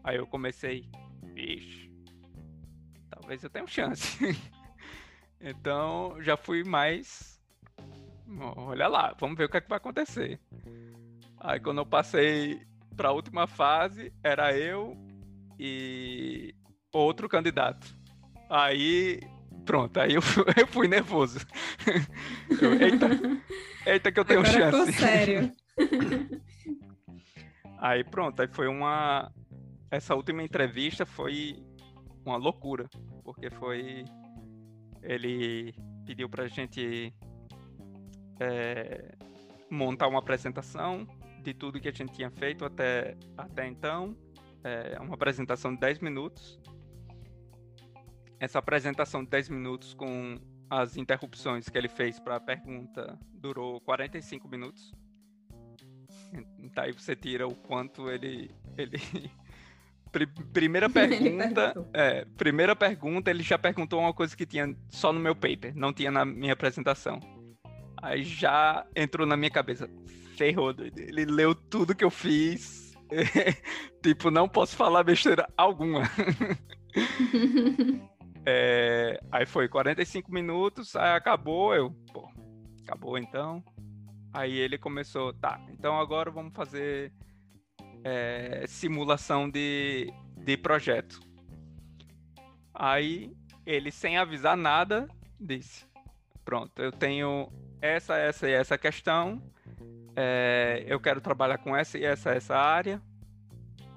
Aí 0.04 0.18
eu 0.18 0.28
comecei, 0.28 0.90
bicho, 1.34 1.90
talvez 3.10 3.44
eu 3.44 3.50
tenha 3.50 3.66
chance. 3.68 4.18
então 5.42 6.16
já 6.22 6.38
fui 6.38 6.64
mais 6.64 7.36
olha 8.58 8.88
lá, 8.88 9.16
vamos 9.20 9.38
ver 9.38 9.46
o 9.46 9.50
que, 9.50 9.58
é 9.58 9.62
que 9.62 9.70
vai 9.70 9.78
acontecer. 9.78 10.40
Aí 11.40 11.60
quando 11.60 11.80
eu 11.80 11.86
passei 11.86 12.62
para 12.96 13.10
a 13.10 13.12
última 13.12 13.48
fase, 13.48 14.12
era 14.24 14.58
eu 14.58 14.98
e 15.60 16.56
outro 16.92 17.30
candidato. 17.30 17.96
Aí, 18.50 19.20
pronto, 19.66 20.00
aí 20.00 20.14
eu 20.14 20.22
fui, 20.22 20.44
eu 20.58 20.68
fui 20.68 20.88
nervoso. 20.88 21.40
Eu, 22.62 22.74
eita, 22.80 23.08
eita 23.86 24.12
que 24.12 24.20
eu 24.20 24.24
tenho 24.24 24.40
Agora 24.42 24.54
chance. 24.54 24.94
Ficou 24.94 25.08
sério. 25.08 25.52
Aí 27.78 28.04
pronto, 28.04 28.42
aí 28.42 28.48
foi 28.48 28.68
uma. 28.68 29.32
Essa 29.92 30.16
última 30.16 30.44
entrevista 30.44 31.06
foi 31.06 31.64
uma 32.26 32.38
loucura, 32.38 32.90
porque 33.24 33.50
foi. 33.50 34.06
Ele 35.02 35.74
pediu 36.06 36.28
pra 36.30 36.48
gente 36.48 37.14
é, 38.40 39.16
montar 39.70 40.08
uma 40.08 40.20
apresentação 40.20 41.08
de 41.42 41.54
tudo 41.54 41.80
que 41.80 41.88
a 41.88 41.92
gente 41.92 42.14
tinha 42.14 42.32
feito 42.32 42.66
até, 42.66 43.16
até 43.38 43.68
então. 43.68 44.16
É 44.64 45.00
uma 45.00 45.14
apresentação 45.14 45.74
de 45.74 45.80
10 45.80 46.00
minutos. 46.00 46.60
Essa 48.40 48.58
apresentação 48.58 49.24
de 49.24 49.30
10 49.30 49.50
minutos 49.50 49.94
com 49.94 50.40
as 50.68 50.98
interrupções 50.98 51.70
que 51.70 51.78
ele 51.78 51.88
fez 51.88 52.20
para 52.20 52.38
a 52.38 52.40
pergunta 52.40 53.20
durou 53.32 53.80
45 53.82 54.48
minutos. 54.48 54.92
Então 56.60 56.84
aí 56.84 56.92
você 56.92 57.16
tira 57.16 57.48
o 57.48 57.56
quanto 57.56 58.10
ele. 58.10 58.52
ele... 58.78 59.00
primeira 60.54 60.90
pergunta. 60.90 61.74
é, 61.94 62.26
primeira 62.38 62.76
pergunta, 62.76 63.30
ele 63.30 63.44
já 63.44 63.58
perguntou 63.58 64.00
uma 64.00 64.14
coisa 64.14 64.36
que 64.36 64.46
tinha 64.46 64.76
só 64.90 65.12
no 65.12 65.20
meu 65.20 65.36
paper, 65.36 65.76
não 65.76 65.92
tinha 65.92 66.12
na 66.12 66.24
minha 66.24 66.54
apresentação. 66.54 67.20
Aí 68.02 68.24
já 68.24 68.86
entrou 68.96 69.26
na 69.26 69.36
minha 69.36 69.52
cabeça. 69.52 69.90
Ferrou, 70.38 70.74
ele 70.96 71.26
leu 71.26 71.56
tudo 71.56 71.96
que 71.96 72.04
eu 72.04 72.12
fiz. 72.12 72.94
tipo, 74.02 74.30
não 74.32 74.48
posso 74.48 74.76
falar 74.76 75.04
besteira 75.04 75.48
alguma. 75.58 76.04
é, 78.46 79.20
aí 79.32 79.46
foi 79.46 79.68
45 79.68 80.32
minutos, 80.32 80.96
aí 80.96 81.16
acabou, 81.16 81.74
eu, 81.74 81.92
pô, 82.12 82.30
acabou 82.84 83.18
então. 83.18 83.64
Aí 84.36 84.52
ele 84.52 84.78
começou, 84.78 85.32
tá, 85.32 85.66
então 85.70 85.98
agora 85.98 86.30
vamos 86.30 86.54
fazer 86.54 87.14
é, 88.04 88.66
simulação 88.68 89.50
de, 89.50 90.12
de 90.36 90.58
projeto. 90.58 91.22
Aí 92.74 93.32
ele, 93.66 93.90
sem 93.92 94.18
avisar 94.18 94.58
nada, 94.58 95.08
disse: 95.40 95.86
Pronto, 96.44 96.82
eu 96.82 96.92
tenho 96.92 97.50
essa, 97.82 98.18
essa 98.18 98.50
e 98.50 98.52
essa 98.52 98.78
questão. 98.78 99.42
É, 100.18 100.84
eu 100.86 101.00
quero 101.00 101.22
trabalhar 101.22 101.60
com 101.60 101.74
essa 101.74 101.98
e 101.98 102.04
essa, 102.04 102.32
essa 102.32 102.58
área. 102.58 103.02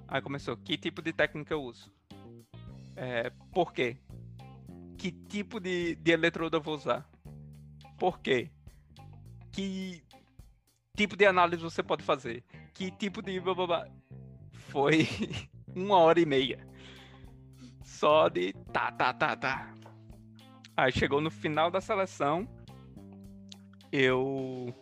Aí 0.07 0.23
começou, 0.23 0.57
que 0.57 0.79
tipo 0.79 1.03
de 1.03 1.13
técnica 1.13 1.53
eu 1.53 1.65
uso? 1.65 1.93
É, 2.95 3.33
por 3.53 3.73
quê? 3.73 3.97
Que 4.97 5.11
tipo 5.11 5.59
de, 5.59 5.97
de 5.97 6.13
eletrodo 6.13 6.59
eu 6.59 6.63
vou 6.63 6.77
usar? 6.77 7.11
Por 7.99 8.21
quê? 8.21 8.53
Que 9.51 10.07
tipo 10.99 11.17
de 11.17 11.25
análise 11.25 11.63
você 11.63 11.81
pode 11.81 12.03
fazer? 12.03 12.43
Que 12.75 12.91
tipo 12.91 13.23
de... 13.23 13.39
Blá. 13.39 13.87
Foi 14.53 15.07
uma 15.75 15.99
hora 15.99 16.19
e 16.19 16.27
meia. 16.27 16.67
Só 17.85 18.29
de 18.29 18.53
tá, 18.73 18.91
tá, 18.91 19.15
tá, 19.15 19.37
tá. 19.37 19.75
Aí 20.77 20.91
chegou 20.91 21.21
no 21.21 21.31
final 21.31 21.71
da 21.71 21.81
seleção 21.81 22.49
eu 23.93 24.75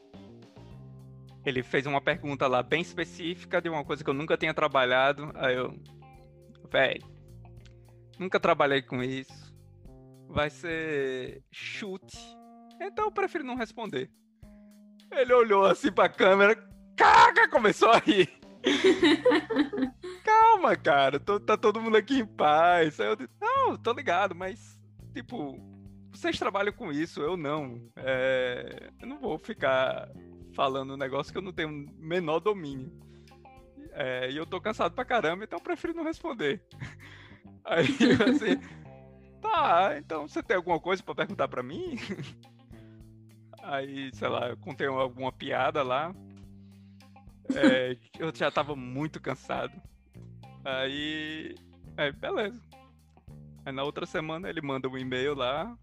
ele 1.45 1.63
fez 1.63 1.87
uma 1.87 2.01
pergunta 2.01 2.49
lá 2.49 2.63
bem 2.63 2.81
específica 2.81 3.61
de 3.61 3.69
uma 3.69 3.85
coisa 3.85 4.03
que 4.03 4.11
eu 4.11 4.15
nunca 4.15 4.37
tinha 4.37 4.53
trabalhado. 4.53 5.31
Aí 5.35 5.55
eu, 5.55 5.79
velho, 6.71 7.07
nunca 8.19 8.41
trabalhei 8.41 8.83
com 8.83 9.03
isso. 9.03 9.55
Vai 10.29 10.51
ser 10.51 11.45
chute. 11.53 12.19
Então 12.81 13.05
eu 13.05 13.13
prefiro 13.13 13.45
não 13.45 13.55
responder. 13.55 14.11
Ele 15.11 15.33
olhou 15.33 15.65
assim 15.65 15.91
pra 15.91 16.09
câmera, 16.09 16.57
caga, 16.97 17.49
começou 17.49 17.91
a 17.91 17.99
rir. 17.99 18.28
Calma, 20.24 20.77
cara, 20.77 21.20
tô, 21.20 21.39
tá 21.39 21.57
todo 21.57 21.81
mundo 21.81 21.97
aqui 21.97 22.20
em 22.20 22.27
paz. 22.27 22.99
Aí 22.99 23.07
eu 23.07 23.16
disse, 23.16 23.31
não, 23.41 23.77
tô 23.77 23.93
ligado, 23.93 24.35
mas, 24.35 24.78
tipo, 25.15 25.57
vocês 26.11 26.39
trabalham 26.39 26.73
com 26.73 26.91
isso, 26.91 27.20
eu 27.20 27.37
não. 27.37 27.81
É, 27.97 28.91
eu 29.01 29.07
não 29.07 29.20
vou 29.20 29.39
ficar 29.39 30.11
falando 30.55 30.95
um 30.95 30.97
negócio 30.97 31.31
que 31.31 31.39
eu 31.39 31.43
não 31.43 31.53
tenho 31.53 31.69
o 31.69 31.87
menor 31.99 32.41
domínio. 32.41 32.91
É, 33.93 34.31
e 34.31 34.37
eu 34.37 34.47
tô 34.47 34.61
cansado 34.61 34.95
pra 34.95 35.05
caramba, 35.05 35.45
então 35.45 35.59
eu 35.59 35.62
prefiro 35.62 35.95
não 35.95 36.05
responder. 36.05 36.62
Aí, 37.65 37.87
assim, 38.28 38.61
tá, 39.41 39.97
então 39.99 40.27
você 40.27 40.43
tem 40.43 40.57
alguma 40.57 40.81
coisa 40.81 41.03
para 41.03 41.15
perguntar 41.15 41.49
para 41.49 41.62
mim? 41.62 41.97
Aí, 43.69 44.15
sei 44.15 44.29
lá, 44.29 44.49
eu 44.49 44.57
contei 44.57 44.87
alguma 44.87 45.33
piada 45.33 45.83
lá. 45.83 46.15
É, 47.53 47.97
eu 48.17 48.33
já 48.35 48.49
tava 48.49 48.77
muito 48.77 49.21
cansado. 49.21 49.73
Aí, 50.65 51.57
é, 51.97 52.13
beleza. 52.13 52.61
Aí 53.65 53.73
na 53.73 53.83
outra 53.83 54.07
semana 54.07 54.49
ele 54.49 54.61
manda 54.61 54.89
um 54.89 54.97
e-mail 54.97 55.35
lá, 55.35 55.77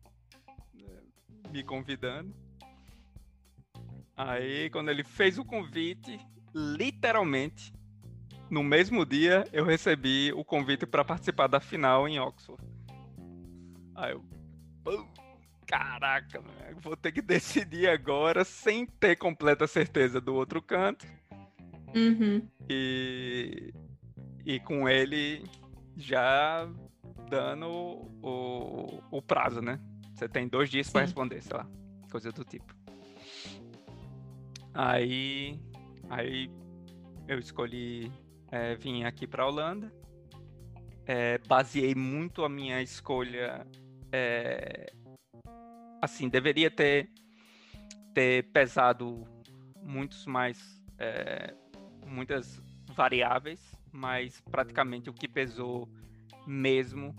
me 1.52 1.62
convidando. 1.62 2.34
Aí, 4.16 4.70
quando 4.70 4.90
ele 4.90 5.04
fez 5.04 5.38
o 5.38 5.44
convite, 5.44 6.18
literalmente, 6.56 7.74
no 8.50 8.64
mesmo 8.64 9.06
dia, 9.06 9.44
eu 9.52 9.66
recebi 9.66 10.32
o 10.32 10.46
convite 10.46 10.86
para 10.86 11.04
participar 11.04 11.48
da 11.48 11.60
final 11.60 12.08
em 12.08 12.18
Oxford. 12.18 12.64
Aí 13.94 14.14
eu. 14.14 14.24
Caraca, 15.66 16.42
vou 16.82 16.96
ter 16.96 17.12
que 17.12 17.22
decidir 17.22 17.90
agora 17.90 18.44
sem 18.44 18.86
ter 18.86 19.16
completa 19.16 19.68
certeza 19.68 20.20
do 20.20 20.34
outro 20.34 20.62
canto. 20.62 21.06
Uhum. 21.96 22.48
E, 22.70 23.74
e 24.46 24.60
com 24.60 24.90
ele 24.90 25.44
já 25.96 26.68
dando 27.30 27.68
o, 27.68 29.02
o 29.12 29.22
prazo, 29.22 29.62
né? 29.62 29.80
Você 30.14 30.28
tem 30.28 30.48
dois 30.48 30.70
dias 30.70 30.90
para 30.90 31.02
responder, 31.02 31.42
sei 31.42 31.58
lá, 31.58 31.68
coisa 32.12 32.32
do 32.32 32.44
tipo. 32.44 32.76
Aí, 34.74 35.60
aí 36.10 36.50
eu 37.28 37.40
escolhi 37.40 38.12
é, 38.52 38.76
vir 38.76 39.06
aqui 39.06 39.28
para 39.28 39.46
Holanda. 39.46 39.92
É, 41.06 41.38
baseei 41.48 41.94
muito 41.94 42.44
a 42.44 42.50
minha 42.50 42.82
escolha. 42.82 43.68
É, 44.12 44.94
assim, 46.04 46.28
deveria 46.28 46.70
ter 46.70 47.10
ter 48.14 48.44
pesado 48.52 49.24
muitos 49.82 50.26
mais 50.26 50.84
é, 51.00 51.56
muitas 52.06 52.62
variáveis, 52.88 53.74
mas 53.90 54.42
praticamente 54.42 55.10
o 55.10 55.14
que 55.14 55.30
pesou 55.30 55.90
mesmo 56.46 57.16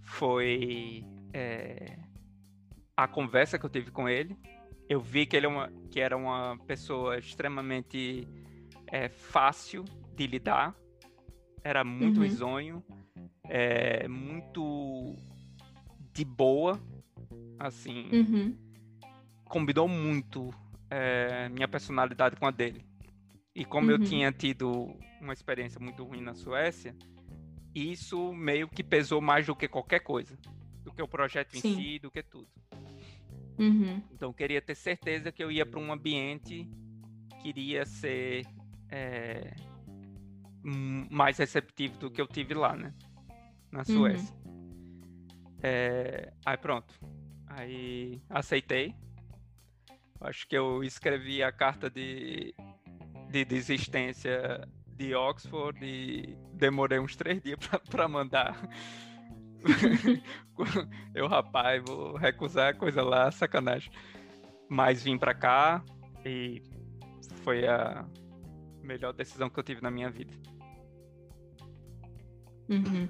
foi 0.00 1.04
é, 1.30 1.98
a 2.96 3.06
conversa 3.06 3.58
que 3.58 3.66
eu 3.66 3.70
tive 3.70 3.90
com 3.90 4.08
ele. 4.08 4.34
Eu 4.88 5.00
vi 5.00 5.26
que 5.26 5.36
ele 5.36 5.44
é 5.44 5.48
uma, 5.48 5.70
que 5.90 6.00
era 6.00 6.16
uma 6.16 6.58
pessoa 6.66 7.18
extremamente 7.18 8.26
é, 8.86 9.10
fácil 9.10 9.84
de 10.14 10.26
lidar, 10.26 10.74
era 11.62 11.84
muito 11.84 12.16
uhum. 12.16 12.22
risonho, 12.22 12.84
é, 13.44 14.08
muito 14.08 15.14
de 16.14 16.24
boa, 16.24 16.80
assim, 17.58 18.08
uhum. 18.12 18.56
combinou 19.44 19.88
muito 19.88 20.50
é, 20.90 21.48
minha 21.48 21.68
personalidade 21.68 22.36
com 22.36 22.46
a 22.46 22.50
dele. 22.50 22.84
E 23.54 23.64
como 23.64 23.86
uhum. 23.86 23.92
eu 23.92 23.98
tinha 24.04 24.30
tido 24.32 24.94
uma 25.20 25.32
experiência 25.32 25.80
muito 25.80 26.04
ruim 26.04 26.20
na 26.20 26.34
Suécia, 26.34 26.94
isso 27.74 28.32
meio 28.32 28.68
que 28.68 28.82
pesou 28.82 29.20
mais 29.20 29.46
do 29.46 29.56
que 29.56 29.68
qualquer 29.68 30.00
coisa, 30.00 30.36
do 30.82 30.92
que 30.92 31.02
o 31.02 31.08
projeto 31.08 31.58
Sim. 31.58 31.68
em 31.68 31.74
si, 31.74 31.98
do 31.98 32.10
que 32.10 32.22
tudo. 32.22 32.48
Uhum. 33.58 34.02
Então 34.12 34.28
eu 34.28 34.34
queria 34.34 34.60
ter 34.60 34.74
certeza 34.74 35.32
que 35.32 35.42
eu 35.42 35.50
ia 35.50 35.64
para 35.64 35.80
um 35.80 35.92
ambiente 35.92 36.68
que 37.40 37.48
iria 37.48 37.86
ser 37.86 38.46
é, 38.90 39.54
mais 41.10 41.38
receptivo 41.38 41.98
do 41.98 42.10
que 42.10 42.20
eu 42.20 42.26
tive 42.26 42.54
lá, 42.54 42.76
né? 42.76 42.92
Na 43.70 43.84
Suécia. 43.84 44.34
Uhum. 44.44 44.76
É, 45.62 46.32
aí 46.44 46.56
pronto. 46.56 46.94
Aí 47.46 48.20
aceitei. 48.28 48.94
Acho 50.20 50.46
que 50.48 50.56
eu 50.56 50.82
escrevi 50.82 51.42
a 51.42 51.52
carta 51.52 51.90
de, 51.90 52.54
de 53.30 53.44
desistência 53.44 54.66
de 54.96 55.14
Oxford 55.14 55.78
e 55.84 56.36
demorei 56.54 56.98
uns 56.98 57.14
três 57.14 57.42
dias 57.42 57.58
para 57.90 58.08
mandar. 58.08 58.56
eu, 61.14 61.26
rapaz, 61.26 61.82
vou 61.84 62.16
recusar 62.16 62.76
coisa 62.76 63.02
lá, 63.02 63.30
sacanagem. 63.30 63.90
Mas 64.68 65.02
vim 65.02 65.18
para 65.18 65.34
cá 65.34 65.84
e 66.24 66.62
foi 67.42 67.66
a 67.66 68.04
melhor 68.82 69.12
decisão 69.12 69.50
que 69.50 69.58
eu 69.58 69.64
tive 69.64 69.82
na 69.82 69.90
minha 69.90 70.10
vida. 70.10 70.32
Uhum. 72.68 73.08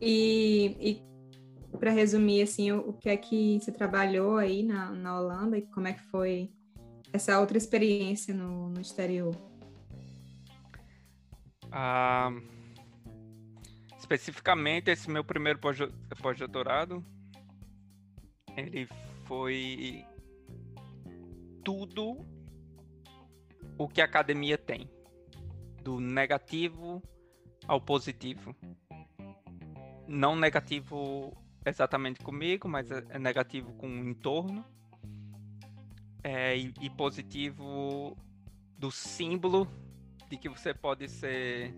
E, 0.00 0.76
e 0.80 1.02
para 1.76 1.90
resumir, 1.90 2.42
assim, 2.42 2.72
o, 2.72 2.88
o, 2.88 2.92
que 2.92 3.08
é 3.08 3.16
que 3.16 3.60
você 3.60 3.70
trabalhou 3.70 4.36
aí 4.36 4.62
na, 4.62 4.90
na 4.90 5.18
Holanda 5.18 5.58
e 5.58 5.62
como 5.62 5.86
é 5.86 5.92
que 5.92 6.02
foi 6.02 6.50
essa 7.12 7.38
outra 7.38 7.58
experiência 7.58 8.34
no, 8.34 8.70
no 8.70 8.80
exterior? 8.80 9.34
Ah, 11.70 12.30
especificamente, 13.98 14.90
esse 14.90 15.10
meu 15.10 15.22
primeiro 15.22 15.58
pós-doutorado, 15.58 17.04
ele 18.56 18.88
foi 19.24 20.04
tudo 21.62 22.26
o 23.76 23.86
que 23.86 24.00
a 24.00 24.04
academia 24.04 24.56
tem, 24.56 24.90
do 25.82 26.00
negativo 26.00 27.02
ao 27.66 27.80
positivo. 27.80 28.56
Não 30.06 30.34
negativo 30.34 31.36
exatamente 31.68 32.20
comigo, 32.20 32.68
mas 32.68 32.90
é, 32.90 33.04
é 33.10 33.18
negativo 33.18 33.72
com 33.74 33.88
o 33.88 34.08
entorno. 34.08 34.64
É, 36.22 36.56
e, 36.56 36.74
e 36.80 36.90
positivo 36.90 38.16
do 38.76 38.90
símbolo 38.90 39.68
de 40.28 40.36
que 40.36 40.48
você 40.48 40.74
pode 40.74 41.08
ser 41.08 41.74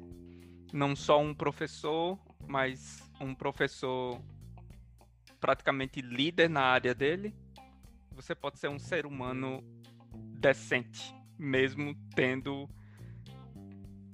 não 0.73 0.97
só 0.97 1.21
um 1.21 1.35
professor, 1.35 2.19
mas 2.47 3.03
um 3.21 3.35
professor 3.35 4.21
praticamente 5.41 6.01
líder 6.01 6.49
na 6.49 6.63
área 6.63 6.95
dele. 6.95 7.35
Você 8.13 8.35
pode 8.35 8.59
ser 8.59 8.69
um 8.69 8.79
ser 8.79 9.07
humano 9.07 9.63
decente, 10.39 11.15
mesmo 11.39 11.95
tendo, 12.15 12.69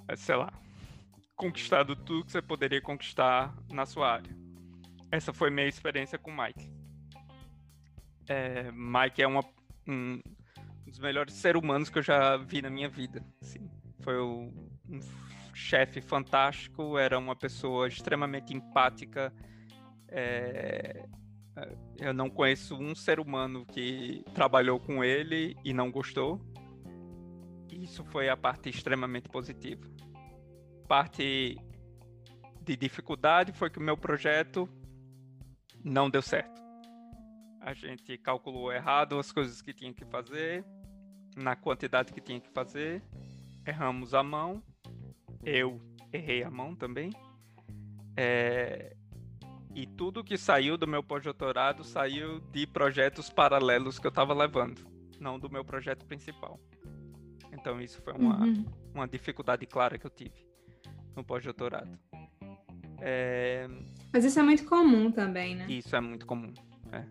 eh, 0.09 0.16
sei 0.16 0.36
lá, 0.36 0.53
conquistado 1.35 1.97
tudo 1.97 2.24
que 2.24 2.32
você 2.32 2.43
poderia 2.43 2.81
conquistar 2.81 3.55
na 3.70 3.85
sua 3.85 4.12
área. 4.12 4.45
Essa 5.11 5.33
foi 5.33 5.51
minha 5.51 5.66
experiência 5.66 6.19
com 6.19 6.31
o 6.31 6.37
Mike. 6.37 6.70
É, 8.28 8.70
Mike 8.73 9.23
é 9.23 9.27
uma, 9.27 9.45
um, 9.87 10.20
dos 10.85 10.99
melhores 10.99 11.35
seres 11.35 11.62
humanos 11.62 11.89
que 11.89 11.99
eu 11.99 12.03
já 12.03 12.37
vi 12.37 12.61
na 12.61 12.70
minha 12.70 12.89
vida. 12.89 13.24
Assim 13.41 13.69
foi 14.07 14.20
um 14.20 14.53
chefe 15.53 16.01
fantástico, 16.01 16.97
era 16.97 17.19
uma 17.19 17.35
pessoa 17.35 17.89
extremamente 17.89 18.55
empática. 18.55 19.35
É... 20.09 21.05
Eu 21.99 22.15
não 22.15 22.31
conheço 22.31 22.77
um 22.77 22.95
ser 22.95 23.19
humano 23.19 23.66
que 23.66 24.23
trabalhou 24.33 24.78
com 24.78 25.03
ele 25.03 25.57
e 25.65 25.73
não 25.73 25.91
gostou. 25.91 26.41
Isso 27.73 28.05
foi 28.05 28.28
a 28.28 28.37
parte 28.37 28.69
extremamente 28.69 29.28
positiva. 29.28 29.83
Parte 30.87 31.57
de 32.62 32.77
dificuldade 32.77 33.53
foi 33.53 33.69
que 33.69 33.78
o 33.78 33.83
meu 33.83 33.97
projeto 33.97 34.69
não 35.87 36.11
deu 36.11 36.21
certo. 36.21 36.61
A 37.61 37.73
gente 37.73 38.19
calculou 38.19 38.73
errado 38.73 39.19
as 39.19 39.31
coisas 39.31 39.63
que 39.63 39.73
tinha 39.73 39.93
que 39.93 40.05
fazer, 40.05 40.65
na 41.37 41.55
quantidade 41.55 42.13
que 42.13 42.21
tinha 42.21 42.41
que 42.41 42.51
fazer, 42.51 43.03
erramos 43.65 44.13
a 44.13 44.23
mão. 44.23 44.63
Eu 45.45 45.81
errei 46.13 46.43
a 46.43 46.51
mão 46.51 46.75
também. 46.75 47.11
É... 48.17 48.97
E 49.75 49.87
tudo 49.87 50.25
que 50.25 50.37
saiu 50.37 50.77
do 50.77 50.87
meu 50.89 51.03
pós-doutorado 51.03 51.85
saiu 51.85 52.41
de 52.51 52.67
projetos 52.67 53.31
paralelos 53.31 53.99
que 53.99 54.07
eu 54.07 54.11
estava 54.11 54.33
levando, 54.33 54.81
não 55.21 55.39
do 55.39 55.51
meu 55.51 55.65
projeto 55.65 56.05
principal. 56.05 56.59
Então 57.53 57.81
isso 57.81 58.01
foi 58.03 58.15
uma, 58.15 58.43
uhum. 58.43 58.65
uma 58.95 59.07
dificuldade 59.07 59.67
clara 59.67 59.99
que 59.99 60.07
eu 60.07 60.11
tive 60.11 60.47
no 61.15 61.23
pós-doutorado. 61.23 61.97
É... 63.01 63.69
Mas 64.16 64.24
isso 64.24 64.40
é 64.40 64.43
muito 64.43 64.64
comum 64.64 65.12
também, 65.12 65.55
né? 65.55 65.66
Isso 65.68 65.94
é 65.94 66.01
muito 66.01 66.24
comum. 66.24 66.51
É. 66.90 67.05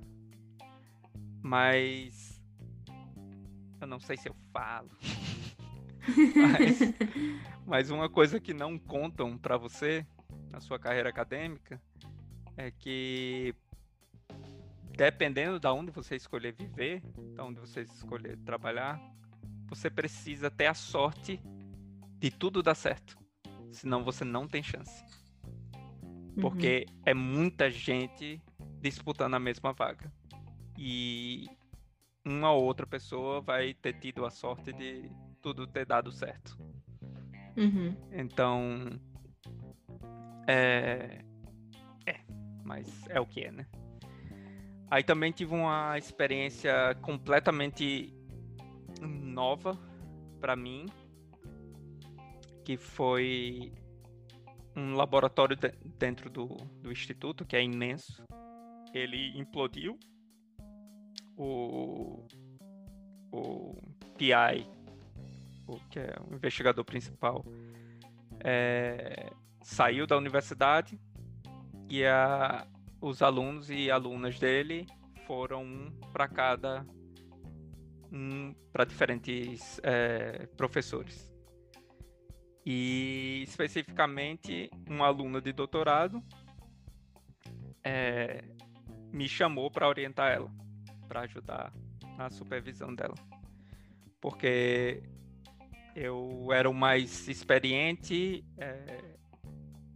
Mas 1.40 2.42
eu 3.80 3.86
não 3.86 4.00
sei 4.00 4.18
se 4.18 4.28
eu 4.28 4.36
falo. 4.52 4.90
Mas, 6.36 6.80
mas 7.66 7.90
uma 7.92 8.08
coisa 8.08 8.40
que 8.40 8.54
não 8.54 8.78
contam 8.78 9.38
para 9.38 9.58
você 9.58 10.06
na 10.52 10.60
sua 10.60 10.78
carreira 10.80 11.10
acadêmica 11.10 11.82
é 12.56 12.70
que 12.70 13.56
dependendo 14.96 15.60
da 15.60 15.74
onde 15.74 15.90
você 15.92 16.16
escolher 16.16 16.54
viver, 16.54 17.02
da 17.36 17.44
onde 17.44 17.60
você 17.60 17.82
escolher 17.82 18.38
trabalhar, 18.38 19.00
você 19.68 19.90
precisa 19.90 20.50
ter 20.50 20.68
a 20.68 20.76
sorte 20.76 21.40
de 22.20 22.32
tudo 22.32 22.64
dar 22.64 22.76
certo. 22.76 23.18
Senão 23.72 24.04
você 24.04 24.24
não 24.24 24.48
tem 24.48 24.62
chance. 24.62 25.04
Porque 26.40 26.86
uhum. 26.88 27.02
é 27.06 27.14
muita 27.14 27.70
gente 27.70 28.42
disputando 28.82 29.36
a 29.36 29.40
mesma 29.40 29.74
vaga. 29.74 30.12
E 30.78 31.48
uma 32.26 32.52
ou 32.52 32.64
outra 32.64 32.86
pessoa 32.86 33.42
vai 33.42 33.74
ter 33.74 33.94
tido 34.00 34.26
a 34.26 34.30
sorte 34.30 34.74
de 34.74 35.10
tudo 35.42 35.68
ter 35.68 35.86
dado 35.86 36.12
certo. 36.12 36.58
Uhum. 37.56 37.96
Então. 38.12 39.00
É. 40.48 41.24
É, 42.06 42.20
mas 42.64 43.08
é 43.10 43.20
o 43.20 43.26
que 43.26 43.42
é, 43.42 43.52
né? 43.52 43.66
Aí 44.90 45.04
também 45.04 45.32
tive 45.32 45.54
uma 45.54 45.98
experiência 45.98 46.96
completamente 47.02 48.14
nova 49.02 49.78
para 50.40 50.56
mim, 50.56 50.86
que 52.64 52.78
foi 52.78 53.74
um 54.76 54.96
laboratório 54.96 55.56
de, 55.56 55.72
dentro 55.98 56.30
do, 56.30 56.48
do 56.82 56.92
instituto, 56.92 57.46
que 57.46 57.56
é 57.56 57.64
imenso. 57.64 58.24
Ele 58.94 59.38
implodiu. 59.38 59.98
O, 61.38 62.26
o 63.32 63.76
PI 64.18 64.66
o, 65.68 65.80
que 65.90 66.00
é 66.00 66.16
o 66.30 66.34
investigador 66.34 66.84
principal, 66.84 67.46
é, 68.40 69.32
saiu 69.62 70.06
da 70.06 70.18
universidade 70.18 71.00
e 71.90 72.06
a, 72.06 72.68
os 73.02 73.22
alunos 73.22 73.70
e 73.70 73.90
alunas 73.90 74.40
dele 74.40 74.86
foram 75.26 75.64
um 75.64 75.92
para 76.12 76.28
cada 76.28 76.86
um 78.12 78.54
para 78.72 78.86
diferentes 78.86 79.80
é, 79.84 80.48
professores 80.56 81.35
e 82.66 83.44
especificamente 83.44 84.70
uma 84.90 85.08
aluna 85.08 85.40
de 85.40 85.54
doutorado 85.54 86.24
é, 87.84 88.44
me 89.12 89.30
chamou 89.30 89.70
para 89.70 89.88
orientar 89.88 90.32
ela 90.32 90.52
para 91.08 91.22
ajudar 91.22 91.72
na 92.18 92.30
supervisão 92.30 92.94
dela 92.94 93.16
porque 94.20 95.04
eu 95.96 96.52
era 96.52 96.70
o 96.70 96.74
mais 96.74 97.28
experiente, 97.28 98.44
é, 98.58 99.16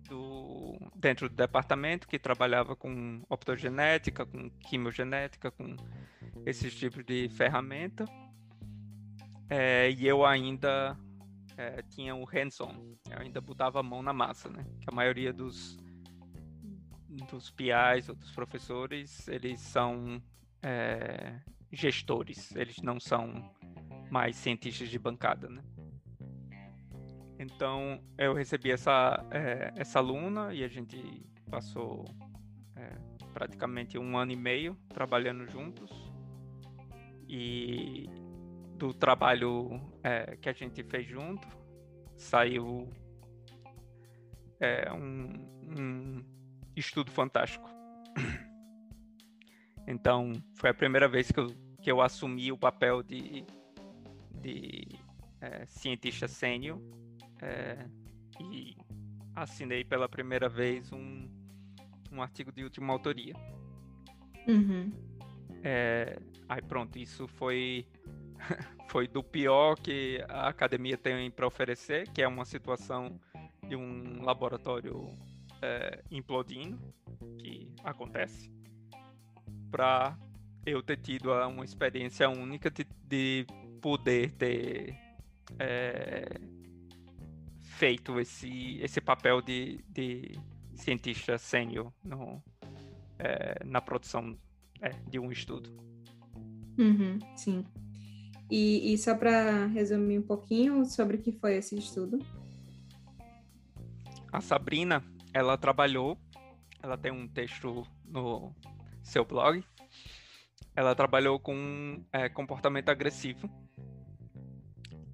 do, 0.08 0.78
dentro 0.96 1.28
do 1.28 1.36
departamento 1.36 2.08
que 2.08 2.18
trabalhava 2.18 2.76
com 2.76 3.22
optogenética, 3.30 4.26
com 4.26 4.50
quimiogenética, 4.62 5.52
com 5.52 5.76
esses 6.46 6.74
tipos 6.74 7.04
de 7.04 7.28
ferramenta. 7.30 8.06
É, 9.50 9.92
e 9.92 10.08
eu 10.08 10.26
ainda 10.26 10.98
é, 11.60 11.82
tinha 11.82 12.16
o 12.16 12.24
hands-on, 12.24 12.96
ainda 13.12 13.42
botava 13.42 13.82
a 13.82 13.84
mão 13.84 14.02
na 14.02 14.14
massa, 14.14 14.50
né? 14.50 14.66
Que 14.80 14.90
a 14.90 14.96
maioria 14.96 15.34
dos, 15.34 15.78
dos 17.30 17.52
PIs 17.52 18.08
ou 18.08 18.16
dos 18.16 18.32
professores, 18.32 19.28
eles 19.28 19.60
são 19.60 20.24
é, 20.64 21.38
gestores, 21.70 22.56
eles 22.56 22.78
não 22.78 22.98
são 22.98 23.54
mais 24.10 24.38
cientistas 24.38 24.88
de 24.88 24.98
bancada, 24.98 25.50
né? 25.50 25.62
Então 27.38 28.02
eu 28.18 28.34
recebi 28.34 28.72
essa, 28.72 29.22
é, 29.30 29.74
essa 29.76 30.00
aluna 30.00 30.54
e 30.54 30.64
a 30.64 30.68
gente 30.70 31.26
passou 31.52 32.06
é, 32.78 32.98
praticamente 33.34 33.98
um 33.98 34.18
ano 34.18 34.32
e 34.32 34.38
meio 34.38 34.78
trabalhando 34.94 35.46
juntos. 35.46 35.92
E 37.28 38.10
do 38.80 38.94
trabalho 38.94 39.82
é, 40.02 40.38
que 40.38 40.48
a 40.48 40.54
gente 40.54 40.82
fez 40.84 41.06
junto 41.06 41.46
saiu 42.16 42.90
é, 44.60 44.92
um, 44.92 45.34
um 45.78 46.26
estudo 46.76 47.12
fantástico. 47.12 47.70
Então 49.88 50.34
foi 50.54 50.70
a 50.70 50.74
primeira 50.74 51.08
vez 51.08 51.32
que 51.32 51.40
eu, 51.40 51.48
que 51.82 51.92
eu 51.92 52.00
assumi 52.00 52.52
o 52.52 52.58
papel 52.58 53.02
de, 53.02 53.44
de 54.40 54.88
é, 55.42 55.66
cientista 55.66 56.28
sênior 56.28 56.80
é, 57.42 57.88
e 58.40 58.78
assinei 59.36 59.84
pela 59.84 60.08
primeira 60.08 60.48
vez 60.48 60.94
um, 60.94 61.28
um 62.12 62.22
artigo 62.22 62.52
de 62.52 62.64
última 62.64 62.94
autoria. 62.94 63.34
Uhum. 64.48 64.92
É, 65.64 66.20
aí 66.48 66.62
pronto, 66.62 67.00
isso 67.00 67.28
foi 67.28 67.88
foi 68.90 69.08
do 69.08 69.24
pior 69.24 69.76
que 69.76 70.24
a 70.28 70.48
academia 70.48 70.98
tem 70.98 71.30
para 71.30 71.46
oferecer, 71.46 72.10
que 72.10 72.22
é 72.22 72.28
uma 72.28 72.46
situação 72.46 73.20
de 73.68 73.76
um 73.76 74.24
laboratório 74.24 75.08
é, 75.62 76.04
implodindo, 76.10 76.80
que 77.38 77.74
acontece, 77.84 78.52
para 79.70 80.18
eu 80.66 80.82
ter 80.82 80.98
tido 80.98 81.32
uma 81.32 81.64
experiência 81.64 82.30
única 82.30 82.70
de, 82.70 82.86
de 83.06 83.46
poder 83.82 84.32
ter 84.32 84.96
é, 85.58 86.26
feito 87.62 88.20
esse, 88.20 88.80
esse 88.82 89.00
papel 89.00 89.42
de, 89.42 89.84
de 89.90 90.38
cientista 90.76 91.38
sênior 91.38 91.92
é, 93.20 93.64
na 93.66 93.82
produção 93.82 94.38
é, 94.82 94.90
de 95.10 95.20
um 95.20 95.32
estudo. 95.32 95.70
Uhum, 96.78 97.20
sim. 97.36 97.66
E, 98.50 98.94
e 98.94 98.98
só 98.98 99.16
para 99.16 99.68
resumir 99.68 100.18
um 100.18 100.24
pouquinho 100.24 100.86
sobre 100.86 101.18
o 101.18 101.22
que 101.22 101.32
foi 101.32 101.56
esse 101.56 101.78
estudo. 101.78 102.20
A 104.32 104.42
Sabrina, 104.42 105.04
ela 105.34 105.58
trabalhou, 105.58 106.18
ela 106.82 106.98
tem 106.98 107.12
um 107.12 107.28
texto 107.28 107.86
no 108.06 108.56
seu 109.04 109.24
blog, 109.24 109.64
ela 110.76 110.96
trabalhou 110.96 111.40
com 111.40 112.04
é, 112.12 112.30
comportamento 112.30 112.90
agressivo. 112.90 113.50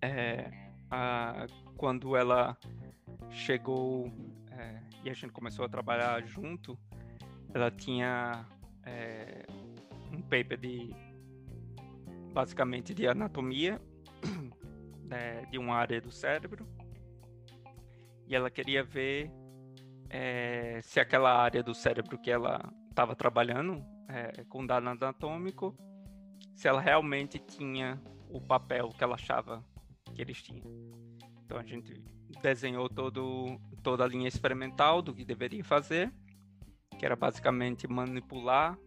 É, 0.01 0.51
a, 0.91 1.47
quando 1.75 2.15
ela 2.15 2.57
chegou 3.31 4.11
é, 4.51 4.79
e 5.03 5.09
a 5.09 5.13
gente 5.13 5.31
começou 5.31 5.65
a 5.65 5.69
trabalhar 5.69 6.25
junto, 6.25 6.77
ela 7.53 7.71
tinha 7.71 8.45
é, 8.85 9.45
um 10.11 10.21
paper 10.21 10.57
de 10.57 10.93
basicamente 12.35 12.93
de 12.93 13.07
anatomia 13.07 13.81
né, 15.07 15.45
de 15.45 15.57
uma 15.57 15.75
área 15.75 16.01
do 16.01 16.11
cérebro 16.11 16.67
e 18.27 18.35
ela 18.35 18.51
queria 18.51 18.83
ver 18.83 19.31
é, 20.09 20.81
se 20.83 20.99
aquela 20.99 21.33
área 21.33 21.63
do 21.63 21.73
cérebro 21.73 22.17
que 22.17 22.29
ela 22.29 22.61
estava 22.89 23.15
trabalhando 23.15 23.81
é, 24.09 24.43
com 24.49 24.65
dado 24.65 24.89
anatômico, 24.89 25.73
se 26.53 26.67
ela 26.67 26.81
realmente 26.81 27.39
tinha 27.39 28.01
o 28.29 28.41
papel 28.41 28.89
que 28.89 29.03
ela 29.03 29.15
achava 29.15 29.63
que 30.13 30.21
eles 30.21 30.43
tinham. 30.43 30.65
Então 31.45 31.57
a 31.57 31.63
gente 31.63 32.03
desenhou 32.41 32.89
todo, 32.89 33.57
toda 33.81 34.03
a 34.03 34.07
linha 34.07 34.27
experimental 34.27 35.01
do 35.01 35.13
que 35.13 35.23
deveria 35.23 35.63
fazer, 35.63 36.13
que 36.97 37.05
era 37.05 37.15
basicamente 37.15 37.87
manipular 37.87 38.77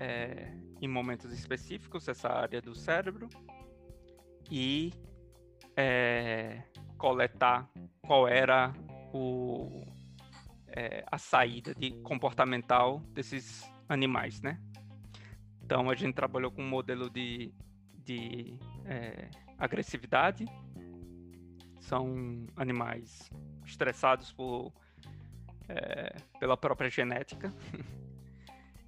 é, 0.00 0.56
em 0.84 0.88
momentos 0.88 1.32
específicos 1.32 2.06
essa 2.08 2.28
área 2.28 2.60
do 2.60 2.74
cérebro 2.74 3.28
e 4.50 4.92
é, 5.76 6.62
coletar 6.98 7.68
qual 8.02 8.28
era 8.28 8.72
o, 9.12 9.82
é, 10.68 11.04
a 11.10 11.16
saída 11.16 11.74
de 11.74 11.92
comportamental 12.02 13.00
desses 13.14 13.62
animais, 13.88 14.42
né? 14.42 14.60
Então 15.62 15.88
a 15.88 15.94
gente 15.94 16.14
trabalhou 16.14 16.50
com 16.50 16.62
um 16.62 16.68
modelo 16.68 17.08
de, 17.08 17.54
de 18.04 18.58
é, 18.84 19.30
agressividade 19.58 20.44
são 21.80 22.46
animais 22.56 23.30
estressados 23.64 24.32
por, 24.32 24.72
é, 25.68 26.14
pela 26.38 26.56
própria 26.56 26.90
genética. 26.90 27.52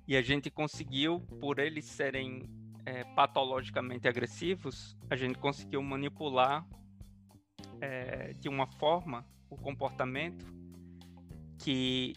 e 0.06 0.16
a 0.16 0.22
gente 0.22 0.50
conseguiu, 0.50 1.20
por 1.40 1.58
eles 1.58 1.84
serem 1.84 2.48
é, 2.84 3.02
patologicamente 3.14 4.06
agressivos, 4.06 4.96
a 5.10 5.16
gente 5.16 5.38
conseguiu 5.38 5.82
manipular 5.82 6.64
é, 7.80 8.32
de 8.34 8.48
uma 8.48 8.66
forma 8.66 9.26
o 9.50 9.56
comportamento 9.56 10.46
que 11.58 12.12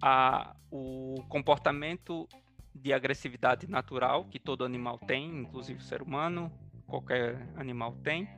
a, 0.00 0.54
o 0.70 1.16
comportamento 1.28 2.28
de 2.74 2.92
agressividade 2.92 3.68
natural 3.68 4.24
que 4.26 4.38
todo 4.38 4.64
animal 4.64 4.98
tem, 4.98 5.40
inclusive 5.40 5.80
o 5.80 5.82
ser 5.82 6.02
humano, 6.02 6.52
qualquer 6.86 7.48
animal 7.56 7.92
tem, 8.04 8.28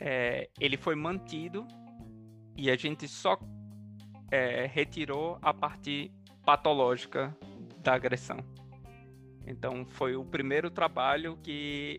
é, 0.00 0.48
ele 0.58 0.76
foi 0.76 0.94
mantido 0.94 1.66
e 2.56 2.70
a 2.70 2.76
gente 2.76 3.06
só 3.06 3.38
é, 4.30 4.66
retirou 4.66 5.38
a 5.42 5.52
parte 5.52 6.10
patológica 6.44 7.36
da 7.82 7.94
agressão. 7.94 8.38
Então 9.46 9.84
foi 9.86 10.16
o 10.16 10.24
primeiro 10.24 10.70
trabalho 10.70 11.36
que 11.42 11.98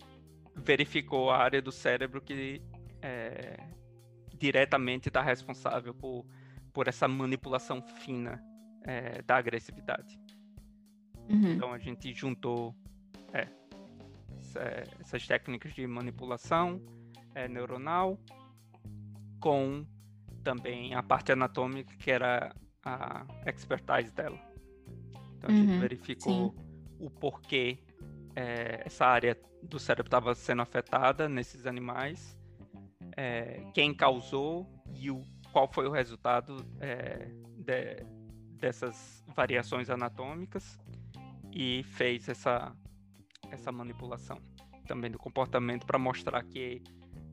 verificou 0.56 1.30
a 1.30 1.38
área 1.38 1.62
do 1.62 1.72
cérebro 1.72 2.22
que 2.22 2.62
é, 3.02 3.58
diretamente 4.38 5.10
está 5.10 5.22
responsável 5.22 5.94
por, 5.94 6.26
por 6.74 6.88
essa 6.88 7.08
manipulação 7.08 7.82
fina 7.82 8.44
é, 8.84 9.22
da 9.22 9.38
agressividade. 9.38 10.20
Uhum. 11.30 11.54
Então 11.54 11.74
a 11.74 11.78
gente 11.78 12.14
juntou 12.14 12.76
é, 13.34 13.48
essas 15.00 15.28
técnicas 15.28 15.74
de 15.74 15.86
manipulação 15.86 16.82
é, 17.34 17.48
neuronal, 17.48 18.18
com 19.40 19.86
também 20.44 20.94
a 20.94 21.04
parte 21.04 21.32
anatômica, 21.32 21.96
que 21.98 22.10
era 22.10 22.56
a 22.86 23.26
expertise 23.48 24.14
dela. 24.14 24.40
Então 25.38 25.50
a 25.50 25.54
uhum, 25.54 25.66
gente 25.66 25.80
verificou 25.80 26.52
sim. 26.52 26.96
o 27.00 27.10
porquê 27.10 27.80
é, 28.36 28.84
essa 28.86 29.06
área 29.06 29.38
do 29.64 29.80
cérebro 29.80 30.08
estava 30.08 30.36
sendo 30.36 30.62
afetada 30.62 31.28
nesses 31.28 31.66
animais, 31.66 32.38
é, 33.18 33.64
quem 33.74 33.94
causou 33.94 34.68
e 34.94 35.10
o, 35.10 35.24
qual 35.52 35.68
foi 35.72 35.88
o 35.88 35.92
resultado 35.92 36.58
é, 36.80 37.30
de, 37.58 38.06
dessas 38.60 39.24
variações 39.36 39.90
anatômicas 39.90 40.78
e 41.52 41.84
fez 41.84 42.30
essa, 42.30 42.76
essa 43.50 43.72
manipulação 43.72 44.38
também 44.86 45.10
do 45.10 45.18
comportamento 45.18 45.86
para 45.86 45.98
mostrar 45.98 46.44
que 46.44 46.84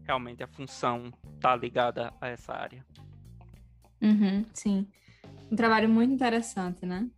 realmente 0.04 0.42
a 0.42 0.46
função 0.46 1.12
está 1.34 1.54
ligada 1.54 2.12
a 2.20 2.28
essa 2.28 2.54
área. 2.54 2.84
Uhum, 4.00 4.44
sim. 4.52 4.88
Um 5.52 5.54
trabalho 5.54 5.86
muito 5.86 6.14
interessante, 6.14 6.86
né? 6.86 7.10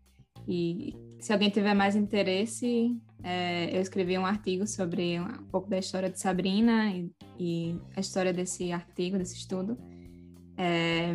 E 0.48 0.92
se 1.20 1.32
alguém 1.32 1.50
tiver 1.50 1.72
mais 1.72 1.94
interesse, 1.94 3.00
é, 3.22 3.74
eu 3.74 3.80
escrevi 3.80 4.18
um 4.18 4.26
artigo 4.26 4.66
sobre 4.66 5.20
um 5.20 5.44
pouco 5.52 5.70
da 5.70 5.78
história 5.78 6.10
de 6.10 6.18
Sabrina 6.18 6.90
e, 6.90 7.12
e 7.38 7.80
a 7.96 8.00
história 8.00 8.32
desse 8.32 8.72
artigo, 8.72 9.18
desse 9.18 9.36
estudo. 9.36 9.78
É, 10.58 11.12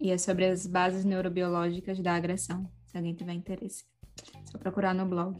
e 0.00 0.10
é 0.10 0.16
sobre 0.16 0.46
as 0.46 0.66
bases 0.66 1.04
neurobiológicas 1.04 2.00
da 2.00 2.14
agressão, 2.14 2.66
se 2.86 2.96
alguém 2.96 3.14
tiver 3.14 3.34
interesse. 3.34 3.84
É 4.34 4.50
só 4.50 4.56
procurar 4.56 4.94
no 4.94 5.04
blog. 5.04 5.36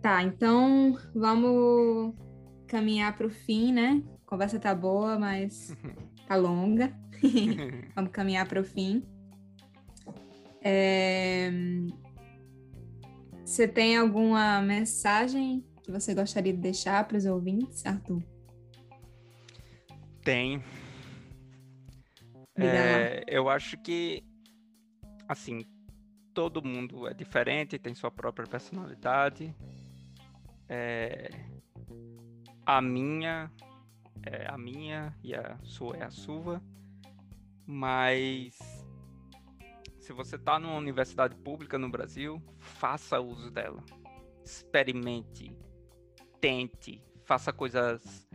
Tá, 0.00 0.22
então 0.22 0.96
vamos 1.12 2.14
caminhar 2.68 3.16
para 3.16 3.26
o 3.26 3.30
fim, 3.30 3.72
né? 3.72 4.00
A 4.24 4.30
conversa 4.30 4.60
tá 4.60 4.72
boa, 4.72 5.18
mas 5.18 5.76
tá 6.28 6.36
longa. 6.36 6.96
Vamos 7.94 8.10
caminhar 8.10 8.46
para 8.46 8.60
o 8.60 8.64
fim. 8.64 9.02
É... 10.60 11.50
Você 13.44 13.66
tem 13.68 13.96
alguma 13.96 14.60
mensagem 14.62 15.64
que 15.82 15.90
você 15.90 16.14
gostaria 16.14 16.52
de 16.52 16.58
deixar 16.58 17.06
para 17.06 17.16
os 17.16 17.26
ouvintes, 17.26 17.84
Arthur? 17.84 18.22
Tem. 20.22 20.62
É, 22.56 23.24
eu 23.26 23.48
acho 23.48 23.76
que, 23.78 24.22
assim, 25.28 25.64
todo 26.32 26.64
mundo 26.64 27.08
é 27.08 27.14
diferente, 27.14 27.78
tem 27.78 27.94
sua 27.94 28.10
própria 28.10 28.46
personalidade. 28.46 29.54
É, 30.68 31.30
a 32.64 32.80
minha 32.80 33.50
é 34.24 34.46
a 34.48 34.56
minha 34.56 35.14
e 35.22 35.34
a 35.34 35.58
sua 35.62 35.96
é 35.96 36.04
a 36.04 36.10
sua. 36.10 36.62
Mas 37.66 38.56
se 40.00 40.12
você 40.12 40.36
está 40.36 40.58
numa 40.58 40.76
universidade 40.76 41.36
pública 41.36 41.78
no 41.78 41.88
Brasil, 41.88 42.42
faça 42.58 43.20
uso 43.20 43.50
dela. 43.50 43.82
Experimente, 44.44 45.56
tente, 46.40 47.02
faça 47.24 47.52
coisas 47.52 48.28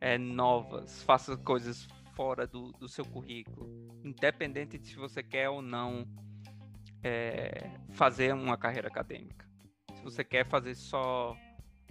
é, 0.00 0.18
novas, 0.18 1.02
faça 1.02 1.36
coisas 1.36 1.88
fora 2.14 2.46
do, 2.46 2.70
do 2.72 2.88
seu 2.88 3.04
currículo, 3.04 3.66
independente 4.04 4.78
de 4.78 4.88
se 4.88 4.96
você 4.96 5.22
quer 5.22 5.48
ou 5.48 5.62
não 5.62 6.06
é, 7.02 7.78
fazer 7.92 8.34
uma 8.34 8.56
carreira 8.56 8.88
acadêmica. 8.88 9.48
Se 9.94 10.02
você 10.02 10.22
quer 10.22 10.46
fazer 10.46 10.74
só 10.74 11.36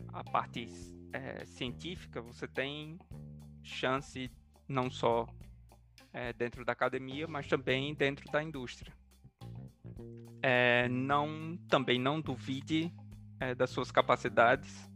a 0.10 0.24
parte 0.24 0.68
é, 1.14 1.46
científica, 1.46 2.22
você 2.22 2.48
tem 2.48 3.00
chance 3.64 4.32
não 4.68 4.90
só 4.90 5.28
é, 6.16 6.32
dentro 6.32 6.64
da 6.64 6.72
academia, 6.72 7.28
mas 7.28 7.46
também 7.46 7.94
dentro 7.94 8.32
da 8.32 8.42
indústria. 8.42 8.94
É, 10.42 10.88
não, 10.88 11.58
também 11.68 12.00
não 12.00 12.22
duvide 12.22 12.90
é, 13.38 13.54
das 13.54 13.70
suas 13.70 13.92
capacidades. 13.92 14.90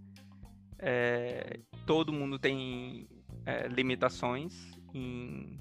É, 0.77 1.59
todo 1.85 2.13
mundo 2.13 2.39
tem 2.39 3.09
é, 3.45 3.67
limitações 3.67 4.71
em 4.93 5.59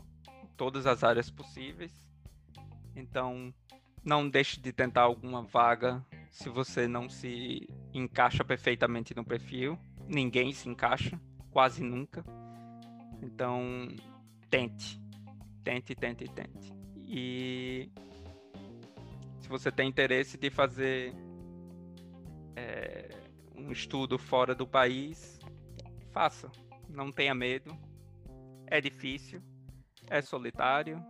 todas 0.56 0.86
as 0.86 1.02
áreas 1.02 1.28
possíveis. 1.28 2.08
Então, 2.94 3.52
não 4.04 4.28
deixe 4.28 4.60
de 4.60 4.72
tentar 4.72 5.02
alguma 5.02 5.42
vaga 5.42 6.06
se 6.30 6.48
você 6.48 6.86
não 6.86 7.08
se 7.08 7.68
encaixa 7.92 8.44
perfeitamente 8.44 9.12
no 9.12 9.24
perfil. 9.24 9.76
Ninguém 10.06 10.52
se 10.52 10.68
encaixa, 10.68 11.20
quase 11.50 11.82
nunca. 11.82 12.24
Então, 13.20 13.88
tente. 14.48 15.07
Tente, 15.64 15.94
tente, 15.94 16.24
tente. 16.28 16.72
E 17.06 17.90
se 19.40 19.48
você 19.48 19.72
tem 19.72 19.88
interesse 19.88 20.36
de 20.36 20.50
fazer 20.50 21.14
é, 22.54 23.08
um 23.56 23.72
estudo 23.72 24.18
fora 24.18 24.54
do 24.54 24.66
país, 24.66 25.38
faça. 26.10 26.50
Não 26.88 27.10
tenha 27.10 27.34
medo. 27.34 27.76
É 28.66 28.80
difícil, 28.80 29.42
é 30.08 30.20
solitário, 30.20 31.02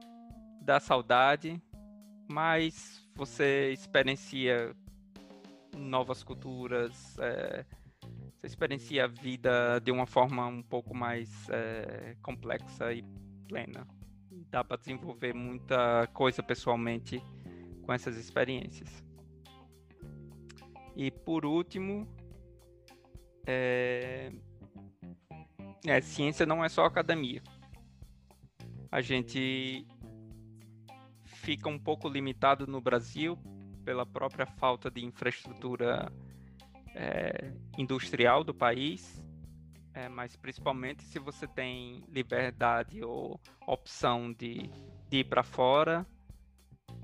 dá 0.62 0.78
saudade, 0.78 1.60
mas 2.28 3.04
você 3.16 3.72
experiencia 3.72 4.72
novas 5.76 6.22
culturas, 6.22 7.18
é, 7.18 7.64
você 8.36 8.46
experiencia 8.46 9.04
a 9.04 9.08
vida 9.08 9.80
de 9.80 9.90
uma 9.90 10.06
forma 10.06 10.46
um 10.46 10.62
pouco 10.62 10.94
mais 10.94 11.48
é, 11.50 12.16
complexa 12.22 12.92
e 12.92 13.02
plena. 13.48 13.84
Dá 14.50 14.64
para 14.64 14.76
desenvolver 14.76 15.34
muita 15.34 16.06
coisa 16.08 16.42
pessoalmente 16.42 17.22
com 17.82 17.92
essas 17.92 18.16
experiências. 18.16 19.04
E 20.96 21.10
por 21.10 21.44
último, 21.44 22.08
é... 23.46 24.32
É, 25.86 26.00
ciência 26.00 26.44
não 26.44 26.64
é 26.64 26.68
só 26.68 26.84
academia. 26.84 27.42
A 28.90 29.00
gente 29.00 29.86
fica 31.24 31.68
um 31.68 31.78
pouco 31.78 32.08
limitado 32.08 32.66
no 32.66 32.80
Brasil 32.80 33.38
pela 33.84 34.04
própria 34.04 34.44
falta 34.44 34.90
de 34.90 35.04
infraestrutura 35.04 36.12
é, 36.94 37.52
industrial 37.78 38.44
do 38.44 38.52
país, 38.52 39.22
é, 39.98 40.08
mas 40.08 40.36
principalmente 40.36 41.02
se 41.02 41.18
você 41.18 41.44
tem 41.44 42.04
liberdade 42.08 43.02
ou 43.02 43.40
opção 43.66 44.32
de, 44.32 44.70
de 45.10 45.18
ir 45.18 45.24
para 45.24 45.42
fora, 45.42 46.06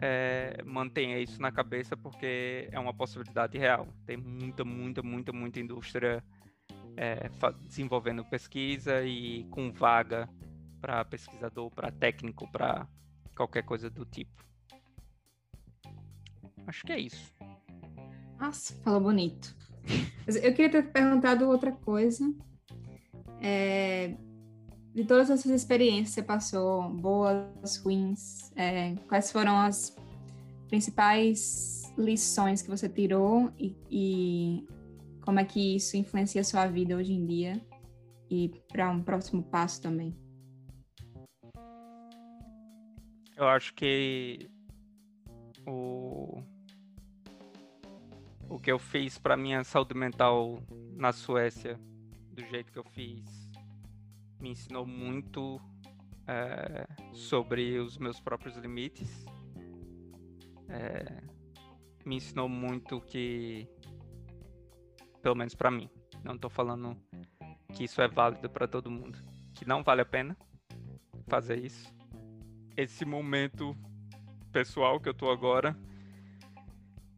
é, 0.01 0.63
mantenha 0.65 1.19
isso 1.19 1.43
na 1.43 1.51
cabeça 1.51 1.97
porque 1.97 2.69
é 2.71 2.79
uma 2.79 2.95
possibilidade 2.95 3.59
real. 3.59 3.89
Tem 4.07 4.17
muita, 4.17 4.65
muita, 4.65 5.03
muita, 5.03 5.33
muita 5.33 5.59
indústria 5.59 6.23
é, 6.97 7.29
desenvolvendo 7.63 8.25
pesquisa 8.25 9.03
e 9.03 9.43
com 9.51 9.73
vaga 9.73 10.29
para 10.81 11.05
pesquisador, 11.05 11.71
para 11.71 11.91
técnico, 11.91 12.49
para 12.53 12.87
qualquer 13.37 13.65
coisa 13.65 13.91
do 13.91 14.05
tipo. 14.05 14.45
Acho 16.65 16.85
que 16.85 16.93
é 16.93 17.01
isso. 17.01 17.35
Nossa, 18.39 18.73
falou 18.85 19.01
bonito. 19.01 19.53
Eu 20.27 20.55
queria 20.55 20.71
ter 20.71 20.93
perguntado 20.93 21.49
outra 21.49 21.73
coisa. 21.73 22.25
É, 23.47 24.17
de 24.95 25.05
todas 25.05 25.29
essas 25.29 25.51
experiências 25.51 26.09
que 26.09 26.15
você 26.15 26.23
passou, 26.23 26.89
boas, 26.89 27.77
ruins, 27.77 28.51
é, 28.57 28.95
quais 29.07 29.31
foram 29.31 29.59
as 29.59 29.95
principais 30.67 31.93
lições 31.99 32.63
que 32.63 32.71
você 32.71 32.89
tirou 32.89 33.53
e, 33.59 33.77
e 33.91 34.67
como 35.21 35.41
é 35.41 35.45
que 35.45 35.77
isso 35.77 35.95
influencia 35.95 36.41
a 36.41 36.45
sua 36.45 36.67
vida 36.69 36.97
hoje 36.97 37.13
em 37.13 37.27
dia 37.27 37.61
e 38.31 38.49
para 38.73 38.91
um 38.91 39.03
próximo 39.03 39.43
passo 39.43 39.83
também? 39.83 40.17
Eu 43.37 43.47
acho 43.47 43.75
que 43.75 44.49
o 45.67 46.43
o 48.49 48.59
que 48.59 48.73
eu 48.73 48.79
fiz 48.79 49.19
para 49.19 49.37
minha 49.37 49.65
saúde 49.65 49.95
mental 49.95 50.63
na 50.97 51.13
Suécia, 51.13 51.79
do 52.35 52.45
jeito 52.47 52.73
que 52.73 52.79
eu 52.79 52.85
fiz, 52.85 53.51
me 54.41 54.51
ensinou 54.51 54.85
muito 54.85 55.61
é, 56.27 56.87
sobre 57.13 57.79
os 57.79 57.97
meus 57.97 58.21
próprios 58.21 58.57
limites. 58.57 59.25
É, 60.69 61.23
me 62.05 62.17
ensinou 62.17 62.49
muito 62.49 63.01
que, 63.01 63.69
pelo 65.23 65.35
menos 65.35 65.55
para 65.55 65.71
mim, 65.71 65.89
não 66.23 66.35
estou 66.35 66.51
falando 66.51 66.97
que 67.73 67.85
isso 67.85 68.03
é 68.03 68.09
válido 68.09 68.51
para 68.51 68.69
todo 68.69 68.91
mundo, 68.91 69.19
que 69.55 69.67
não 69.67 69.83
vale 69.83 70.03
a 70.03 70.07
pena 70.07 70.37
fazer 71.27 71.65
isso. 71.65 71.95
Esse 72.77 73.05
momento 73.05 73.77
pessoal 74.53 75.01
que 75.01 75.09
eu 75.09 75.15
tô 75.15 75.31
agora 75.31 75.77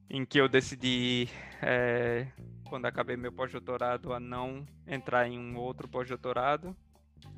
em 0.08 0.24
que 0.24 0.40
eu 0.40 0.48
decidi, 0.48 1.28
é, 1.60 2.28
quando 2.68 2.86
acabei 2.86 3.16
meu 3.16 3.32
pós-doutorado, 3.32 4.12
a 4.12 4.20
não 4.20 4.66
entrar 4.86 5.28
em 5.28 5.38
um 5.38 5.56
outro 5.56 5.88
pós-doutorado, 5.88 6.76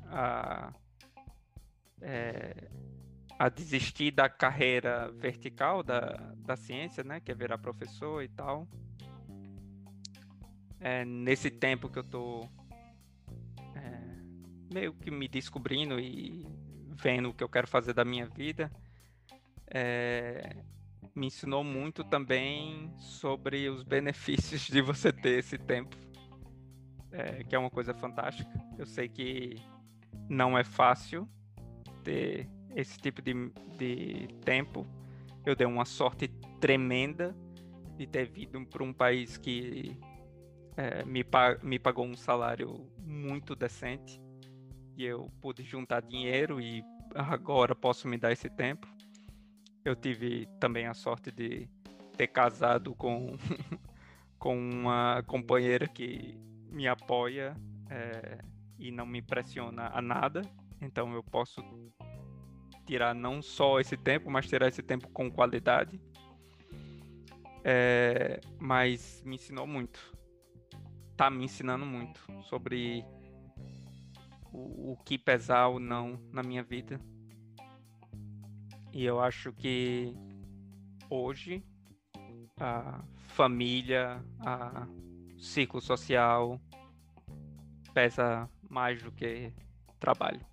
a, 0.07 0.73
é, 2.01 2.69
a 3.37 3.49
desistir 3.49 4.11
da 4.11 4.27
carreira 4.27 5.11
vertical 5.11 5.81
da, 5.83 6.33
da 6.37 6.55
ciência, 6.55 7.03
né, 7.03 7.19
que 7.19 7.31
é 7.31 7.35
virar 7.35 7.57
professor 7.57 8.23
e 8.23 8.27
tal. 8.27 8.67
É, 10.79 11.03
nesse 11.05 11.51
tempo 11.51 11.89
que 11.89 11.99
eu 11.99 12.03
tô 12.03 12.41
é, 13.75 14.73
meio 14.73 14.93
que 14.93 15.11
me 15.11 15.27
descobrindo 15.27 15.99
e 15.99 16.47
vendo 17.01 17.29
o 17.29 17.33
que 17.33 17.43
eu 17.43 17.49
quero 17.49 17.67
fazer 17.67 17.93
da 17.93 18.05
minha 18.05 18.25
vida, 18.25 18.71
é, 19.67 20.63
me 21.15 21.27
ensinou 21.27 21.63
muito 21.63 22.03
também 22.03 22.93
sobre 22.97 23.69
os 23.69 23.83
benefícios 23.83 24.67
de 24.67 24.81
você 24.81 25.11
ter 25.11 25.39
esse 25.39 25.57
tempo, 25.57 25.95
é, 27.11 27.43
que 27.43 27.55
é 27.55 27.59
uma 27.59 27.69
coisa 27.69 27.93
fantástica. 27.93 28.51
Eu 28.77 28.85
sei 28.85 29.09
que 29.09 29.55
não 30.29 30.57
é 30.57 30.63
fácil 30.63 31.27
ter 32.03 32.47
esse 32.75 32.97
tipo 32.97 33.21
de, 33.21 33.33
de 33.77 34.27
tempo. 34.43 34.85
Eu 35.45 35.55
dei 35.55 35.67
uma 35.67 35.85
sorte 35.85 36.27
tremenda 36.59 37.35
de 37.97 38.07
ter 38.07 38.29
vindo 38.29 38.65
para 38.65 38.83
um 38.83 38.93
país 38.93 39.37
que 39.37 39.97
é, 40.77 41.03
me, 41.03 41.25
me 41.63 41.79
pagou 41.79 42.05
um 42.05 42.15
salário 42.15 42.89
muito 42.99 43.55
decente 43.55 44.21
e 44.95 45.03
eu 45.05 45.29
pude 45.41 45.63
juntar 45.63 46.01
dinheiro 46.01 46.61
e 46.61 46.83
agora 47.15 47.75
posso 47.75 48.07
me 48.07 48.17
dar 48.17 48.31
esse 48.31 48.49
tempo. 48.49 48.87
Eu 49.83 49.95
tive 49.95 50.47
também 50.59 50.87
a 50.87 50.93
sorte 50.93 51.31
de 51.31 51.69
ter 52.17 52.27
casado 52.27 52.93
com, 52.95 53.37
com 54.37 54.57
uma 54.57 55.23
companheira 55.25 55.87
que 55.87 56.37
me 56.69 56.87
apoia 56.87 57.55
é, 57.89 58.39
e 58.77 58.91
não 58.91 59.05
me 59.05 59.21
pressiona 59.21 59.89
a 59.93 60.01
nada. 60.01 60.41
Então 60.81 61.13
eu 61.13 61.23
posso 61.23 61.61
tirar 62.85 63.13
não 63.13 63.41
só 63.41 63.79
esse 63.79 63.95
tempo, 63.95 64.29
mas 64.29 64.47
tirar 64.47 64.67
esse 64.67 64.81
tempo 64.81 65.09
com 65.09 65.31
qualidade. 65.31 65.99
É, 67.63 68.39
mas 68.57 69.21
me 69.25 69.35
ensinou 69.35 69.67
muito. 69.67 69.99
Tá 71.15 71.29
me 71.29 71.45
ensinando 71.45 71.85
muito 71.85 72.19
sobre 72.43 73.05
o, 74.51 74.93
o 74.93 74.97
que 74.97 75.17
pesar 75.17 75.67
ou 75.67 75.79
não 75.79 76.19
na 76.31 76.41
minha 76.41 76.63
vida. 76.63 76.99
E 78.91 79.05
eu 79.05 79.19
acho 79.19 79.53
que 79.53 80.13
hoje 81.09 81.63
a 82.59 83.01
família, 83.27 84.23
a 84.39 84.87
ciclo 85.37 85.79
social 85.79 86.59
pesa 87.93 88.49
mais 88.69 89.01
do 89.01 89.11
que 89.11 89.53
trabalho. 89.99 90.45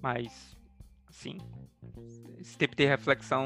Mas, 0.00 0.56
assim, 1.08 1.36
esse 2.38 2.56
tipo 2.56 2.74
de 2.74 2.86
reflexão 2.86 3.44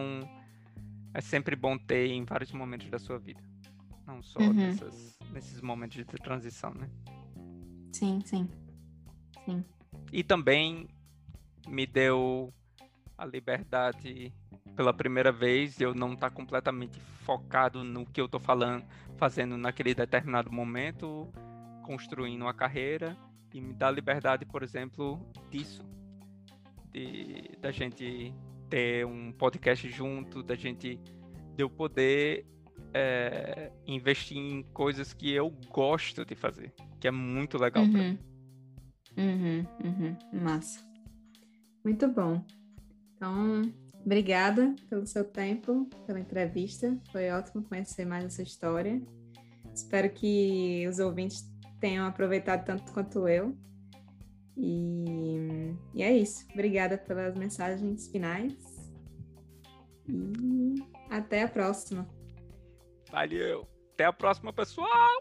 é 1.12 1.20
sempre 1.20 1.56
bom 1.56 1.76
ter 1.76 2.10
em 2.10 2.24
vários 2.24 2.52
momentos 2.52 2.88
da 2.88 2.98
sua 2.98 3.18
vida. 3.18 3.42
Não 4.06 4.22
só 4.22 4.40
uhum. 4.40 4.52
nessas, 4.52 5.18
nesses 5.32 5.60
momentos 5.60 5.96
de 5.96 6.04
transição, 6.04 6.72
né? 6.74 6.88
Sim, 7.92 8.20
sim. 8.24 8.48
Sim. 9.44 9.64
E 10.12 10.22
também 10.22 10.88
me 11.66 11.86
deu 11.86 12.52
a 13.24 13.26
liberdade 13.26 14.32
pela 14.76 14.92
primeira 14.92 15.32
vez 15.32 15.80
eu 15.80 15.94
não 15.94 16.12
estar 16.12 16.30
tá 16.30 16.34
completamente 16.34 17.00
focado 17.00 17.82
no 17.82 18.04
que 18.04 18.20
eu 18.20 18.26
estou 18.26 18.40
falando, 18.40 18.84
fazendo 19.16 19.56
naquele 19.56 19.94
determinado 19.94 20.52
momento, 20.52 21.28
construindo 21.82 22.42
uma 22.42 22.54
carreira 22.54 23.16
e 23.52 23.60
me 23.60 23.72
dá 23.72 23.90
liberdade, 23.90 24.44
por 24.44 24.62
exemplo, 24.62 25.20
disso, 25.50 25.82
de 26.92 27.50
da 27.60 27.70
gente 27.70 28.34
ter 28.68 29.06
um 29.06 29.32
podcast 29.32 29.88
junto, 29.90 30.42
da 30.42 30.54
gente 30.54 30.96
de 31.56 31.62
eu 31.62 31.70
poder 31.70 32.46
é, 32.92 33.72
investir 33.86 34.36
em 34.36 34.62
coisas 34.62 35.12
que 35.12 35.32
eu 35.32 35.50
gosto 35.70 36.24
de 36.24 36.34
fazer, 36.34 36.74
que 37.00 37.06
é 37.06 37.10
muito 37.10 37.56
legal 37.58 37.84
uhum. 37.84 37.92
para 37.92 38.02
mim. 38.02 38.18
Uhum, 39.16 39.66
uhum, 39.84 40.40
massa. 40.42 40.84
Muito 41.84 42.08
bom. 42.08 42.44
Então, 43.24 43.72
obrigada 44.04 44.74
pelo 44.90 45.06
seu 45.06 45.24
tempo, 45.24 45.88
pela 46.06 46.20
entrevista. 46.20 46.94
Foi 47.10 47.30
ótimo 47.30 47.64
conhecer 47.64 48.04
mais 48.04 48.22
essa 48.22 48.42
história. 48.42 49.00
Espero 49.74 50.10
que 50.10 50.86
os 50.86 50.98
ouvintes 50.98 51.50
tenham 51.80 52.06
aproveitado 52.06 52.66
tanto 52.66 52.92
quanto 52.92 53.26
eu. 53.26 53.56
E, 54.54 55.74
e 55.94 56.02
é 56.02 56.14
isso. 56.14 56.44
Obrigada 56.52 56.98
pelas 56.98 57.34
mensagens 57.34 58.08
finais. 58.08 58.52
E 60.06 60.74
até 61.08 61.44
a 61.44 61.48
próxima. 61.48 62.06
Valeu. 63.10 63.66
Até 63.94 64.04
a 64.04 64.12
próxima, 64.12 64.52
pessoal. 64.52 65.18